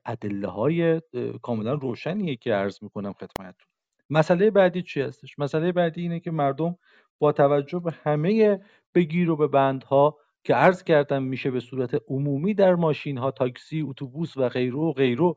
ادله 0.06 0.48
های 0.48 1.02
کاملا 1.42 1.74
روشنیه 1.74 2.36
که 2.36 2.54
عرض 2.54 2.84
می‌کنم 2.84 3.14
خدمتتون. 3.14 3.68
مسئله 4.10 4.52
بعدی 4.52 4.82
چی 4.82 5.02
هستش؟ 5.02 5.40
مسئله 5.40 5.72
بعدی 5.72 6.02
اینه 6.02 6.20
که 6.20 6.32
مردم 6.32 6.78
با 7.20 7.32
توجه 7.32 7.80
به 7.80 7.92
همه 8.04 8.60
بگیر 8.96 9.30
و 9.30 9.36
به 9.36 9.48
بندها 9.48 10.18
که 10.44 10.56
عرض 10.56 10.84
کردم 10.84 11.24
میشه 11.24 11.52
به 11.52 11.60
صورت 11.60 12.02
عمومی 12.08 12.54
در 12.54 12.76
ماشین 12.76 13.18
ها 13.18 13.32
تاکسی 13.32 13.82
اتوبوس 13.82 14.38
و 14.38 14.50
غیره 14.50 14.76
و 14.76 14.92
غیره 14.92 15.36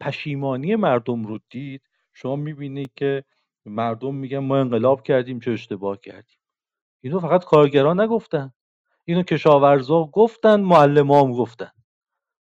پشیمانی 0.00 0.76
مردم 0.76 1.24
رو 1.24 1.38
دید. 1.50 1.82
شما 2.12 2.36
می‌بینید 2.36 2.90
که 2.96 3.24
مردم 3.66 4.14
میگن 4.14 4.38
ما 4.38 4.58
انقلاب 4.58 5.02
کردیم 5.02 5.40
چه 5.40 5.50
اشتباه 5.50 6.00
کردیم. 6.00 6.38
اینو 7.00 7.20
فقط 7.20 7.44
کارگران 7.44 8.00
نگفتن. 8.00 8.52
اینو 9.04 9.22
کشاورزا 9.22 10.04
گفتن 10.04 10.60
معلمان 10.60 11.32
گفتن. 11.32 11.70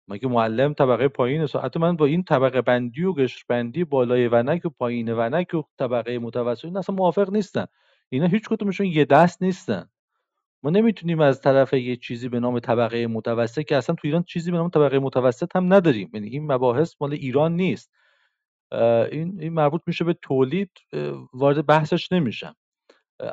مگه 0.08 0.28
معلم 0.28 0.72
طبقه 0.72 1.08
پایین 1.08 1.48
حتی 1.62 1.80
من 1.80 1.96
با 1.96 2.06
این 2.06 2.22
طبقه 2.22 2.62
بندی 2.62 3.04
و 3.04 3.12
قشر 3.12 3.44
بندی 3.48 3.84
بالای 3.84 4.28
ونک 4.28 4.64
و 4.64 4.68
پایین 4.68 5.12
ونک 5.12 5.54
و 5.54 5.62
طبقه 5.78 6.18
متوسط 6.18 6.76
اصلا 6.76 6.96
موافق 6.96 7.30
نیستن. 7.30 7.66
اینا 8.08 8.26
هیچ 8.26 8.48
کدومشون 8.48 8.86
یه 8.86 9.04
دست 9.04 9.42
نیستن. 9.42 9.90
ما 10.64 10.70
نمی‌تونیم 10.70 11.20
از 11.20 11.40
طرف 11.40 11.72
یه 11.72 11.96
چیزی 11.96 12.28
به 12.28 12.40
نام 12.40 12.60
طبقه 12.60 13.06
متوسط 13.06 13.62
که 13.62 13.76
اصلا 13.76 13.96
تو 13.96 14.02
ایران 14.08 14.22
چیزی 14.22 14.50
به 14.50 14.56
نام 14.56 14.70
طبقه 14.70 14.98
متوسط 14.98 15.56
هم 15.56 15.74
نداریم. 15.74 16.10
یعنی 16.14 16.28
این 16.28 16.52
مباحث 16.52 16.94
مال 17.00 17.12
ایران 17.12 17.56
نیست. 17.56 17.92
این, 19.12 19.40
این 19.40 19.52
مربوط 19.52 19.82
میشه 19.86 20.04
به 20.04 20.14
تولید 20.22 20.70
وارد 21.34 21.66
بحثش 21.66 22.12
نمیشم. 22.12 22.56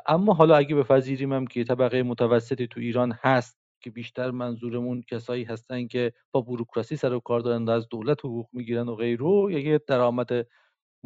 اما 0.08 0.34
حالا 0.34 0.58
اگه 0.58 0.76
بپذیریم 0.76 1.34
هم 1.34 1.48
که 1.48 1.64
طبقه 1.64 2.04
متوسطی 2.04 2.68
تو 2.68 2.80
ایران 2.80 3.18
هست 3.22 3.58
که 3.84 3.90
بیشتر 3.92 4.32
منظورمون 4.32 5.04
کسایی 5.12 5.44
هستن 5.44 5.88
که 5.88 6.14
با 6.32 6.42
بوروکراسی 6.42 6.96
سر 6.96 7.14
و 7.14 7.20
کار 7.20 7.40
دارن 7.40 7.66
و 7.66 7.72
از 7.72 7.90
دولت 7.90 8.20
حقوق 8.26 8.48
می‌گیرن 8.54 8.90
و 8.90 8.96
غیره 8.96 9.26
یا 9.26 9.60
یه 9.60 9.82
درآمد 9.88 10.30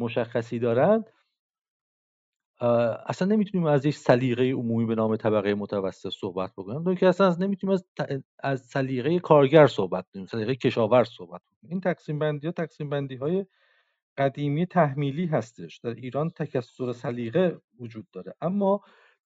مشخصی 0.00 0.58
دارن 0.58 1.04
اصلا 3.06 3.28
نمی‌تونیم 3.28 3.66
از 3.66 3.86
یک 3.86 3.94
سلیقه 3.94 4.50
عمومی 4.50 4.86
به 4.86 4.94
نام 4.94 5.16
طبقه 5.16 5.54
متوسط 5.54 6.08
صحبت 6.08 6.52
بکنیم. 6.52 6.82
دو 6.82 6.94
که 6.94 7.08
اصلا 7.08 7.36
نمی‌تونیم 7.40 7.74
از 7.74 7.84
از 8.38 8.60
سلیقه 8.60 9.18
کارگر 9.18 9.66
صحبت 9.66 10.06
کنیم 10.14 10.26
سلیقه 10.26 10.54
کشاورز 10.54 11.08
صحبت 11.08 11.40
کنیم. 11.40 11.70
این 11.70 11.80
تقسیم 11.80 12.18
بندی 12.18 12.46
ها 12.46 12.52
تقسیم 12.52 12.90
بندی 12.90 13.16
های 13.16 13.46
قدیمی 14.18 14.66
تحمیلی 14.66 15.26
هستش. 15.26 15.78
در 15.78 15.94
ایران 15.94 16.30
تکسر 16.30 16.92
سلیقه 16.92 17.60
وجود 17.80 18.06
داره. 18.12 18.34
اما 18.40 18.80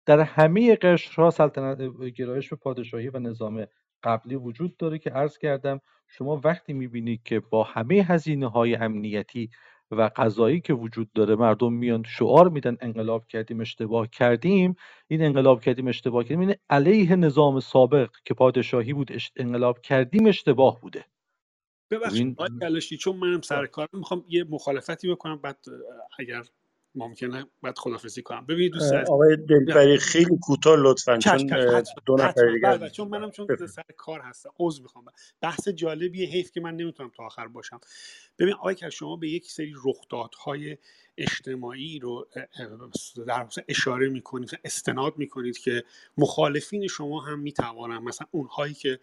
در 0.06 0.20
همه 0.20 0.76
قشرها 0.76 1.30
سلطنت 1.30 1.78
گرایش 2.16 2.48
به 2.48 2.56
پادشاهی 2.56 3.08
و 3.08 3.18
نظام 3.18 3.66
قبلی 4.02 4.34
وجود 4.34 4.76
داره 4.76 4.98
که 4.98 5.10
عرض 5.10 5.38
کردم 5.38 5.80
شما 6.08 6.40
وقتی 6.44 6.72
می‌بینید 6.72 7.22
که 7.22 7.40
با 7.40 7.64
همه 7.64 7.94
هزینه 7.94 8.50
های 8.50 8.74
امنیتی 8.74 9.50
و 9.90 10.10
قضایی 10.16 10.60
که 10.60 10.74
وجود 10.74 11.12
داره 11.12 11.36
مردم 11.36 11.72
میان 11.72 12.02
شعار 12.02 12.48
میدن 12.48 12.76
انقلاب 12.80 13.26
کردیم 13.26 13.60
اشتباه 13.60 14.08
کردیم. 14.08 14.76
این 15.08 15.22
انقلاب 15.22 15.60
کردیم 15.60 15.88
اشتباه 15.88 16.24
کردیم. 16.24 16.40
این 16.40 16.54
علیه 16.70 17.16
نظام 17.16 17.60
سابق 17.60 18.10
که 18.24 18.34
پادشاهی 18.34 18.92
بود 18.92 19.10
انقلاب 19.36 19.80
کردیم 19.80 20.26
اشتباه 20.26 20.80
بوده. 20.80 21.04
ببخشید 21.90 22.98
چون 23.00 23.16
منم 23.16 23.40
سر 23.40 23.66
کار 23.66 23.88
می‌خوام 23.92 24.24
یه 24.28 24.44
مخالفتی 24.50 25.10
بکنم 25.10 25.36
بعد 25.36 25.64
اگر 26.18 26.42
ممکنه 26.94 27.46
بعد 27.62 27.78
خدافزی 27.78 28.22
کنم. 28.22 28.46
ببینید 28.46 28.72
دوست 28.72 28.92
آقای 28.92 29.36
دلبری 29.36 29.98
خیلی 29.98 30.38
کوتاه 30.42 30.76
لطفا 30.78 31.18
چون 31.18 31.46
دو 32.06 32.16
نفر 32.16 32.46
دیگه 32.54 32.68
بله، 32.68 32.90
چون 32.90 33.08
منم 33.08 33.30
چون 33.30 33.46
سر 33.66 33.82
کار 33.96 34.20
هستم. 34.20 34.50
عذر 34.58 34.82
می‌خوام. 34.82 35.04
بحث 35.40 35.68
جالبیه 35.68 36.28
حیف 36.28 36.50
که 36.50 36.60
من 36.60 36.76
نمی‌تونم 36.76 37.10
تا 37.16 37.24
آخر 37.24 37.48
باشم. 37.48 37.80
ببین 38.38 38.54
آقای 38.54 38.74
که 38.74 38.90
شما 38.90 39.16
به 39.16 39.28
یک 39.28 39.50
سری 39.50 39.74
رخدادهای 39.84 40.78
اجتماعی 41.20 41.98
رو 41.98 42.28
در 43.26 43.46
اشاره 43.68 44.08
می‌کنید 44.08 44.58
استناد 44.64 45.18
می‌کنید 45.18 45.58
که 45.58 45.84
مخالفین 46.18 46.86
شما 46.86 47.20
هم 47.20 47.38
می‌توانن 47.38 47.98
مثلا 47.98 48.26
اونهایی 48.30 48.74
که 48.74 49.00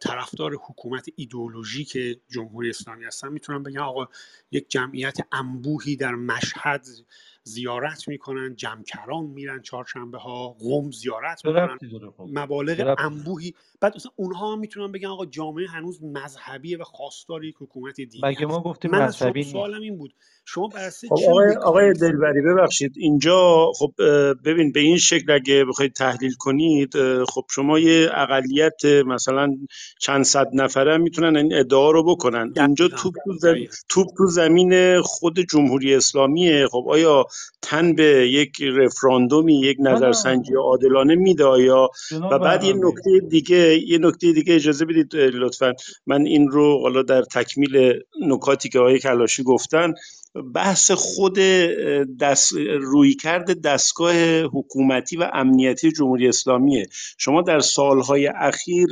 طرفدار 0.00 0.54
حکومت 0.54 1.06
ایدئولوژیک 1.16 1.98
جمهوری 2.28 2.70
اسلامی 2.70 3.04
هستن 3.04 3.28
می‌تونن 3.28 3.62
بگن 3.62 3.78
آقا 3.78 4.08
یک 4.50 4.68
جمعیت 4.68 5.18
انبوهی 5.32 5.96
در 5.96 6.14
مشهد 6.14 6.86
زیارت 7.46 8.08
می‌کنن 8.08 8.54
جمکران 8.56 9.24
میرن 9.24 9.62
چهارشنبه 9.62 10.18
ها 10.18 10.48
قم 10.48 10.90
زیارت 10.90 11.46
می‌کنن 11.46 11.78
خب. 12.16 12.28
مبالغ 12.32 12.94
انبوهی. 12.98 13.54
بعد 13.80 13.96
مثلا 13.96 14.12
اونها 14.16 14.52
هم 14.52 14.58
می‌تونن 14.58 14.92
بگن 14.92 15.08
آقا 15.08 15.26
جامعه 15.26 15.66
هنوز 15.66 16.02
مذهبیه 16.02 16.78
و 16.78 16.84
خواستار 16.84 17.44
یک 17.44 17.54
حکومت 17.60 17.96
دینی 17.96 18.20
مگه 18.22 18.46
ما 18.46 18.62
گفتیم 18.62 18.90
من 18.90 19.02
مذهبی 19.02 19.42
سوالم 19.42 19.80
این 19.80 19.96
بود. 19.98 20.14
شما 20.44 20.68
خب 21.08 21.22
آقای, 21.30 21.56
آقای 21.56 21.92
دلبری 21.92 22.40
ببخشید. 22.42 22.92
اینجا 22.96 23.72
خب 23.76 23.92
ببین 24.44 24.72
به 24.72 24.80
این 24.80 24.98
شکل 24.98 25.32
اگه 25.32 25.64
بخواید 25.64 25.92
تحلیل 25.92 26.32
کنید 26.38 26.94
خب 27.24 27.44
شما 27.50 27.78
یه 27.78 28.10
اقلیت 28.14 28.84
مثلا 28.84 29.56
چند 30.00 30.24
صد 30.24 30.48
نفره 30.52 30.96
می‌تونن 30.96 31.36
این 31.36 31.54
ادعا 31.54 31.90
رو 31.90 32.04
بکنن. 32.04 32.52
اینجا 32.56 32.88
توپ 32.88 33.14
تو, 33.24 33.32
زمین 33.40 33.68
توپ 33.88 34.06
تو 34.16 34.26
زمین 34.26 35.00
خود 35.00 35.40
جمهوری 35.40 35.94
اسلامیه. 35.94 36.66
خب 36.70 36.86
آیا 36.88 37.24
تن 37.62 37.94
به 37.94 38.28
یک 38.30 38.62
رفراندومی 38.62 39.60
یک 39.60 39.76
نظرسنجی 39.80 40.54
عادلانه 40.54 41.14
میده 41.14 41.44
آیا؟ 41.44 41.90
و 42.32 42.38
بعد 42.38 42.64
یه 42.64 42.72
نکته 42.72 43.20
دیگه 43.28 43.78
یه 43.88 43.98
نکته 43.98 44.32
دیگه 44.32 44.54
اجازه 44.54 44.84
بدید 44.84 45.16
لطفا. 45.16 45.72
من 46.06 46.26
این 46.26 46.48
رو 46.48 46.80
حالا 46.80 47.02
در 47.02 47.22
تکمیل 47.22 47.92
نکاتی 48.20 48.68
که 48.68 48.78
آقای 48.78 48.98
کلاشی 48.98 49.42
گفتن 49.42 49.94
بحث 50.54 50.90
خود 50.90 51.38
دست 52.20 52.52
روی 52.80 53.14
کرده 53.14 53.54
دستگاه 53.54 54.42
حکومتی 54.42 55.16
و 55.16 55.30
امنیتی 55.32 55.92
جمهوری 55.92 56.28
اسلامیه. 56.28 56.86
شما 57.18 57.42
در 57.42 57.60
سالهای 57.60 58.26
اخیر 58.26 58.88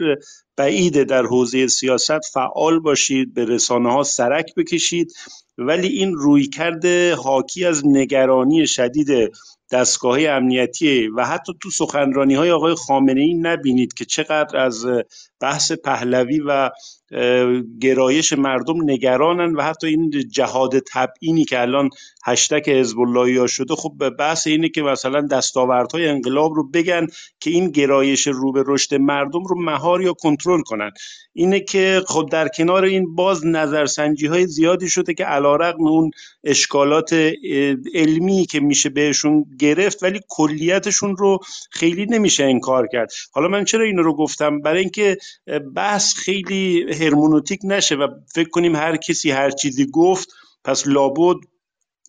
بعیده 0.56 1.04
در 1.04 1.22
حوزه 1.22 1.66
سیاست 1.66 2.20
فعال 2.32 2.78
باشید 2.78 3.34
به 3.34 3.44
رسانه 3.44 3.92
ها 3.92 4.02
سرک 4.02 4.54
بکشید. 4.56 5.12
ولی 5.59 5.89
این 5.89 6.14
رویکرد 6.14 6.86
حاکی 7.24 7.64
از 7.64 7.82
نگرانی 7.86 8.66
شدید 8.66 9.32
دستگاه 9.72 10.18
امنیتی 10.20 11.09
و 11.09 11.24
حتی 11.24 11.52
تو 11.62 11.70
سخنرانی 11.70 12.35
های 12.35 12.51
آقای 12.51 12.74
خامنه 12.74 13.20
ای 13.20 13.35
نبینید 13.35 13.94
که 13.94 14.05
چقدر 14.05 14.56
از 14.59 14.86
بحث 15.40 15.72
پهلوی 15.72 16.40
و 16.40 16.70
گرایش 17.80 18.32
مردم 18.32 18.90
نگرانن 18.90 19.54
و 19.54 19.62
حتی 19.62 19.86
این 19.86 20.10
جهاد 20.30 20.78
تبعینی 20.78 21.44
که 21.44 21.60
الان 21.60 21.90
هشتک 22.26 22.68
حزب 22.68 22.98
ها 22.98 23.46
شده 23.46 23.74
خب 23.74 24.10
بحث 24.18 24.46
اینه 24.46 24.68
که 24.68 24.82
مثلا 24.82 25.20
دستاوردهای 25.20 26.08
انقلاب 26.08 26.52
رو 26.54 26.70
بگن 26.70 27.06
که 27.40 27.50
این 27.50 27.70
گرایش 27.70 28.26
رو 28.26 28.52
به 28.52 28.64
رشد 28.66 28.94
مردم 28.94 29.44
رو 29.44 29.62
مهار 29.62 30.02
یا 30.02 30.12
کنترل 30.12 30.62
کنن. 30.62 30.90
اینه 31.32 31.60
که 31.60 32.02
خب 32.06 32.28
در 32.32 32.48
کنار 32.48 32.84
این 32.84 33.14
باز 33.14 33.46
نظرسنجی 33.46 34.26
های 34.26 34.46
زیادی 34.46 34.88
شده 34.88 35.14
که 35.14 35.24
علیرغم 35.24 35.86
اون 35.86 36.10
اشکالات 36.44 37.12
علمی 37.94 38.46
که 38.46 38.60
میشه 38.60 38.88
بهشون 38.88 39.44
گرفت 39.58 40.02
ولی 40.02 40.20
کلیتشون 40.28 41.16
رو 41.16 41.38
خیلی 41.70 42.06
نمیشه 42.06 42.44
انکار 42.44 42.88
کرد. 42.92 43.12
حالا 43.32 43.48
من 43.48 43.64
چرا 43.64 43.84
اینو 43.84 44.02
رو 44.02 44.16
گفتم؟ 44.16 44.60
برای 44.60 44.80
اینکه 44.80 45.16
بحث 45.74 46.14
خیلی 46.14 46.86
هرمونوتیک 47.06 47.60
نشه 47.64 47.94
و 47.94 48.09
فکر 48.35 48.48
کنیم 48.48 48.76
هر 48.76 48.97
کسی 48.97 49.31
هر 49.31 49.51
چیزی 49.51 49.86
گفت 49.90 50.28
پس 50.64 50.86
لابد 50.86 51.36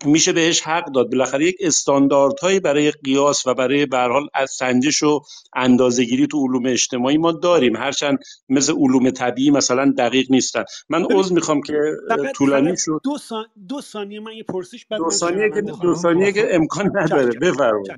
میشه 0.05 0.33
بهش 0.33 0.61
حق 0.61 0.91
داد. 0.91 1.11
بالاخره 1.11 1.45
یک 1.45 1.55
استانداردهایی 1.59 2.59
برای 2.59 2.91
قیاس 2.91 3.47
و 3.47 3.53
برای 3.53 3.85
به 3.85 3.97
حال 3.97 4.27
از 4.33 4.51
سنجش 4.51 5.03
و 5.03 5.21
اندازهگیری 5.55 6.27
تو 6.27 6.47
علوم 6.47 6.65
اجتماعی 6.65 7.17
ما 7.17 7.31
داریم. 7.31 7.75
هرچند 7.75 8.19
مثل 8.49 8.73
علوم 8.73 9.09
طبیعی 9.09 9.51
مثلا 9.51 9.93
دقیق 9.97 10.31
نیستن. 10.31 10.63
من 10.89 11.05
عذر 11.11 11.33
می‌خوام 11.33 11.61
که 11.61 11.73
طولانی 12.35 12.77
شد. 12.77 13.01
دو, 13.03 13.17
دو 13.67 13.81
ثانیه 13.81 14.19
من 14.19 14.33
یه 14.33 14.43
پرسش 14.43 14.85
بعد 14.85 14.99
دو 14.99 15.09
ثانیه 15.09 15.49
که 15.49 15.61
دو 15.61 15.95
ثانیه 15.95 16.31
که 16.31 16.55
امکان 16.55 16.91
نداره. 16.97 17.39
بفرمایید. 17.39 17.97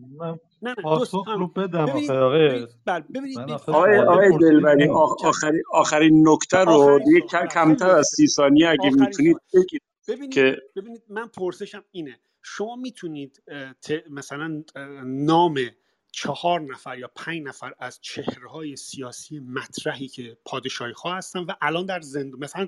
نه 0.61 0.69
نه 0.69 0.75
پاسخ 0.75 1.27
رو 1.27 1.47
بدم 1.47 1.89
آقای 2.09 2.67
ببینید 3.15 3.39
آقای 3.67 3.99
آقای 3.99 4.37
دلبری 4.37 4.89
آخرین 4.89 5.63
آخرین 5.71 6.29
نکته 6.29 6.57
رو 6.57 6.99
دیگه 7.05 7.21
کمتر 7.51 7.89
از 7.89 8.07
سی 8.15 8.27
ثانیه 8.27 8.69
اگه 8.69 8.89
می‌تونید 8.89 9.37
بگید 9.53 9.81
ببینید 10.07 10.33
که... 10.33 10.57
ببینید 10.75 11.03
من 11.09 11.27
پرسشم 11.27 11.83
اینه. 11.91 12.19
شما 12.41 12.75
می‌تونید 12.75 13.43
مثلا 14.09 14.63
نام 15.05 15.59
چهار 16.11 16.61
نفر 16.61 16.97
یا 16.97 17.11
پنج 17.15 17.41
نفر 17.41 17.73
از 17.79 17.99
چهرهای 18.01 18.75
سیاسی 18.75 19.39
مطرحی 19.39 20.07
که 20.07 20.37
پادشاهی 20.45 20.93
خواه 20.93 21.17
هستن 21.17 21.39
و 21.39 21.51
الان 21.61 21.85
در 21.85 22.01
زندان 22.01 22.39
مثلا 22.39 22.67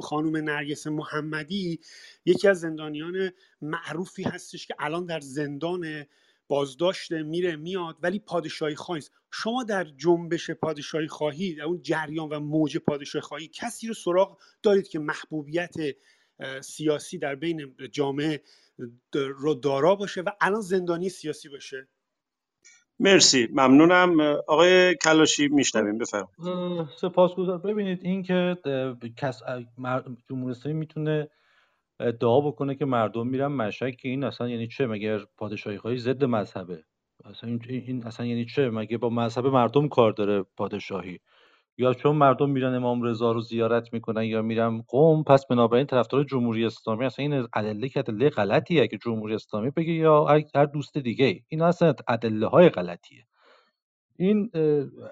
خانم 0.00 0.36
نرگس 0.36 0.86
محمدی 0.86 1.80
یکی 2.24 2.48
از 2.48 2.60
زندانیان 2.60 3.30
معروفی 3.62 4.22
هستش 4.22 4.66
که 4.66 4.74
الان 4.78 5.06
در 5.06 5.20
زندان 5.20 6.06
بازداشته 6.52 7.22
میره 7.22 7.56
میاد 7.56 7.96
ولی 8.02 8.18
پادشاهی 8.18 8.74
خواهی 8.74 9.02
شما 9.30 9.64
در 9.64 9.84
جنبش 9.84 10.50
پادشاهی 10.50 11.08
خواهی 11.08 11.54
در 11.54 11.62
اون 11.62 11.82
جریان 11.82 12.28
و 12.28 12.40
موج 12.40 12.78
پادشاهی 12.78 13.22
خواهی 13.22 13.48
کسی 13.48 13.86
رو 13.86 13.94
سراغ 13.94 14.38
دارید 14.62 14.88
که 14.88 14.98
محبوبیت 14.98 15.74
سیاسی 16.60 17.18
در 17.18 17.34
بین 17.34 17.76
جامعه 17.92 18.42
رو 19.12 19.54
دارا 19.54 19.94
باشه 19.94 20.20
و 20.20 20.30
الان 20.40 20.60
زندانی 20.60 21.08
سیاسی 21.08 21.48
باشه؟ 21.48 21.88
مرسی. 23.00 23.48
ممنونم. 23.52 24.20
آقای 24.48 24.94
کلاشی 24.94 25.48
میشنویم. 25.48 25.98
بفرمایید. 25.98 26.88
سپاسگزار 27.00 27.58
ببینید 27.58 27.98
این 28.02 28.22
که 28.22 28.56
کس 29.16 29.40
جمهوری 30.28 30.72
می‌تونه 30.72 31.28
ادعا 32.02 32.40
بکنه 32.40 32.74
که 32.74 32.84
مردم 32.84 33.26
میرن 33.26 33.46
مشک 33.46 33.96
که 33.96 34.08
این 34.08 34.24
اصلا 34.24 34.48
یعنی 34.48 34.68
چه؟ 34.68 34.86
مگر 34.86 35.20
پادشاهی 35.38 35.78
خواهی 35.78 35.98
ضد 35.98 36.24
مذهبه؟ 36.24 36.84
اصلا 37.24 37.58
این 37.68 38.06
اصلا 38.06 38.26
یعنی 38.26 38.44
چه؟ 38.44 38.70
مگه 38.70 38.98
با 38.98 39.10
مذهب 39.10 39.46
مردم 39.46 39.88
کار 39.88 40.12
داره 40.12 40.42
پادشاهی؟ 40.56 41.18
یا 41.78 41.94
چون 41.94 42.16
مردم 42.16 42.50
میرن 42.50 42.74
امام 42.74 43.02
رضا 43.02 43.32
رو 43.32 43.40
زیارت 43.40 43.92
می‌کنن 43.92 44.24
یا 44.24 44.42
میرن 44.42 44.82
قوم 44.88 45.24
پس 45.24 45.46
بنابراین 45.46 45.86
طرفدار 45.86 46.24
جمهوری 46.24 46.64
اسلامی 46.66 47.04
اصلا 47.04 47.24
این 47.24 47.46
ادله 47.54 47.88
که 47.88 47.98
ادله 48.00 48.30
غلطیه. 48.30 48.88
که 48.88 48.98
جمهوری 48.98 49.34
اسلامی 49.34 49.70
بگه 49.70 49.92
یا 49.92 50.26
هر 50.54 50.64
دوست 50.64 50.98
دیگه 50.98 51.40
این 51.48 51.62
اصلا 51.62 51.94
ادله 52.08 52.46
های 52.46 52.68
غلطیه. 52.68 53.24
این 54.16 54.50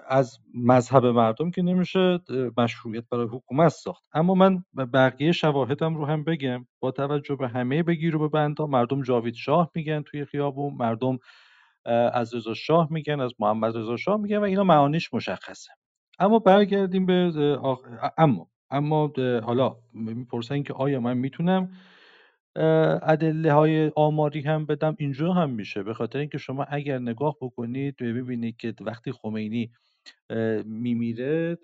از 0.07 0.39
مذهب 0.55 1.05
مردم 1.05 1.51
که 1.51 1.61
نمیشه 1.61 2.19
مشروعیت 2.57 3.03
برای 3.11 3.27
حکومت 3.27 3.67
ساخت. 3.71 4.03
اما 4.13 4.33
من 4.33 4.63
بقیه 4.93 5.31
شواهدم 5.31 5.95
رو 5.95 6.05
هم 6.05 6.23
بگم. 6.23 6.65
با 6.79 6.91
توجه 6.91 7.35
به 7.35 7.47
همه 7.47 7.83
بگیر 7.83 8.15
و 8.15 8.19
به 8.19 8.27
بندا 8.27 8.65
مردم 8.67 9.01
جاوید 9.01 9.33
شاه 9.33 9.71
میگن 9.75 10.01
توی 10.01 10.25
خیابون 10.25 10.73
مردم 10.73 11.19
از 12.13 12.35
رضا 12.35 12.53
شاه 12.53 12.87
میگن 12.91 13.19
از 13.19 13.33
محمد 13.39 13.77
رضا 13.77 13.97
شاه 13.97 14.17
میگن 14.17 14.37
و 14.37 14.43
اینا 14.43 14.63
معانیش 14.63 15.13
مشخصه. 15.13 15.71
اما 16.19 16.39
برگردیم 16.39 17.05
به 17.05 17.31
اما 18.17 18.47
اما 18.69 19.13
حالا 19.43 19.75
می‌پرسن 19.93 20.63
که 20.63 20.73
آیا 20.73 20.99
من 20.99 21.17
می‌تونم 21.17 21.71
ادله 22.55 23.53
های 23.53 23.91
آماری 23.95 24.41
هم 24.41 24.65
بدم 24.65 24.95
اینجا 24.99 25.33
هم 25.33 25.49
میشه. 25.49 25.83
به 25.83 25.93
خاطر 25.93 26.19
اینکه 26.19 26.37
شما 26.37 26.63
اگر 26.63 26.99
نگاه 26.99 27.37
بکنید 27.41 27.95
ببینید 27.97 28.57
که 28.57 28.73
وقتی 28.81 29.11
خمینی 29.11 29.71
میمیره 30.65 31.57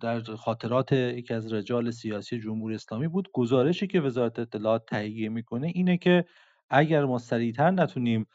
در 0.00 0.20
خاطرات 0.20 0.92
یکی 0.92 1.34
از 1.34 1.52
رجال 1.52 1.90
سیاسی 1.90 2.38
جمهوری 2.38 2.74
اسلامی 2.74 3.08
بود 3.08 3.28
گزارشی 3.32 3.86
که 3.86 4.00
وزارت 4.00 4.38
اطلاعات 4.38 4.86
تهیه 4.86 5.28
می‌کنه 5.28 5.72
اینه 5.74 5.96
که 5.96 6.24
اگر 6.70 7.04
ما 7.04 7.18
سریعتر 7.18 7.70
نتونیم 7.70 8.26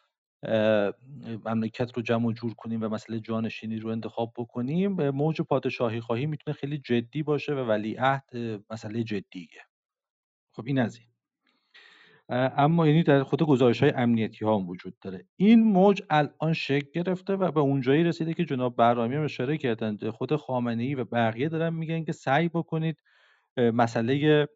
مملکت 1.45 1.91
رو 1.95 2.01
جمع 2.01 2.27
و 2.27 2.31
جور 2.31 2.53
کنیم 2.53 2.83
و 2.83 2.89
مسئله 2.89 3.19
جانشینی 3.19 3.79
رو 3.79 3.89
انتخاب 3.89 4.33
بکنیم 4.37 5.09
موج 5.09 5.41
پادشاهی 5.41 6.01
خواهی 6.01 6.25
می‌تونه 6.25 6.57
خیلی 6.57 6.77
جدی 6.77 7.23
باشه 7.23 7.53
و 7.53 7.59
ولیعهد 7.59 8.29
مسئله 8.71 9.03
جدیه. 9.03 9.61
خب 10.51 10.63
این 10.67 10.79
از 10.79 10.97
این. 10.97 11.16
اما 12.29 12.87
یعنی 12.87 13.03
در 13.03 13.23
خود 13.23 13.43
گزارش 13.43 13.83
های 13.83 13.91
امنیتی 13.95 14.45
ها 14.45 14.57
هم 14.57 14.69
وجود 14.69 14.99
داره. 15.01 15.25
این 15.35 15.63
موج 15.63 16.01
الان 16.09 16.53
شکل 16.53 16.87
گرفته 16.93 17.33
و 17.33 17.51
به 17.51 17.59
اونجایی 17.59 18.03
رسیده 18.03 18.33
که 18.33 18.45
جناب 18.45 18.75
برامی 18.75 19.15
هم 19.15 19.23
اشاره 19.23 19.57
کردن. 19.57 20.11
خود 20.11 20.35
خامنه 20.35 20.83
ای 20.83 20.95
و 20.95 21.05
بقیه 21.05 21.49
دارن 21.49 21.73
میگن 21.73 22.03
که 22.03 22.11
سعی 22.11 22.49
بکنید 22.49 22.97
مسئله 23.57 24.47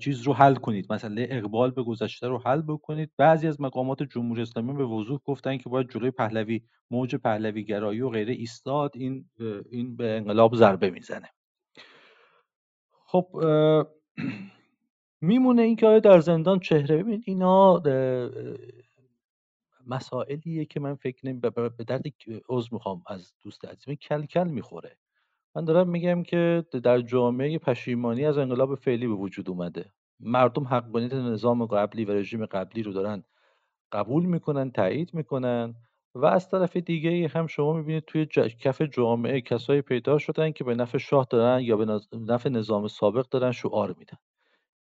چیز 0.00 0.22
رو 0.22 0.32
حل 0.32 0.54
کنید. 0.54 0.92
مسئله 0.92 1.26
اقبال 1.30 1.70
به 1.70 1.82
گذشته 1.82 2.28
رو 2.28 2.38
حل 2.38 2.62
بکنید. 2.62 3.10
بعضی 3.18 3.48
از 3.48 3.60
مقامات 3.60 4.02
جمهوری 4.02 4.42
اسلامی 4.42 4.72
به 4.72 4.84
وضوح 4.84 5.20
گفتن 5.24 5.56
که 5.56 5.68
باید 5.68 5.90
جلوی 5.90 6.10
پهلوی 6.10 6.62
موج 6.90 7.16
پهلوی 7.16 7.64
گرایی 7.64 8.00
و 8.00 8.10
غیره 8.10 8.32
ایستاد. 8.32 8.90
این 8.94 9.30
این 9.70 9.96
به 9.96 10.16
انقلاب 10.16 10.56
ضربه 10.56 10.90
می‌زنه. 10.90 11.30
خب 13.06 13.26
میمونه 15.24 15.62
اینکه 15.62 15.86
آیا 15.86 15.98
در 15.98 16.20
زندان 16.20 16.58
چهره 16.58 16.96
ببینید 16.96 17.22
اینا 17.26 17.82
مسائلیه 19.86 20.64
که 20.64 20.80
من 20.80 20.94
فکر 20.94 21.26
نمی 21.26 21.40
به 21.40 21.84
درد 21.86 22.02
عضو 22.48 22.68
می‌خوام 22.72 23.02
از 23.06 23.32
دوست 23.42 23.64
عزیزم 23.64 23.94
کل 23.94 24.26
کل 24.26 24.48
می‌خوره. 24.48 24.96
من 25.56 25.64
دارم 25.64 25.88
میگم 25.88 26.22
که 26.22 26.64
در 26.82 27.00
جامعه 27.00 27.58
پشیمانی 27.58 28.24
از 28.24 28.38
انقلاب 28.38 28.74
فعلی 28.74 29.06
به 29.06 29.14
وجود 29.14 29.50
اومده. 29.50 29.92
مردم 30.20 30.64
حقانیت 30.64 31.14
نظام 31.14 31.66
قبلی 31.66 32.04
و 32.04 32.12
رژیم 32.12 32.46
قبلی 32.46 32.82
رو 32.82 32.92
دارن 32.92 33.24
قبول 33.92 34.24
می‌کنن 34.24 34.70
تایید 34.70 35.14
می‌کنن 35.14 35.74
و 36.14 36.26
از 36.26 36.48
طرف 36.48 36.76
دیگه 36.76 37.28
هم 37.28 37.46
شما 37.46 37.72
می‌بینید 37.72 38.04
توی 38.04 38.26
کف 38.60 38.82
جامعه 38.82 39.40
کسایی 39.40 39.82
پیدا 39.82 40.18
شدن 40.18 40.52
که 40.52 40.64
به 40.64 40.74
نفع 40.74 40.98
شاه 40.98 41.26
دارن 41.30 41.62
یا 41.62 41.76
به 41.76 42.00
نفع 42.12 42.48
نظام 42.48 42.88
سابق 42.88 43.28
دارن 43.28 43.52
شعار 43.52 43.94
میدن. 43.98 44.18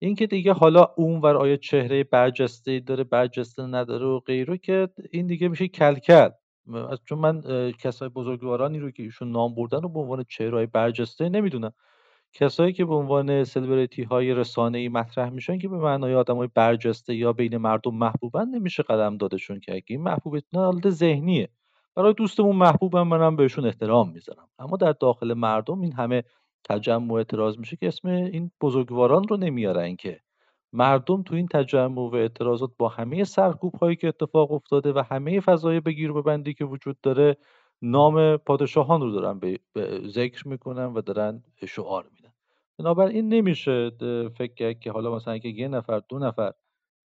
این 0.04 0.16
که 0.16 0.28
دیگه 0.28 0.54
حالا 0.54 0.88
اونور 0.96 1.38
آیا 1.38 1.56
چهره 1.56 2.04
برجسته 2.04 2.80
داره 2.80 3.04
برجسته 3.04 3.64
نداره 3.64 4.06
و 4.06 4.20
غیره 4.20 4.58
که 4.58 4.90
این 5.12 5.28
دیگه 5.28 5.48
میشه 5.48 5.68
کلکل. 5.68 6.30
چون 7.06 7.20
من 7.20 7.42
کسای 7.72 8.10
بزرگوارانی 8.10 8.80
رو 8.80 8.92
که 8.92 9.04
ایشون 9.04 9.32
نام 9.32 9.56
بردن 9.56 9.82
رو 9.82 9.90
به 9.90 10.00
عنوان 10.00 10.26
چهرهای 10.30 10.66
برجسته 10.66 11.30
نمی‌دونم. 11.30 11.74
کسایی 12.34 12.74
که 12.74 12.86
به 12.86 12.96
عنوان 12.96 13.44
سلبریتی 13.44 14.04
های 14.04 14.34
رسانه 14.34 14.78
ای 14.78 14.90
مطرح 14.90 15.30
میشن 15.30 15.58
که 15.58 15.68
به 15.68 15.78
معنای 15.78 16.16
آدم 16.16 16.38
های 16.38 16.50
برجسته 16.56 17.16
یا 17.16 17.34
بین 17.34 17.58
مردم 17.58 17.96
محبوبن 17.96 18.48
نمیشه 18.48 18.84
قدم 18.84 19.18
دادشون 19.18 19.60
که 19.60 19.74
اگه 19.74 19.86
این 19.88 20.02
محبوبیت 20.02 20.44
حالت 20.56 20.90
ذهنیه. 20.90 21.50
برای 21.96 22.14
دوستمون 22.14 22.56
محبوبم 22.56 23.08
منم 23.08 23.36
بهشون 23.36 23.66
احترام 23.66 24.12
می‌ذارم. 24.12 24.48
اما 24.60 24.78
در 24.78 24.92
داخل 24.92 25.34
مردم 25.34 25.82
این 25.82 25.94
همه 25.94 26.24
تجمع 26.64 27.14
اعتراض 27.14 27.58
میشه 27.58 27.76
که 27.76 27.88
اسم 27.88 28.08
این 28.08 28.52
بزرگواران 28.62 29.28
رو 29.28 29.38
نمیارن 29.38 29.96
که 29.96 30.20
مردم 30.74 31.24
تو 31.24 31.36
این 31.36 31.48
تجمع 31.48 32.00
و 32.10 32.16
اعتراضات 32.16 32.72
با 32.78 32.88
همه 32.88 33.24
سرکوب 33.24 33.76
هایی 33.76 33.96
که 33.96 34.08
اتفاق 34.08 34.52
افتاده 34.52 34.94
و 34.94 35.04
همه 35.12 35.40
فضای 35.40 35.80
بگیر 35.80 36.12
و 36.12 36.22
ببندی 36.22 36.54
که 36.54 36.66
وجود 36.66 36.98
داره 37.02 37.38
نام 37.82 38.38
پادشاهان 38.38 39.02
رو 39.02 39.12
دارن 39.12 39.40
به 39.40 39.60
ذکر 40.08 40.48
می‌کنن 40.48 40.86
و 40.86 41.02
دارن 41.02 41.44
شعار 41.68 42.10
میدن. 42.16 42.34
بنابراین 42.80 43.30
نمیشه 43.30 43.90
فکر 44.38 44.54
کرد 44.54 44.80
که 44.80 44.92
حالا 44.92 45.16
مثلا 45.16 45.38
که 45.38 45.50
یه 45.50 45.68
نفر 45.68 46.02
دو 46.10 46.20
نفر 46.20 46.54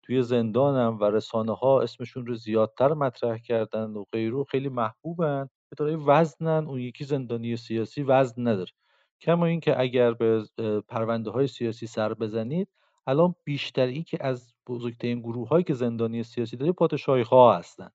توی 0.02 0.22
زندانم 0.22 0.98
و 1.01 1.05
رسانه 1.05 1.55
ها 1.55 1.82
اسمشون 1.82 2.26
رو 2.26 2.35
زیادتر 2.35 2.94
مطرح 2.94 3.39
کردن 3.39 3.90
و 3.90 4.05
غیرو 4.12 4.44
خیلی 4.44 4.68
محبوبن 4.68 5.48
به 5.70 5.76
دارای 5.76 5.97
وزنن 5.97 6.66
اون 6.66 6.80
یکی 6.80 7.05
زندانی 7.05 7.56
سیاسی 7.56 8.02
وزن 8.02 8.48
نداره. 8.48 8.70
کما 9.20 9.47
اینکه 9.47 9.81
اگر 9.81 10.12
به 10.12 10.45
پرونده 10.89 11.31
های 11.31 11.47
سیاسی 11.47 11.86
سر 11.86 12.15
بزنید 12.15 12.69
الان 13.07 13.35
بیشتری 13.45 14.03
که 14.03 14.19
از 14.20 14.55
بزرگترین 14.66 15.20
گروه 15.20 15.49
هایی 15.49 15.65
که 15.65 15.74
زندانی 15.74 16.23
سیاسی 16.23 16.57
داره 16.57 16.73
پادشاهی 16.73 17.23
ها 17.23 17.57
هستن. 17.57 17.90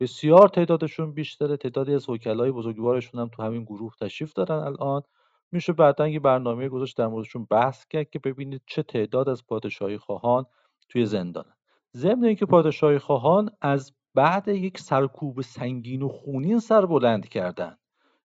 بسیار 0.00 0.48
تعدادشون 0.48 1.12
بیشتره 1.12 1.56
تعدادی 1.56 1.94
از 1.94 2.08
وکلای 2.08 2.50
بزرگوارشون 2.50 3.20
هم 3.20 3.28
تو 3.28 3.42
همین 3.42 3.64
گروه 3.64 3.92
تشریف 4.00 4.32
دارن 4.32 4.58
الان. 4.58 5.02
میشه 5.52 5.72
بعدا 5.72 6.08
یه 6.08 6.20
برنامه 6.20 6.68
گذاشت 6.68 6.96
در 6.96 7.06
موردشون 7.06 7.46
بحث 7.50 7.86
کرد 7.86 8.10
که 8.10 8.18
ببینید 8.18 8.62
چه 8.66 8.82
تعداد 8.82 9.28
از 9.28 9.46
پادشاهی 9.46 9.98
خواهان 9.98 10.46
توی 10.88 11.06
زندانن. 11.06 11.52
ضمن 11.96 12.24
اینکه 12.24 12.46
پادشاهی 12.46 12.98
خواهان 12.98 13.50
از 13.60 13.92
بعد 14.14 14.48
یک 14.48 14.78
سرکوب 14.78 15.40
سنگین 15.40 16.02
و 16.02 16.08
خونین 16.08 16.58
سر 16.58 16.86
بلند 16.86 17.28
کردن. 17.28 17.76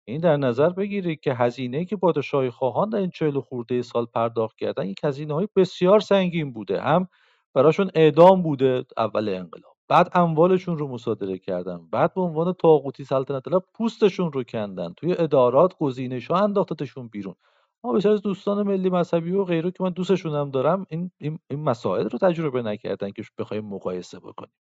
این 0.08 0.22
در 0.22 0.38
نظر 0.38 0.70
بگیرید 0.70 1.20
که 1.20 1.34
هزینه 1.34 1.86
که 1.86 1.96
پادشاهی 1.96 2.50
خواهان 2.50 2.90
در 2.90 2.98
این 2.98 3.10
چهل 3.10 3.40
خورده 3.40 3.82
سال 3.82 4.06
پرداخت 4.06 4.58
کردن 4.58 4.88
یک 4.88 5.00
هزینه 5.04 5.34
های 5.34 5.48
بسیار 5.56 6.00
سنگین 6.00 6.54
بوده. 6.54 6.82
هم 6.82 7.08
براشون 7.54 7.92
اعدام 7.96 8.42
بوده 8.42 8.86
اول 8.98 9.30
انقلاب 9.30 9.76
بعد 9.88 10.10
اموالشون 10.14 10.78
رو 10.78 10.88
مصادره 10.88 11.38
کردن 11.38 11.88
بعد 11.92 12.14
به 12.14 12.22
عنوان 12.22 12.54
طاغوتی 12.54 13.04
سلطنت 13.04 13.44
طلب 13.44 13.64
پوستشون 13.74 14.32
رو 14.32 14.44
کندن 14.44 14.94
توی 14.98 15.16
ادارات 15.20 15.78
گزینش 15.78 16.28
ها 16.32 16.38
انداختتشون 16.38 17.08
بیرون. 17.08 17.36
اما 17.84 17.94
بسیار 17.94 18.14
از 18.14 18.22
دوستان 18.22 18.68
ملی 18.68 18.90
مذهبی 18.90 19.32
و 19.32 19.44
غیره 19.44 19.72
که 19.72 19.84
من 19.84 19.90
دوستشون 19.90 20.36
هم 20.36 20.52
دارم 20.52 20.86
این, 20.90 21.12
این, 21.18 21.40
این 21.50 21.64
مسائل 21.64 22.10
رو 22.10 22.20
تجربه 22.20 22.62
نکردن 22.62 23.12
که 23.12 23.24
بخوایم 23.38 23.66
مقایسه 23.66 24.20
بکنیم. 24.20 24.54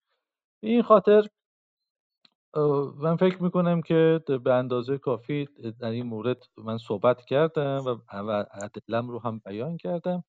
این 0.63 0.83
خاطر 0.83 1.29
من 3.03 3.17
فکر 3.17 3.43
می‌کنم 3.43 3.81
که 3.83 4.21
به 4.45 4.53
اندازه 4.55 4.99
کافی 4.99 5.49
در 5.81 5.91
این 5.91 6.07
مورد 6.07 6.45
من 6.59 6.79
صحبت 6.79 7.25
کردم 7.25 7.85
و 8.15 8.45
ادلم 8.63 9.09
رو 9.11 9.19
هم 9.21 9.39
بیان 9.47 9.77
کردم 9.77 10.25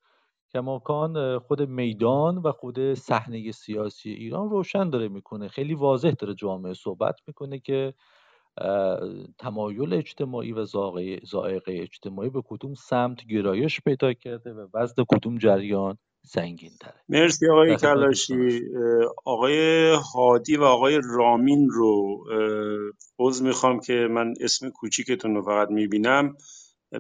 کماکان 0.54 1.40
خود 1.40 1.62
میدان 1.62 2.38
و 2.38 2.52
خود 2.52 2.94
صحنه 2.94 3.52
سیاسی 3.52 4.12
ایران 4.12 4.50
روشن 4.50 4.90
داره 4.90 5.08
می‌کنه. 5.08 5.48
خیلی 5.48 5.74
واضح 5.74 6.12
داره 6.12 6.36
جامعه 6.36 6.74
صحبت 6.74 7.16
می‌کنه 7.28 7.60
که 7.60 7.94
تمایل 9.40 9.94
اجتماعی 9.94 10.54
و 10.54 10.66
زائقه 11.24 11.74
اجتماعی 11.82 12.30
به 12.30 12.42
کدوم 12.46 12.74
سمت 12.74 13.26
گرایش 13.28 13.82
پیدا 13.82 14.14
کرده 14.14 14.54
و 14.54 14.68
وزن 14.74 15.04
کدوم 15.10 15.38
جریان. 15.38 15.98
سنگین 16.26 16.72
تره 16.80 16.94
مرسی 17.10 17.50
آقای 17.50 17.76
کلاشی. 17.78 18.62
آقای 19.26 19.90
هادی 20.14 20.58
و 20.58 20.64
آقای 20.64 21.02
رامین 21.04 21.70
رو 21.70 22.24
عوض 23.20 23.42
می‌خوام 23.42 23.80
که 23.80 23.94
من 23.94 24.34
اسم 24.42 24.70
کوچیکتون 24.70 25.36
رو 25.36 25.42
فقط 25.42 25.70
می‌بینم. 25.70 26.36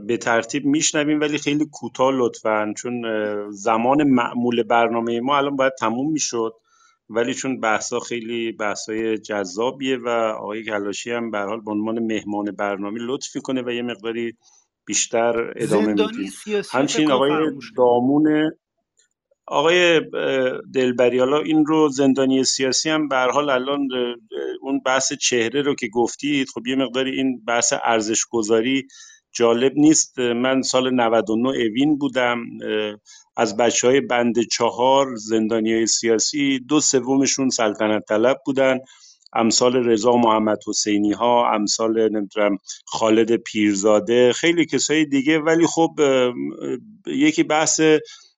به 0.07 0.17
ترتیب 0.17 0.65
میشنویم 0.65 1.19
ولی 1.19 1.37
خیلی 1.37 1.65
کوتاه 1.71 2.11
لطفا 2.13 2.73
چون 2.77 3.03
زمان 3.51 4.03
معمول 4.03 4.63
برنامه 4.63 5.19
ما 5.19 5.37
الان 5.37 5.55
باید 5.55 5.73
تموم 5.79 6.11
می‌شد. 6.11 6.53
ولی 7.09 7.33
چون 7.33 7.59
بحثا 7.59 7.99
خیلی 7.99 8.51
بحثای 8.51 9.17
جذابیه 9.17 9.97
و 9.97 10.09
آقای 10.39 10.63
کلاشی 10.63 11.11
هم 11.11 11.31
به 11.31 11.39
حال 11.39 11.61
به 11.61 11.71
عنوان 11.71 11.99
مهمان 11.99 12.51
برنامه 12.51 12.99
لطف 13.01 13.37
کنه 13.43 13.61
و 13.61 13.69
یه 13.71 13.81
مقداری 13.81 14.33
بیشتر 14.85 15.53
ادامه 15.55 15.87
میدیم 15.87 16.31
همچنین 16.71 17.11
آقای 17.11 17.31
دامون 17.77 18.51
آقای 19.47 20.01
دلبری 20.73 21.19
حالا 21.19 21.39
این 21.39 21.65
رو 21.65 21.89
زندانی 21.89 22.43
سیاسی 22.43 22.89
هم 22.89 23.07
به 23.07 23.15
حال 23.15 23.49
الان 23.49 23.87
اون 24.61 24.81
بحث 24.85 25.13
چهره 25.13 25.61
رو 25.61 25.75
که 25.75 25.87
گفتید 25.87 26.47
خب 26.53 26.67
یه 26.67 26.75
مقداری 26.75 27.11
این 27.11 27.41
بحث 27.45 27.73
ارزش 27.83 28.25
گذاری 28.29 28.87
جالب 29.31 29.73
نیست. 29.75 30.19
من 30.19 30.61
سال 30.61 30.93
99 30.93 31.49
اوین 31.49 31.97
بودم. 31.97 32.43
از 33.37 33.57
بچه 33.57 33.87
های 33.87 34.01
بند 34.01 34.35
چهار 34.51 35.15
زندانی 35.15 35.73
های 35.73 35.87
سیاسی 35.87 36.59
دو 36.59 36.79
سومشون 36.79 37.49
سلطنت 37.49 38.03
طلب 38.09 38.37
بودن. 38.45 38.79
امثال 39.35 39.75
رضا 39.75 40.11
محمد 40.11 40.57
حسینی 40.67 41.11
ها 41.11 41.51
امثال 41.53 42.09
نمی‌دونم 42.09 42.57
خالد 42.85 43.35
پیرزاده 43.35 44.33
خیلی 44.33 44.65
کسای 44.65 45.05
دیگه. 45.05 45.39
ولی 45.39 45.67
خب 45.67 45.99
یکی 47.07 47.43
بحث 47.43 47.81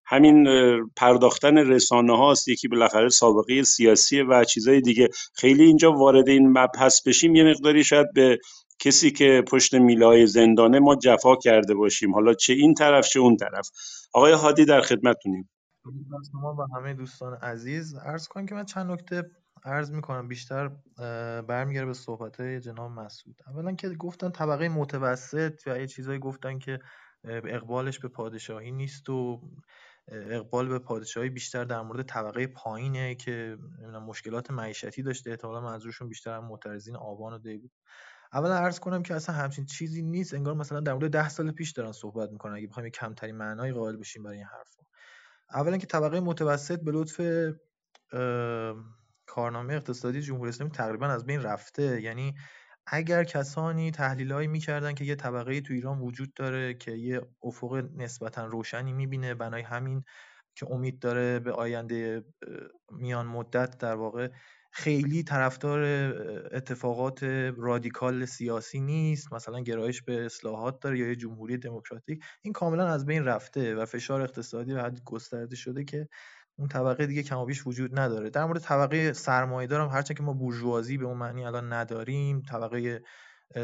همین 0.08 0.48
پرداختن 0.96 1.58
رسانه 1.58 2.18
هاست. 2.18 2.48
یکی 2.48 2.68
بالاخره 2.68 3.10
سابقه 3.10 3.64
سیاسی 3.64 4.22
و 4.22 4.44
چیزای 4.44 4.82
دیگه. 4.82 5.10
خیلی 5.36 5.64
اینجا 5.64 5.92
وارد 5.92 6.30
این 6.30 6.50
مبحث 6.58 7.08
بشیم 7.08 7.36
یه 7.36 7.44
مقداری 7.44 7.84
شاید 7.84 8.14
به 8.14 8.40
کسی 8.80 9.12
که 9.12 9.44
پشت 9.48 9.74
میلای 9.74 10.28
زندانه 10.28 10.80
ما 10.80 10.96
جفا 10.96 11.36
کرده 11.36 11.74
باشیم. 11.74 12.14
حالا 12.14 12.34
چه 12.34 12.54
این 12.54 12.74
طرف 12.74 13.08
چه 13.08 13.20
اون 13.20 13.38
طرف. 13.38 13.70
آقای 14.14 14.34
هادی 14.34 14.66
در 14.66 14.82
خدمتتونیم. 14.82 15.50
شما 16.32 16.56
و 16.56 16.78
همه 16.78 16.94
دوستان 16.94 17.34
عزیز. 17.34 17.96
عرض 17.96 18.28
کنم 18.28 18.46
که 18.46 18.56
من 18.56 18.66
چند 18.66 18.92
نکته 18.92 19.24
عرض 19.66 19.92
می‌کنم. 19.92 20.28
بیشتر 20.28 20.72
برمیگرده 21.48 21.86
به 21.86 21.94
صحبت 21.94 22.42
جناب 22.42 22.92
مسعود. 22.92 23.36
اولا 23.48 23.72
که 23.72 23.90
گفتن 23.90 24.30
طبقه 24.30 24.70
متوسط 24.70 25.54
و 25.68 25.80
یه 25.80 25.88
چیزایی 25.88 26.20
گفتن 26.20 26.60
که 26.60 26.80
اقبالش 27.24 28.00
به 28.00 28.08
پادشاهی 28.08 28.72
نیست 28.72 29.10
و 29.10 29.42
اقبال 30.08 30.68
به 30.68 30.80
پادشاهی 30.80 31.30
بیشتر 31.30 31.64
در 31.64 31.82
مورد 31.82 32.06
طبقه 32.06 32.48
پایینه 32.48 33.16
که 33.16 33.58
مشکلات 34.08 34.52
معیشتی 34.52 35.04
داشته. 35.04 35.30
احتمالا 35.30 35.62
منظورشون 35.62 36.10
بیشتر 36.10 36.40
معترضین 36.40 36.96
آبان 36.96 37.34
و 37.34 37.38
دی 37.38 37.58
بود. 37.58 37.72
اولا 38.34 38.56
عرض 38.56 38.80
کنم 38.80 39.04
که 39.04 39.16
اصلا 39.16 39.36
همچین 39.36 39.66
چیزی 39.66 40.02
نیست. 40.02 40.34
انگار 40.34 40.54
مثلا 40.54 40.80
در 40.80 40.94
مورد 40.94 41.12
ده 41.12 41.30
سال 41.30 41.52
پیش 41.52 41.72
دارن 41.72 41.92
صحبت 41.92 42.32
می‌کنن. 42.32 42.54
اگه 42.54 42.68
بخوایم 42.68 42.90
کمتری 42.90 43.32
معنایی 43.32 43.74
قائل 43.74 43.96
بشیم 43.96 44.24
برای 44.24 44.38
این 44.38 44.46
حرفا. 44.46 44.84
اولا 45.54 45.78
که 45.78 45.88
طبقه 45.88 46.20
متوسط 46.20 46.80
به 46.80 46.92
لطف 46.92 47.22
کارنامه 49.26 49.74
اقتصادی 49.74 50.22
جمهوری 50.22 50.50
اسلامی 50.50 50.72
تقریبا 50.72 51.08
از 51.08 51.26
بین 51.26 51.44
رفته. 51.44 52.02
یعنی 52.02 52.36
اگر 52.88 53.24
کسانی 53.24 53.92
تحلیلایی 53.92 54.48
می‌کردن 54.48 54.94
که 54.94 55.06
یه 55.06 55.16
طبقه 55.16 55.62
تو 55.62 55.74
ایران 55.74 56.00
وجود 56.02 56.34
داره 56.34 56.74
که 56.74 56.92
یه 56.92 57.22
افق 57.44 57.90
نسبتا 57.96 58.46
روشنی 58.46 58.94
می‌بینه 58.94 59.34
بنای 59.34 59.62
همین 59.62 60.04
که 60.56 60.68
امید 60.72 61.00
داره 61.00 61.40
به 61.40 61.52
آینده 61.52 62.26
میان 62.92 63.28
مدت 63.28 63.78
در 63.78 63.96
واقع 63.96 64.30
خیلی 64.72 65.24
طرفدار 65.24 65.82
اتفاقات 66.56 67.24
رادیکال 67.58 68.26
سیاسی 68.26 68.80
نیست 68.80 69.34
مثلا 69.34 69.60
گرایش 69.60 70.02
به 70.02 70.26
اصلاحات 70.26 70.80
داره 70.82 71.00
یا 71.00 71.08
یه 71.08 71.16
جمهوری 71.16 71.58
دموکراتیک 71.58 72.24
این 72.42 72.54
کاملا 72.54 72.88
از 72.88 73.06
بین 73.06 73.26
رفته 73.26 73.76
و 73.76 73.86
فشار 73.86 74.22
اقتصادی 74.22 74.74
به 74.74 74.82
حد 74.84 75.04
گسترده 75.04 75.56
شده 75.56 75.84
که 75.84 76.08
اون 76.56 76.68
طبقه 76.68 77.06
دیگه 77.06 77.24
کمابیش 77.24 77.68
وجود 77.68 78.00
نداره. 78.00 78.30
در 78.30 78.46
مورد 78.46 78.62
طبقه 78.62 79.14
سرمایه 79.14 79.68
دارم 79.68 79.90
هرچند 79.90 80.18
که 80.18 80.24
ما 80.24 80.34
بورژوازی 80.34 80.98
به 80.98 81.06
اون 81.06 81.18
معنی 81.18 81.46
الان 81.46 81.74
نداریم 81.74 82.42
طبقه 82.42 83.02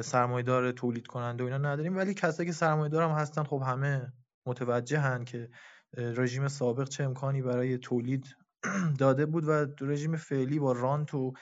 سرمایه 0.04 0.44
دار 0.44 0.72
تولید 0.72 1.08
کننده 1.08 1.44
و 1.44 1.46
اینا 1.46 1.58
نداریم 1.58 1.98
ولی 1.98 2.14
کسایی 2.14 2.50
که 2.50 2.54
سرمایه 2.54 2.90
دارم 2.90 3.12
هستن 3.12 3.44
خب 3.44 3.64
همه 3.66 4.14
متوجهن 4.46 5.24
که 5.24 5.50
رژیم 5.98 6.48
سابق 6.48 6.90
چه 6.90 7.04
امکانی 7.04 7.42
برای 7.42 7.78
تولید 7.78 8.38
داده 9.00 9.26
بود 9.26 9.48
و 9.48 9.66
رژیم 9.82 10.16
فعلی 10.16 10.60
با 10.60 10.72
رانت 10.72 11.14
و 11.14 11.34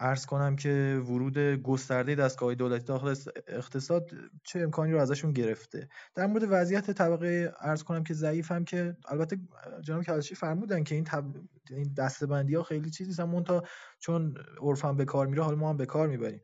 عرض 0.00 0.26
کنم 0.26 0.56
که 0.56 1.02
ورود 1.06 1.38
گسترده 1.38 2.14
دستگاه 2.14 2.54
دولتی 2.54 2.84
داخل 2.84 3.14
اقتصاد 3.46 4.10
چه 4.44 4.60
امکانی 4.60 4.92
رو 4.92 5.00
ازشون 5.00 5.32
گرفته. 5.32 5.88
در 6.14 6.26
مورد 6.26 6.42
وضعیت 6.50 6.90
طبقه 6.90 7.54
عرض 7.60 7.82
کنم 7.82 8.04
که 8.04 8.14
ضعیف 8.14 8.52
هم 8.52 8.64
که 8.64 8.96
البته 9.08 9.38
جناب 9.82 10.02
کلاشی 10.02 10.34
فرمودن 10.34 10.84
که 10.84 10.94
این, 10.94 11.04
طب... 11.04 11.24
این 11.70 11.94
دستبندی 11.96 12.54
ها 12.54 12.62
خیلی 12.62 12.90
چیزی 12.90 13.10
نیستن. 13.10 13.42
تا 13.42 13.62
چون 13.98 14.34
عرفم 14.60 14.96
به 14.96 15.04
کار 15.04 15.26
میره 15.26 15.42
حالا 15.42 15.56
ما 15.56 15.70
هم 15.70 15.76
به 15.76 15.86
کار 15.86 16.08
می‌بریم. 16.08 16.40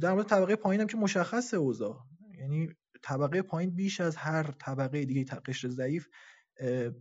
در 0.00 0.12
مورد 0.12 0.26
طبقه 0.26 0.56
پایین 0.56 0.80
هم 0.80 0.86
که 0.86 0.96
مشخصه 0.96 1.56
اوضاع. 1.56 1.96
یعنی 2.38 2.68
طبقه 3.02 3.42
پایین 3.42 3.70
بیش 3.74 4.00
از 4.00 4.16
هر 4.16 4.50
طبقه 4.58 5.04
دیگه 5.04 5.24
قشر 5.46 5.68
ضعیف 5.68 6.06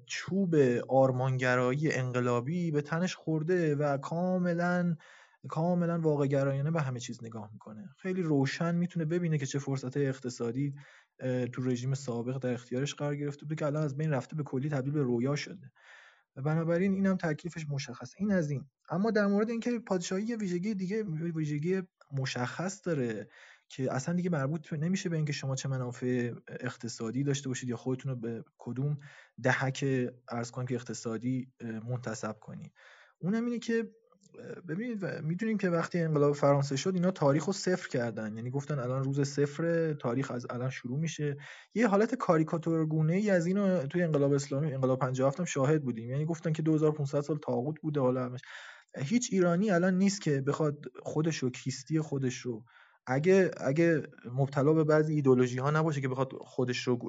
چوب 0.05 0.55
آرمانگرایی 0.89 1.91
انقلابی 1.91 2.71
به 2.71 2.81
تنش 2.81 3.15
خورده 3.15 3.75
و 3.75 3.97
کاملا 3.97 4.95
کاملا 5.47 5.99
واقع 5.99 6.27
گرایانه 6.27 6.71
به 6.71 6.81
همه 6.81 6.99
چیز 6.99 7.23
نگاه 7.23 7.49
می‌کنه. 7.53 7.89
خیلی 7.97 8.21
روشن 8.21 8.75
می‌تونه 8.75 9.05
ببینه 9.05 9.37
که 9.37 9.45
چه 9.45 9.59
فرصت 9.59 9.97
اقتصادی 9.97 10.73
تو 11.51 11.61
رژیم 11.61 11.93
سابق 11.93 12.37
در 12.37 12.53
اختیارش 12.53 12.95
قرار 12.95 13.15
گرفته 13.15 13.41
بوده 13.41 13.55
که 13.55 13.65
الان 13.65 13.83
از 13.83 13.97
بین 13.97 14.11
رفته 14.11 14.35
به 14.35 14.43
کلی 14.43 14.69
تبدیل 14.69 14.93
به 14.93 15.03
رویا 15.03 15.35
شده. 15.35 15.71
و 16.35 16.41
بنابراین 16.41 16.93
اینم 16.93 17.17
تکلیفش 17.17 17.65
مشخص 17.69 18.13
این 18.17 18.31
از 18.31 18.49
این. 18.49 18.65
اما 18.89 19.11
در 19.11 19.27
مورد 19.27 19.49
اینکه 19.49 19.79
پادشاهی 19.79 20.23
یه 20.23 20.37
ویژگی 20.37 20.73
دیگه 20.73 21.03
ویژگی 21.03 21.81
مشخص 22.11 22.81
داره 22.87 23.27
که 23.69 23.93
اصلا 23.93 24.15
دیگه 24.15 24.29
مربوط 24.29 24.73
نمیشه 24.73 25.09
به 25.09 25.15
اینکه 25.15 25.33
شما 25.33 25.55
چه 25.55 25.69
منافع 25.69 26.33
اقتصادی 26.47 27.23
داشته 27.23 27.49
باشید 27.49 27.69
یا 27.69 27.77
خودتون 27.77 28.11
رو 28.11 28.17
به 28.17 28.43
کدوم 28.57 28.97
دهک 29.43 29.85
ارز 30.29 30.51
کنم 30.51 30.65
که 30.65 30.75
اقتصادی 30.75 31.51
منتصب 31.89 32.39
کنید 32.39 32.73
اونم 33.17 33.45
اینه 33.45 33.59
که 33.59 33.91
ببینید 34.67 35.05
می‌دونیم 35.05 35.57
که 35.57 35.69
وقتی 35.69 35.99
انقلاب 35.99 36.33
فرانسه 36.33 36.75
شد 36.75 36.95
اینا 36.95 37.11
تاریخ 37.11 37.45
رو 37.45 37.53
صفر 37.53 37.87
کردن. 37.89 38.35
یعنی 38.35 38.49
گفتن 38.49 38.79
الان 38.79 39.03
روز 39.03 39.21
صفر 39.21 39.93
تاریخ 39.93 40.31
از 40.31 40.47
الان 40.49 40.69
شروع 40.69 40.99
میشه. 40.99 41.37
یه 41.73 41.87
حالت 41.87 42.15
کاریکاتورگونه 42.15 43.13
ای 43.13 43.29
از 43.29 43.45
اینو 43.45 43.87
توی 43.87 44.03
انقلاب 44.03 44.33
اسلامی 44.33 44.73
انقلاب 44.73 44.99
57 44.99 45.39
هم 45.39 45.45
شاهد 45.45 45.83
بودیم. 45.83 46.09
یعنی 46.09 46.25
گفتن 46.25 46.51
که 46.51 46.61
2500 46.61 47.21
سال 47.21 47.37
تاغوت 47.37 47.81
بوده 47.81 47.99
حالا 47.99 48.25
همش. 48.25 48.41
هیچ 48.97 49.29
ایرانی 49.31 49.71
الان 49.71 49.97
نیست 49.97 50.21
که 50.21 50.41
بخواد 50.41 50.85
خودش 51.03 51.37
رو 51.37 51.49
کیستی 51.49 51.99
خودش 51.99 52.37
رو. 52.37 52.63
اگه 53.07 53.51
اگه 53.57 54.03
مبتلا 54.33 54.73
به 54.73 54.83
بعضی 54.83 55.13
ایدولوژی 55.13 55.59
ها 55.59 55.71
نباشه 55.71 56.01
که 56.01 56.07
بخواد 56.07 56.33
خودش 56.33 56.87
رو 56.87 56.99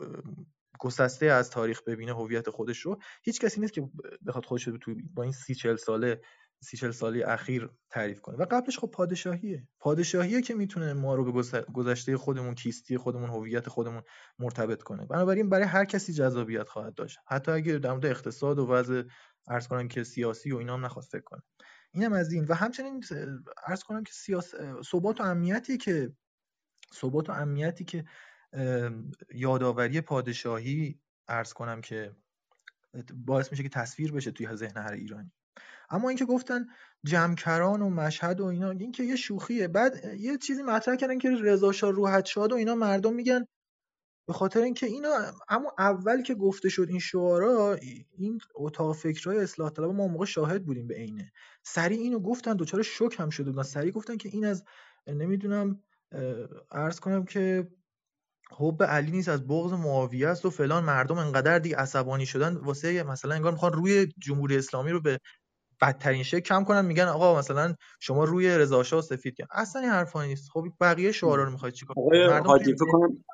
گسسته 0.79 1.27
از 1.27 1.51
تاریخ 1.51 1.83
ببینه 1.83 2.13
هویت 2.13 2.51
خودش 2.51 2.79
رو 2.79 2.99
هیچ 3.23 3.41
کسی 3.41 3.61
نیست 3.61 3.73
که 3.73 3.89
بخواد 4.27 4.45
خودش 4.45 4.69
رو 4.69 4.79
تو 4.79 4.95
با 5.15 5.23
این 5.23 5.33
سی 5.33 5.55
چل 5.55 5.77
ساله 5.77 6.21
سی 6.61 6.77
چل 6.77 6.91
سالی 6.91 7.23
اخیر 7.23 7.71
تعریف 7.91 8.21
کنه. 8.21 8.37
و 8.37 8.47
قبلش 8.51 8.79
خب 8.79 8.91
پادشاهیه. 8.91 9.69
پادشاهیه 9.81 10.43
که 10.43 10.55
می‌تونه 10.55 10.93
ما 10.93 11.15
رو 11.15 11.33
به 11.33 11.43
گذشته 11.75 12.17
خودمون 12.17 12.55
کیستی 12.55 12.99
خودمون 12.99 13.31
هویت 13.31 13.69
خودمون 13.69 14.03
مرتبط 14.39 14.83
کنه. 14.83 15.07
بنابراین 15.07 15.49
برای 15.49 15.65
هر 15.65 15.85
کسی 15.85 16.13
جذابیت 16.13 16.69
خواهد 16.69 16.95
داشت. 16.95 17.19
حتی 17.27 17.53
اگه 17.53 17.79
در 17.79 17.91
مورد 17.91 18.07
اقتصاد 18.07 18.59
و 18.59 18.67
وضع 18.67 19.03
ارز 19.49 19.69
کنم 19.69 19.89
که 19.89 20.05
سیاسی 20.05 20.53
و 20.53 20.57
اینا 20.57 20.77
هم 20.77 20.89
فکر 20.89 21.21
کنه. 21.21 21.43
اینم 21.93 22.13
از 22.13 22.33
این. 22.33 22.45
و 22.49 22.55
همچنین 22.55 23.05
ارز 23.67 23.83
کنم 23.83 24.05
که 24.05 24.13
سیاس 24.13 24.55
ثبات 24.91 25.21
و 25.21 25.25
امنیتی 25.25 25.77
که 25.77 26.13
ثبات 26.95 27.31
و 27.31 27.33
امنیتی 27.33 27.85
که 27.85 28.05
یادآوری 29.35 30.01
پادشاهی 30.01 31.01
ارز 31.29 31.53
کنم 31.53 31.81
که 31.81 32.17
باعث 33.15 33.51
میشه 33.51 33.63
که 33.63 33.69
تصویر 33.69 34.13
بشه 34.13 34.31
توی 34.31 34.57
ذهن 34.57 34.77
هر 34.77 34.93
ایرانی. 34.93 35.33
اما 35.91 36.09
اینکه 36.09 36.25
گفتن 36.25 36.67
جمکران 37.05 37.83
و 37.83 37.91
مشهد 37.91 38.41
و 38.41 38.45
اینا 38.45 38.71
این 38.71 38.93
که 38.93 39.03
یه 39.03 39.17
شوخیه. 39.17 39.69
بعد 39.69 40.05
یه 40.19 40.39
چیزی 40.39 40.63
مطرح 40.63 40.97
کردن 40.97 41.19
که 41.19 41.31
رضا 41.31 41.73
شاه 41.73 41.91
روحت 41.91 42.25
شاد 42.25 42.53
و 42.53 42.55
اینا 42.55 42.75
مردم 42.75 43.15
میگن. 43.15 43.45
به 44.29 44.33
خاطر 44.33 44.61
اینکه 44.61 44.87
اینا 44.87 45.09
اما 45.49 45.73
اول 45.79 46.23
که 46.23 46.35
گفته 46.35 46.69
شد 46.69 46.87
این 46.89 46.99
شعارا 46.99 47.75
این 48.19 48.39
اتاق 48.55 48.97
فکرهای 48.97 49.39
اصلاح 49.39 49.71
طلب 49.71 49.91
ما 49.91 50.09
موقع 50.09 50.25
شاهد 50.25 50.65
بودیم 50.65 50.87
به 50.87 50.95
عینه. 50.95 51.33
سری 51.63 51.97
اینو 51.97 52.21
گفتن 52.21 52.55
دوچار 52.55 52.83
شوک 52.83 53.21
هم 53.21 53.31
شده 53.31 53.51
بودن. 53.51 53.63
سری 53.63 53.91
گفتن 53.91 54.17
که 54.17 54.29
این 54.29 54.47
از 54.47 54.65
نمی‌دونم 55.07 55.83
عرض 56.71 57.01
کنم 57.01 57.25
که 57.25 57.69
حب 58.59 58.83
علی 58.83 59.11
نیست 59.11 59.29
از 59.29 59.47
بغض 59.47 59.73
معاویه 59.73 60.29
است 60.29 60.45
و 60.45 60.51
فلان. 60.51 60.85
مردم 60.85 61.19
انقدر 61.19 61.59
دیگه 61.59 61.77
عصبانی 61.77 62.27
شدن. 62.27 62.57
واسه 62.57 63.03
مثلا 63.03 63.35
انگار 63.35 63.53
می‌خوان 63.53 63.73
روی 63.73 64.07
جمهوری 64.19 64.57
اسلامی 64.57 64.91
رو 64.91 65.01
به 65.01 65.19
بدترین 65.81 66.23
شکل 66.23 66.41
کم 66.41 66.65
کنن 66.65 66.85
میگن 66.85 67.05
آقا 67.05 67.39
مثلا 67.39 67.75
شما 68.01 68.25
روی 68.25 68.59
رضا 68.59 68.83
شاه 68.83 69.03
سفید 69.03 69.37
کن. 69.39 69.47
اصلا 69.51 69.83
این 69.83 69.91
حرفا 69.91 70.25
نیست. 70.25 70.51
خب 70.53 70.65
بقیه 70.81 71.13
شعارا 71.13 71.45
رو 71.45 71.51
می‌خواید 71.51 71.75
چیکار 71.75 71.97
کنم 71.97 73.25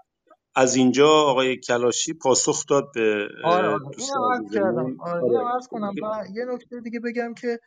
از 0.55 0.74
اینجا 0.74 1.09
آقای 1.09 1.56
کلاشی 1.56 2.14
پاسخ 2.14 2.66
داد 2.66 2.93
به 2.94 3.28
آره 3.44 3.69
آره. 3.69 3.81
کردم. 4.55 5.01
آره 5.01 5.39
عرض 5.55 5.69
کنم. 5.69 5.94
و 6.02 6.24
یه 6.35 6.44
نکته 6.44 6.81
دیگه 6.81 7.01
بگم 7.01 7.35
که 7.35 7.59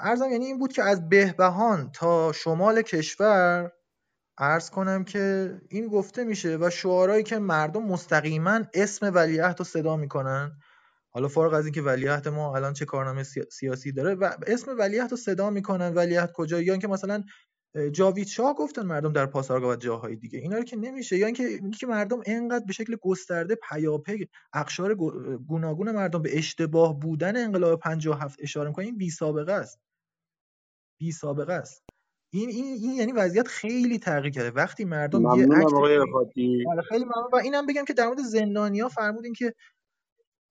ارزم 0.00 0.30
یعنی 0.30 0.44
این 0.44 0.58
بود 0.58 0.72
که 0.72 0.82
از 0.82 1.08
بهبهان 1.08 1.90
تا 1.94 2.32
شمال 2.32 2.82
کشور 2.82 3.72
عرض 4.38 4.70
کنم 4.70 5.04
که 5.04 5.54
این 5.70 5.88
گفته 5.88 6.24
میشه 6.24 6.58
و 6.60 6.70
شعارهایی 6.70 7.22
که 7.22 7.38
مردم 7.38 7.82
مستقیما 7.82 8.60
اسم 8.74 9.10
ولیعهد 9.14 9.58
رو 9.58 9.64
صدا 9.64 9.96
می‌کنن. 9.96 10.58
حالا 11.16 11.28
فارغ 11.28 11.54
از 11.54 11.64
اینکه 11.64 11.82
ولیعهد 11.82 12.28
ما 12.28 12.56
الان 12.56 12.72
چه 12.72 12.84
کارنامه 12.84 13.22
سیاسی 13.50 13.92
داره 13.92 14.14
و 14.14 14.30
اسم 14.46 14.78
ولیعهد 14.78 15.10
رو 15.10 15.16
صدا 15.16 15.50
می‌کنن. 15.50 15.94
ولیعهد 15.94 16.32
کجا؟ 16.32 16.60
یا 16.60 16.72
اینکه 16.72 16.88
مثلا 16.88 17.24
جاوید 17.92 18.26
شاه 18.26 18.54
گفتن 18.54 18.82
مردم 18.82 19.12
در 19.12 19.26
پاسارگاه 19.26 19.72
و 19.72 19.76
جاهای 19.76 20.16
دیگه. 20.16 20.38
اینا 20.38 20.56
رو 20.56 20.64
که 20.64 20.76
نمیشه. 20.76 21.16
یا 21.16 21.26
اینکه 21.26 21.60
که 21.78 21.86
مردم 21.86 22.20
انقدر 22.26 22.64
به 22.66 22.72
شکل 22.72 22.96
گسترده 23.02 23.58
پیاپی 23.70 24.28
اقشار 24.54 24.94
گوناگون 25.48 25.90
مردم 25.90 26.22
به 26.22 26.38
اشتباه 26.38 27.00
بودن 27.00 27.36
انقلاب 27.36 27.80
57 27.80 28.38
اشاره 28.42 28.68
می‌کنن 28.68 28.84
این 28.84 28.96
بی 28.96 29.10
سابقه 29.10 29.52
است. 29.52 29.80
بی 31.00 31.12
سابقه 31.12 31.52
است. 31.52 31.82
این 32.32 32.48
این 32.48 32.64
این 32.64 32.92
یعنی 32.92 33.12
وضعیت 33.12 33.48
خیلی 33.48 33.98
تغییر 33.98 34.32
کرده. 34.32 34.50
وقتی 34.50 34.84
مردم 34.84 35.22
یه 35.22 35.28
آره، 36.72 36.82
خیلی 36.88 37.04
ممنون. 37.04 37.30
و 37.32 37.36
اینم 37.36 37.66
بگم 37.66 37.84
که 37.84 37.92
در 37.92 38.06
مورد 38.06 38.18
زندانیا 38.18 38.88
فرمودین 38.88 39.32
که 39.32 39.54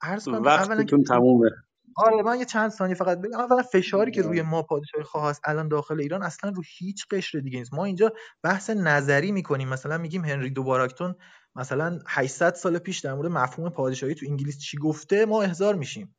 عرض 0.01 0.25
کنم 0.25 0.43
وقتتون 0.43 1.03
تمومه. 1.03 1.49
آره 1.97 2.23
من 2.23 2.39
یه 2.39 2.45
چند 2.45 2.71
ثانیه 2.71 2.95
فقط 2.95 3.21
بگم. 3.21 3.39
اولا 3.39 3.63
فشاری 3.63 4.11
که 4.11 4.21
روی 4.21 4.41
ما 4.41 4.63
پادشاهی 4.63 5.03
خواه 5.03 5.29
هست 5.29 5.41
الان 5.43 5.67
داخل 5.67 5.99
ایران 5.99 6.23
اصلا 6.23 6.49
رو 6.49 6.63
هیچ 6.77 7.05
قشر 7.11 7.39
دیگه 7.39 7.59
نیست. 7.59 7.73
ما 7.73 7.85
اینجا 7.85 8.13
بحث 8.43 8.69
نظری 8.69 9.31
می‌کنیم. 9.31 9.69
مثلا 9.69 9.97
میگیم 9.97 10.25
هنری 10.25 10.49
دو 10.49 10.63
باراکتون 10.63 11.15
مثلا 11.55 11.99
800 12.07 12.53
سال 12.53 12.77
پیش 12.77 12.99
در 12.99 13.13
مورد 13.13 13.31
مفهوم 13.31 13.69
پادشاهی 13.69 14.15
تو 14.15 14.25
انگلیس 14.29 14.59
چی 14.59 14.77
گفته 14.77 15.25
ما 15.25 15.41
احضار 15.41 15.75
میشیم. 15.75 16.15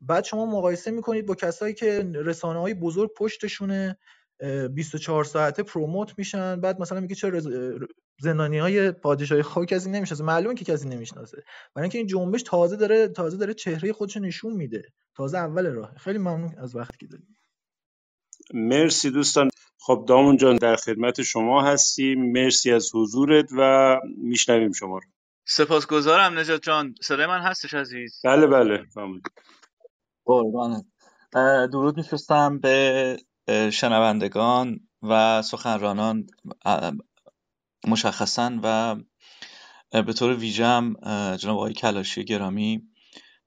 بعد 0.00 0.24
شما 0.24 0.46
مقایسه 0.46 0.90
می‌کنید 0.90 1.26
با 1.26 1.34
کسایی 1.34 1.74
که 1.74 2.10
رسانه 2.14 2.60
های 2.60 2.74
بزرگ 2.74 3.10
پشتشونه 3.16 3.98
24 4.74 5.24
ساعته 5.24 5.62
پروموت 5.62 6.18
میشن 6.18 6.60
بعد 6.60 6.80
مثلا 6.80 7.00
میگه 7.00 7.14
چرا 7.14 7.40
زندانی 8.20 8.58
های 8.58 8.92
پادشاهی 8.92 9.42
خاک 9.42 9.68
کسی 9.68 9.90
نمی‌شناسه؟ 9.90 10.24
معلومه 10.24 10.54
که 10.54 10.64
کسی 10.64 10.88
نمی‌شناسه. 10.88 11.42
برای 11.74 11.84
اینکه 11.84 11.98
این 11.98 12.06
جنبش 12.06 12.42
تازه 12.42 12.76
داره 12.76 13.08
تازه 13.08 13.36
داره 13.36 13.54
چهره 13.54 13.92
خودش 13.92 14.16
نشون 14.16 14.52
میده. 14.52 14.82
تازه 15.16 15.38
اول 15.38 15.66
راه. 15.66 15.94
خیلی 15.96 16.18
ممنون 16.18 16.54
از 16.58 16.76
وقتی 16.76 16.96
که 17.00 17.06
دادید 17.06 17.36
مرسی 18.54 19.10
دوستان. 19.10 19.50
خب 19.78 20.04
دامون 20.08 20.36
جان 20.36 20.56
در 20.56 20.76
خدمت 20.76 21.22
شما 21.22 21.62
هستیم. 21.62 22.32
مرسی 22.32 22.72
از 22.72 22.90
حضورت 22.94 23.48
و 23.58 23.96
میشنویم 24.18 24.72
شما 24.72 24.98
رو. 24.98 25.08
سپاسگزارم 25.44 26.38
نجات 26.38 26.62
جان. 26.62 26.94
صدای 27.02 27.26
من 27.26 27.40
هستش 27.40 27.74
عزیز؟ 27.74 28.20
بله 28.24 28.46
بله. 28.46 28.86
قربانت. 30.24 30.84
درود 31.72 31.96
میفرستم 31.96 32.58
به 32.58 33.16
شنوندگان 33.48 34.80
و 35.02 35.42
سخنرانان 35.42 36.26
مشخصا 37.86 38.60
و 38.62 38.96
به 39.90 40.12
طور 40.12 40.34
ویژه 40.34 40.66
هم 40.66 40.94
جناب 41.36 41.56
آقای 41.56 41.72
کلاشی 41.72 42.24
گرامی 42.24 42.82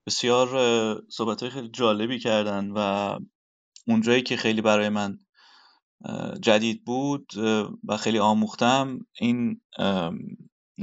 بسیار 0.06 0.48
صحبت 1.08 1.48
خیلی 1.48 1.68
جالبی 1.68 2.18
کردن 2.18 2.70
و 2.70 3.18
اونجایی 3.86 4.22
که 4.22 4.36
خیلی 4.36 4.60
برای 4.60 4.88
من 4.88 5.18
جدید 6.42 6.84
بود 6.84 7.32
و 7.84 7.96
خیلی 7.96 8.18
آموختم 8.18 8.98
این 9.20 9.60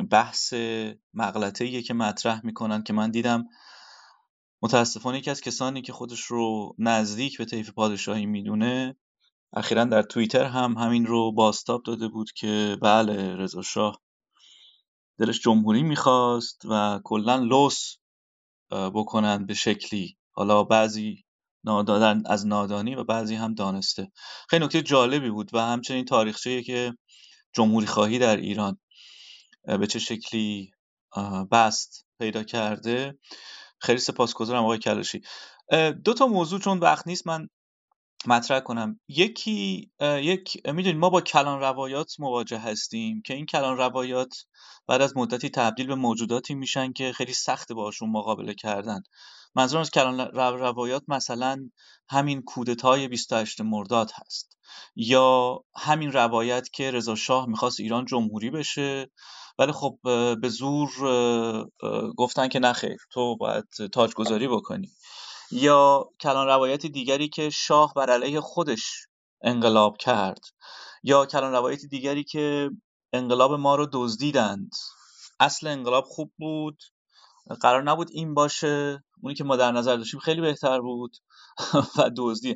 بحث 0.10 0.54
مغلطه 1.14 1.82
که 1.82 1.94
مطرح 1.94 2.46
می‌کنن 2.46 2.84
که 2.84 2.94
من 2.94 3.12
دیدم. 3.12 3.46
متاسفانه 4.62 5.18
یکی 5.18 5.30
از 5.30 5.42
کسانی 5.42 5.82
که 5.82 5.94
خودش 5.94 6.22
رو 6.22 6.76
نزدیک 6.80 7.38
به 7.38 7.46
طیف 7.46 7.70
پادشاهی 7.70 8.26
می‌دونه 8.26 8.96
اخیرا 9.54 9.84
در 9.86 10.02
توییتر 10.02 10.44
هم 10.44 10.74
همین 10.78 11.06
رو 11.06 11.32
باستاب 11.32 11.84
داده 11.84 12.08
بود 12.08 12.32
که 12.32 12.78
بله 12.82 13.36
رضا 13.36 13.62
شاه 13.62 14.02
دلش 15.20 15.40
جمهوری 15.40 15.84
می‌خواست 15.84 16.62
و 16.66 17.00
کلا 17.04 17.36
لوس 17.36 17.96
بکنن 18.72 19.46
به 19.46 19.54
شکلی. 19.54 20.18
حالا 20.32 20.64
بعضی 20.64 21.26
نادادن 21.64 22.24
از 22.26 22.48
نادانی 22.48 22.96
و 22.96 23.04
بعضی 23.04 23.36
هم 23.36 23.54
دانسته. 23.54 24.12
خیلی 24.50 24.66
نکته 24.66 24.82
جالبی 24.82 25.30
بود 25.30 25.50
و 25.54 25.60
همچنین 25.60 26.06
تاریخچه 26.06 26.64
که 26.64 26.98
جمهوری 27.54 27.88
خواهی 27.88 28.20
در 28.20 28.38
ایران 28.38 28.80
به 29.64 29.88
چه 29.88 30.00
شکلی 30.00 30.72
بست 31.52 32.06
پیدا 32.20 32.44
کرده. 32.44 33.18
خیلی 33.80 34.00
سپاسگزارم 34.00 34.64
آقای 34.64 34.78
کلاشی. 34.78 35.22
دو 36.04 36.14
تا 36.14 36.28
موضوع 36.28 36.60
چون 36.60 36.80
وقت 36.80 37.08
نیست 37.08 37.28
من 37.28 37.48
مطرح 38.26 38.60
کنم. 38.60 39.00
یکی 39.08 39.92
یک 40.02 40.62
می‌دونید 40.66 41.00
ما 41.00 41.10
با 41.10 41.22
کلان 41.22 41.60
روایات 41.60 42.20
مواجه 42.20 42.58
هستیم 42.58 43.22
که 43.26 43.34
این 43.34 43.46
کلان 43.46 43.78
روایات 43.78 44.34
بعد 44.88 45.02
از 45.02 45.18
مدتی 45.18 45.50
تبدیل 45.50 45.88
به 45.88 45.96
موجوداتی 45.96 46.56
میشن 46.56 46.94
که 46.94 47.12
خیلی 47.14 47.34
سخت 47.34 47.72
باشون 47.72 48.10
مقابله 48.10 48.54
کردن. 48.54 49.02
منظورم 49.56 49.82
از 49.82 49.92
کلان 49.92 50.20
روایات 50.36 51.04
مثلا 51.08 51.70
همین 52.10 52.42
کودتای 52.42 53.08
28 53.08 53.62
مرداد 53.62 54.12
هست 54.16 54.58
یا 54.96 55.60
همین 55.76 56.12
روایت 56.12 56.70
که 56.74 56.92
رضا 56.92 57.16
شاه 57.16 57.46
می‌خواست 57.46 57.80
ایران 57.80 58.06
جمهوری 58.06 58.50
بشه 58.50 59.12
ولی 59.60 59.72
خب 59.72 59.98
به 60.42 60.50
زور 60.50 60.90
گفتن 62.18 62.48
که 62.48 62.60
نخیر 62.60 62.98
تو 63.12 63.38
باید 63.38 63.66
تاجگذاری 63.94 64.48
بکنی. 64.48 64.90
یا 65.52 66.10
کلان 66.22 66.48
روایت 66.48 66.86
دیگری 66.86 67.30
که 67.30 67.50
شاه 67.50 67.94
بر 67.94 68.10
علیه 68.10 68.42
خودش 68.42 69.08
انقلاب 69.42 69.98
کرد 69.98 70.40
یا 71.04 71.26
کلان 71.26 71.52
روایت 71.52 71.86
دیگری 71.86 72.24
که 72.24 72.70
انقلاب 73.14 73.54
ما 73.54 73.76
رو 73.76 73.88
دزدیدند. 73.94 74.72
اصل 75.40 75.68
انقلاب 75.68 76.04
خوب 76.04 76.32
بود. 76.38 76.84
قرار 77.62 77.84
نبود 77.84 78.08
این 78.12 78.34
باشه. 78.34 79.04
اونی 79.22 79.36
که 79.36 79.44
ما 79.44 79.56
در 79.56 79.72
نظر 79.72 79.96
داشتیم 79.96 80.20
خیلی 80.20 80.42
بهتر 80.42 80.82
بود. 80.82 81.18
و 81.98 82.12
دزدی. 82.18 82.56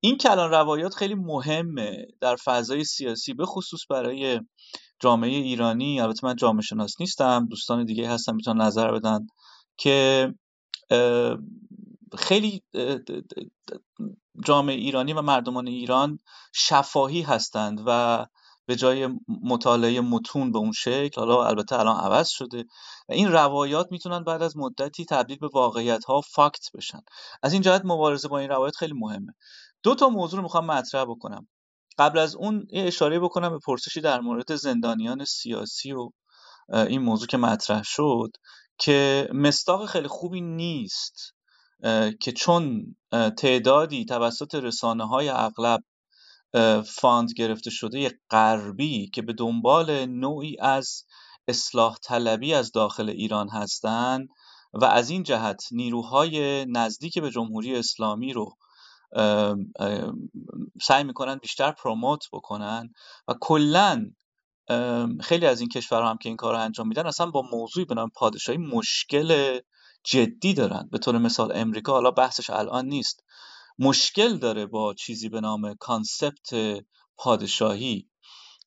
این 0.00 0.16
کلان 0.16 0.50
روایات 0.50 0.94
خیلی 0.94 1.14
مهمه 1.14 2.06
در 2.20 2.36
فضای 2.36 2.84
سیاسی 2.84 3.34
به 3.34 3.46
خصوص 3.46 3.80
برای 3.90 4.40
جامعه 5.00 5.30
ایرانی. 5.30 6.00
البته 6.00 6.26
من 6.26 6.36
جامعه 6.36 6.62
شناس 6.62 7.00
نیستم. 7.00 7.46
دوستان 7.50 7.84
دیگه 7.84 8.10
هستن 8.10 8.34
می‌تونن 8.34 8.62
نظر 8.62 8.92
بدن 8.92 9.26
که 9.76 10.28
خیلی 12.16 12.62
جامعه 14.44 14.74
ایرانی 14.76 15.12
و 15.12 15.22
مردمان 15.22 15.66
ایران 15.66 16.18
شفاهی 16.54 17.22
هستند 17.22 17.82
و 17.86 18.26
به 18.66 18.76
جای 18.76 19.08
مطالعه 19.42 20.00
متون 20.00 20.52
به 20.52 20.58
اون 20.58 20.72
شکل 20.72 21.20
حالا 21.20 21.46
البته 21.46 21.78
الان 21.78 21.96
عوض 21.96 22.28
شده 22.28 22.64
و 23.08 23.12
این 23.12 23.32
روایات 23.32 23.88
می‌تونن 23.90 24.24
بعد 24.24 24.42
از 24.42 24.56
مدتی 24.56 25.04
تبدیل 25.04 25.38
به 25.38 25.48
واقعیت 25.54 26.04
ها 26.04 26.20
فاکت 26.20 26.64
بشن. 26.74 27.00
از 27.42 27.52
این 27.52 27.62
جهت 27.62 27.82
مبارزه 27.84 28.28
با 28.28 28.38
این 28.38 28.48
روایات 28.48 28.76
خیلی 28.76 28.92
مهمه. 28.92 29.34
دو 29.82 29.94
تا 29.94 30.08
موضوع 30.08 30.36
رو 30.36 30.42
می‌خوام 30.42 30.66
مطرح 30.66 31.04
بکنم. 31.04 31.48
قبل 31.98 32.18
از 32.18 32.36
اون 32.36 32.66
یه 32.70 32.82
اشاره 32.86 33.20
بکنم 33.20 33.50
به 33.50 33.58
پرسشی 33.66 34.00
در 34.00 34.20
مورد 34.20 34.54
زندانیان 34.56 35.24
سیاسی 35.24 35.92
و 35.92 36.10
این 36.72 37.02
موضوع 37.02 37.26
که 37.26 37.36
مطرح 37.36 37.82
شد 37.84 38.30
که 38.78 39.28
مستاق 39.32 39.86
خیلی 39.86 40.08
خوبی 40.08 40.40
نیست. 40.40 41.35
که 42.20 42.32
چون 42.36 42.96
تعدادی 43.38 44.04
توسط 44.04 44.54
رسانه 44.54 45.08
های 45.08 45.28
اغلب 45.28 45.82
fund 46.86 47.32
گرفته 47.36 47.70
شده 47.70 48.20
غربی 48.30 49.10
که 49.10 49.22
به 49.22 49.32
دنبال 49.32 50.06
نوعی 50.06 50.56
از 50.60 51.04
اصلاح 51.48 51.96
طلبی 52.02 52.54
از 52.54 52.72
داخل 52.72 53.08
ایران 53.08 53.48
هستند 53.48 54.28
و 54.72 54.84
از 54.84 55.10
این 55.10 55.22
جهت 55.22 55.64
نیروهای 55.72 56.66
نزدیک 56.68 57.18
به 57.18 57.30
جمهوری 57.30 57.76
اسلامی 57.76 58.32
رو 58.32 58.56
سعی 60.82 61.04
می‌کنن 61.04 61.36
بیشتر 61.36 61.72
promote 61.72 62.24
بکنن 62.32 62.92
و 63.28 63.34
کلا 63.40 64.10
خیلی 65.20 65.46
از 65.46 65.60
این 65.60 65.68
کشورها 65.68 66.10
هم 66.10 66.16
که 66.16 66.28
این 66.28 66.36
کار 66.36 66.54
رو 66.54 66.60
انجام 66.60 66.88
میدن 66.88 67.06
اصلا 67.06 67.26
با 67.26 67.42
موضوعی 67.52 67.86
به 67.86 67.94
نام 67.94 68.10
پادشاهی 68.14 68.58
مشکل 68.58 69.58
جدی 70.06 70.54
دارن. 70.54 70.88
به 70.92 70.98
طور 70.98 71.18
مثال 71.18 71.52
امریکا 71.54 71.92
حالا 71.92 72.10
بحثش 72.10 72.50
الان 72.50 72.86
نیست. 72.86 73.24
مشکل 73.78 74.38
داره 74.38 74.66
با 74.66 74.94
چیزی 74.94 75.28
به 75.28 75.40
نام 75.40 75.74
concept 75.74 76.50
پادشاهی 77.16 78.08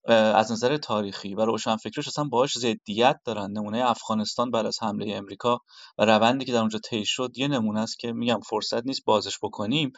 از 0.07 0.51
نظر 0.51 0.77
تاریخی. 0.77 1.35
و 1.35 1.41
روشنفکرش 1.41 2.07
اصلا 2.07 2.23
باهاش 2.23 2.57
ضدیت 2.57 3.19
دارن. 3.25 3.51
نمونه 3.51 3.89
افغانستان 3.89 4.51
بعد 4.51 4.65
از 4.65 4.77
حمله 4.83 5.15
امریکا 5.15 5.59
و 5.97 6.05
روندی 6.05 6.45
که 6.45 6.51
در 6.51 6.59
اونجا 6.59 6.79
طی 6.79 7.05
شد 7.05 7.31
یه 7.35 7.47
نمونه 7.47 7.79
است 7.79 7.99
که 7.99 8.11
میگم 8.11 8.39
فرصت 8.49 8.85
نیست 8.85 9.05
بازش 9.05 9.37
بکنیم. 9.41 9.91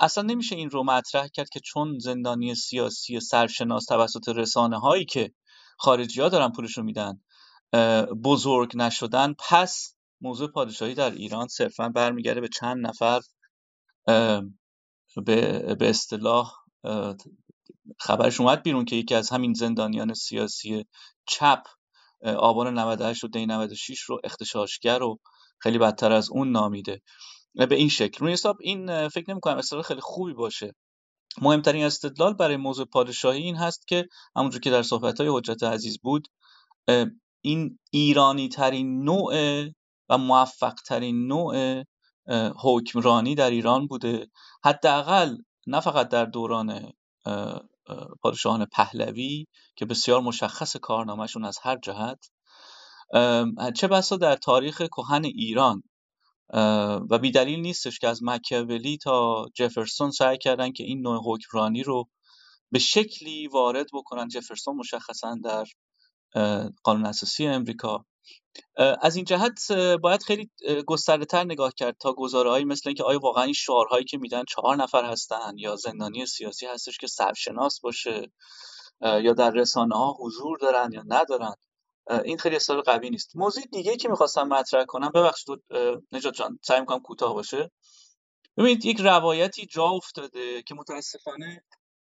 اصلا 0.00 0.24
نمیشه 0.24 0.56
این 0.56 0.70
رو 0.70 0.84
مطرح 0.84 1.28
کرد 1.28 1.48
که 1.48 1.60
چون 1.60 1.98
زندانی 1.98 2.54
سیاسی 2.54 3.20
سرشناس 3.20 3.84
توسط 3.84 4.28
رسانه 4.28 4.80
هایی 4.80 5.04
که 5.04 5.32
خارجی 5.78 6.20
ها 6.20 6.28
دارن 6.28 6.52
پولش 6.52 6.78
میدن 6.78 7.20
بزرگ 8.24 8.76
نشدن 8.76 9.34
پس 9.48 9.95
موضوع 10.20 10.50
پادشاهی 10.52 10.94
در 10.94 11.10
ایران 11.10 11.48
صرفا 11.48 11.88
برمیگرده 11.88 12.40
به 12.40 12.48
چند 12.48 12.86
نفر 12.86 13.20
به 15.26 15.76
اصطلاح 15.80 16.52
خبرش 17.98 18.40
اومد 18.40 18.62
بیرون 18.62 18.84
که 18.84 18.96
یکی 18.96 19.14
از 19.14 19.30
همین 19.30 19.54
زندانیان 19.54 20.14
سیاسی 20.14 20.84
چپ 21.26 21.62
آبان 22.24 22.78
98 22.78 23.24
و 23.24 23.28
دی 23.28 23.46
96 23.46 24.00
رو 24.00 24.20
اختشاشگر 24.24 25.02
و 25.02 25.18
خیلی 25.58 25.78
بدتر 25.78 26.12
از 26.12 26.30
اون 26.30 26.50
نامیده. 26.50 27.02
به 27.54 27.74
این 27.74 27.88
شکل. 27.88 28.18
روی 28.18 28.32
حساب 28.32 28.56
این 28.60 29.08
فکر 29.08 29.30
نمی 29.30 29.40
کنم 29.40 29.56
استدلال 29.56 29.82
خیلی 29.82 30.00
خوبی 30.00 30.32
باشه. 30.32 30.74
مهمترین 31.42 31.84
استدلال 31.84 32.34
برای 32.34 32.56
موضوع 32.56 32.86
پادشاهی 32.86 33.42
این 33.42 33.56
هست 33.56 33.88
که 33.88 34.08
همونجور 34.36 34.60
که 34.60 34.70
در 34.70 34.82
صحبت 34.82 35.20
های 35.20 35.30
حجت 35.32 35.62
عزیز 35.62 35.98
بود 36.00 36.28
این 37.40 37.78
ایرانی 37.90 38.48
ترین 38.48 39.04
نوع 39.04 39.34
و 40.08 40.18
موفق 40.18 40.74
ترین 40.74 41.26
نوع 41.26 41.82
حکمرانی 42.62 43.34
در 43.34 43.50
ایران 43.50 43.86
بوده. 43.86 44.30
حداقل 44.64 45.36
نه 45.66 45.80
فقط 45.80 46.08
در 46.08 46.24
دوران 46.24 46.92
پادشاهان 48.22 48.64
پهلوی 48.64 49.46
که 49.76 49.86
بسیار 49.86 50.20
مشخص 50.20 50.76
کارنامهشون 50.76 51.44
از 51.44 51.58
هر 51.62 51.76
جهت 51.76 52.30
چه 53.74 53.88
بسا 53.88 54.16
در 54.16 54.36
تاریخ 54.36 54.82
کهن 54.82 55.24
ایران. 55.24 55.82
و 57.10 57.18
بیدلیل 57.18 57.60
نیستش 57.60 57.98
که 57.98 58.08
از 58.08 58.22
مکیاولی 58.22 58.98
تا 58.98 59.46
جفرسون 59.54 60.10
سعی 60.10 60.38
کردن 60.38 60.72
که 60.72 60.84
این 60.84 61.00
نوع 61.00 61.20
حکمرانی 61.24 61.82
رو 61.82 62.08
به 62.72 62.78
شکلی 62.78 63.48
وارد 63.48 63.86
بکنن. 63.92 64.28
جفرسون 64.28 64.76
مشخصا 64.76 65.38
در 65.44 65.64
قانون 66.82 67.06
اساسی 67.06 67.46
امریکا. 67.46 68.04
از 68.76 69.16
این 69.16 69.24
جهت 69.24 69.72
باید 69.72 70.22
خیلی 70.22 70.50
گسترده 70.86 71.24
تر 71.24 71.44
نگاه 71.44 71.72
کرد 71.76 71.96
تا 72.00 72.12
گزاره 72.12 72.64
مثل 72.64 72.88
اینکه 72.88 73.04
آیا 73.04 73.18
واقعا 73.18 73.44
این 73.44 73.52
شعارهایی 73.52 74.04
که 74.04 74.18
میدن 74.18 74.44
چهار 74.48 74.76
نفر 74.76 75.04
هستن 75.04 75.52
یا 75.56 75.76
زندانی 75.76 76.26
سیاسی 76.26 76.66
هستش 76.66 76.98
که 76.98 77.06
سرشناس 77.06 77.80
باشه 77.80 78.32
یا 79.00 79.32
در 79.32 79.50
رسانه 79.50 79.96
ها 79.96 80.16
حضور 80.20 80.58
دارن 80.58 80.92
یا 80.92 81.02
ندارن. 81.06 81.54
این 82.24 82.38
خیلی 82.38 82.56
اصطلاح 82.56 82.82
قوی 82.82 83.10
نیست. 83.10 83.36
موضوع 83.36 83.64
دیگه 83.72 83.96
که 83.96 84.08
می‌خواستم 84.08 84.48
مطرح 84.48 84.84
کنم 84.84 85.10
ببخشید 85.14 85.48
نجات 86.12 86.34
جان 86.34 86.58
سعی 86.62 86.80
می‌کنم 86.80 87.00
کوتاه 87.00 87.34
باشه. 87.34 87.70
ببینید 88.56 88.84
یک 88.84 89.00
روایتی 89.00 89.66
جا 89.66 89.84
افتاده 89.84 90.62
که 90.62 90.74
متاسفانه 90.74 91.64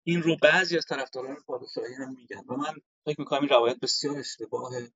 این 0.05 0.23
رو 0.23 0.37
بعضی 0.43 0.77
از 0.77 0.85
طرفداران 0.87 1.37
پادشاهی 1.47 1.95
هم 1.95 2.15
میگن 2.15 2.45
و 2.49 2.57
من 2.57 2.75
فکر 3.05 3.21
می‌کنم 3.21 3.41
این 3.41 3.49
روایت 3.49 3.81
بسیار 3.81 4.19
اشتباهه 4.19 4.93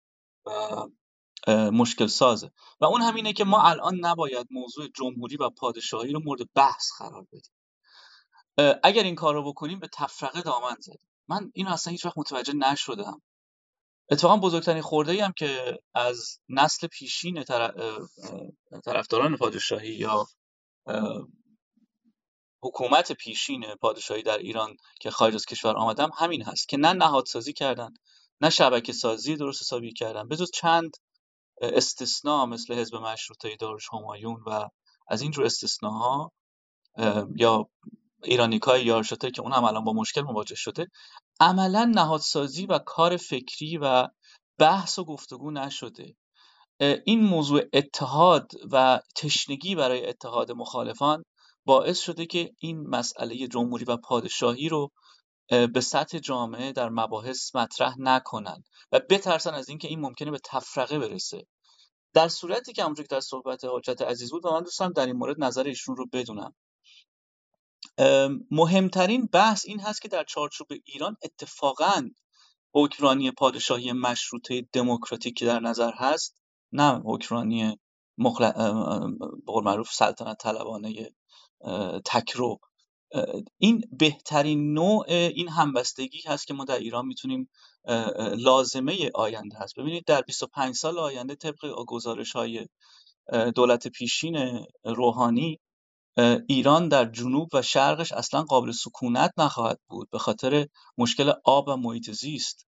و 0.47 0.51
مشکل 1.48 2.06
سازه. 2.06 2.51
و 2.81 2.85
اون 2.85 3.02
همینه 3.02 3.32
که 3.32 3.44
ما 3.44 3.62
الان 3.62 3.98
نباید 4.01 4.47
موضوع 4.51 4.89
جمهوری 4.89 5.36
و 5.36 5.51
پادشاهی 5.51 6.12
رو 6.12 6.20
مورد 6.24 6.40
بحث 6.55 6.90
قرار 6.98 7.27
بدیم. 7.32 7.52
اگر 8.82 9.02
این 9.02 9.15
کار 9.15 9.35
رو 9.35 9.52
بکنیم 9.52 9.78
به 9.78 9.89
تفرقه 9.93 10.43
دامن 10.43 10.77
زدیم. 10.81 11.09
من 11.28 11.51
این 11.55 11.66
اصلا 11.66 11.90
هیچ 11.90 12.06
وقت 12.06 12.19
متوجه 12.19 12.52
نشدم. 12.52 13.23
اتفاقا 14.10 14.36
بزرگترین 14.36 14.82
خورده 14.82 15.24
هم 15.24 15.32
که 15.32 15.78
از 15.94 16.39
نسل 16.48 16.86
پیشین 16.86 17.44
طرفداران 18.85 19.36
پادشاهی 19.36 19.94
یا 19.94 20.27
حکومت 22.62 23.12
پیشین 23.12 23.65
پادشاهی 23.81 24.23
در 24.23 24.39
ایران 24.39 24.77
که 25.01 25.10
خارج 25.10 25.35
از 25.35 25.47
کشور 25.47 25.77
آمدم 25.77 26.10
همین 26.16 26.43
هست 26.43 26.69
که 26.69 26.77
نه 26.77 26.93
نهادسازی 26.93 27.52
کردن 27.52 27.94
نه 28.40 28.51
شبکه 28.51 28.93
سازی 28.93 29.36
درست 29.36 29.62
حسابی 29.62 29.93
کردن 29.93 30.28
به 30.28 30.36
چند 30.55 30.90
استثناء 31.60 32.47
مثل 32.47 32.74
حزب 32.74 32.97
مشروطه 32.97 33.56
داروش 33.56 33.89
همایون 33.93 34.43
و 34.47 34.68
از 35.09 35.22
این 35.22 35.30
جور 35.30 35.44
استثناها 35.44 36.32
یا 37.36 37.68
ایرانیکای 38.22 38.85
یارشته 38.85 39.30
که 39.30 39.43
اون 39.43 39.52
هم 39.52 39.64
الان 39.64 39.85
با 39.85 39.93
مشکل 39.93 40.20
مواجه 40.20 40.55
شده 40.55 40.86
عملا 41.40 41.93
نهادسازی 41.94 42.66
و 42.66 42.78
کار 42.78 43.16
فکری 43.16 43.78
و 43.82 44.09
بحث 44.59 44.98
و 44.98 45.05
گفتگو 45.05 45.51
نشده. 45.51 46.16
این 47.05 47.20
موضوع 47.24 47.62
اتحاد 47.72 48.52
و 48.72 49.01
تشنگی 49.16 49.74
برای 49.74 50.09
اتحاد 50.09 50.52
مخالفان 50.52 51.24
باعث 51.64 51.98
شده 51.98 52.26
که 52.26 52.51
این 52.59 52.86
مسئله 52.89 53.48
جمهوری 53.48 53.85
و 53.85 53.97
پادشاهی 53.97 54.68
رو 54.68 54.90
به 55.49 55.81
سطح 55.81 56.19
جامعه 56.19 56.73
در 56.73 56.89
مباحث 56.89 57.55
مطرح 57.55 57.95
نکنن 57.99 58.65
و 58.93 59.01
بترسن 59.11 59.55
از 59.55 59.69
اینکه 59.69 59.89
این 59.89 60.01
ممکنه 60.01 60.31
به 60.31 60.39
تفرقه 60.45 60.99
برسه. 60.99 61.47
در 62.15 62.29
صورتی 62.29 62.73
که 62.73 62.83
همونجور 62.83 63.07
که 63.07 63.15
در 63.15 63.20
صحبت 63.20 63.65
حجت 63.65 64.03
عزیز 64.03 64.31
بود 64.31 64.47
و 64.47 64.51
من 64.51 64.62
دوستم 64.62 64.93
در 64.93 65.07
این 65.07 65.16
مورد 65.16 65.45
نظر 65.45 65.65
ایشون 65.65 65.97
رو 65.97 66.07
بدونم. 66.12 66.55
مهمترین 68.51 69.27
بحث 69.33 69.66
این 69.66 69.81
هست 69.81 70.03
که 70.03 70.09
در 70.09 70.25
چارچوب 70.25 70.66
ایران 70.85 71.16
اتفاقا 71.23 72.11
حکمرانی 72.75 73.31
پادشاهی 73.31 73.93
مشروطه 73.93 74.69
دموکراتیک 74.73 75.39
که 75.39 75.47
در 75.47 75.61
نظر 75.61 75.93
هست 75.95 76.43
نه 76.73 77.01
حکمرانی 77.05 77.79
مخل... 78.19 78.53
به 79.47 79.61
معروف 79.62 79.93
سلطنت 79.93 80.39
طلبانه 80.39 81.11
تکرو 82.05 82.59
این 83.59 83.82
بهترین 83.98 84.72
نوع 84.72 85.05
این 85.09 85.48
همبستگی 85.48 86.22
هست 86.26 86.47
که 86.47 86.55
ما 86.55 86.64
در 86.64 86.78
ایران 86.78 87.06
می‌تونیم 87.06 87.51
لازمه 88.36 89.10
آینده 89.14 89.59
هست. 89.59 89.78
ببینید 89.78 90.05
در 90.05 90.22
25 90.22 90.74
سال 90.74 90.98
آینده 90.98 91.35
طبق 91.35 91.85
گزارش 91.86 92.32
های 92.32 92.66
دولت 93.55 93.89
پیشین 93.89 94.64
روحانی 94.85 95.60
ایران 96.48 96.89
در 96.89 97.05
جنوب 97.05 97.48
و 97.52 97.62
شرقش 97.62 98.12
اصلا 98.12 98.43
قابل 98.43 98.72
سکونت 98.72 99.32
نخواهد 99.39 99.80
بود 99.89 100.10
به 100.10 100.18
خاطر 100.18 100.66
مشکل 100.98 101.32
آب 101.44 101.68
و 101.68 101.76
محیط 101.76 102.10
زیست. 102.10 102.66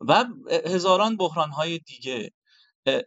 و 0.00 0.24
هزاران 0.64 1.16
بحران 1.16 1.50
های 1.50 1.78
دیگه 1.78 2.32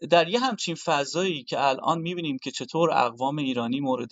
در 0.09 0.27
یه 0.27 0.39
همچین 0.39 0.75
فضایی 0.75 1.43
که 1.43 1.67
الان 1.67 1.99
می‌بینیم 1.99 2.37
که 2.43 2.51
چطور 2.51 2.91
اقوام 2.91 3.37
ایرانی 3.37 3.79
مورد 3.79 4.09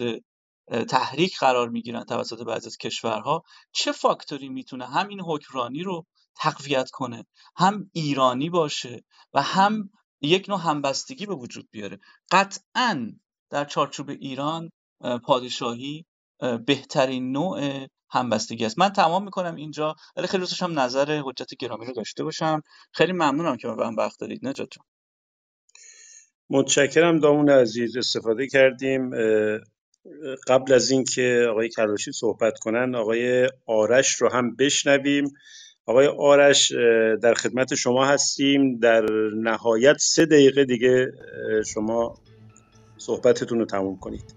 تحریک 0.89 1.38
قرار 1.39 1.69
می‌گیرن 1.69 2.03
توسط 2.03 2.44
بعضی 2.44 2.68
از 2.68 2.77
کشورها. 2.77 3.44
چه 3.72 3.91
فاکتوری 3.91 4.49
می‌تونه 4.49 4.85
هم 4.85 5.07
این 5.07 5.22
حکمرانی 5.22 5.84
رو 5.84 6.06
تقویت 6.35 6.89
کنه 6.89 7.26
هم 7.56 7.89
ایرانی 7.94 8.49
باشه 8.49 9.03
و 9.34 9.41
هم 9.41 9.89
یک 10.22 10.49
نوع 10.49 10.60
همبستگی 10.60 11.26
به 11.26 11.35
وجود 11.35 11.68
بیاره؟ 11.72 11.99
قطعا 12.31 13.11
در 13.49 13.65
چارچوب 13.65 14.10
ایران 14.10 14.69
پادشاهی 15.23 16.06
بهترین 16.65 17.31
نوع 17.31 17.88
همبستگی 18.10 18.65
است. 18.65 18.80
من 18.80 18.89
تمام 18.89 19.23
می‌کنم 19.23 19.56
اینجا. 19.56 19.95
ولی 20.15 20.27
خیلی 20.27 20.41
دوست 20.41 20.64
هم 20.64 20.80
نظر 20.80 21.22
حجت 21.26 21.56
گرامی 21.60 21.85
رو 21.85 21.94
داشته 21.94 22.23
باشم. 22.23 22.61
خیلی 22.94 23.11
ممنونم 23.11 23.57
که 23.57 23.68
من 23.68 23.95
وقت 23.95 24.19
دارید 24.19 24.48
نجات 24.48 24.68
جان. 24.72 24.85
متشکرم 26.49 27.19
دامون 27.19 27.49
عزیز. 27.49 27.98
استفاده 27.98 28.48
کردیم. 28.48 29.11
قبل 30.47 30.73
از 30.73 30.91
اینکه 30.91 31.47
آقای 31.49 31.69
کلاشی 31.69 32.11
صحبت 32.11 32.59
کنن 32.59 32.95
آقای 32.95 33.49
آرش 33.65 34.13
رو 34.13 34.29
هم 34.29 34.55
بشنویم. 34.55 35.34
آقای 35.85 36.07
آرش 36.07 36.71
در 37.21 37.34
خدمت 37.34 37.75
شما 37.75 38.05
هستیم. 38.05 38.79
در 38.79 39.05
نهایت 39.35 39.97
سه 39.97 40.25
دقیقه 40.25 40.65
دیگه 40.65 41.11
شما 41.73 42.17
صحبتتون 42.97 43.59
رو 43.59 43.65
تموم 43.65 43.97
کنید. 43.97 44.35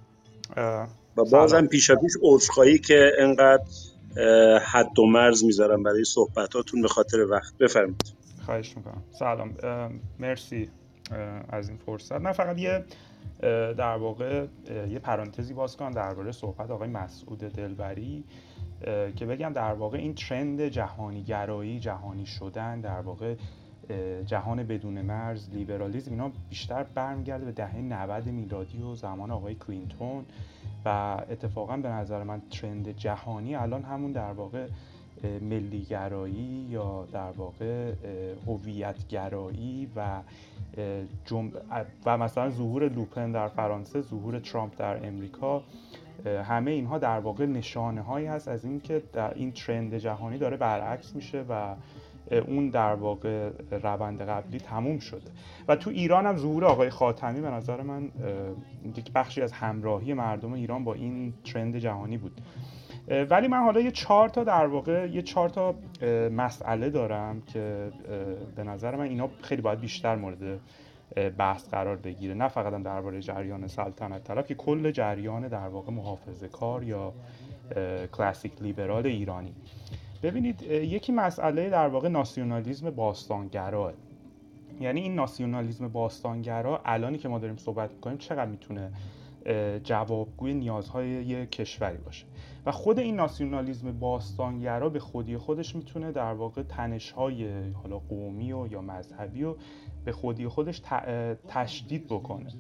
و 1.16 1.24
بازم 1.30 1.66
پیشا 1.66 1.96
پیش 1.96 2.12
عذرخواهی 2.22 2.78
که 2.78 3.12
انقدر 3.18 3.64
حد 4.58 4.98
و 4.98 5.06
مرز 5.06 5.44
می‌ذارم 5.44 5.82
برای 5.82 6.04
صحبتاتون 6.04 6.82
به 6.82 6.88
خاطر 6.88 7.20
وقت. 7.20 7.58
بفرمایید. 7.58 8.14
خواهش 8.46 8.76
می‌کنم. 8.76 9.02
سلام. 9.18 9.54
مرسی 10.18 10.70
از 11.48 11.68
این 11.68 11.78
فرصت. 11.86 12.12
من 12.12 12.32
فقط 12.32 12.58
یه 12.58 12.84
در 13.76 13.96
واقع 13.96 14.46
یه 14.90 14.98
پرانتزی 14.98 15.54
باز 15.54 15.76
کنم 15.76 15.90
درباره 15.90 16.32
صحبت 16.32 16.70
آقای 16.70 16.88
مسعود 16.88 17.38
دلبری 17.38 18.24
که 19.16 19.26
بگم 19.26 19.52
در 19.52 19.74
واقع 19.74 19.98
این 19.98 20.14
trend 20.14 20.60
جهانی 20.60 21.22
گرایی 21.22 21.80
جهانی 21.80 22.26
شدن 22.26 22.80
در 22.80 23.00
واقع 23.00 23.34
جهان 24.26 24.62
بدون 24.62 25.02
مرز 25.02 25.50
لیبرالیزم 25.50 26.10
اینا 26.10 26.32
بیشتر 26.50 26.82
برمیگرده 26.82 27.44
به 27.44 27.52
دهه 27.52 27.76
90 27.76 28.26
میلادی 28.26 28.82
و 28.82 28.94
زمان 28.94 29.30
آقای 29.30 29.54
کلینتون 29.54 30.24
و 30.84 30.88
اتفاقا 31.30 31.76
به 31.76 31.88
نظر 31.88 32.22
من 32.22 32.42
trend 32.50 32.88
جهانی 32.88 33.54
الان 33.54 33.82
همون 33.82 34.12
در 34.12 34.32
واقع 34.32 34.66
ملیگرایی 35.40 36.66
یا 36.70 37.06
در 37.12 37.30
واقع 37.30 37.92
هویتگرایی 38.46 39.90
و 39.96 40.20
و 42.06 42.18
مثلا 42.18 42.50
ظهور 42.50 42.88
لوپن 42.88 43.32
در 43.32 43.48
فرانسه 43.48 44.00
ظهور 44.00 44.38
ترامپ 44.38 44.78
در 44.78 45.06
امریکا 45.06 45.62
همه 46.44 46.70
اینها 46.70 46.98
در 46.98 47.18
واقع 47.18 47.46
نشانه 47.46 48.02
هایی 48.02 48.26
هست 48.26 48.48
از 48.48 48.64
اینکه 48.64 49.02
در 49.12 49.34
این 49.34 49.52
ترند 49.52 49.94
جهانی 49.94 50.38
داره 50.38 50.56
برعکس 50.56 51.14
میشه 51.14 51.44
و 51.48 51.74
اون 52.46 52.68
در 52.68 52.94
واقع 52.94 53.50
روند 53.70 54.22
قبلی 54.22 54.58
تموم 54.58 54.98
شده. 54.98 55.30
و 55.68 55.76
تو 55.76 55.90
ایران 55.90 56.26
هم 56.26 56.36
ظهور 56.36 56.64
آقای 56.64 56.90
خاتمی 56.90 57.40
به 57.40 57.50
نظر 57.50 57.82
من 57.82 58.10
یک 58.96 59.12
بخشی 59.12 59.42
از 59.42 59.52
همراهی 59.52 60.14
مردم 60.14 60.52
ایران 60.52 60.84
با 60.84 60.94
این 60.94 61.32
ترند 61.44 61.76
جهانی 61.76 62.18
بود. 62.18 62.40
ولی 63.10 63.48
من 63.48 63.58
حالا 63.58 63.80
یه 63.80 63.90
چهار 63.90 64.28
تا 64.28 64.44
در 64.44 64.66
واقع 64.66 65.08
یه 65.10 65.22
چهار 65.22 65.48
تا 65.48 65.74
مسئله 66.30 66.90
دارم 66.90 67.42
که 67.42 67.92
به 68.56 68.64
نظر 68.64 68.96
من 68.96 69.04
اینا 69.04 69.28
خیلی 69.42 69.62
باید 69.62 69.80
بیشتر 69.80 70.16
مورد 70.16 70.60
بحث 71.38 71.68
قرار 71.68 71.96
بگیره. 71.96 72.34
نه 72.34 72.48
فقط 72.48 72.82
درباره 72.82 73.20
جریان 73.20 73.66
سلطنت 73.66 74.24
طلب 74.24 74.46
که 74.46 74.54
کل 74.54 74.90
جریان 74.90 75.48
در 75.48 75.68
واقع 75.68 75.92
محافظه 75.92 76.48
کار 76.48 76.82
یا 76.82 77.12
کلاسیک 78.12 78.52
لیبرال 78.62 79.06
ایرانی. 79.06 79.54
ببینید 80.22 80.62
یکی 80.62 81.12
مسئله 81.12 81.70
در 81.70 81.88
واقع 81.88 82.08
ناسیونالیزم 82.08 82.90
باستانگراه 82.90 83.92
یعنی 84.80 85.00
این 85.00 85.14
ناسیونالیزم 85.14 85.88
باستانگرا 85.88 86.80
الانی 86.84 87.18
که 87.18 87.28
ما 87.28 87.38
داریم 87.38 87.56
صحبت 87.56 87.92
می‌کنیم 87.92 88.18
چقدر 88.18 88.50
می‌تونه 88.50 88.92
جوابگوی 89.84 90.54
نیازهای 90.54 91.08
یک 91.08 91.50
کشوری 91.50 91.98
باشه. 91.98 92.26
و 92.66 92.72
خود 92.72 92.98
این 92.98 93.16
ناسیونالیزم 93.16 93.98
باستانگرا 93.98 94.88
به 94.88 94.98
خودی 94.98 95.36
خودش 95.36 95.76
می‌تونه 95.76 96.12
در 96.12 96.32
واقع 96.32 96.62
تنشهای 96.62 97.70
حالا 97.70 97.98
قومی 97.98 98.52
و 98.52 98.66
یا 98.66 98.80
مذهبی 98.80 99.44
و 99.44 99.54
به 100.04 100.12
خودی 100.12 100.48
خودش 100.48 100.82
تشدید 101.48 102.06
بکنه. 102.06 102.50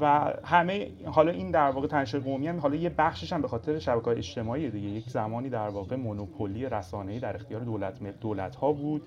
و 0.00 0.34
همه 0.44 0.90
حالا 1.04 1.32
این 1.32 1.50
در 1.50 1.70
واقع 1.70 1.86
تنش 1.86 2.14
قومی 2.14 2.48
هم 2.48 2.60
حالا 2.60 2.76
یه 2.76 2.90
بخشش 2.98 3.32
هم 3.32 3.42
به 3.42 3.48
خاطر 3.48 3.78
شبکه 3.78 4.08
اجتماعی 4.08 4.70
دیگه. 4.70 4.88
یک 4.88 5.10
زمانی 5.10 5.48
در 5.48 5.68
واقع 5.68 5.96
مونوپولی 5.96 6.66
رسانه‌ای 6.66 7.20
در 7.20 7.36
اختیار 7.36 7.60
دولت 7.60 8.20
دولت 8.20 8.56
ها 8.56 8.72
بود 8.72 9.02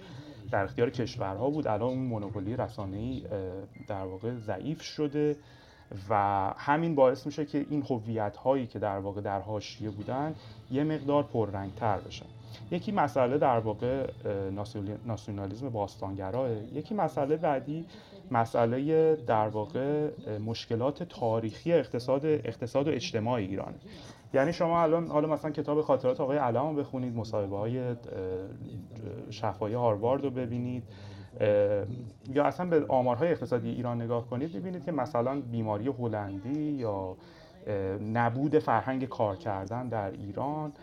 در 0.51 0.63
اختیار 0.63 0.89
کشورها 0.89 1.49
بود. 1.49 1.67
الان 1.67 1.89
اون 1.89 1.97
مونوپولی 1.97 2.55
رسانه‌ای 2.55 3.23
در 3.87 4.03
واقع 4.05 4.33
ضعیف 4.35 4.81
شده. 4.81 5.35
و 6.09 6.15
همین 6.57 6.95
باعث 6.95 7.25
میشه 7.25 7.45
که 7.45 7.65
این 7.69 7.83
هویت 7.89 8.37
هایی 8.37 8.67
که 8.67 8.79
در 8.79 8.99
واقع 8.99 9.21
در 9.21 9.39
حاشیه 9.39 9.89
بودن 9.89 10.35
یه 10.71 10.83
مقدار 10.83 11.23
پررنگتر 11.23 11.97
بشن 11.97 12.25
یکی 12.71 12.91
مسئله 12.91 13.37
در 13.37 13.59
واقع 13.59 14.07
ناسیونالیسم 15.05 15.69
باستانگراه 15.69 16.49
یکی 16.73 16.95
مسئله 16.95 17.37
بعدی 17.37 17.85
مسئله 18.31 19.15
در 19.15 19.47
واقع 19.47 20.09
مشکلات 20.45 21.03
تاریخی 21.03 21.73
اقتصاد 21.73 22.25
اقتصاد 22.25 22.87
و 22.87 22.91
اجتماع 22.91 23.33
ایرانه 23.33 23.75
یعنی 24.33 24.53
شما 24.53 24.81
الان 24.81 25.07
حالا 25.07 25.27
مثلا 25.27 25.51
کتاب 25.51 25.81
خاطرات 25.81 26.21
آقای 26.21 26.37
علم 26.37 26.67
رو 26.67 26.73
بخونید 26.73 27.15
مصاحبه 27.15 27.57
های 27.57 27.95
شفایی 29.29 29.75
هاروارد 29.75 30.23
رو 30.23 30.29
ببینید. 30.29 30.83
یا 32.33 32.43
اصلا 32.43 32.65
به 32.65 32.85
آمارهای 32.87 33.31
اقتصادی 33.31 33.69
ایران 33.69 34.01
نگاه 34.01 34.27
کنید 34.27 34.53
ببینید 34.53 34.85
که 34.85 34.91
مثلا 34.91 35.41
بیماری 35.41 35.87
هلندی 35.87 36.59
یا 36.59 37.15
نبود 38.13 38.59
فرهنگ 38.59 39.05
کار 39.05 39.35
کردن 39.35 39.87
در 39.87 40.11
ایران 40.11 40.73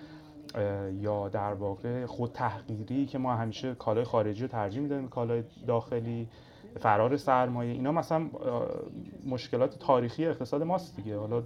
یا 1.01 1.29
در 1.29 1.53
واقع 1.53 2.07
خود 2.07 2.33
تحقیری 2.33 3.07
که 3.07 3.19
ما 3.19 3.35
همیشه 3.35 3.75
کالای 3.75 4.05
خارجی 4.05 4.43
رو 4.43 4.49
ترجیح 4.49 4.83
میدیم 4.83 5.09
کالای 5.09 5.43
داخلی 5.67 6.29
فرار 6.81 7.17
سرمایه 7.17 7.73
اینا 7.73 7.93
مثلا 7.93 8.27
مشکلات 9.27 9.79
تاریخی 9.79 10.27
اقتصاد 10.27 10.63
ماست 10.63 10.97
دیگه. 10.97 11.19
حالا 11.19 11.43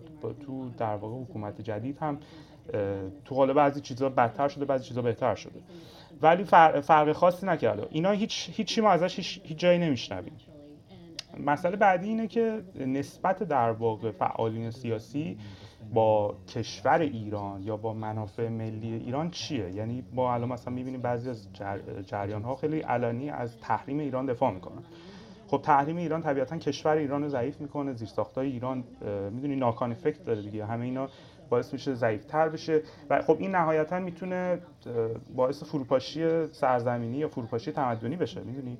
تو 0.47 0.71
در 0.79 0.97
واقع 0.97 1.23
حکومت 1.23 1.61
جدید 1.61 1.99
هم 1.99 2.19
تو 3.25 3.35
حالا 3.35 3.55
بعضی 3.55 3.81
چیزا 3.81 4.09
بدتر 4.09 4.49
شده 4.49 4.65
بعضی 4.65 4.85
چیزا 4.85 5.03
بهتر 5.03 5.35
شده. 5.35 5.61
ولی 6.23 6.45
فرق 6.81 7.13
خاصی 7.13 7.47
نکرده 7.47 7.87
اینا 7.91 8.11
هیچ 8.11 8.51
هیچی 8.53 8.81
ما 8.81 8.91
ازش 8.91 9.17
هیچ, 9.17 9.41
هیچ 9.45 9.59
جایی 9.59 9.79
نمیشنویم. 9.79 10.33
مسئله 11.47 11.77
بعدی 11.77 12.09
اینه 12.09 12.27
که 12.27 12.63
نسبت 12.87 13.43
در 13.43 13.71
واقع 13.71 14.11
فعالین 14.11 14.71
سیاسی 14.71 15.39
با 15.95 16.35
کشور 16.55 16.99
ایران 16.99 17.63
یا 17.63 17.77
با 17.77 17.95
منافع 17.95 18.49
ملی 18.49 18.95
ایران 18.95 19.31
چیه؟ 19.31 19.71
یعنی 19.71 20.05
ما 20.15 20.35
الان 20.35 20.49
مثلا 20.49 20.75
می‌بینیم 20.75 21.03
بعضی 21.03 21.31
از 21.31 21.49
جریان 22.07 22.43
ها 22.43 22.55
خیلی 22.55 22.81
علنی 22.81 23.31
از 23.31 23.59
تحریم 23.59 23.99
ایران 23.99 24.27
دفاع 24.27 24.53
می‌کنن. 24.53 24.83
خب 25.49 25.61
تحریم 25.63 25.97
ایران 25.97 26.23
طبیعتا 26.23 26.59
کشور 26.59 26.97
ایران 26.97 27.23
رو 27.23 27.29
ضعیف 27.29 27.61
می‌کنه 27.61 27.93
زیرساختای 27.93 28.47
ایران 28.47 28.85
می‌دونی 29.33 29.57
ناکان 29.57 29.93
افکت 29.93 30.25
داره 30.25 30.43
دیگه. 30.43 30.67
همه 30.67 30.85
اینا 30.85 31.09
باعث 31.51 31.73
میشه 31.73 31.95
ضعیفتر 31.95 32.49
بشه 32.49 32.83
و 33.11 33.23
خب 33.23 33.37
این 33.39 33.55
نهایتا 33.55 33.99
می‌تونه 33.99 34.59
باعث 35.37 35.65
فروپاشی 35.65 36.47
سرزمینی 36.53 37.17
یا 37.17 37.29
فروپاشی 37.29 37.73
تمدنی 37.73 38.17
بشه 38.17 38.41
می‌دونی؟ 38.41 38.79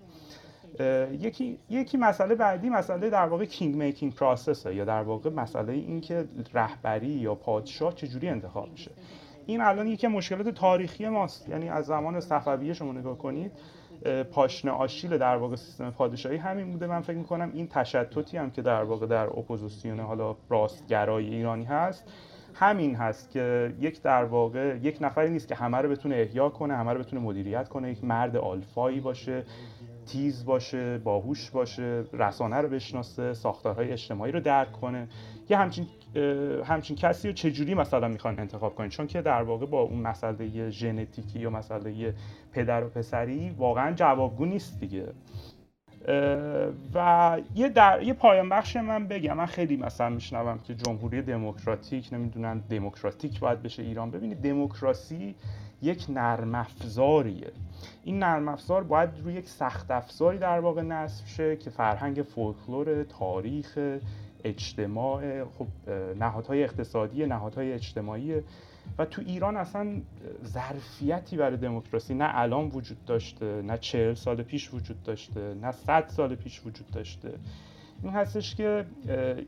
یکی 1.21 1.59
یکی 1.71 1.97
مسئله 1.97 2.35
بعدی 2.35 2.69
مسئله 2.69 3.11
در 3.11 3.27
واقع 3.27 3.45
کینگ 3.45 3.75
میکینگ 3.75 4.15
پروسسه 4.15 4.75
یا 4.75 4.85
در 4.85 5.03
واقع 5.03 5.31
مسئله 5.31 5.73
این 5.73 6.01
که 6.01 6.25
رهبری 6.55 7.07
یا 7.07 7.35
پادشاه 7.35 7.95
چجوری 7.95 8.29
انتخاب 8.29 8.71
میشه. 8.71 8.91
این 9.47 9.61
الان 9.61 9.87
یکی 9.87 10.07
مشکلات 10.07 10.49
تاریخی 10.49 11.09
ماست. 11.09 11.49
یعنی 11.49 11.69
از 11.69 11.87
زمان 11.87 12.21
صفویه 12.21 12.73
شما 12.73 12.93
نگاه 12.93 13.19
کنید 13.19 13.53
پاشنه 14.33 14.71
آشیل 14.71 15.19
در 15.19 15.37
واقع 15.37 15.57
سیستم 15.57 15.91
پادشاهی 15.91 16.37
همین 16.37 16.73
بوده. 16.73 16.87
من 16.87 17.01
فکر 17.01 17.17
می‌کنم 17.17 17.51
این 17.55 17.69
تشتتی 17.69 18.37
هم 18.37 18.51
که 18.51 18.63
در 18.63 18.83
واقع 18.83 19.07
در 19.07 19.27
اپوزیسیون 19.27 20.01
حالا 20.01 20.37
راستگرای 20.49 21.35
ایرانی 21.35 21.65
هست 21.65 22.05
همین 22.61 22.97
هست 22.97 23.31
که 23.31 23.75
یک 23.81 24.03
در 24.03 24.25
واقع 24.25 24.77
یک 24.83 24.99
نفری 25.01 25.31
نیست 25.31 25.49
که 25.49 25.55
همه 25.55 25.79
رو 25.79 25.89
بتونه 25.89 26.17
احیا 26.17 26.49
کنه 26.49 26.77
همه 26.77 26.93
رو 26.93 26.99
بتونه 26.99 27.23
مدیریت 27.23 27.69
کنه 27.69 27.91
یک 27.91 28.05
مرد 28.05 28.37
آلفایی 28.37 29.01
باشه 29.01 29.45
تیز 30.07 30.45
باشه 30.45 30.99
باهوش 30.99 31.51
باشه 31.51 32.05
رسانه 32.13 32.57
رو 32.57 32.69
بشناسه 32.69 33.35
ساختارهای 33.35 33.93
اجتماعی 33.93 34.33
رو 34.33 34.41
درک 34.41 34.73
کنه. 34.73 35.09
یه 35.49 35.57
همچین 35.57 35.87
همچین 36.65 36.97
کسی 36.97 37.29
رو 37.29 37.35
چجوری 37.35 37.75
مثلا 37.75 38.09
می‌خوان 38.09 38.39
انتخاب 38.39 38.75
کنید 38.75 38.91
چون 38.91 39.07
که 39.07 39.23
در 39.23 39.43
واقع 39.43 39.67
با 39.67 39.81
اون 39.81 40.01
مسئله 40.01 40.71
ژنتیکی 40.71 41.39
یا 41.39 41.51
مسئله 41.51 42.15
پدر 42.53 42.85
و 42.85 42.89
پسری 42.89 43.55
واقعا 43.59 43.93
جوابگو 43.93 44.45
نیست 44.45 44.81
دیگه. 44.81 45.07
و 46.95 47.39
یه 47.55 47.69
در 47.69 48.03
یه 48.03 48.13
پایان 48.13 48.49
بخش 48.49 48.77
من 48.77 49.07
بگم. 49.07 49.37
من 49.37 49.47
خیلی 49.47 49.77
مثلا 49.77 50.09
میشنوم 50.09 50.59
که 50.59 50.75
جمهوری 50.75 51.23
دموکراتیک 51.23 52.09
نمی‌دونن 52.13 52.59
دموکراتیک 52.59 53.41
باید 53.41 53.63
بشه 53.63 53.83
ایران. 53.83 54.11
ببینید 54.11 54.43
دموکراسی 54.43 55.35
یک 55.83 56.07
نرم 56.09 56.55
افزاریه. 56.55 57.53
این 58.05 58.19
نرم 58.19 58.49
افزار 58.49 58.83
باید 58.83 59.11
روی 59.25 59.35
یک 59.35 59.49
سخت 59.49 59.91
افزاری 59.91 60.39
در 60.39 60.61
واقع 60.61 60.83
نصب 60.83 61.27
شه 61.27 61.57
که 61.57 61.71
فرهنگ 61.71 62.23
فولکلور 62.23 63.03
تاریخ 63.03 63.79
اجتماع 64.45 65.45
خب 65.45 65.67
نهادهای 66.19 66.65
اقتصادی 66.65 67.27
نهادهای 67.27 67.73
اجتماعی 67.73 68.43
و 68.99 69.05
تو 69.05 69.23
ایران 69.27 69.57
اصلا 69.57 70.01
ظرفیتی 70.45 71.37
برای 71.37 71.57
دموکراسی 71.57 72.15
نه 72.15 72.31
الان 72.35 72.67
وجود 72.69 73.05
داشته 73.05 73.63
نه 73.63 73.79
چهل 73.79 74.15
سال 74.15 74.43
پیش 74.43 74.75
وجود 74.75 75.03
داشته 75.03 75.55
نه 75.55 75.73
صد 75.73 76.09
سال 76.09 76.35
پیش 76.35 76.67
وجود 76.67 76.91
داشته. 76.91 77.33
این 78.03 78.13
هستش 78.13 78.55
که 78.55 78.85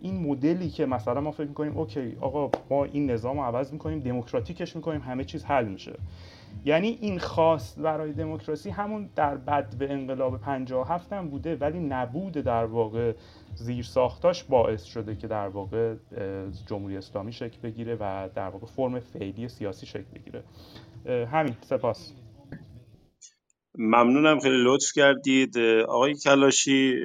این 0.01 0.27
مدلی 0.27 0.71
که 0.71 0.87
مثلا 0.87 1.21
ما 1.21 1.31
فکر 1.31 1.49
می‌کنیم 1.49 1.79
اوکی 1.79 2.17
آقا 2.21 2.51
ما 2.71 2.85
این 2.85 3.11
نظام 3.11 3.37
رو 3.37 3.43
عوض 3.43 3.73
می‌کنیم 3.73 4.01
دموکراتیکش 4.01 4.77
می‌کنیم 4.77 5.01
همه 5.01 5.25
چیز 5.25 5.45
حل 5.45 5.69
میشه. 5.69 5.93
یعنی 6.65 6.99
این 7.01 7.19
خواست 7.19 7.79
برای 7.79 8.13
دموکراسی 8.13 8.71
همون 8.71 9.11
در 9.17 9.37
بد 9.37 9.75
به 9.77 9.93
انقلاب 9.93 10.41
57 10.41 11.13
هم 11.13 11.29
بوده 11.29 11.57
ولی 11.57 11.79
نبود 11.79 12.33
در 12.33 12.65
واقع 12.65 13.13
زیر 13.55 13.85
ساختاش 13.85 14.45
باعث 14.45 14.85
شده 14.85 15.17
که 15.17 15.27
در 15.27 15.49
واقع 15.49 15.95
جمهوری 16.69 16.97
اسلامی 16.97 17.33
شکل 17.33 17.59
بگیره 17.63 17.97
و 18.01 18.29
در 18.35 18.49
واقع 18.49 18.67
فرم 18.67 19.01
فعلی 19.01 19.49
سیاسی 19.49 19.87
شکل 19.87 20.05
بگیره. 20.15 20.45
همین 21.27 21.57
سپاس. 21.61 22.13
ممنونم 23.79 24.41
خیلی 24.41 24.65
لطف 24.65 24.93
کردید. 24.95 25.59
آقای 25.89 26.15
کلاشی 26.15 26.97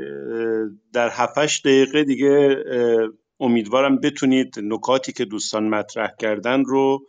در 0.94 1.10
7 1.10 1.64
دقیقه 1.66 2.04
دیگه 2.04 2.56
امیدوارم 3.40 3.98
بتونید 3.98 4.56
نکاتی 4.64 5.14
که 5.14 5.26
دوستان 5.26 5.70
مطرح 5.70 6.12
کردن 6.20 6.66
رو 6.66 7.00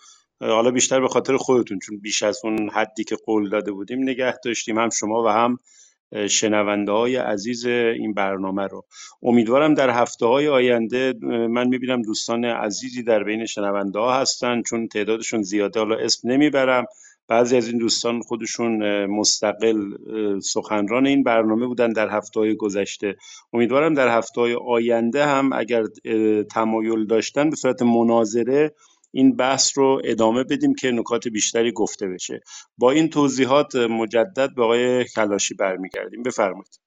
حالا 0.41 0.71
بیشتر 0.71 1.01
به 1.01 1.09
خاطر 1.09 1.37
خودتون 1.37 1.79
چون 1.79 1.99
بیش 1.99 2.23
از 2.23 2.41
اون 2.45 2.71
حدی 2.71 3.05
که 3.05 3.17
قول 3.27 3.49
داده 3.49 3.73
بودیم 3.73 4.03
نگه 4.03 4.39
داشتیم 4.45 4.79
هم 4.79 4.91
شما 4.91 5.25
و 5.25 5.29
هم 5.29 5.57
شنونده 6.29 6.93
های 6.93 7.17
عزیز 7.17 7.67
این 7.67 8.15
برنامه 8.15 8.67
رو. 8.67 8.85
امیدوارم 9.23 9.75
در 9.75 9.91
هفته 9.91 10.27
های 10.27 10.49
آینده 10.49 11.15
من 11.51 11.69
می‌بینم 11.69 12.03
دوستان 12.03 12.45
عزیزی 12.45 13.03
در 13.03 13.25
بین 13.25 13.47
شنونده 13.47 13.99
ها 13.99 14.21
هستن 14.21 14.63
چون 14.63 14.89
تعدادشون 14.89 15.43
زیاده 15.43 15.81
حالا 15.81 15.97
اسم 15.97 16.31
نمی‌برم. 16.31 16.85
بعضی 17.29 17.57
از 17.57 17.69
این 17.69 17.79
دوستان 17.79 18.21
خودشون 18.21 19.07
مستقل 19.07 19.85
سخنران 20.41 21.07
این 21.07 21.23
برنامه 21.23 21.67
بودن 21.67 21.93
در 21.93 22.09
هفته 22.09 22.41
های 22.41 22.57
گذشته. 22.57 23.17
امیدوارم 23.53 23.95
در 23.95 24.19
هفته 24.19 24.41
های 24.41 24.57
آینده 24.67 25.27
هم 25.27 25.53
اگر 25.53 25.85
تمایل 26.51 27.07
داشتن 27.07 27.51
به 27.51 27.57
صورت 27.57 27.83
مناظره 27.83 28.75
این 29.11 29.37
بحث 29.37 29.79
رو 29.79 30.03
ادامه 30.05 30.45
بدیم 30.45 30.75
که 30.75 30.91
نکات 30.91 31.29
بیشتری 31.29 31.73
گفته 31.73 32.09
بشه. 32.09 32.41
با 32.79 32.91
این 32.91 33.11
توضیحات 33.11 33.77
مجدد 33.77 34.55
به 34.55 34.65
آقای 34.65 35.05
کلاشی 35.05 35.55
برمیگردیم. 35.55 36.23
بفرمایید. 36.23 36.81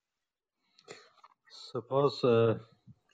سپاس 1.73 2.21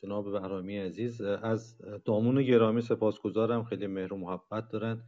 جناب 0.01 0.31
بهرامی 0.31 0.77
عزیز. 0.77 1.21
از 1.21 1.77
دامون 2.05 2.43
گرامی 2.43 2.81
سپاسگزارم. 2.81 3.63
خیلی 3.63 3.88
مهر 3.88 4.13
و 4.13 4.17
محبت 4.17 4.69
دارن 4.71 5.03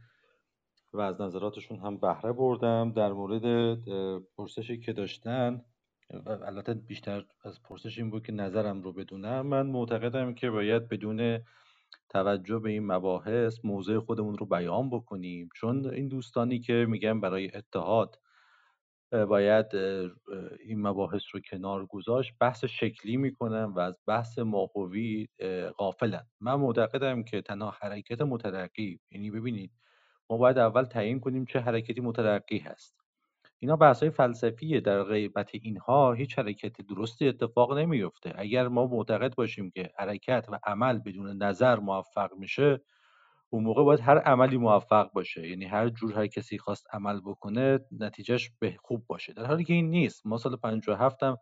و 0.92 1.00
از 1.00 1.20
نظراتشون 1.20 1.78
هم 1.78 1.96
بهره 1.96 2.32
بردم. 2.32 2.92
در 2.92 3.12
مورد 3.12 3.78
پرسشی 4.36 4.80
که 4.80 4.92
داشتن 4.92 5.64
البته 6.26 6.74
بیشتر 6.74 7.24
از 7.44 7.62
پرسش 7.62 7.98
این 7.98 8.10
بود 8.10 8.26
که 8.26 8.32
نظرم 8.32 8.82
رو 8.82 8.92
بدونم. 8.92 9.46
من 9.46 9.66
معتقدم 9.66 10.34
که 10.34 10.50
باید 10.50 10.88
بدون 10.88 11.40
توجه 12.08 12.58
به 12.58 12.70
این 12.70 12.86
مباحث 12.86 13.58
موضع 13.64 13.98
خودمون 13.98 14.38
رو 14.38 14.46
بیان 14.46 14.90
بکنیم. 14.90 15.48
چون 15.56 15.86
این 15.86 16.08
دوستانی 16.08 16.60
که 16.60 16.86
میگن 16.88 17.20
برای 17.20 17.56
اتحاد 17.56 18.18
باید 19.12 19.74
این 20.64 20.82
مباحث 20.82 21.22
رو 21.32 21.40
کنار 21.40 21.86
گذاشت 21.86 22.32
بحث 22.40 22.64
شکلی 22.64 23.16
می‌کنن 23.16 23.64
و 23.64 23.78
از 23.78 23.98
بحث 24.06 24.38
ماهوی 24.38 25.28
غافلن. 25.78 26.26
من 26.40 26.54
معتقدم 26.54 27.22
که 27.22 27.42
تنها 27.42 27.74
حرکت 27.80 28.20
مترقی 28.20 29.00
یعنی 29.10 29.30
ببینید 29.30 29.72
ما 30.30 30.36
باید 30.36 30.58
اول 30.58 30.84
تعیین 30.84 31.20
کنیم 31.20 31.44
چه 31.44 31.60
حرکتی 31.60 32.00
مترقی 32.00 32.58
هست. 32.58 32.99
اینا 33.62 33.76
های 33.76 34.10
فلسفیه 34.10 34.80
در 34.80 35.02
غیبت 35.02 35.50
اینها 35.52 36.12
هیچ 36.12 36.38
حرکت 36.38 36.80
درستی 36.80 37.28
اتفاق 37.28 37.78
نمیفته 37.78 38.32
اگر 38.36 38.68
ما 38.68 38.86
معتقد 38.86 39.34
باشیم 39.34 39.70
که 39.70 39.90
حرکت 39.98 40.46
و 40.48 40.58
عمل 40.64 40.98
بدون 40.98 41.42
نظر 41.42 41.76
موفق 41.76 42.30
میشه 42.38 42.80
اون 43.50 43.64
موقع 43.64 43.84
باید 43.84 44.00
هر 44.00 44.18
عملی 44.18 44.56
موفق 44.56 45.12
باشه. 45.12 45.48
یعنی 45.48 45.64
هر 45.64 45.88
جور 45.88 46.12
هر 46.12 46.26
کسی 46.26 46.58
خواست 46.58 46.86
عمل 46.94 47.20
بکنه 47.20 47.78
نتیجهش 48.00 48.50
به 48.58 48.76
خوب 48.82 49.06
باشه. 49.06 49.32
در 49.32 49.44
حالی 49.44 49.64
که 49.64 49.72
این 49.74 49.90
نیست. 49.90 50.26
ما 50.26 50.38
سال 50.38 50.56
57 50.56 51.22
هم 51.22 51.36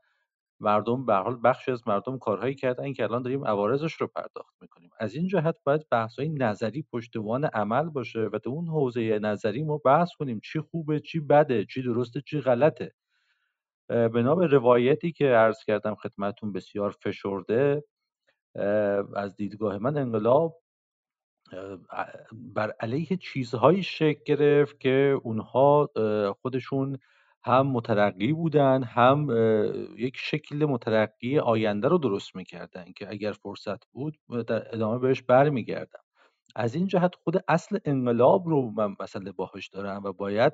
مردم 0.60 1.06
به 1.06 1.14
حال 1.14 1.38
بخشی 1.44 1.72
از 1.72 1.88
مردم 1.88 2.18
کارهایی 2.18 2.54
کردن 2.54 2.92
که 2.92 3.02
الان 3.04 3.22
داریم 3.22 3.44
عوارضش 3.46 3.92
رو 3.92 4.06
پرداخت 4.06 4.54
می‌کنیم. 4.60 4.90
از 5.00 5.14
این 5.14 5.26
جهت 5.26 5.56
باید 5.64 5.86
های 6.18 6.28
نظری 6.28 6.84
پشتوان 6.92 7.44
عمل 7.44 7.88
باشه 7.88 8.20
و 8.32 8.38
تو 8.38 8.50
اون 8.50 8.66
حوزه 8.66 9.18
نظری 9.18 9.62
ما 9.62 9.78
بحث 9.78 10.08
کنیم. 10.18 10.40
چی 10.44 10.60
خوبه 10.60 11.00
چی 11.00 11.20
بده 11.20 11.64
چی 11.64 11.82
درسته 11.82 12.20
چی 12.20 12.40
غلطه. 12.40 12.92
به 13.88 14.22
روایتی 14.46 15.12
که 15.12 15.26
عرض 15.26 15.64
کردم 15.64 15.94
خدمتون 15.94 16.52
بسیار 16.52 16.90
فشرده 16.90 17.84
از 19.16 19.36
دیدگاه 19.36 19.78
من 19.78 19.96
انقلاب 19.98 20.62
بر 22.32 22.72
علیه 22.80 23.16
چیزهایی 23.16 23.82
شکل 23.82 24.20
گرفت 24.26 24.80
که 24.80 25.20
اونها 25.22 25.90
خودشون 26.42 26.98
هم 27.48 27.66
مترقی 27.66 28.32
بودن 28.32 28.82
هم 28.82 29.28
یک 29.98 30.16
شکل 30.16 30.64
مترقی 30.64 31.38
آینده 31.38 31.88
رو 31.88 31.98
درست 31.98 32.36
می‌کردن 32.36 32.84
که 32.96 33.10
اگر 33.10 33.32
فرصت 33.32 33.86
بود 33.92 34.18
در 34.46 34.74
ادامه 34.74 34.98
بهش 34.98 35.22
برمیگردم. 35.22 36.00
از 36.56 36.74
این 36.74 36.86
جهت 36.86 37.14
خود 37.14 37.44
اصل 37.48 37.78
انقلاب 37.84 38.48
رو 38.48 38.70
من 38.70 38.96
مسئله 39.00 39.32
باهاش 39.32 39.68
دارم 39.68 40.04
و 40.04 40.12
باید 40.12 40.52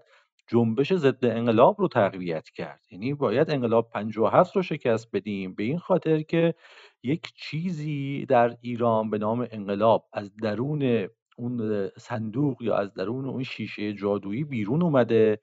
جنبش 0.48 0.94
ضد 0.94 1.24
انقلاب 1.24 1.80
رو 1.80 1.88
تقویت 1.88 2.48
کرد. 2.50 2.80
یعنی 2.90 3.14
باید 3.14 3.50
انقلاب 3.50 3.90
57 3.90 4.56
رو 4.56 4.62
شکست 4.62 5.08
بدیم 5.12 5.54
به 5.54 5.62
این 5.62 5.78
خاطر 5.78 6.22
که 6.22 6.54
یک 7.02 7.32
چیزی 7.36 8.26
در 8.26 8.56
ایران 8.60 9.10
به 9.10 9.18
نام 9.18 9.46
انقلاب 9.50 10.08
از 10.12 10.36
درون 10.36 11.08
اون 11.36 11.88
صندوق 11.98 12.62
یا 12.62 12.76
از 12.76 12.94
درون 12.94 13.24
اون 13.24 13.42
شیشه 13.42 13.92
جادویی 13.92 14.44
بیرون 14.44 14.82
اومده 14.82 15.38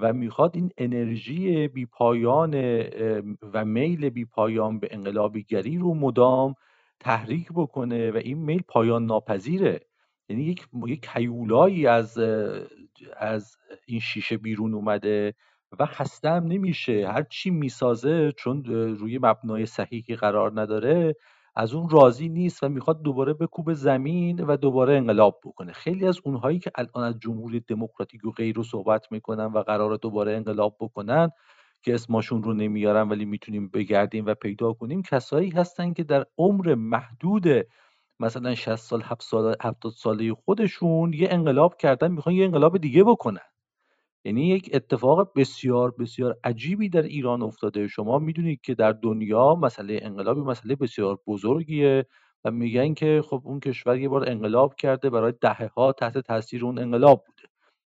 و 0.00 0.12
می‌خواد 0.12 0.56
این 0.56 0.70
انرژی 0.78 1.68
بیپایان 1.68 2.54
و 3.52 3.64
میل 3.64 4.08
بیپایان 4.08 4.78
به 4.78 4.88
انقلابیگری 4.90 5.78
رو 5.78 5.94
مدام 5.94 6.54
تحریک 7.00 7.48
بکنه 7.54 8.10
و 8.10 8.16
این 8.16 8.38
میل 8.38 8.62
پایان 8.68 9.06
ناپذیره. 9.06 9.80
یعنی 10.28 10.42
یک 10.42 10.66
یک 10.86 11.08
هیولایی 11.14 11.86
از 11.86 12.18
از 13.16 13.56
این 13.86 14.00
شیشه 14.00 14.36
بیرون 14.36 14.74
اومده 14.74 15.34
و 15.78 15.86
خسته 15.86 16.40
نمیشه. 16.40 17.08
هر 17.08 17.22
چی 17.22 17.50
می‌سازه 17.50 18.32
چون 18.32 18.64
روی 18.98 19.18
مبنای 19.18 19.66
صحیحی 19.66 20.16
قرار 20.16 20.60
نداره 20.60 21.14
از 21.56 21.74
اون 21.74 21.88
راضی 21.90 22.28
نیست 22.28 22.62
و 22.62 22.68
می‌خواد 22.68 23.02
دوباره 23.02 23.34
بکوب 23.34 23.72
زمین 23.74 24.44
و 24.44 24.56
دوباره 24.56 24.96
انقلاب 24.96 25.40
بکنه. 25.44 25.72
خیلی 25.72 26.06
از 26.06 26.20
اونهایی 26.24 26.58
که 26.58 26.70
الان 26.74 27.04
از 27.04 27.18
جمهوری 27.20 27.60
دموکراتیک 27.60 28.24
و 28.24 28.30
غیر 28.30 28.56
رو 28.56 28.62
صحبت 28.64 29.12
می‌کنن 29.12 29.46
و 29.46 29.58
قرار 29.62 29.96
دوباره 29.96 30.32
انقلاب 30.36 30.76
بکنن 30.80 31.30
که 31.82 31.94
اسمشون 31.94 32.42
رو 32.42 32.54
نمیارن 32.54 33.08
ولی 33.08 33.24
می‌تونیم 33.24 33.68
بگردیم 33.68 34.26
و 34.26 34.34
پیدا 34.34 34.72
کنیم 34.72 35.02
کسایی 35.02 35.50
هستن 35.50 35.92
که 35.92 36.04
در 36.04 36.26
عمر 36.38 36.74
محدود 36.74 37.46
مثلا 38.20 38.54
60 38.54 38.76
سال 38.76 39.02
70 39.02 39.20
سال 39.20 39.56
70 39.62 39.92
ساله 39.92 40.34
خودشون 40.34 41.12
یه 41.12 41.28
انقلاب 41.30 41.76
کردن 41.76 42.12
می‌خوان 42.12 42.34
یه 42.34 42.44
انقلاب 42.44 42.78
دیگه 42.78 43.04
بکنن. 43.04 43.55
یعنی 44.26 44.48
یک 44.48 44.70
اتفاق 44.74 45.32
بسیار 45.36 45.90
بسیار 45.98 46.36
عجیبی 46.44 46.88
در 46.88 47.02
ایران 47.02 47.42
افتاده. 47.42 47.88
شما 47.88 48.18
می‌دونید 48.18 48.60
که 48.60 48.74
در 48.74 48.92
دنیا 48.92 49.54
مسئله 49.54 49.98
انقلابی 50.02 50.40
مسئله 50.40 50.76
بسیار 50.76 51.18
بزرگیه 51.26 52.06
و 52.44 52.50
میگن 52.50 52.94
که 52.94 53.22
خب 53.30 53.42
اون 53.44 53.60
کشور 53.60 53.98
یه 53.98 54.08
بار 54.08 54.28
انقلاب 54.28 54.74
کرده 54.74 55.10
برای 55.10 55.32
دهه 55.40 55.70
ها 55.76 55.92
تحت 55.92 56.18
تاثیر 56.18 56.64
اون 56.64 56.78
انقلاب 56.78 57.24
بوده. 57.26 57.48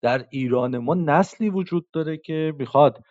در 0.01 0.25
ایران 0.29 0.77
ما 0.77 0.93
نسلی 0.95 1.49
وجود 1.49 1.87
داره 1.93 2.17
که 2.17 2.53
می‌خواد 2.59 3.03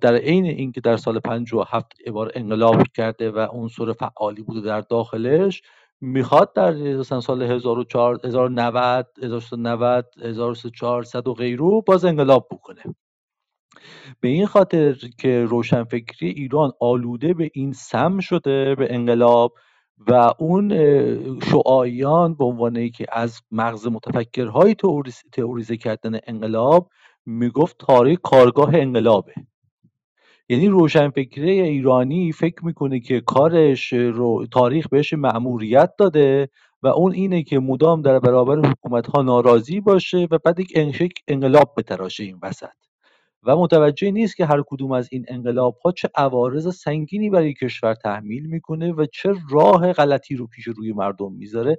در 0.00 0.14
عین 0.14 0.44
اینکه 0.44 0.80
در 0.80 0.96
سال 0.96 1.20
57 1.20 1.86
بار 2.12 2.32
انقلاب 2.34 2.82
کرده 2.94 3.30
و 3.30 3.38
عنصر 3.52 3.92
فعالی 3.92 4.42
بوده 4.42 4.60
در 4.60 4.80
داخلش 4.80 5.62
می‌خواد 6.02 6.52
در 6.52 6.74
مثلا 6.74 7.20
سال 7.20 7.42
1090 7.42 8.20
1390 9.22 10.06
1400 10.22 11.28
و 11.28 11.34
غیرو 11.34 11.82
باز 11.82 12.04
انقلاب 12.04 12.48
بکنه. 12.50 12.82
به 14.20 14.28
این 14.28 14.46
خاطر 14.46 14.96
که 15.18 15.44
روشنفکری 15.44 16.28
ایران 16.28 16.72
آلوده 16.80 17.34
به 17.34 17.50
این 17.54 17.72
سم 17.72 18.18
شده 18.18 18.74
به 18.74 18.94
انقلاب 18.94 19.54
و 20.08 20.34
اون 20.38 20.70
شعایان 21.40 22.34
به 22.34 22.44
عنوان 22.44 22.90
که 22.90 23.06
از 23.12 23.40
مغز 23.50 23.86
متفکرهای 23.86 24.76
تئوریزه 25.32 25.76
کردن 25.76 26.18
انقلاب 26.26 26.88
می‌گفت 27.26 27.76
تاریخ 27.78 28.18
کارگاه 28.22 28.70
انقلابه. 28.74 29.34
یعنی 30.52 30.68
روشنفکری 30.68 31.60
ایرانی 31.60 32.32
فکر 32.32 32.66
می‌کنه 32.66 33.00
که 33.00 33.20
کارش 33.20 33.92
رو 33.92 34.46
تاریخ 34.52 34.88
بهش 34.88 35.12
مأموریت 35.12 35.90
داده 35.98 36.48
و 36.82 36.88
اون 36.88 37.12
اینه 37.12 37.42
که 37.42 37.58
مدام 37.58 38.02
در 38.02 38.18
برابر 38.18 38.68
حکومت 38.70 39.06
ها 39.06 39.22
ناراضی 39.22 39.80
باشه 39.80 40.28
و 40.30 40.38
بعد 40.44 40.60
یک 40.60 40.72
انقلاب 41.28 41.74
بتراشه 41.76 42.24
این 42.24 42.38
وسط. 42.42 42.68
و 43.42 43.56
متوجه 43.56 44.10
نیست 44.10 44.36
که 44.36 44.46
هر 44.46 44.62
کدوم 44.66 44.92
از 44.92 45.08
این 45.12 45.24
انقلاب 45.28 45.78
ها 45.84 45.92
چه 45.92 46.10
عوارض 46.16 46.76
سنگینی 46.76 47.30
برای 47.30 47.54
کشور 47.54 47.94
تحمیل 47.94 48.46
می‌کنه 48.46 48.92
و 48.92 49.06
چه 49.12 49.34
راه 49.50 49.92
غلطی 49.92 50.36
رو 50.36 50.46
پیش 50.46 50.64
روی 50.64 50.92
مردم 50.92 51.32
می‌ذاره. 51.32 51.78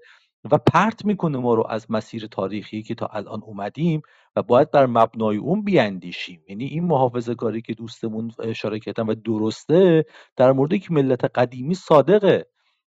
و 0.52 0.58
پرت 0.58 1.06
می‌کنه 1.06 1.38
ما 1.38 1.54
رو 1.54 1.68
از 1.70 1.92
مسیر 1.92 2.28
تاریخی 2.28 2.84
که 2.84 2.96
تا 2.96 3.06
الان 3.08 3.42
اومدیم 3.44 4.02
و 4.36 4.44
باید 4.44 4.72
بر 4.72 4.86
مبنای 4.86 5.38
اون 5.38 5.64
بیاندیشیم. 5.64 6.42
یعنی 6.50 6.66
این 6.66 6.84
محافظه 6.84 7.36
کاری 7.36 7.62
که 7.62 7.74
دوستمون 7.74 8.32
اشاره 8.40 8.80
کردن 8.80 9.06
و 9.06 9.16
درسته 9.16 10.06
در 10.36 10.52
مورد 10.52 10.78
که 10.78 10.94
ملت 10.94 11.26
قدیمی 11.26 11.76
صادقه. 11.76 12.46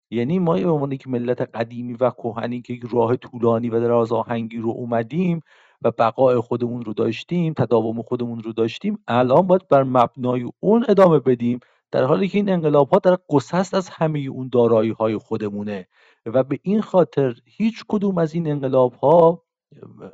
یعنی 0.10 0.40
ما 0.40 0.54
به 0.54 0.70
عنوان 0.70 0.98
که 0.98 1.10
ملت 1.10 1.42
قدیمی 1.42 1.94
و 1.94 2.10
کهنی 2.10 2.62
که 2.62 2.80
راه 2.92 3.16
طولانی 3.16 3.70
و 3.70 3.80
دراز 3.80 4.12
آهنگی 4.12 4.58
رو 4.58 4.70
اومدیم 4.70 5.42
و 5.82 5.92
بقای 5.92 6.40
خودمون 6.40 6.82
رو 6.82 6.94
داشتیم 6.94 7.54
تداوم 7.54 8.02
خودمون 8.02 8.40
رو 8.40 8.54
داشتیم 8.54 9.00
الان 9.08 9.48
باید 9.48 9.68
بر 9.68 9.84
مبنای 9.84 10.46
اون 10.60 10.86
ادامه 10.90 11.20
بدیم 11.20 11.60
در 11.92 12.04
حالی 12.04 12.28
که 12.28 12.38
این 12.38 12.50
انقلاب 12.50 12.90
ها 12.90 13.00
در 13.00 13.18
قصست 13.30 13.74
از 13.74 13.90
همه 13.90 14.20
اون 14.20 14.50
دارایی 14.54 14.92
های 14.92 15.18
خودمونه. 15.18 15.88
و 16.26 16.44
به 16.44 16.60
این 16.64 16.82
خاطر 16.82 17.34
هیچ 17.46 17.84
کدوم 17.88 18.18
از 18.18 18.34
این 18.34 18.52
انقلاب 18.52 18.94
ها 18.94 19.44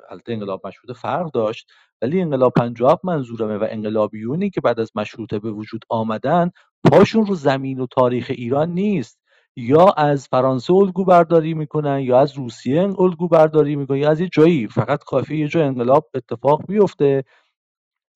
البته 0.09 0.33
انقلاب 0.33 0.67
مشروطه 0.67 0.93
فرق 1.01 1.31
داشت 1.31 1.71
ولی 2.01 2.21
انقلاب 2.21 2.53
57 2.53 3.05
منظورمه 3.05 3.57
و 3.57 3.67
انقلابیونی 3.69 4.49
که 4.49 4.61
بعد 4.61 4.79
از 4.79 4.91
مشروطه 4.95 5.39
به 5.39 5.51
وجود 5.51 5.85
آمدن 5.89 6.51
پاشون 6.91 7.25
رو 7.25 7.35
زمین 7.35 7.79
و 7.79 7.87
تاریخ 7.87 8.27
ایران 8.29 8.69
نیست. 8.69 9.21
یا 9.55 9.85
از 9.97 10.27
فرانسه 10.27 10.73
الگو 10.73 11.05
برداری 11.05 11.53
می‌کنن 11.53 11.99
یا 11.99 12.19
از 12.19 12.37
روسیه 12.37 12.81
الگو 12.99 13.27
برداری 13.27 13.75
می‌کنن 13.75 13.97
یا 13.97 14.09
از 14.09 14.19
یه 14.19 14.29
جایی 14.33 14.67
فقط 14.67 15.03
کافی 15.03 15.37
یه 15.37 15.47
جای 15.47 15.63
انقلاب 15.63 16.09
اتفاق 16.13 16.65
بیفته. 16.67 17.23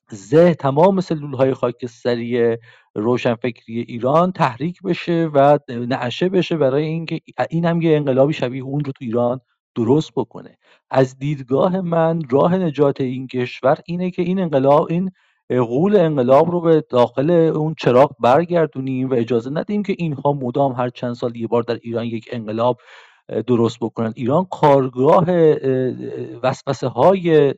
زه 0.10 0.54
تمام 0.54 1.02
سلول 1.02 1.34
های 1.34 1.54
خاکستری 1.54 2.58
روشنفکری 2.96 3.80
ایران 3.80 4.32
تحریک 4.32 4.82
بشه 4.82 5.30
و 5.34 5.60
نعشه 5.70 6.30
بشه 6.30 6.58
برای 6.58 6.84
اینکه 6.86 7.20
این 7.50 7.66
هم 7.66 7.82
یه 7.82 7.96
انقلابی 7.96 8.34
شبیه 8.34 8.64
اون 8.64 8.80
رو 8.86 8.92
تو 8.92 9.06
ایران 9.06 9.40
درست 9.76 10.12
بکنه. 10.16 10.58
از 10.90 11.18
دیدگاه 11.18 11.82
من 11.82 12.22
راه 12.30 12.58
نجات 12.58 13.02
این 13.02 13.28
کشور 13.28 13.78
اینه 13.86 14.12
که 14.12 14.22
این 14.22 14.40
انقلاب 14.40 14.88
این 14.90 15.12
غول 15.50 15.96
انقلاب 15.96 16.52
رو 16.52 16.62
به 16.62 16.84
داخل 16.90 17.30
اون 17.32 17.76
چراغ 17.78 18.16
برگردونیم 18.20 19.10
و 19.10 19.14
اجازه 19.14 19.50
ندیم 19.50 19.84
که 19.84 19.96
اینها 19.98 20.34
مدام 20.34 20.72
هر 20.72 20.90
چند 20.90 21.14
سال 21.14 21.36
یه 21.36 21.48
بار 21.48 21.64
در 21.64 21.80
ایران 21.84 22.06
یک 22.06 22.30
انقلاب 22.32 22.78
درست 23.48 23.80
بکنن. 23.80 24.14
ایران 24.16 24.46
کارگاه 24.46 25.26
وسوسه 26.44 26.88
های 26.88 27.54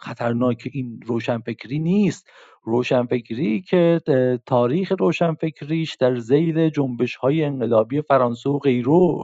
خطرناک 0.00 0.68
این 0.72 1.00
روشنفکری 1.06 1.78
نیست. 1.78 2.30
روشنفکری 2.64 3.62
که 3.62 4.00
تاریخ 4.46 4.92
روشنفکریش 4.98 5.96
در 5.96 6.16
زیل 6.16 6.68
جنبش 6.68 7.16
های 7.16 7.44
انقلابی 7.44 8.02
فرانسه 8.02 8.50
و 8.50 8.58
غیرو 8.58 9.22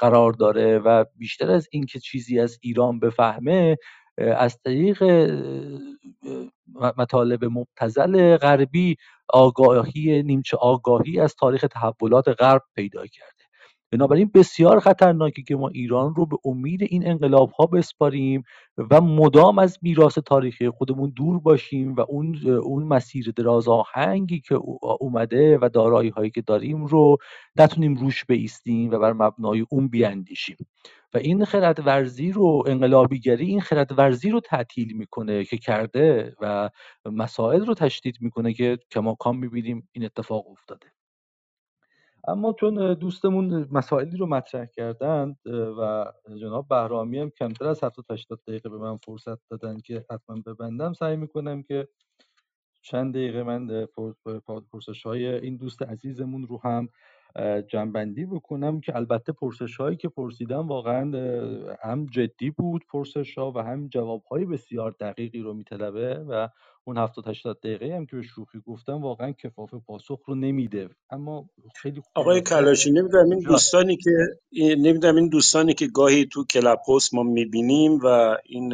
قرار 0.00 0.32
داره 0.32 0.78
و 0.78 1.04
بیشتر 1.16 1.50
از 1.50 1.68
اینکه 1.72 2.00
چیزی 2.00 2.40
از 2.40 2.58
ایران 2.62 3.00
بفهمه 3.00 3.76
از 4.18 4.58
طریق 4.64 5.02
مطالب 6.98 7.44
مبتزل 7.44 8.36
غربی 8.36 8.96
آگاهی 9.28 10.22
نیمچه 10.22 10.56
آگاهی 10.56 11.20
از 11.20 11.34
تاریخ 11.36 11.66
تحولات 11.70 12.28
غرب 12.28 12.62
پیدا 12.74 13.06
کرده 13.06 13.37
بنابراین 13.92 14.30
بسیار 14.34 14.80
خطرناکه 14.80 15.42
که 15.42 15.56
ما 15.56 15.68
ایران 15.68 16.14
رو 16.14 16.26
به 16.26 16.36
امید 16.44 16.82
این 16.82 17.08
انقلاب 17.08 17.50
ها 17.50 17.66
بسپاریم 17.66 18.42
و 18.90 19.00
مدام 19.00 19.58
از 19.58 19.78
میراث 19.82 20.18
تاریخی 20.18 20.70
خودمون 20.70 21.12
دور 21.16 21.40
باشیم 21.40 21.94
و 21.94 22.00
اون 22.08 22.48
اون 22.62 22.84
مسیر 22.84 23.30
دراز 23.36 23.68
آهنگی 23.68 24.40
که 24.40 24.54
اومده 25.00 25.58
و 25.62 25.68
دارایی 25.68 26.10
هایی 26.10 26.30
که 26.30 26.42
داریم 26.42 26.84
رو 26.84 27.16
نتونیم 27.56 27.94
روش 27.94 28.24
بیستیم 28.24 28.90
و 28.90 28.98
بر 28.98 29.12
مبنای 29.12 29.66
اون 29.70 29.88
بیاندیشیم. 29.88 30.56
و 31.14 31.18
این 31.18 31.44
خرد 31.44 31.86
ورزی 31.86 32.32
رو 32.32 32.64
انقلابیگری 32.66 33.46
این 33.46 33.60
خرد 33.60 33.98
ورزی 33.98 34.30
رو 34.30 34.40
تعطیل 34.40 34.96
می‌کنه 34.96 35.44
که 35.44 35.58
کرده 35.58 36.34
و 36.40 36.70
مسائل 37.06 37.66
رو 37.66 37.74
تشدید 37.74 38.16
می‌کنه 38.20 38.54
که 38.54 38.78
کماکان 38.90 39.36
می‌بینیم 39.36 39.88
این 39.92 40.04
اتفاق 40.04 40.50
افتاده. 40.50 40.86
اما 42.28 42.52
چون 42.52 42.94
دوستمون 42.94 43.68
مسائلی 43.70 44.16
رو 44.16 44.26
مطرح 44.26 44.66
کردند 44.66 45.36
و 45.78 46.12
جناب 46.40 46.68
بهرامی 46.68 47.18
هم 47.18 47.30
کمتر 47.30 47.66
از 47.66 47.84
70 47.84 48.04
80 48.10 48.40
دقیقه 48.48 48.68
به 48.68 48.78
من 48.78 48.96
فرصت 48.96 49.48
دادن 49.50 49.76
که 49.78 50.04
حتما 50.10 50.42
ببندم 50.46 50.92
سعی 50.92 51.16
می‌کنم 51.16 51.62
که 51.62 51.88
چند 52.82 53.14
دقیقه 53.14 53.42
من 53.42 53.86
پرسش 54.72 55.02
های 55.06 55.26
این 55.26 55.56
دوست 55.56 55.82
عزیزمون 55.82 56.46
رو 56.46 56.60
هم 56.64 56.88
جنبندی 57.68 58.26
بکنم 58.26 58.80
که 58.80 58.96
البته 58.96 59.32
پرسش 59.32 59.76
هایی 59.76 59.96
که 59.96 60.08
پرسیدم 60.08 60.68
واقعا 60.68 61.02
هم 61.82 62.06
جدی 62.06 62.50
بود 62.50 62.84
پرسش 62.92 63.38
ها 63.38 63.52
و 63.56 63.58
هم 63.58 63.88
جواب 63.88 64.22
های 64.24 64.44
بسیار 64.44 64.94
دقیقی 65.00 65.40
رو 65.40 65.54
میطلبه 65.54 66.14
و 66.28 66.48
اون 66.88 66.98
70 66.98 67.28
80 67.28 67.58
دقیقه 67.60 67.96
هم 67.96 68.06
که 68.06 68.16
به 68.16 68.22
شوخی 68.22 68.60
گفتم 68.66 69.02
واقعا 69.02 69.32
کفاف 69.32 69.74
پاسخ 69.86 70.20
رو 70.26 70.34
نمیده. 70.34 70.88
اما 71.10 71.50
خیلی 71.74 72.00
خوب 72.00 72.10
آقای 72.14 72.40
کلاشی 72.40 72.90
نمی‌دونم 72.90 73.30
این 73.30 73.40
دوستانی 73.40 73.96
که 73.96 74.10
نمی‌دونم 74.56 75.16
این 75.16 75.28
دوستانی 75.28 75.74
که 75.74 75.86
گاهی 75.86 76.26
تو 76.26 76.44
کلاب 76.44 76.80
ما 77.12 77.22
می‌بینیم 77.22 77.98
و 78.04 78.36
این 78.44 78.68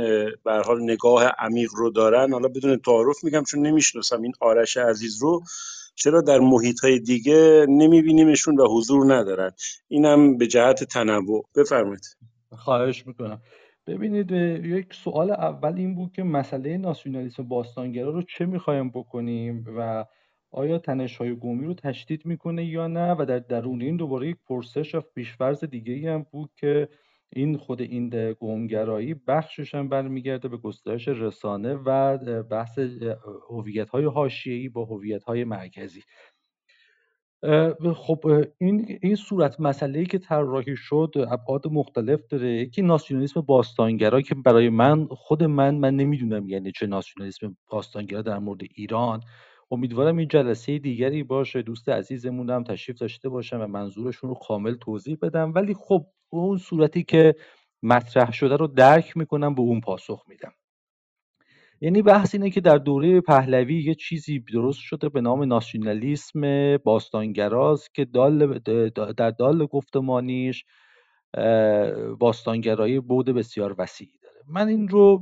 به 0.44 0.62
حال 0.66 0.82
نگاه 0.82 1.24
عمیق 1.24 1.70
رو 1.76 1.90
دارن. 1.90 2.32
حالا 2.32 2.48
بدون 2.48 2.78
تعارف 2.78 3.24
میگم 3.24 3.44
چون 3.44 3.66
نمی‌شناسم 3.66 4.22
این 4.22 4.32
آرش 4.40 4.76
عزیز 4.76 5.22
رو. 5.22 5.42
چرا 5.94 6.20
در 6.20 6.38
محیط 6.38 6.80
های 6.80 6.98
دیگه 6.98 7.66
نمیبینیمشون 7.68 8.60
و 8.60 8.66
حضور 8.68 9.14
ندارن؟ 9.14 9.52
اینم 9.88 10.38
به 10.38 10.46
جهت 10.46 10.84
تنوع. 10.84 11.44
بفرمایید. 11.56 12.16
خواهش 12.56 13.06
می‌کنم. 13.06 13.40
ببینید 13.86 14.30
یک 14.64 14.94
سوال 14.94 15.30
اول 15.30 15.74
این 15.76 15.94
بود 15.94 16.12
که 16.12 16.22
مسئله 16.22 16.78
ناسیونالیسم 16.78 17.48
باستانگرا 17.48 18.10
رو 18.10 18.22
چه 18.22 18.46
می‌خوایم 18.46 18.90
بکنیم 18.90 19.64
و 19.76 20.04
آیا 20.50 20.78
تنش 20.78 21.16
های 21.16 21.34
قومی 21.34 21.66
رو 21.66 21.74
تشدید 21.74 22.26
می‌کنه 22.26 22.64
یا 22.64 22.86
نه؟ 22.86 23.12
و 23.18 23.24
در 23.28 23.38
درون 23.38 23.82
این 23.82 23.96
دوباره 23.96 24.28
یک 24.28 24.36
پرسش 24.48 24.94
و 24.94 25.00
پیشفرز 25.00 25.64
دیگه 25.64 25.92
ای 25.92 26.08
هم 26.08 26.26
بود 26.32 26.50
که 26.56 26.88
این 27.32 27.56
خود 27.56 27.80
این 27.82 28.32
قومگرایی 28.32 29.14
بخشش 29.14 29.74
هم 29.74 29.88
برمیگرده 29.88 30.48
به 30.48 30.56
گسترش 30.56 31.08
رسانه 31.08 31.74
و 31.74 32.18
بحث 32.42 32.78
هویت 33.50 33.88
های 33.90 34.04
حاشیه‌ای 34.04 34.68
با 34.68 34.84
هویت 34.84 35.24
های 35.24 35.44
مرکزی. 35.44 36.02
خب 37.96 38.24
این 38.58 38.98
این 39.02 39.14
صورت 39.16 39.60
مسئله 39.60 40.04
که 40.04 40.18
طراحی 40.18 40.76
شد 40.76 41.12
ابعاد 41.30 41.68
مختلف 41.68 42.20
داره. 42.30 42.52
یکی 42.52 42.82
ناسیونالیسم 42.82 43.40
باستانگرا 43.40 44.20
که 44.20 44.34
برای 44.34 44.68
من 44.68 45.06
خود 45.06 45.44
من 45.44 45.74
من 45.74 45.96
نمی‌دونم 45.96 46.48
یعنی 46.48 46.72
چه 46.72 46.86
ناسیونالیسم 46.86 47.56
باستانگرا 47.70 48.22
در 48.22 48.38
مورد 48.38 48.60
ایران. 48.74 49.20
امیدوارم 49.70 50.16
این 50.16 50.28
جلسه 50.28 50.78
دیگری 50.78 51.22
باشه. 51.22 51.62
دوست 51.62 51.88
عزیزمون 51.88 52.50
هم 52.50 52.64
تشریف 52.64 52.98
داشته 52.98 53.28
باشم 53.28 53.60
و 53.60 53.66
منظورشون 53.66 54.30
رو 54.30 54.36
کامل 54.48 54.74
توضیح 54.74 55.18
بدم. 55.22 55.52
ولی 55.54 55.74
خب 55.74 56.06
اون 56.30 56.58
صورتی 56.58 57.02
که 57.04 57.34
مطرح 57.82 58.32
شده 58.32 58.56
رو 58.56 58.66
درک 58.66 59.16
می‌کنم 59.16 59.54
به 59.54 59.60
اون 59.60 59.80
پاسخ 59.80 60.24
میدم. 60.28 60.52
یعنی 61.80 62.02
بحث 62.02 62.34
اینه 62.34 62.50
که 62.50 62.60
در 62.60 62.78
دوره 62.78 63.20
پهلوی 63.20 63.82
یه 63.82 63.94
چیزی 63.94 64.40
درست 64.52 64.78
شده 64.78 65.08
به 65.08 65.20
نام 65.20 65.44
ناسیونالیسم 65.44 66.76
باستانگراز 66.76 67.88
که 67.94 68.04
دال 68.04 68.58
در 68.94 69.30
دال 69.30 69.66
گفتمانیش 69.66 70.64
باستانگرایی 72.18 73.00
بود 73.00 73.26
بسیار 73.26 73.74
وسیعی 73.78 74.18
داره. 74.22 74.34
من 74.48 74.68
این 74.68 74.88
رو 74.88 75.20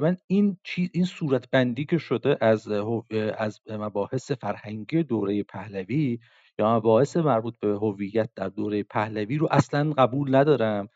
من 0.00 0.16
این 0.26 0.56
چیز 0.64 0.88
این 0.92 1.04
صورت 1.04 1.50
بندی 1.50 1.84
که 1.84 1.98
شده 1.98 2.36
از 2.40 2.68
از 3.38 3.60
مباحث 3.70 4.32
فرهنگی 4.32 5.02
دوره 5.02 5.42
پهلوی 5.42 6.18
یا 6.58 6.76
مباحث 6.76 7.16
مربوط 7.16 7.54
به 7.60 7.68
هویت 7.68 8.30
در 8.36 8.48
دوره 8.48 8.82
پهلوی 8.82 9.38
رو 9.38 9.48
اصلا 9.50 9.92
قبول 9.92 10.34
ندارم. 10.34 10.88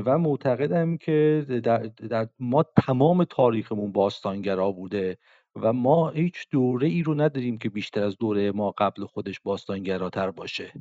و 0.00 0.18
معتقدم 0.18 0.96
که 0.96 1.46
در, 1.64 1.78
در 2.10 2.28
ما 2.38 2.64
تمام 2.86 3.24
تاریخمون 3.24 3.92
باستانگرا 3.92 4.72
بوده 4.72 5.18
و 5.56 5.72
ما 5.72 6.10
هیچ 6.10 6.46
دوره 6.50 6.88
ای 6.88 7.02
رو 7.02 7.14
نداریم 7.14 7.58
که 7.58 7.68
بیشتر 7.68 8.04
از 8.04 8.18
دوره 8.18 8.52
ما 8.52 8.70
قبل 8.70 9.04
خودش 9.04 9.40
باستانگراتر 9.40 10.30
باشه. 10.30 10.72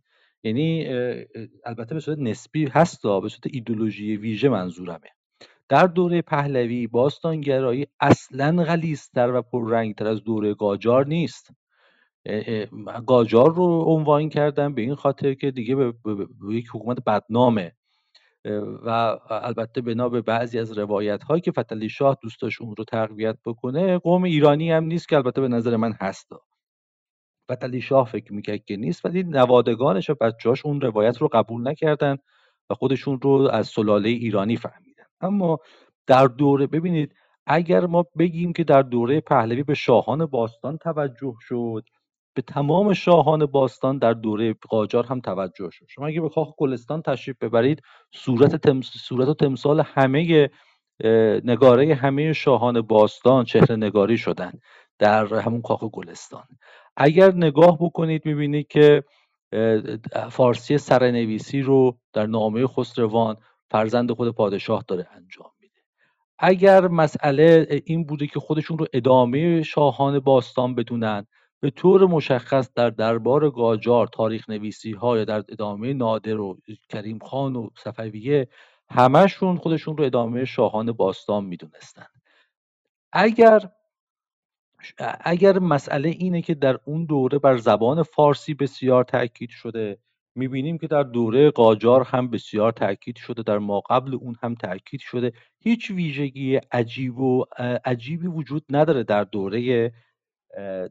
یعنی 0.43 0.87
البته 1.65 1.93
به 1.93 1.99
صورت 1.99 2.17
نسبی 2.17 2.65
هست 2.65 3.01
به 3.01 3.29
صورت 3.29 3.47
ایدولوژی 3.51 4.17
ویژه 4.17 4.49
منظورمه. 4.49 5.09
در 5.69 5.87
دوره 5.87 6.21
پهلوی 6.21 6.87
باستانگرایی 6.87 7.87
اصلا 7.99 8.63
غلیظتر 8.63 9.33
و 9.33 9.41
پررنگتر 9.41 10.07
از 10.07 10.23
دوره 10.23 10.53
قاجار 10.53 11.07
نیست. 11.07 11.49
قاجار 13.05 13.53
رو 13.53 13.83
عنوان 13.87 14.29
کردن 14.29 14.73
به 14.73 14.81
این 14.81 14.95
خاطر 14.95 15.33
که 15.33 15.51
دیگه 15.51 15.75
به, 15.75 15.93
یک 16.49 16.67
حکومت 16.73 17.03
بدنامه. 17.03 17.71
و 18.85 19.17
البته 19.29 19.81
بنا 19.81 20.09
به 20.09 20.21
بعضی 20.21 20.59
از 20.59 20.77
روایت 20.77 21.23
هایی 21.23 21.41
که 21.41 21.51
فتلی 21.51 21.89
شاه 21.89 22.17
دوست 22.21 22.41
داشت 22.41 22.61
اون 22.61 22.75
رو 22.77 22.83
تقویت 22.83 23.37
بکنه 23.45 23.97
قوم 23.97 24.23
ایرانی 24.23 24.71
هم 24.71 24.83
نیست 24.83 25.09
که 25.09 25.15
البته 25.15 25.41
به 25.41 25.47
نظر 25.47 25.75
من 25.75 25.93
هست. 26.01 26.29
فتلی 27.51 27.81
شاه 27.81 28.07
فکر 28.07 28.33
می‌کرد 28.33 28.65
که 28.65 28.77
نیست 28.77 29.05
ولی 29.05 29.23
نوادگانش 29.23 30.09
و 30.09 30.15
بچهاش 30.21 30.65
اون 30.65 30.81
روایت 30.81 31.17
رو 31.17 31.27
قبول 31.33 31.67
نکردن 31.67 32.17
و 32.69 32.73
خودشون 32.73 33.19
رو 33.21 33.49
از 33.53 33.67
سلاله 33.67 34.09
ایرانی 34.09 34.57
فهمیدن. 34.57 35.03
اما 35.21 35.59
در 36.07 36.27
دوره 36.27 36.67
ببینید 36.67 37.15
اگر 37.47 37.85
ما 37.85 38.05
بگیم 38.19 38.53
که 38.53 38.63
در 38.63 38.81
دوره 38.81 39.21
پهلوی 39.21 39.63
به 39.63 39.73
شاهان 39.73 40.25
باستان 40.25 40.77
توجه 40.77 41.35
شد 41.41 41.83
به 42.33 42.41
تمام 42.41 42.93
شاهان 42.93 43.45
باستان 43.45 43.97
در 43.97 44.13
دوره 44.13 44.55
قاجار 44.69 45.05
هم 45.05 45.19
توجه 45.21 45.69
شد. 45.69 45.85
شما 45.89 46.07
اگه 46.07 46.21
به 46.21 46.29
کاخ 46.29 46.55
گلستان 46.57 47.01
تشریف 47.01 47.37
ببرید 47.41 47.81
صورت, 48.13 48.81
صورت 48.83 49.27
و 49.27 49.33
تمثال 49.33 49.79
همه 49.79 50.49
نگاره 51.43 51.95
همه 51.95 52.33
شاهان 52.33 52.81
باستان 52.81 53.45
چهره 53.45 53.75
نگاری 53.75 54.17
شدن 54.17 54.51
در 54.99 55.25
همون 55.25 55.61
کاخ 55.61 55.83
گلستان. 55.83 56.43
اگر 56.97 57.33
نگاه 57.33 57.77
بکنید 57.81 58.25
می‌بینید 58.25 58.67
که 58.67 59.03
فارسی 60.29 60.77
سرنویسی 60.77 61.61
رو 61.61 61.97
در 62.13 62.25
نامه 62.25 62.67
خسروان 62.67 63.37
فرزند 63.71 64.11
خود 64.11 64.35
پادشاه 64.35 64.83
داره 64.87 65.07
انجام 65.15 65.51
میده. 65.59 65.79
اگر 66.39 66.87
مسئله 66.87 67.67
این 67.85 68.05
بوده 68.05 68.27
که 68.27 68.39
خودشون 68.39 68.77
رو 68.77 68.85
ادامه 68.93 69.63
شاهان 69.63 70.19
باستان 70.19 70.75
بدونن 70.75 71.27
به 71.61 71.69
طور 71.69 72.05
مشخص 72.05 72.73
در 72.75 72.89
دربار 72.89 73.49
گاجار 73.49 74.07
تاریخ 74.07 74.49
نویسی 74.49 74.91
ها 74.91 75.17
یا 75.17 75.25
در 75.25 75.43
ادامه 75.49 75.93
نادر 75.93 76.39
و 76.39 76.57
کریم 76.89 77.19
خان 77.19 77.55
و 77.55 77.69
صفویه 77.77 78.47
همشون 78.89 79.57
خودشون 79.57 79.97
رو 79.97 80.03
ادامه 80.03 80.45
شاهان 80.45 80.91
باستان 80.91 81.45
می‌دونستن. 81.45 82.05
اگر 83.13 83.71
اگر 85.21 85.59
مسئله 85.59 86.09
اینه 86.09 86.41
که 86.41 86.53
در 86.53 86.79
اون 86.85 87.05
دوره 87.05 87.39
بر 87.39 87.57
زبان 87.57 88.03
فارسی 88.03 88.53
بسیار 88.53 89.03
تاکید 89.03 89.49
شده 89.49 89.97
می‌بینیم 90.35 90.77
که 90.77 90.87
در 90.87 91.03
دوره 91.03 91.51
قاجار 91.51 92.03
هم 92.03 92.29
بسیار 92.29 92.71
تاکید 92.71 93.17
شده 93.17 93.43
در 93.43 93.57
ما 93.57 93.79
قبل 93.79 94.15
اون 94.15 94.35
هم 94.43 94.55
تاکید 94.55 94.99
شده. 94.99 95.33
هیچ 95.59 95.91
ویژگی 95.91 96.55
عجیب 96.55 97.19
و 97.19 97.45
عجیبی 97.85 98.27
وجود 98.27 98.65
نداره 98.69 99.03
در 99.03 99.23
دوره 99.23 99.91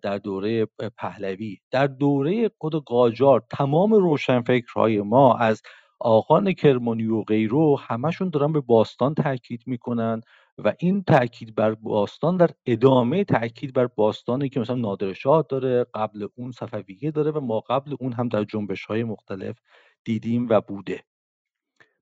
در 0.03 0.19
دوره 0.19 0.67
پهلوی. 0.99 1.59
در 1.71 1.87
دوره 1.87 2.51
خود 2.59 2.75
قاجار 2.85 3.45
تمام 3.51 3.93
روشنفکرهای 3.93 5.01
ما 5.01 5.35
از 5.35 5.63
آقان 6.01 6.53
کرمانی 6.53 7.07
و 7.07 7.23
غیرو 7.23 7.77
همشون 7.77 8.31
دارن 8.31 8.53
به 8.53 8.61
باستان 8.61 9.15
تاکید 9.15 9.63
می‌کنن 9.67 10.21
و 10.59 10.75
این 10.79 11.03
تاکید 11.03 11.55
بر 11.55 11.75
باستان 11.75 12.37
در 12.37 12.51
ادامه 12.67 13.25
تاکید 13.25 13.73
بر 13.73 13.87
باستانی 13.87 14.49
که 14.49 14.61
مثلا 14.61 14.77
نادرشاه 14.77 15.47
داره 15.49 15.87
قبل 15.95 16.29
اون 16.35 16.51
صفویه 16.51 17.11
داره 17.11 17.31
و 17.31 17.41
ما 17.41 17.61
قبل 17.61 17.97
اون 18.01 18.13
هم 18.13 18.29
در 18.29 18.45
جنبش 18.45 18.85
های 18.85 19.05
مختلف 19.05 19.59
دیدیم 20.05 20.49
و 20.49 20.61
بوده. 20.61 21.05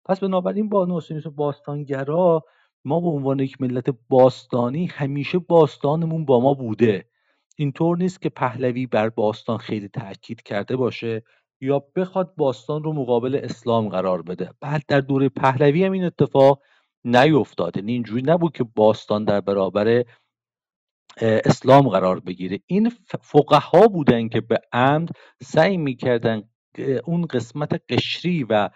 پس 0.05 0.20
بنابراین 0.20 0.68
با 0.68 0.85
نوسینوس 0.85 1.26
باستانگرا 1.26 2.44
ما 2.85 3.01
به 3.01 3.09
عنوان 3.09 3.40
یک 3.40 3.60
ملت 3.60 3.90
باستانی 4.09 4.86
همیشه 4.86 5.39
باستانمون 5.39 6.24
با 6.24 6.40
ما 6.40 6.55
بوده. 6.55 7.07
اینطور 7.59 7.97
نیست 7.97 8.22
که 8.22 8.28
پهلوی 8.28 8.86
بر 8.86 9.09
باستان 9.09 9.59
خیلی 9.59 9.89
تاکید 9.89 10.43
کرده 10.43 10.76
باشه 10.76 11.22
یا 11.60 11.85
بخواد 11.97 12.35
باستان 12.36 12.82
رو 12.82 12.93
مقابل 12.93 13.40
اسلام 13.43 13.89
قرار 13.89 14.22
بده. 14.22 14.51
بعد 14.60 14.82
در 14.89 15.01
دوره 15.01 15.28
پهلوی 15.28 15.85
هم 15.85 15.93
این 15.93 16.05
اتفاق 16.05 16.62
نیفتاد. 17.05 17.76
یعنی 17.76 17.93
اینجوری 17.93 18.22
نبود 18.22 18.52
که 18.52 18.64
باستان 18.64 19.24
در 19.24 19.40
برابر 19.40 20.05
اسلام 21.20 21.89
قرار 21.89 22.20
بگیره. 22.20 22.60
این 22.66 22.93
فقها 23.22 23.89
بودن 23.89 24.28
که 24.28 24.40
به 24.40 24.60
عمد 24.72 25.09
سعی 25.43 25.76
می‌کردن 25.76 26.43
اون 27.05 27.26
قسمت 27.26 27.82
قشری 27.89 28.44
و 28.44 28.70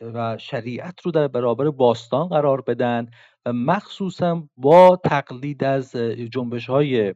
و 0.00 0.38
شریعت 0.38 1.00
رو 1.00 1.10
در 1.10 1.28
برابر 1.28 1.70
باستان 1.70 2.28
قرار 2.28 2.60
بدن 2.60 3.06
مخصوصا 3.52 4.48
با 4.56 5.00
تقلید 5.04 5.64
از 5.64 5.96
جنبش 6.32 6.66
های 6.66 7.14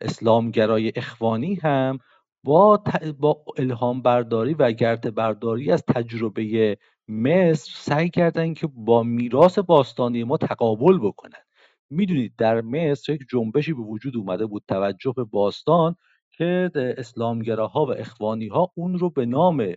اسلامگرای 0.00 0.92
اخوانی 0.96 1.54
هم 1.54 1.98
با, 2.44 2.82
با 3.18 3.44
الهام 3.56 4.02
برداری 4.02 4.54
و 4.54 4.72
گرد 4.72 5.14
برداری 5.14 5.72
از 5.72 5.84
تجربه 5.94 6.78
مصر 7.08 7.72
سعی 7.74 8.10
کردن 8.10 8.54
که 8.54 8.66
با 8.66 9.02
میراث 9.02 9.58
باستانی 9.58 10.24
ما 10.24 10.36
تقابل 10.36 10.98
بکنن. 10.98 11.42
می‌دونید 11.90 12.34
در 12.38 12.60
مصر 12.60 13.12
یک 13.12 13.20
جنبشی 13.30 13.72
به 13.72 13.82
وجود 13.82 14.16
اومده 14.16 14.46
بود 14.46 14.62
توجه 14.68 15.12
به 15.16 15.24
باستان 15.24 15.96
که 16.30 16.70
اسلامگراها 16.74 17.86
و 17.86 17.90
اخوانی 17.90 18.46
ها 18.46 18.72
اون 18.74 18.98
رو 18.98 19.10
به 19.10 19.26
نام 19.26 19.72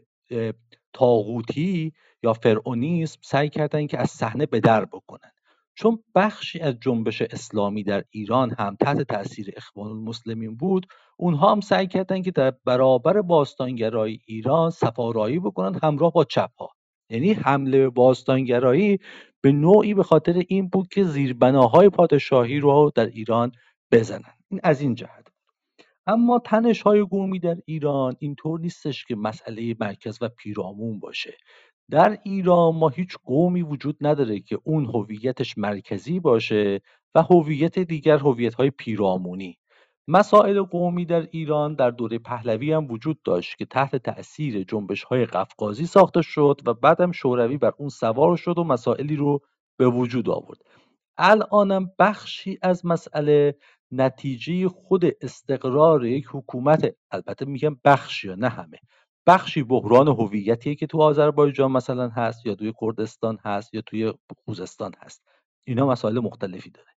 تاغوتی 0.93 1.93
یا 2.23 2.33
فرعونیسم 2.33 3.19
سعی 3.21 3.49
کردن 3.49 3.87
که 3.87 3.99
از 3.99 4.09
صحنه 4.09 4.45
به 4.45 4.59
در 4.59 4.85
بکنن. 4.85 5.31
چون 5.75 6.03
بخشی 6.15 6.59
از 6.59 6.75
جنبش 6.81 7.21
اسلامی 7.21 7.83
در 7.83 8.03
ایران 8.09 8.55
هم 8.59 8.75
تحت 8.79 9.01
تاثیر 9.01 9.53
اخوان 9.57 9.87
المسلمین 9.87 10.55
بود 10.55 10.87
اونها 11.17 11.51
هم 11.51 11.61
سعی 11.61 11.87
کردن 11.87 12.21
که 12.21 12.31
در 12.31 12.53
برابر 12.65 13.21
باستانگرای 13.21 14.19
ایران 14.25 14.69
سفارایی 14.69 15.39
بکنن 15.39 15.79
همراه 15.83 16.11
با 16.11 16.23
چپ 16.23 16.51
ها 16.59 16.69
یعنی 17.09 17.33
حمله 17.33 17.77
به 17.77 17.89
باستانگرایی 17.89 18.99
به 19.41 19.51
نوعی 19.51 19.93
به 19.93 20.03
خاطر 20.03 20.43
این 20.47 20.67
بود 20.67 20.87
که 20.87 21.03
زیربناهای 21.03 21.89
پادشاهی 21.89 22.59
رو 22.59 22.91
در 22.95 23.05
ایران 23.05 23.51
بزنن 23.91 24.33
این 24.49 24.59
از 24.63 24.81
این 24.81 24.95
جهت 24.95 25.27
اما 26.07 26.39
تنش 26.39 26.81
های 26.81 27.01
قومی 27.01 27.39
در 27.39 27.57
ایران 27.65 28.15
اینطور 28.19 28.59
نیستش 28.59 29.05
که 29.05 29.15
مسئله 29.15 29.75
مرکز 29.79 30.17
و 30.21 30.29
پیرامون 30.29 30.99
باشه. 30.99 31.37
در 31.89 32.17
ایران 32.23 32.75
ما 32.75 32.89
هیچ 32.89 33.17
قومی 33.23 33.61
وجود 33.61 33.97
نداره 34.01 34.39
که 34.39 34.59
اون 34.63 34.85
هویتش 34.85 35.57
مرکزی 35.57 36.19
باشه 36.19 36.81
و 37.15 37.21
هویت 37.21 37.79
دیگر 37.79 38.17
هویت 38.17 38.53
های 38.53 38.69
پیرامونی. 38.69 39.57
مسائل 40.07 40.61
قومی 40.61 41.05
در 41.05 41.27
ایران 41.31 41.75
در 41.75 41.91
دوره 41.91 42.19
پهلوی 42.19 42.73
هم 42.73 42.91
وجود 42.91 43.21
داشت 43.23 43.57
که 43.57 43.65
تحت 43.65 43.95
تأثیر 43.95 44.63
جنبش 44.63 45.03
های 45.03 45.25
قفقازی 45.25 45.85
ساخته 45.85 46.21
شد 46.21 46.61
و 46.65 46.73
بعدم 46.73 47.11
شوروی 47.11 47.57
بر 47.57 47.71
اون 47.77 47.89
سوار 47.89 48.37
شد 48.37 48.57
و 48.57 48.63
مسائلی 48.63 49.15
رو 49.15 49.39
به 49.77 49.87
وجود 49.87 50.29
آورد. 50.29 50.59
الانم 51.17 51.91
بخشی 51.99 52.57
از 52.61 52.85
مسئله 52.85 53.55
نتیجه 53.91 54.67
خود 54.69 55.05
استقرار 55.21 56.05
یک 56.05 56.25
حکومت 56.31 56.95
البته 57.11 57.45
میگم 57.45 57.77
بخشی 57.85 58.27
یا 58.27 58.35
نه 58.35 58.49
همه 58.49 58.77
بخشی 59.27 59.63
بحران 59.63 60.07
هویتیه 60.07 60.75
که 60.75 60.87
تو 60.87 61.01
آذربایجان 61.01 61.71
مثلا 61.71 62.09
هست 62.09 62.45
یا 62.45 62.55
توی 62.55 62.73
کردستان 62.81 63.37
هست 63.45 63.73
یا 63.73 63.81
توی 63.81 64.13
خوزستان 64.45 64.91
هست. 64.99 65.23
اینا 65.63 65.87
مسائل 65.87 66.19
مختلفی 66.19 66.71
داره. 66.71 66.91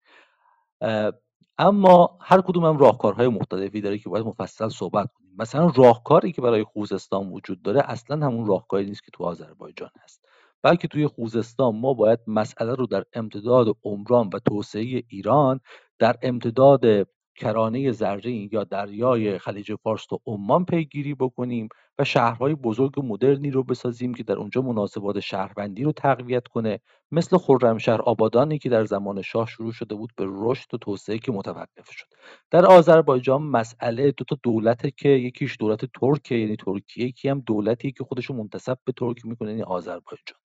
اما 1.58 2.18
هر 2.22 2.42
کدوم 2.42 2.66
هم 2.66 2.78
راهکارهای 2.78 3.28
مختلفی 3.28 3.82
داره 3.82 3.98
که 3.98 4.10
باید 4.10 4.26
مفصل 4.26 4.70
صحبت 4.70 5.10
کنیم. 5.14 5.36
مثلا 5.38 5.72
راهکاری 5.76 6.32
که 6.32 6.42
برای 6.42 6.64
خوزستان 6.64 7.30
وجود 7.30 7.62
داره 7.62 7.82
اصلا 7.86 8.26
همون 8.26 8.48
راهکاری 8.48 8.86
نیست 8.86 9.04
که 9.04 9.12
تو 9.14 9.24
آذربایجان 9.24 9.90
هست. 10.04 10.26
بلکه 10.62 10.88
توی 10.88 11.08
خوزستان 11.08 11.76
ما 11.76 11.94
باید 11.94 12.20
مسئله 12.28 12.76
رو 12.76 12.88
در 12.88 13.04
امتداد 13.14 13.68
عمران 13.84 14.30
و 14.34 14.40
توسعه 14.40 15.04
ایران 15.08 15.60
در 16.00 16.16
امتداد 16.22 17.08
کرانه 17.36 17.92
زرین 17.92 18.50
یا 18.52 18.64
دریای 18.64 19.40
خلیج 19.40 19.76
فارس 19.76 20.14
و 20.14 20.20
عمان 20.26 20.66
پیگیری 20.66 21.16
بکنیم 21.16 21.70
و 22.00 22.04
شهرهای 22.04 22.56
بزرگ 22.56 22.98
و 22.98 23.02
مدرنی 23.02 23.52
رو 23.52 23.64
بسازیم 23.64 24.14
که 24.14 24.24
در 24.24 24.36
اونجا 24.36 24.62
مناسبات 24.62 25.20
شهروندی 25.20 25.84
رو 25.84 25.92
تقویت 25.92 26.48
کنه. 26.48 26.80
مثل 27.12 27.38
خرمشهر 27.38 28.02
آبادانی 28.02 28.60
که 28.60 28.70
در 28.70 28.86
زمان 28.86 29.22
شاه 29.22 29.48
شروع 29.48 29.72
شده 29.72 29.96
بود 29.96 30.12
به 30.18 30.26
رشد 30.30 30.74
و 30.74 30.78
توسعه 30.78 31.18
که 31.18 31.32
متوقف 31.32 31.92
شد. 31.92 32.06
در 32.52 32.66
آذربایجان 32.66 33.42
مسئله 33.44 34.12
دو 34.12 34.26
تا 34.26 34.38
دولته 34.44 34.92
که 34.92 35.10
یکیش 35.10 35.58
دولت 35.60 35.86
ترکیه 35.86 36.40
یعنی 36.40 36.56
ترکیه 36.56 37.06
یکی 37.06 37.30
هم 37.30 37.40
دولتی 37.40 37.92
که 37.92 38.04
خودشو 38.04 38.34
منتسب 38.34 38.78
به 38.86 38.92
ترک 38.92 39.26
می‌کنه 39.26 39.50
یعنی 39.50 39.64
آذربایجان. 39.64 40.40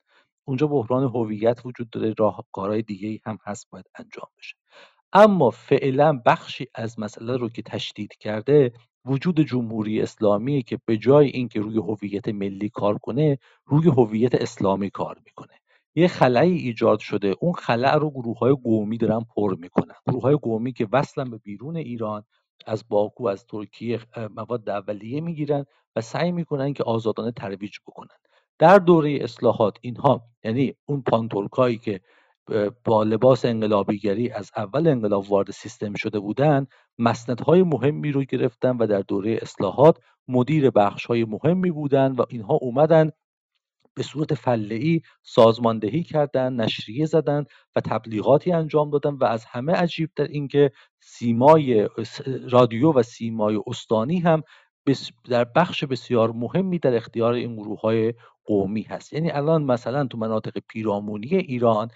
اونجا 0.44 0.66
بحران 0.66 1.04
هویت 1.04 1.66
وجود 1.66 1.90
داره 1.90 2.14
راهکارهای 2.18 2.82
دیگه 2.82 3.20
هم 3.26 3.38
هست 3.44 3.66
باید 3.70 3.86
انجام 3.98 4.28
بشه. 4.38 4.56
اما 5.12 5.50
فعلا 5.50 6.20
بخشی 6.26 6.66
از 6.74 7.00
مسئله 7.00 7.36
رو 7.36 7.48
که 7.48 7.62
تشدید 7.62 8.16
کرده 8.20 8.72
وجود 9.04 9.40
جمهوری 9.40 10.02
اسلامی 10.02 10.62
که 10.62 10.78
به 10.86 10.96
جای 10.96 11.28
اینکه 11.28 11.60
روی 11.60 11.76
هویت 11.76 12.28
ملی 12.28 12.68
کار 12.68 12.98
کنه 12.98 13.38
روی 13.64 13.88
هویت 13.88 14.34
اسلامی 14.34 14.90
کار 14.90 15.16
می‌کنه. 15.24 15.54
یه 15.94 16.08
خلایی 16.08 16.58
ایجاد 16.58 16.98
شده 16.98 17.34
اون 17.40 17.52
خلع 17.52 17.94
رو 17.94 18.10
گروه 18.10 18.38
های 18.38 18.56
قومی 18.64 18.98
دارن 18.98 19.20
پر 19.36 19.54
می‌کنن. 19.58 19.94
گروه 20.06 20.22
های 20.22 20.36
قومی 20.36 20.72
که 20.72 20.88
وصلن 20.92 21.30
به 21.30 21.38
بیرون 21.38 21.76
ایران 21.76 22.24
از 22.66 22.84
باکو 22.88 23.26
از 23.26 23.46
ترکیه 23.46 24.00
مواد 24.36 24.68
اولیه 24.68 25.20
می‌گیرن 25.20 25.64
و 25.96 26.00
سعی 26.00 26.32
می‌کنن 26.32 26.72
که 26.72 26.84
آزادانه 26.84 27.32
ترویج 27.32 27.76
بکنن. 27.86 28.16
در 28.58 28.78
دوره 28.78 29.18
اصلاحات 29.20 29.78
اینها 29.80 30.22
یعنی 30.44 30.74
اون 30.86 31.02
پانتورکایی 31.02 31.78
که 31.78 32.00
با 32.84 33.02
لباس 33.02 33.44
انقلابیگری 33.44 34.30
از 34.30 34.50
اول 34.56 34.88
انقلاب 34.88 35.30
وارد 35.30 35.50
سیستم 35.50 35.94
شده 35.94 36.18
بودن 36.18 36.66
مسندهای 36.98 37.62
مهمی 37.62 38.12
رو 38.12 38.24
گرفتن 38.24 38.76
و 38.76 38.86
در 38.86 39.00
دوره 39.00 39.38
اصلاحات 39.42 39.98
مدیر 40.28 40.70
بخش 40.70 41.06
های 41.06 41.24
مهمی 41.24 41.70
بودن 41.70 42.12
و 42.12 42.24
اینها 42.28 42.54
اومدن 42.54 43.10
به 43.94 44.02
صورت 44.02 44.34
فله 44.34 45.00
سازماندهی 45.22 46.02
کردن 46.02 46.52
نشریه 46.52 47.06
زدن 47.06 47.44
و 47.76 47.80
تبلیغاتی 47.80 48.52
انجام 48.52 48.90
دادن 48.90 49.10
و 49.10 49.24
از 49.24 49.44
همه 49.44 49.72
عجیب 49.72 50.10
در 50.16 50.26
اینکه 50.26 50.72
سیمای 51.00 51.88
رادیو 52.50 52.92
و 52.92 53.02
سیمای 53.02 53.60
استانی 53.66 54.18
هم 54.18 54.42
در 55.24 55.44
بخش 55.44 55.84
بسیار 55.84 56.32
مهمی 56.32 56.78
در 56.78 56.96
اختیار 56.96 57.32
این 57.32 57.56
گروه 57.56 57.80
های 57.80 58.14
قومی 58.44 58.82
هست. 58.82 59.12
یعنی 59.12 59.30
الان 59.30 59.62
مثلا 59.62 60.06
تو 60.06 60.18
مناطق 60.18 60.58
پیرامونی 60.68 61.36
ایران 61.36 61.88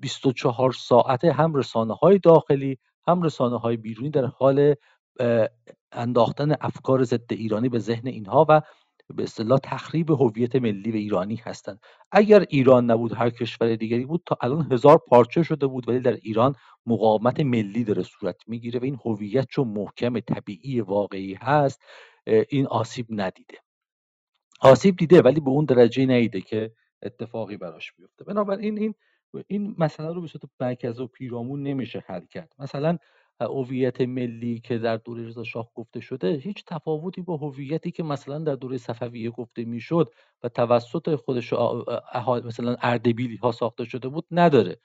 24 0.00 0.72
ساعته 0.72 1.32
هم 1.32 1.54
رسانه 1.54 1.94
های 1.94 2.18
داخلی 2.18 2.78
هم 3.08 3.22
رسانه 3.22 3.58
های 3.58 3.76
بیرونی 3.76 4.10
در 4.10 4.24
حال 4.24 4.74
انداختن 5.92 6.54
افکار 6.60 7.04
ضد 7.04 7.32
ایرانی 7.32 7.68
به 7.68 7.78
ذهن 7.78 8.06
اینها 8.08 8.46
و 8.48 8.62
به 9.14 9.22
اصطلاح 9.22 9.58
تخریب 9.58 10.10
هویت 10.10 10.56
ملی 10.56 10.92
و 10.92 10.94
ایرانی 10.94 11.36
هستند. 11.36 11.80
اگر 12.12 12.46
ایران 12.48 12.90
نبود 12.90 13.12
هر 13.12 13.30
کشور 13.30 13.76
دیگری 13.76 14.06
بود 14.06 14.22
تا 14.26 14.38
الان 14.40 14.72
هزار 14.72 14.98
پارچه 14.98 15.42
شده 15.42 15.66
بود 15.66 15.88
ولی 15.88 16.00
در 16.00 16.12
ایران 16.12 16.54
مقاومت 16.86 17.40
ملی 17.40 17.84
داره 17.84 18.02
صورت 18.02 18.36
می‌گیره 18.46 18.80
و 18.80 18.84
این 18.84 18.98
هویت 19.04 19.46
چون 19.50 19.68
محکم 19.68 20.20
طبیعی 20.20 20.80
واقعی 20.80 21.34
هست 21.34 21.82
این 22.48 22.66
آسیب 22.66 23.06
ندیده. 23.10 23.58
آسیب 24.60 24.96
دیده 24.96 25.22
ولی 25.22 25.40
به 25.40 25.50
اون 25.50 25.64
درجه 25.64 26.06
نیده 26.06 26.40
که 26.40 26.72
اتفاقی 27.02 27.56
براش 27.56 27.92
بیفته. 27.92 28.24
بنابراین 28.24 28.78
این 28.78 28.94
این 29.48 29.74
مسئله 29.78 30.12
رو 30.12 30.20
به 30.20 30.26
صورت 30.26 30.44
مرکز 30.60 31.00
و 31.00 31.06
پیرامون 31.06 31.62
نمیشه 31.62 32.04
حل 32.06 32.26
کرد. 32.26 32.52
مثلا 32.58 32.98
هویت 33.40 34.00
ملی 34.00 34.60
که 34.60 34.78
در 34.78 34.96
دوره 34.96 35.26
رضا 35.28 35.44
شاه 35.44 35.70
گفته 35.74 36.00
شده 36.00 36.32
هیچ 36.32 36.64
تفاوتی 36.66 37.22
با 37.22 37.36
هویتی 37.36 37.90
که 37.90 38.02
مثلا 38.02 38.38
در 38.38 38.54
دوره 38.54 38.76
صفویه 38.78 39.30
گفته 39.30 39.64
می‌شد 39.64 40.12
و 40.42 40.48
توسط 40.48 41.14
خودش 41.14 41.52
مثلا 42.44 42.76
اردبیلی 42.80 43.36
ها 43.36 43.52
ساخته 43.52 43.84
شده 43.84 44.08
بود 44.08 44.26
نداره. 44.30 44.80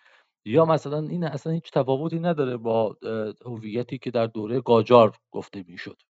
یا 0.46 0.66
مثلا 0.66 1.00
این 1.00 1.24
اصلا 1.24 1.54
هیچ 1.54 1.72
تفاوتی 1.72 2.20
نداره 2.20 2.58
با 2.58 2.98
هویتی 3.46 3.98
که 3.98 4.12
در 4.12 4.28
دوره 4.28 4.60
قاجار 4.60 5.18
گفته 5.32 5.64
می‌شد. 5.68 6.02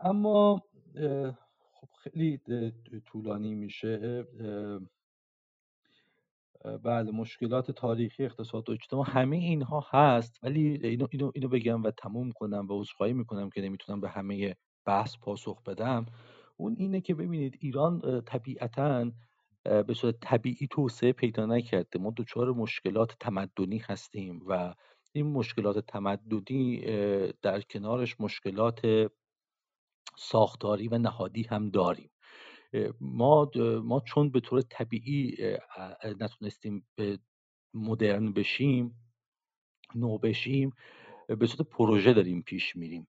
اما 0.00 0.62
خب 1.72 1.88
خیلی 2.02 2.40
طولانی 3.06 3.54
میشه. 3.54 4.26
بله 6.84 7.10
مشکلات 7.10 7.70
تاریخی 7.70 8.24
اقتصاد 8.24 8.68
و 8.68 8.72
اجتماع 8.72 9.10
همه 9.10 9.36
اینها 9.36 9.86
هست 9.90 10.38
ولی 10.42 10.60
اینو, 10.86 11.06
اینو, 11.10 11.32
اینو 11.34 11.48
بگم 11.48 11.82
و 11.82 11.90
تموم 11.90 12.32
کنم 12.32 12.66
و 12.68 12.80
عذرخواهی 12.80 13.12
می‌کنم 13.12 13.50
که 13.50 13.60
نمی‌تونم 13.60 14.00
به 14.00 14.08
همه 14.08 14.56
بحث 14.86 15.16
پاسخ 15.22 15.62
بدم. 15.62 16.06
اون 16.56 16.76
اینه 16.78 17.00
که 17.00 17.14
ببینید 17.14 17.56
ایران 17.60 18.22
طبیعتا 18.26 19.10
به 19.64 19.94
صورت 19.94 20.14
طبیعی 20.20 20.66
توسعه 20.70 21.12
پیدا 21.12 21.46
نکرده. 21.46 21.98
ما 21.98 22.12
دچار 22.16 22.52
مشکلات 22.52 23.16
تمدنی 23.20 23.78
هستیم 23.78 24.40
و 24.46 24.74
این 25.12 25.26
مشکلات 25.26 25.78
تمدنی 25.78 26.80
در 27.42 27.60
کنارش 27.60 28.20
مشکلات 28.20 28.80
ساختاری 30.18 30.88
و 30.88 30.98
نهادی 30.98 31.42
هم 31.42 31.70
داریم. 31.70 32.10
ما 33.00 33.50
ما 33.84 34.00
چون 34.00 34.30
به 34.30 34.40
طور 34.40 34.60
طبیعی 34.60 35.36
نتونستیم 36.20 36.86
به 36.96 37.18
مدرن 37.74 38.32
بشیم 38.32 38.94
نو 39.94 40.18
بشیم 40.18 40.72
به 41.28 41.46
صورت 41.46 41.68
پروژه 41.68 42.12
داریم 42.12 42.42
پیش 42.42 42.76
میریم. 42.76 43.08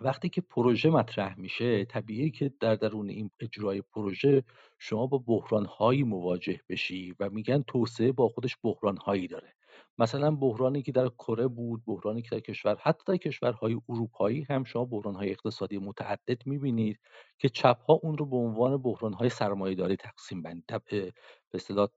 وقتی 0.00 0.28
که 0.28 0.40
پروژه 0.40 0.90
مطرح 0.90 1.38
میشه 1.38 1.84
طبیعی 1.84 2.30
که 2.30 2.52
در 2.60 2.74
درون 2.74 3.08
این 3.08 3.30
اجرای 3.40 3.82
پروژه 3.82 4.44
شما 4.78 5.06
با 5.06 5.18
بحرانهایی 5.18 6.02
مواجه 6.02 6.60
بشی 6.68 7.14
و 7.20 7.30
میگن 7.30 7.62
توسعه 7.62 8.12
با 8.12 8.28
خودش 8.28 8.56
بحرانهایی 8.62 9.28
داره. 9.28 9.54
مثلا 9.98 10.30
بحرانی 10.30 10.82
که 10.82 10.92
در 10.92 11.08
کره 11.08 11.48
بود 11.48 11.82
بحرانی 11.86 12.22
که 12.22 12.28
در 12.30 12.40
کشور 12.40 12.76
حتی 12.82 13.02
در 13.06 13.16
کشورهای 13.16 13.80
اروپایی 13.88 14.46
هم 14.50 14.64
شما 14.64 14.84
بحرانهای 14.84 15.30
اقتصادی 15.30 15.78
متعدد 15.78 16.46
می‌بینید 16.46 17.00
که 17.38 17.48
چپ 17.48 17.82
ها 17.88 17.94
اون 18.02 18.18
رو 18.18 18.26
به 18.26 18.36
عنوان 18.36 18.76
بحرانهای 18.82 19.28
سرمایهداری 19.28 19.96
تقسیم 19.96 20.42
بند 20.42 20.62
به 20.90 21.12
اصطلاح 21.54 21.88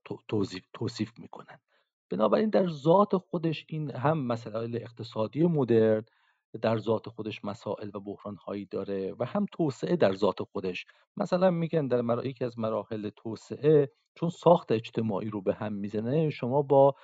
توصیف 0.73 1.11
می‌کنن. 1.19 1.60
بنابراین 2.10 2.49
در 2.49 2.68
ذات 2.68 3.18
خودش 3.18 3.65
این 3.68 3.91
هم 3.91 4.27
مسائل 4.27 4.76
اقتصادی 4.81 5.43
مدرن 5.43 6.03
در 6.61 6.77
ذات 6.77 7.10
خودش 7.10 7.45
مسائل 7.45 7.89
و 7.93 7.99
بحرانهایی 7.99 8.65
داره 8.65 9.15
و 9.19 9.26
هم 9.26 9.45
توسعه 9.51 9.95
در 9.95 10.14
ذات 10.14 10.43
خودش. 10.43 10.85
مثلا 11.18 11.51
میگن 11.51 11.88
در 11.88 12.26
یکی 12.26 12.45
از 12.45 12.60
مراحل 12.60 13.10
توسعه 13.10 13.91
چون 14.15 14.30
ساخت 14.30 14.72
اجتماعی 14.72 15.30
رو 15.30 15.41
به 15.41 15.53
هم 15.53 15.73
می‌زنه 15.73 16.30
شما 16.30 16.61
با 16.61 16.95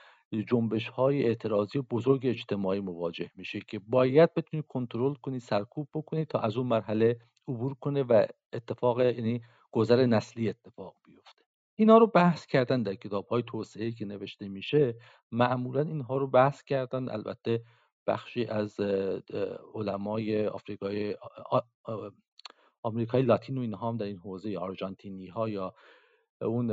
جنبش 0.44 0.88
های 0.88 1.24
اعتراضی 1.24 1.80
بزرگ 1.80 2.22
اجتماعی 2.26 2.80
مواجه 2.80 3.32
میشه 3.36 3.60
که 3.60 3.80
باید 3.80 4.34
بتونید 4.34 4.66
کنترل 4.68 5.14
کنید 5.14 5.42
سرکوب 5.42 5.88
بکنید 5.94 6.28
تا 6.28 6.40
از 6.40 6.58
اون 6.58 6.68
مرحله 6.68 7.20
عبور 7.48 7.74
کنه 7.74 8.04
و 8.04 8.26
اتفاق 8.54 9.02
یعنی 9.02 9.42
گذر 9.72 10.06
نسلی 10.06 10.50
اتفاق 10.50 10.96
بیفته. 11.06 11.44
اینا 11.76 11.98
رو 11.98 12.08
بحث 12.08 12.46
کردن 12.46 12.84
در 12.84 12.96
کتاب 12.96 13.28
های 13.28 13.44
توسعه 13.48 13.92
که 13.92 14.06
نوشته 14.06 14.48
میشه 14.48 14.96
معمولا 15.32 15.82
اینها 15.82 16.18
رو 16.18 16.28
بحث 16.28 16.64
کردن. 16.64 17.10
البته 17.10 17.64
بخشی 18.08 18.46
از 18.46 18.80
علمای 19.74 20.48
آفریقای 20.48 21.16
آمریکای 22.84 23.22
لاتین 23.22 23.58
و 23.58 23.62
اینها 23.62 23.90
هم 23.90 23.98
در 23.98 24.06
این 24.06 24.18
حوزه 24.18 24.58
آرژانتینی 24.58 25.28
ها 25.28 25.50
یا 25.50 25.74
اون 26.42 26.72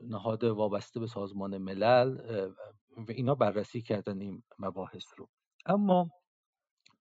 نهاد 0.00 0.44
وابسته 0.44 1.00
به 1.00 1.06
سازمان 1.06 1.58
ملل 1.58 2.18
و 2.96 3.10
اینا 3.12 3.34
بررسی 3.34 3.82
کردن 3.82 4.20
این 4.20 4.42
مباحث 4.58 5.04
رو. 5.16 5.28
اما 5.66 6.10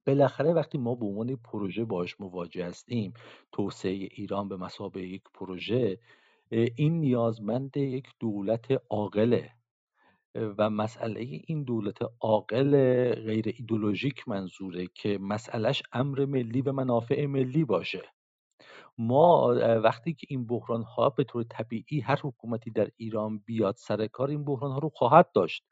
بالاخره 0.08 0.54
وقتی 0.54 0.78
ما 0.78 0.96
به 0.96 1.06
عنوان 1.06 1.36
پروژه 1.36 1.86
باش 1.86 2.20
مواجه 2.22 2.66
هستیم 2.66 3.14
توسعه 3.52 3.92
ایران 3.92 4.50
به 4.50 4.58
مسابقه 4.58 5.02
یک 5.02 5.24
پروژه 5.34 6.00
این 6.52 7.00
نیازمند 7.00 7.78
یک 7.78 8.08
دولت 8.20 8.84
عاقله 8.90 9.52
و 10.36 10.70
مسئله 10.70 11.20
این 11.20 11.64
دولت 11.64 11.98
عاقل 12.22 12.72
غیر 13.14 13.46
ایدولوژیک 13.48 14.28
منظوره 14.28 14.88
که 14.96 15.18
مسئلهش 15.22 15.84
امر 15.92 16.26
ملی 16.26 16.62
و 16.62 16.72
منافع 16.72 17.26
ملی 17.26 17.66
باشه. 17.66 18.17
ما 18.98 19.56
وقتی 19.84 20.14
که 20.14 20.28
این 20.30 20.48
بحران 20.48 20.84
ها 20.84 21.10
به 21.10 21.24
طور 21.24 21.44
طبیعی 21.44 22.00
هر 22.00 22.20
حکومتی 22.24 22.72
در 22.72 22.90
ایران 22.98 23.38
بیاد 23.38 23.76
سر 23.78 24.08
کار 24.08 24.30
این 24.30 24.46
بحران 24.46 24.72
ها 24.72 24.78
رو 24.78 24.90
خواهد 24.90 25.32
داشت 25.34 25.64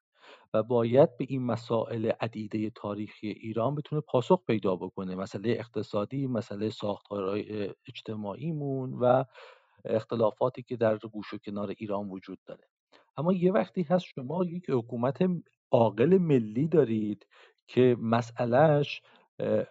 و 0.53 0.63
باید 0.63 1.17
به 1.17 1.25
این 1.29 1.45
مسائل 1.45 2.11
عدیده 2.19 2.69
تاریخی 2.69 3.27
ایران 3.27 3.75
بتونه 3.75 4.01
پاسخ 4.01 4.45
پیدا 4.47 4.75
بکنه. 4.75 5.15
مسئله 5.15 5.51
اقتصادی 5.51 6.27
مسئله 6.27 6.69
ساختارهای 6.69 7.69
اجتماعیمون 7.87 8.93
و 8.93 9.23
اختلافاتی 9.85 10.63
که 10.63 10.75
در 10.75 10.97
گوش 10.97 11.33
و 11.33 11.37
کنار 11.37 11.73
ایران 11.77 12.09
وجود 12.09 12.39
داره. 12.45 12.63
اما 13.17 13.33
یه 13.33 13.51
وقتی 13.51 13.83
هست 13.83 14.05
شما 14.05 14.45
یک 14.45 14.69
حکومت 14.69 15.17
عاقل 15.71 16.17
ملی 16.17 16.67
دارید 16.67 17.27
که 17.67 17.97
مسئلهش 17.99 19.01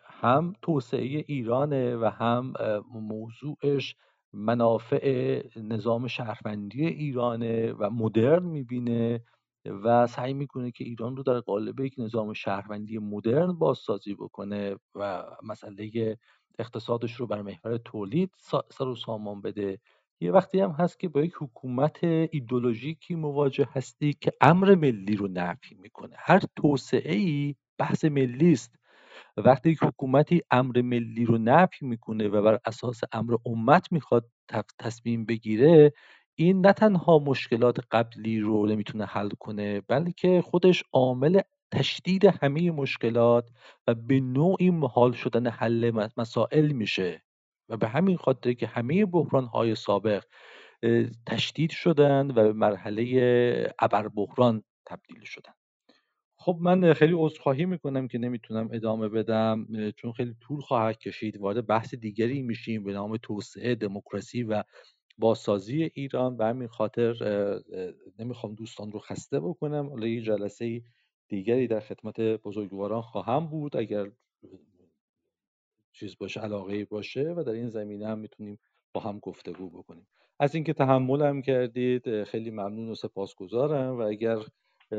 هم 0.05 0.53
توسعه 0.63 1.25
ایرانه 1.29 1.97
و 1.97 2.05
هم 2.05 2.53
موضوعش 2.95 3.97
منافع 4.33 5.43
نظام 5.57 6.07
شهروندی 6.07 6.87
ایرانه 6.87 7.73
و 7.73 7.91
مدرن 7.91 8.43
می‌بینه 8.43 9.25
و 9.85 10.07
سعی 10.07 10.35
می‌کنه 10.35 10.71
که 10.71 10.85
ایران 10.85 11.17
رو 11.17 11.23
در 11.23 11.41
قالب 11.41 11.81
یک 11.81 11.95
نظام 11.99 12.33
شهروندی 12.33 12.99
مدرن 12.99 13.53
بازسازی 13.53 14.15
بکنه 14.15 14.77
و 14.95 15.25
مسئله 15.43 16.17
اقتصادش 16.59 17.15
رو 17.15 17.27
بر 17.27 17.43
محور 17.43 17.77
تولید 17.77 18.31
سر 18.71 18.89
و 18.89 18.95
سامان 18.97 19.41
بده. 19.43 19.79
یه 20.21 20.33
وقتی 20.33 20.61
هم 20.61 20.71
هست 20.71 21.01
که 21.01 21.09
با 21.09 21.21
یک 21.23 21.35
حکومت 21.41 22.05
ایدولوژیکی 22.05 23.15
مواجه 23.15 23.69
هستی 23.73 24.13
که 24.21 24.33
امر 24.41 24.75
ملی 24.75 25.17
رو 25.17 25.29
نفی 25.29 25.75
می‌کنه. 25.75 26.17
هر 26.19 26.43
توسعه 26.57 27.15
ای 27.15 27.55
بحث 27.79 28.05
ملی 28.05 28.53
است. 28.53 28.77
وقتی 29.37 29.71
یک 29.71 29.79
حکومتی 29.83 30.43
امر 30.51 30.83
ملی 30.83 31.25
رو 31.25 31.39
نفی 31.39 31.87
می‌کنه 31.87 32.29
و 32.29 32.43
بر 32.43 32.59
اساس 32.67 33.01
امر 33.13 33.37
امت 33.47 33.93
می‌خواد 33.93 34.31
تصمیم 34.79 35.25
بگیره 35.27 35.93
این 36.35 36.67
نه 36.67 36.73
تنها 36.73 37.19
مشکلات 37.19 37.79
قبلی 37.91 38.41
رو 38.41 38.67
نمی‌تونه 38.67 39.05
حل 39.07 39.31
کنه 39.41 39.81
بلکه 39.81 40.43
خودش 40.43 40.85
عامل 40.93 41.41
تشدید 41.73 42.25
همه 42.25 42.71
مشکلات 42.71 43.51
و 43.87 43.95
به 43.95 44.21
نوعی 44.21 44.71
محال 44.71 45.13
شدن 45.13 45.47
حل 45.47 46.09
مسائل 46.17 46.73
میشه. 46.73 47.23
و 47.69 47.77
به 47.77 47.89
همین 47.89 48.17
خاطر 48.17 48.53
که 48.53 48.67
همه 48.67 49.07
بحران 49.07 49.45
های 49.47 49.75
سابق 49.75 50.25
تشدید 51.27 51.71
شدن 51.71 52.31
و 52.31 52.35
به 52.35 52.53
مرحله 52.53 53.05
ابر 53.79 54.09
بحران 54.09 54.63
تبدیل 54.87 55.25
شدن. 55.25 55.53
خب 56.45 56.59
من 56.61 56.93
خیلی 56.93 57.15
عذرخواهی 57.17 57.65
می‌کنم 57.65 58.09
که 58.09 58.19
نمی‌تونم 58.19 58.69
ادامه 58.73 59.09
بدم 59.09 59.67
چون 59.97 60.13
خیلی 60.13 60.35
طول 60.41 60.61
خواهد 60.61 60.99
کشید. 60.99 61.37
وارد 61.37 61.67
بحث 61.67 61.95
دیگری 61.95 62.43
میشیم 62.43 62.85
به 62.85 62.93
نام 62.93 63.17
توسعه 63.17 63.75
دموکراسی 63.75 64.43
و 64.43 64.65
بازسازی 65.19 65.91
ایران. 65.95 66.37
و 66.37 66.43
همین 66.43 66.69
خاطر 66.69 67.15
نمی‌خوام 68.19 68.55
دوستان 68.55 68.93
رو 68.93 68.99
خسته 68.99 69.41
بکنم. 69.41 69.89
حالا 69.89 70.07
یه 70.07 70.23
جلسه 70.23 70.83
دیگری 71.29 71.67
در 71.67 71.81
خدمت 71.81 72.21
بزرگواران 72.21 73.03
خواهم 73.03 73.47
بود. 73.47 73.77
اگر 73.77 74.11
چیز 75.93 76.19
باشه 76.19 76.41
علاقه 76.41 76.85
باشه 76.85 77.35
و 77.37 77.45
در 77.47 77.53
این 77.53 77.69
زمینه 77.69 78.07
هم 78.07 78.19
می‌تونیم 78.19 78.59
با 78.95 79.01
هم 79.01 79.19
گفتگو 79.19 79.71
بکنیم. 79.71 80.07
از 80.41 80.55
اینکه 80.55 80.73
تحملم 80.73 81.43
کردید 81.43 82.25
خیلی 82.25 82.51
ممنون 82.51 82.89
و 82.89 82.95
سپاسگزارم. 82.95 83.99
و 83.99 84.01
اگر 84.01 84.39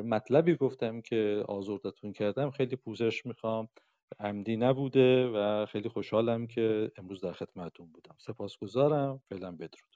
مطلبی 0.01 0.55
گفتم 0.55 1.01
که 1.01 1.43
آزردتون 1.47 2.13
کردم. 2.13 2.51
خیلی 2.51 2.75
پوزش 2.75 3.25
می‌خوام. 3.25 3.67
عمدی 4.19 4.57
نبوده 4.57 5.27
و 5.27 5.65
خیلی 5.65 5.89
خوشحالم 5.89 6.47
که 6.47 6.91
امروز 6.97 7.21
در 7.21 7.33
خدمتتون 7.33 7.87
بودم. 7.91 8.15
سپاسگزارم. 8.17 9.21
فعلا 9.29 9.51
بدرود. 9.51 9.95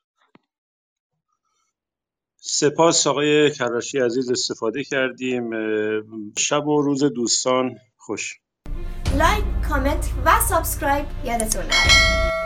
سپاس 2.35 3.07
آقای 3.07 3.51
کلاشی 3.51 3.99
عزیز 3.99 4.31
استفاده 4.31 4.83
کردیم. 4.83 5.51
شب 6.37 6.67
و 6.67 6.81
روز 6.81 7.03
دوستان 7.03 7.75
خوش. 7.97 8.39
like 9.17 9.43
comment 9.69 10.13
و 10.25 10.29
subscribe 10.49 11.05
یادتون 11.25 11.63
نره 11.63 12.38